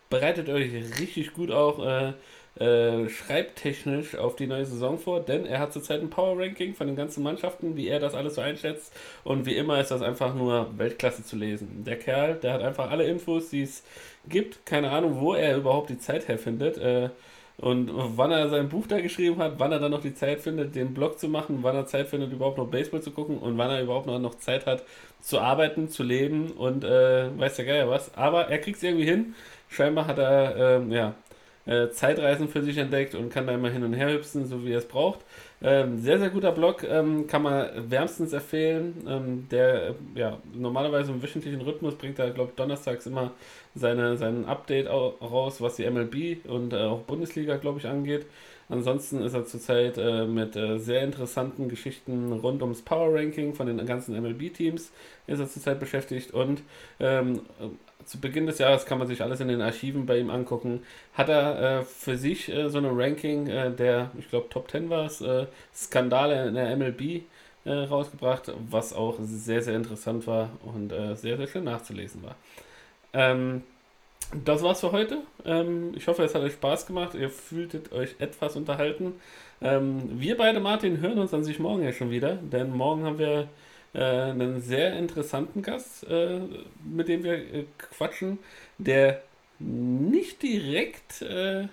bereitet 0.09 0.49
euch 0.49 0.72
richtig 1.01 1.34
gut 1.34 1.51
auch 1.51 2.14
äh, 2.59 3.09
schreibtechnisch 3.09 4.16
auf 4.16 4.36
die 4.36 4.46
neue 4.46 4.66
Saison 4.66 4.98
vor, 4.98 5.20
denn 5.20 5.46
er 5.46 5.59
hat 5.59 5.72
zurzeit 5.72 6.03
ein 6.03 6.11
Power 6.11 6.38
Ranking 6.38 6.74
von 6.74 6.86
den 6.86 6.96
ganzen 6.96 7.22
Mannschaften, 7.22 7.76
wie 7.76 7.88
er 7.88 7.98
das 7.98 8.14
alles 8.14 8.34
so 8.34 8.40
einschätzt. 8.42 8.92
Und 9.24 9.46
wie 9.46 9.57
immer 9.57 9.80
ist 9.80 9.90
das 9.90 10.03
einfach 10.03 10.34
nur 10.34 10.68
Weltklasse 10.76 11.24
zu 11.24 11.36
lesen. 11.36 11.84
Der 11.84 11.98
Kerl, 11.98 12.34
der 12.34 12.53
hat 12.53 12.62
einfach 12.62 12.90
alle 12.90 13.05
Infos, 13.05 13.50
die 13.50 13.62
es 13.62 13.82
gibt. 14.28 14.66
Keine 14.66 14.90
Ahnung, 14.90 15.20
wo 15.20 15.34
er 15.34 15.57
überhaupt 15.57 15.90
die 15.90 15.98
Zeit 15.98 16.28
herfindet. 16.28 16.76
Äh, 16.78 17.09
und 17.59 17.90
wann 17.92 18.32
er 18.32 18.48
sein 18.48 18.68
Buch 18.68 18.86
da 18.86 19.00
geschrieben 19.00 19.38
hat, 19.38 19.55
wann 19.59 19.72
er 19.72 19.78
dann 19.78 19.92
noch 19.92 20.00
die 20.00 20.14
Zeit 20.14 20.40
findet, 20.40 20.74
den 20.74 20.94
Blog 20.94 21.18
zu 21.18 21.28
machen, 21.28 21.59
wann 21.62 21.76
er 21.76 21.86
Zeit 21.86 22.09
findet, 22.09 22.32
überhaupt 22.32 22.59
noch 22.59 22.66
Baseball 22.66 23.03
zu 23.03 23.12
gucken 23.12 23.38
und 23.38 23.57
wann 23.57 23.70
er 23.70 23.82
überhaupt 23.82 24.07
noch, 24.07 24.18
noch 24.18 24.34
Zeit 24.36 24.66
hat, 24.66 24.82
zu 25.20 25.38
arbeiten, 25.38 25.88
zu 25.88 26.03
leben 26.03 26.50
und 26.50 26.82
äh, 26.84 27.38
weiß 27.38 27.57
der 27.57 27.64
Geier 27.64 27.88
was. 27.88 28.14
Aber 28.14 28.48
er 28.48 28.59
kriegt 28.59 28.78
es 28.78 28.82
irgendwie 28.82 29.05
hin. 29.05 29.34
Scheinbar 29.68 30.07
hat 30.07 30.18
er, 30.18 30.57
ähm, 30.57 30.90
ja, 30.90 31.14
äh, 31.66 31.88
Zeitreisen 31.90 32.48
für 32.48 32.62
sich 32.62 32.78
entdeckt 32.78 33.14
und 33.14 33.30
kann 33.30 33.46
da 33.46 33.54
immer 33.54 33.70
hin 33.70 33.84
und 33.84 33.92
her 33.94 34.12
hüpfen, 34.12 34.46
so 34.46 34.64
wie 34.64 34.72
er 34.72 34.78
es 34.78 34.86
braucht. 34.86 35.20
Ähm, 35.62 35.98
sehr, 35.98 36.18
sehr 36.18 36.30
guter 36.30 36.50
Blog, 36.50 36.82
ähm, 36.82 37.26
kann 37.28 37.42
man 37.42 37.68
wärmstens 37.90 38.32
empfehlen. 38.32 39.04
Ähm, 39.08 39.46
der, 39.50 39.90
äh, 39.90 39.94
ja, 40.16 40.38
normalerweise 40.54 41.12
im 41.12 41.22
wöchentlichen 41.22 41.60
Rhythmus 41.60 41.94
bringt 41.94 42.18
er, 42.18 42.30
glaube 42.30 42.50
ich, 42.50 42.56
donnerstags 42.56 43.06
immer 43.06 43.32
seine, 43.74 44.16
sein 44.16 44.44
Update 44.44 44.88
raus, 44.88 45.60
was 45.60 45.76
die 45.76 45.88
MLB 45.88 46.44
und 46.48 46.72
äh, 46.72 46.78
auch 46.78 47.02
Bundesliga, 47.02 47.56
glaube 47.56 47.78
ich, 47.78 47.86
angeht. 47.86 48.26
Ansonsten 48.68 49.20
ist 49.22 49.34
er 49.34 49.44
zurzeit 49.44 49.98
äh, 49.98 50.24
mit 50.26 50.56
äh, 50.56 50.78
sehr 50.78 51.02
interessanten 51.02 51.68
Geschichten 51.68 52.32
rund 52.32 52.62
ums 52.62 52.82
Power 52.82 53.14
Ranking 53.14 53.54
von 53.54 53.66
den 53.66 53.84
ganzen 53.86 54.20
MLB-Teams 54.20 54.90
ist 55.26 55.38
er 55.38 55.48
zurzeit 55.48 55.78
beschäftigt 55.78 56.32
und 56.32 56.62
ähm, 56.98 57.42
zu 58.05 58.20
Beginn 58.20 58.46
des 58.46 58.59
Jahres 58.59 58.86
kann 58.86 58.98
man 58.98 59.09
sich 59.09 59.22
alles 59.22 59.40
in 59.40 59.48
den 59.48 59.61
Archiven 59.61 60.07
bei 60.07 60.18
ihm 60.18 60.30
angucken. 60.30 60.82
Hat 61.14 61.28
er 61.28 61.80
äh, 61.80 61.82
für 61.84 62.16
sich 62.16 62.48
äh, 62.48 62.68
so 62.68 62.78
eine 62.78 62.90
Ranking 62.90 63.46
äh, 63.46 63.70
der, 63.70 64.11
ich 64.18 64.28
glaube, 64.28 64.48
Top 64.48 64.70
10 64.70 64.90
war 64.90 65.07
es, 65.07 65.20
äh, 65.20 65.46
Skandale 65.74 66.48
in 66.48 66.55
der 66.55 66.76
MLB 66.76 67.22
äh, 67.64 67.70
rausgebracht, 67.70 68.53
was 68.70 68.92
auch 68.92 69.16
sehr, 69.20 69.62
sehr 69.62 69.76
interessant 69.76 70.26
war 70.26 70.50
und 70.64 70.92
äh, 70.92 71.14
sehr, 71.16 71.36
sehr 71.36 71.46
schön 71.46 71.64
nachzulesen 71.64 72.22
war. 72.22 72.36
Ähm, 73.12 73.62
das 74.44 74.62
war's 74.62 74.80
für 74.80 74.92
heute. 74.92 75.18
Ähm, 75.44 75.92
ich 75.94 76.07
hoffe, 76.09 76.24
es 76.24 76.34
hat 76.34 76.42
euch 76.42 76.55
Spaß 76.55 76.86
gemacht. 76.86 77.14
Ihr 77.14 77.30
fühltet 77.30 77.92
euch 77.92 78.16
etwas 78.18 78.57
unterhalten. 78.57 79.14
Ähm, 79.61 80.20
wir 80.20 80.36
beide, 80.36 80.61
Martin, 80.61 81.00
hören 81.00 81.18
uns 81.18 81.34
an 81.34 81.44
sich 81.44 81.59
morgen 81.59 81.84
ja 81.84 81.92
schon 81.92 82.11
wieder, 82.11 82.36
denn 82.36 82.72
morgen 82.72 83.05
haben 83.05 83.18
wir 83.18 83.48
einen 83.99 84.61
sehr 84.61 84.95
interessanten 84.99 85.62
Gast, 85.62 86.07
äh, 86.09 86.40
mit 86.84 87.09
dem 87.09 87.24
wir 87.24 87.34
äh, 87.34 87.64
quatschen, 87.78 88.38
der 88.78 89.22
nicht 89.59 90.43
direkt 90.43 91.22
äh, 91.22 91.68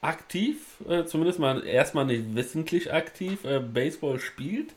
aktiv, 0.00 0.78
äh, 0.88 1.04
zumindest 1.04 1.38
mal 1.38 1.66
erstmal 1.66 2.06
nicht 2.06 2.34
wissentlich 2.34 2.92
aktiv, 2.92 3.44
äh, 3.44 3.60
Baseball 3.60 4.18
spielt. 4.20 4.74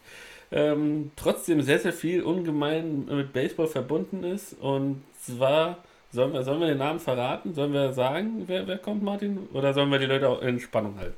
Ähm, 0.52 1.12
trotzdem 1.16 1.62
sehr, 1.62 1.80
sehr 1.80 1.94
viel 1.94 2.24
ungemein 2.24 3.06
mit 3.06 3.34
Baseball 3.34 3.68
verbunden 3.68 4.24
ist. 4.24 4.54
Und 4.60 5.04
zwar, 5.22 5.84
sollen 6.12 6.34
wir, 6.34 6.44
sollen 6.44 6.60
wir 6.60 6.68
den 6.68 6.80
Namen 6.80 7.00
verraten? 7.00 7.54
Sollen 7.54 7.74
wir 7.74 7.94
sagen, 7.94 8.44
wer, 8.48 8.68
wer 8.68 8.80
kommt, 8.80 9.04
Martin? 9.04 9.48
Oder 9.54 9.74
sollen 9.74 9.92
wir 9.92 10.00
die 10.00 10.08
Leute 10.08 10.28
auch 10.30 10.42
in 10.42 10.60
Spannung 10.60 10.98
halten? 10.98 11.16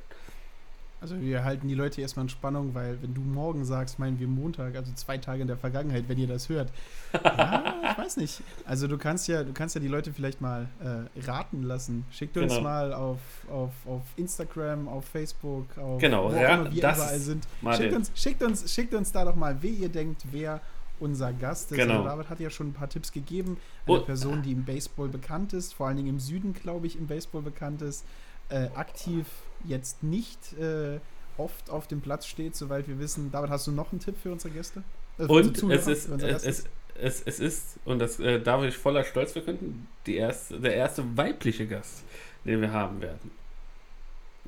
Also 1.02 1.20
wir 1.20 1.42
halten 1.44 1.66
die 1.66 1.74
Leute 1.74 2.00
erstmal 2.00 2.26
in 2.26 2.28
Spannung, 2.28 2.74
weil 2.74 2.96
wenn 3.02 3.12
du 3.12 3.20
morgen 3.22 3.64
sagst, 3.64 3.98
meinen 3.98 4.20
wir 4.20 4.28
Montag, 4.28 4.76
also 4.76 4.92
zwei 4.94 5.18
Tage 5.18 5.42
in 5.42 5.48
der 5.48 5.56
Vergangenheit, 5.56 6.04
wenn 6.08 6.16
ihr 6.16 6.28
das 6.28 6.48
hört. 6.48 6.70
ja, 7.12 7.74
ich 7.92 7.98
weiß 7.98 8.16
nicht. 8.18 8.40
Also 8.64 8.86
du 8.86 8.96
kannst 8.98 9.26
ja, 9.26 9.42
du 9.42 9.52
kannst 9.52 9.74
ja 9.74 9.80
die 9.80 9.88
Leute 9.88 10.12
vielleicht 10.12 10.40
mal 10.40 10.68
äh, 10.80 11.20
raten 11.28 11.64
lassen. 11.64 12.04
Schickt 12.12 12.36
uns 12.36 12.52
Genau. 12.52 12.62
mal 12.64 12.92
auf, 12.94 13.18
auf, 13.50 13.72
auf 13.84 14.02
Instagram, 14.16 14.86
auf 14.86 15.04
Facebook, 15.06 15.76
auf 15.76 16.00
Genau, 16.00 16.30
wo 16.32 16.36
ja, 16.36 16.54
immer 16.54 16.72
wir 16.72 16.78
überall 16.78 17.18
sind. 17.18 17.48
Schickt 17.76 17.94
uns, 17.94 18.12
schickt, 18.14 18.42
uns, 18.44 18.72
schickt 18.72 18.94
uns 18.94 19.10
da 19.10 19.24
doch 19.24 19.34
mal, 19.36 19.60
wie 19.60 19.70
ihr 19.70 19.88
denkt, 19.88 20.22
wer 20.30 20.60
unser 21.00 21.32
Gast 21.32 21.72
ist. 21.72 21.78
Genau. 21.78 21.94
Also 21.94 22.04
David 22.10 22.30
hat 22.30 22.38
ja 22.38 22.48
schon 22.48 22.68
ein 22.68 22.72
paar 22.74 22.88
Tipps 22.88 23.10
gegeben. 23.10 23.56
Eine 23.86 23.96
Und- 23.98 24.06
Person, 24.06 24.42
die 24.42 24.52
im 24.52 24.64
Baseball 24.64 25.08
bekannt 25.08 25.52
ist, 25.52 25.74
vor 25.74 25.88
allen 25.88 25.96
Dingen 25.96 26.10
im 26.10 26.20
Süden, 26.20 26.52
glaube 26.52 26.86
ich, 26.86 26.96
im 26.96 27.08
Baseball 27.08 27.42
bekannt 27.42 27.82
ist, 27.82 28.04
äh, 28.52 28.68
aktiv 28.74 29.26
jetzt 29.64 30.02
nicht 30.02 30.52
äh, 30.58 30.98
oft 31.38 31.70
auf 31.70 31.86
dem 31.86 32.00
Platz 32.00 32.26
steht, 32.26 32.56
soweit 32.56 32.88
wir 32.88 32.98
wissen. 32.98 33.30
David, 33.30 33.50
hast 33.50 33.66
du 33.66 33.72
noch 33.72 33.92
einen 33.92 34.00
Tipp 34.00 34.16
für 34.22 34.32
unsere 34.32 34.52
Gäste? 34.52 34.82
Äh, 35.18 35.24
für 35.24 35.32
Und 35.32 35.56
Zuhörer, 35.56 35.78
es 35.78 35.86
ist, 35.86 36.08
es, 36.08 36.64
es, 36.94 37.22
es 37.22 37.40
ist, 37.40 37.78
und 37.84 37.98
das 37.98 38.20
äh, 38.20 38.40
darf 38.40 38.62
ich 38.64 38.76
voller 38.76 39.04
Stolz 39.04 39.32
verkünden, 39.32 39.88
die 40.06 40.16
erste, 40.16 40.60
der 40.60 40.74
erste 40.74 41.16
weibliche 41.16 41.66
Gast, 41.66 42.04
den 42.44 42.60
wir 42.60 42.72
haben 42.72 43.00
werden. 43.00 43.30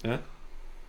Ja? 0.02 0.20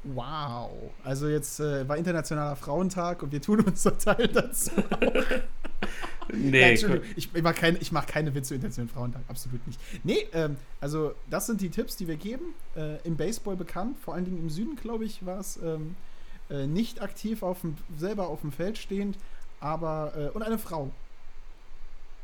Wow. 0.03 0.71
Also 1.03 1.27
jetzt 1.27 1.59
äh, 1.59 1.87
war 1.87 1.97
Internationaler 1.97 2.55
Frauentag 2.55 3.23
und 3.23 3.31
wir 3.31 3.41
tun 3.41 3.61
unser 3.61 3.97
Teil 3.97 4.27
dazu. 4.27 4.71
Nee, 6.35 6.61
Entschuldigung, 6.71 7.05
ich, 7.15 7.29
ich 7.33 7.41
mache 7.43 7.55
keine, 7.55 7.77
ich 7.79 7.91
mach 7.91 8.05
keine 8.05 8.33
Witze 8.35 8.49
zu 8.49 8.55
Internationalen 8.55 8.89
Frauentag, 8.89 9.21
absolut 9.27 9.65
nicht. 9.67 9.79
Nee, 10.03 10.27
ähm, 10.33 10.57
also 10.81 11.13
das 11.29 11.47
sind 11.47 11.61
die 11.61 11.69
Tipps, 11.69 11.95
die 11.97 12.07
wir 12.07 12.15
geben. 12.17 12.53
Äh, 12.75 12.97
Im 13.03 13.17
Baseball 13.17 13.55
bekannt, 13.55 13.97
vor 13.99 14.13
allen 14.13 14.25
Dingen 14.25 14.39
im 14.39 14.49
Süden, 14.49 14.75
glaube 14.75 15.05
ich, 15.05 15.25
war 15.25 15.39
es 15.39 15.57
ähm, 15.57 15.95
äh, 16.49 16.67
nicht 16.67 17.01
aktiv 17.01 17.43
auf 17.43 17.61
dem, 17.61 17.75
selber 17.97 18.27
auf 18.27 18.41
dem 18.41 18.51
Feld 18.51 18.77
stehend, 18.77 19.17
aber 19.59 20.13
äh, 20.17 20.29
und 20.35 20.43
eine 20.43 20.57
Frau. 20.59 20.91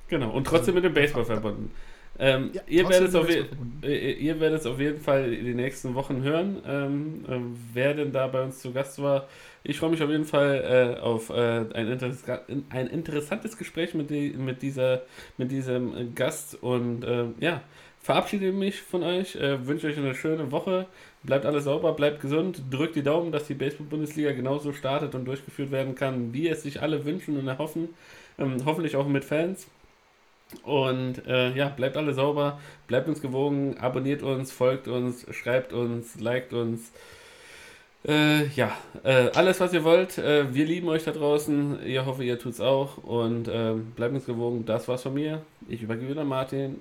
genau. 0.08 0.32
Und 0.32 0.46
trotzdem 0.46 0.76
mit 0.76 0.84
dem 0.84 0.94
Baseball 0.94 1.26
verbunden. 1.26 1.72
Ähm, 2.20 2.52
Ja, 2.54 2.62
ihr, 2.68 2.88
werdet 2.90 3.16
auf 3.16 3.28
verbunden. 3.30 3.82
äh, 3.84 4.14
ihr 4.14 4.40
werdet 4.40 4.60
es 4.62 4.66
auf 4.66 4.80
jeden 4.80 5.00
Fall 5.00 5.34
in 5.34 5.46
den 5.46 5.56
nächsten 5.56 5.96
Wochen 5.96 6.22
hören, 6.22 6.62
ähm, 6.66 7.26
äh, 7.28 7.40
wer 7.74 7.94
denn 7.94 8.12
da 8.12 8.28
bei 8.28 8.44
uns 8.44 8.60
zu 8.60 8.74
Gast 8.74 9.02
war. 9.02 9.28
Ich 9.64 9.78
freue 9.78 9.92
mich 9.92 10.02
auf 10.02 10.10
jeden 10.10 10.26
Fall 10.26 10.96
äh, 10.98 11.00
auf 11.00 11.30
äh, 11.30 11.66
ein, 11.74 11.88
Interess 11.88 12.24
ein 12.70 12.88
interessantes 12.88 13.58
Gespräch 13.58 13.94
mit, 13.94 14.10
die, 14.10 14.32
mit, 14.32 14.62
dieser, 14.62 15.04
mit 15.38 15.52
diesem 15.52 16.16
Gast 16.16 16.62
und 16.64 17.04
äh, 17.04 17.26
ja, 17.40 17.62
verabschiede 18.02 18.52
mich 18.52 18.82
von 18.82 19.04
euch, 19.04 19.36
äh, 19.36 19.66
wünsche 19.68 19.88
euch 19.88 19.98
eine 19.98 20.16
schöne 20.16 20.52
Woche, 20.52 20.88
bleibt 21.24 21.46
alles 21.46 21.66
sauber, 21.66 21.94
bleibt 21.94 22.22
gesund, 22.22 22.64
drückt 22.72 22.96
die 22.96 23.04
Daumen, 23.04 23.32
dass 23.32 23.46
die 23.46 23.54
Baseball-Bundesliga 23.54 24.32
genauso 24.32 24.74
startet 24.74 25.14
und 25.14 25.26
durchgeführt 25.26 25.72
werden 25.72 25.94
kann, 25.94 26.34
wie 26.34 26.48
es 26.48 26.64
sich 26.64 26.82
alle 26.82 27.06
wünschen 27.06 27.38
und 27.38 27.48
erhoffen, 27.48 27.90
ähm, 28.40 28.58
hoffentlich 28.66 28.96
auch 28.96 29.08
mit 29.08 29.24
Fans. 29.24 29.68
Und 30.64 31.26
äh, 31.28 31.54
ja, 31.56 31.70
bleibt 31.70 31.96
alle 31.96 32.14
sauber, 32.14 32.60
bleibt 32.88 33.08
uns 33.08 33.22
gewogen, 33.22 33.78
abonniert 33.78 34.24
uns, 34.24 34.52
folgt 34.52 34.88
uns, 34.88 35.26
schreibt 35.34 35.72
uns, 35.72 36.20
liked 36.20 36.54
uns. 36.54 36.92
Äh, 38.08 38.48
ja, 38.48 38.72
äh, 39.04 39.30
alles 39.36 39.60
was 39.60 39.74
ihr 39.74 39.84
wollt. 39.84 40.18
Äh, 40.18 40.54
wir 40.54 40.66
lieben 40.66 40.88
euch 40.88 41.04
da 41.04 41.12
draußen. 41.12 41.86
Ich 41.86 42.04
hoffe, 42.04 42.24
ihr 42.24 42.40
tut's 42.40 42.60
auch. 42.60 42.98
Und 42.98 43.48
ähm, 43.52 43.92
bleibt 43.96 44.14
uns 44.14 44.26
gewogen. 44.26 44.66
Das 44.66 44.88
war's 44.88 45.04
von 45.04 45.14
mir. 45.14 45.42
Ich 45.68 45.84
übergebe 45.84 46.10
wieder 46.10 46.24
Martin. 46.24 46.80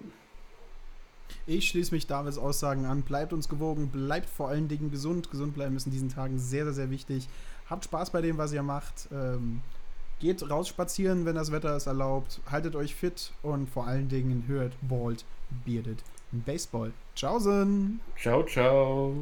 Ich 1.47 1.69
schließe 1.69 1.95
mich 1.95 2.07
Davids 2.07 2.39
Aussagen 2.39 2.87
an. 2.87 3.03
Bleibt 3.03 3.33
uns 3.33 3.49
gewogen, 3.49 3.89
bleibt 3.89 4.29
vor 4.29 4.49
allen 4.49 4.69
Dingen 4.69 4.91
gesund. 4.91 5.31
Gesund 5.31 5.55
bleiben 5.55 5.77
ist 5.77 5.87
in 5.87 5.93
diesen 5.93 6.09
Tagen 6.09 6.39
sehr, 6.39 6.65
sehr, 6.65 6.75
sehr 6.75 6.91
wichtig. 6.91 7.29
Habt 7.69 7.85
Spaß 7.85 8.11
bei 8.11 8.21
dem, 8.21 8.39
was 8.39 8.53
ihr 8.53 8.63
macht. 8.63 9.09
Ähm, 9.13 9.61
geht 10.21 10.49
raus 10.49 10.69
spazieren, 10.69 11.27
wenn 11.27 11.35
das 11.35 11.53
Wetter 11.53 11.77
es 11.77 11.87
erlaubt. 11.87 12.41
Haltet 12.51 12.77
euch 12.77 12.95
fit 12.95 13.33
und 13.43 13.69
vor 13.69 13.87
allen 13.87 14.09
Dingen 14.09 14.45
hört 14.47 14.73
Bald 14.83 15.25
Bearded 15.65 16.03
Baseball. 16.33 16.93
Tschaußen! 17.15 18.01
Ciao, 18.17 18.45
ciao. 18.45 19.15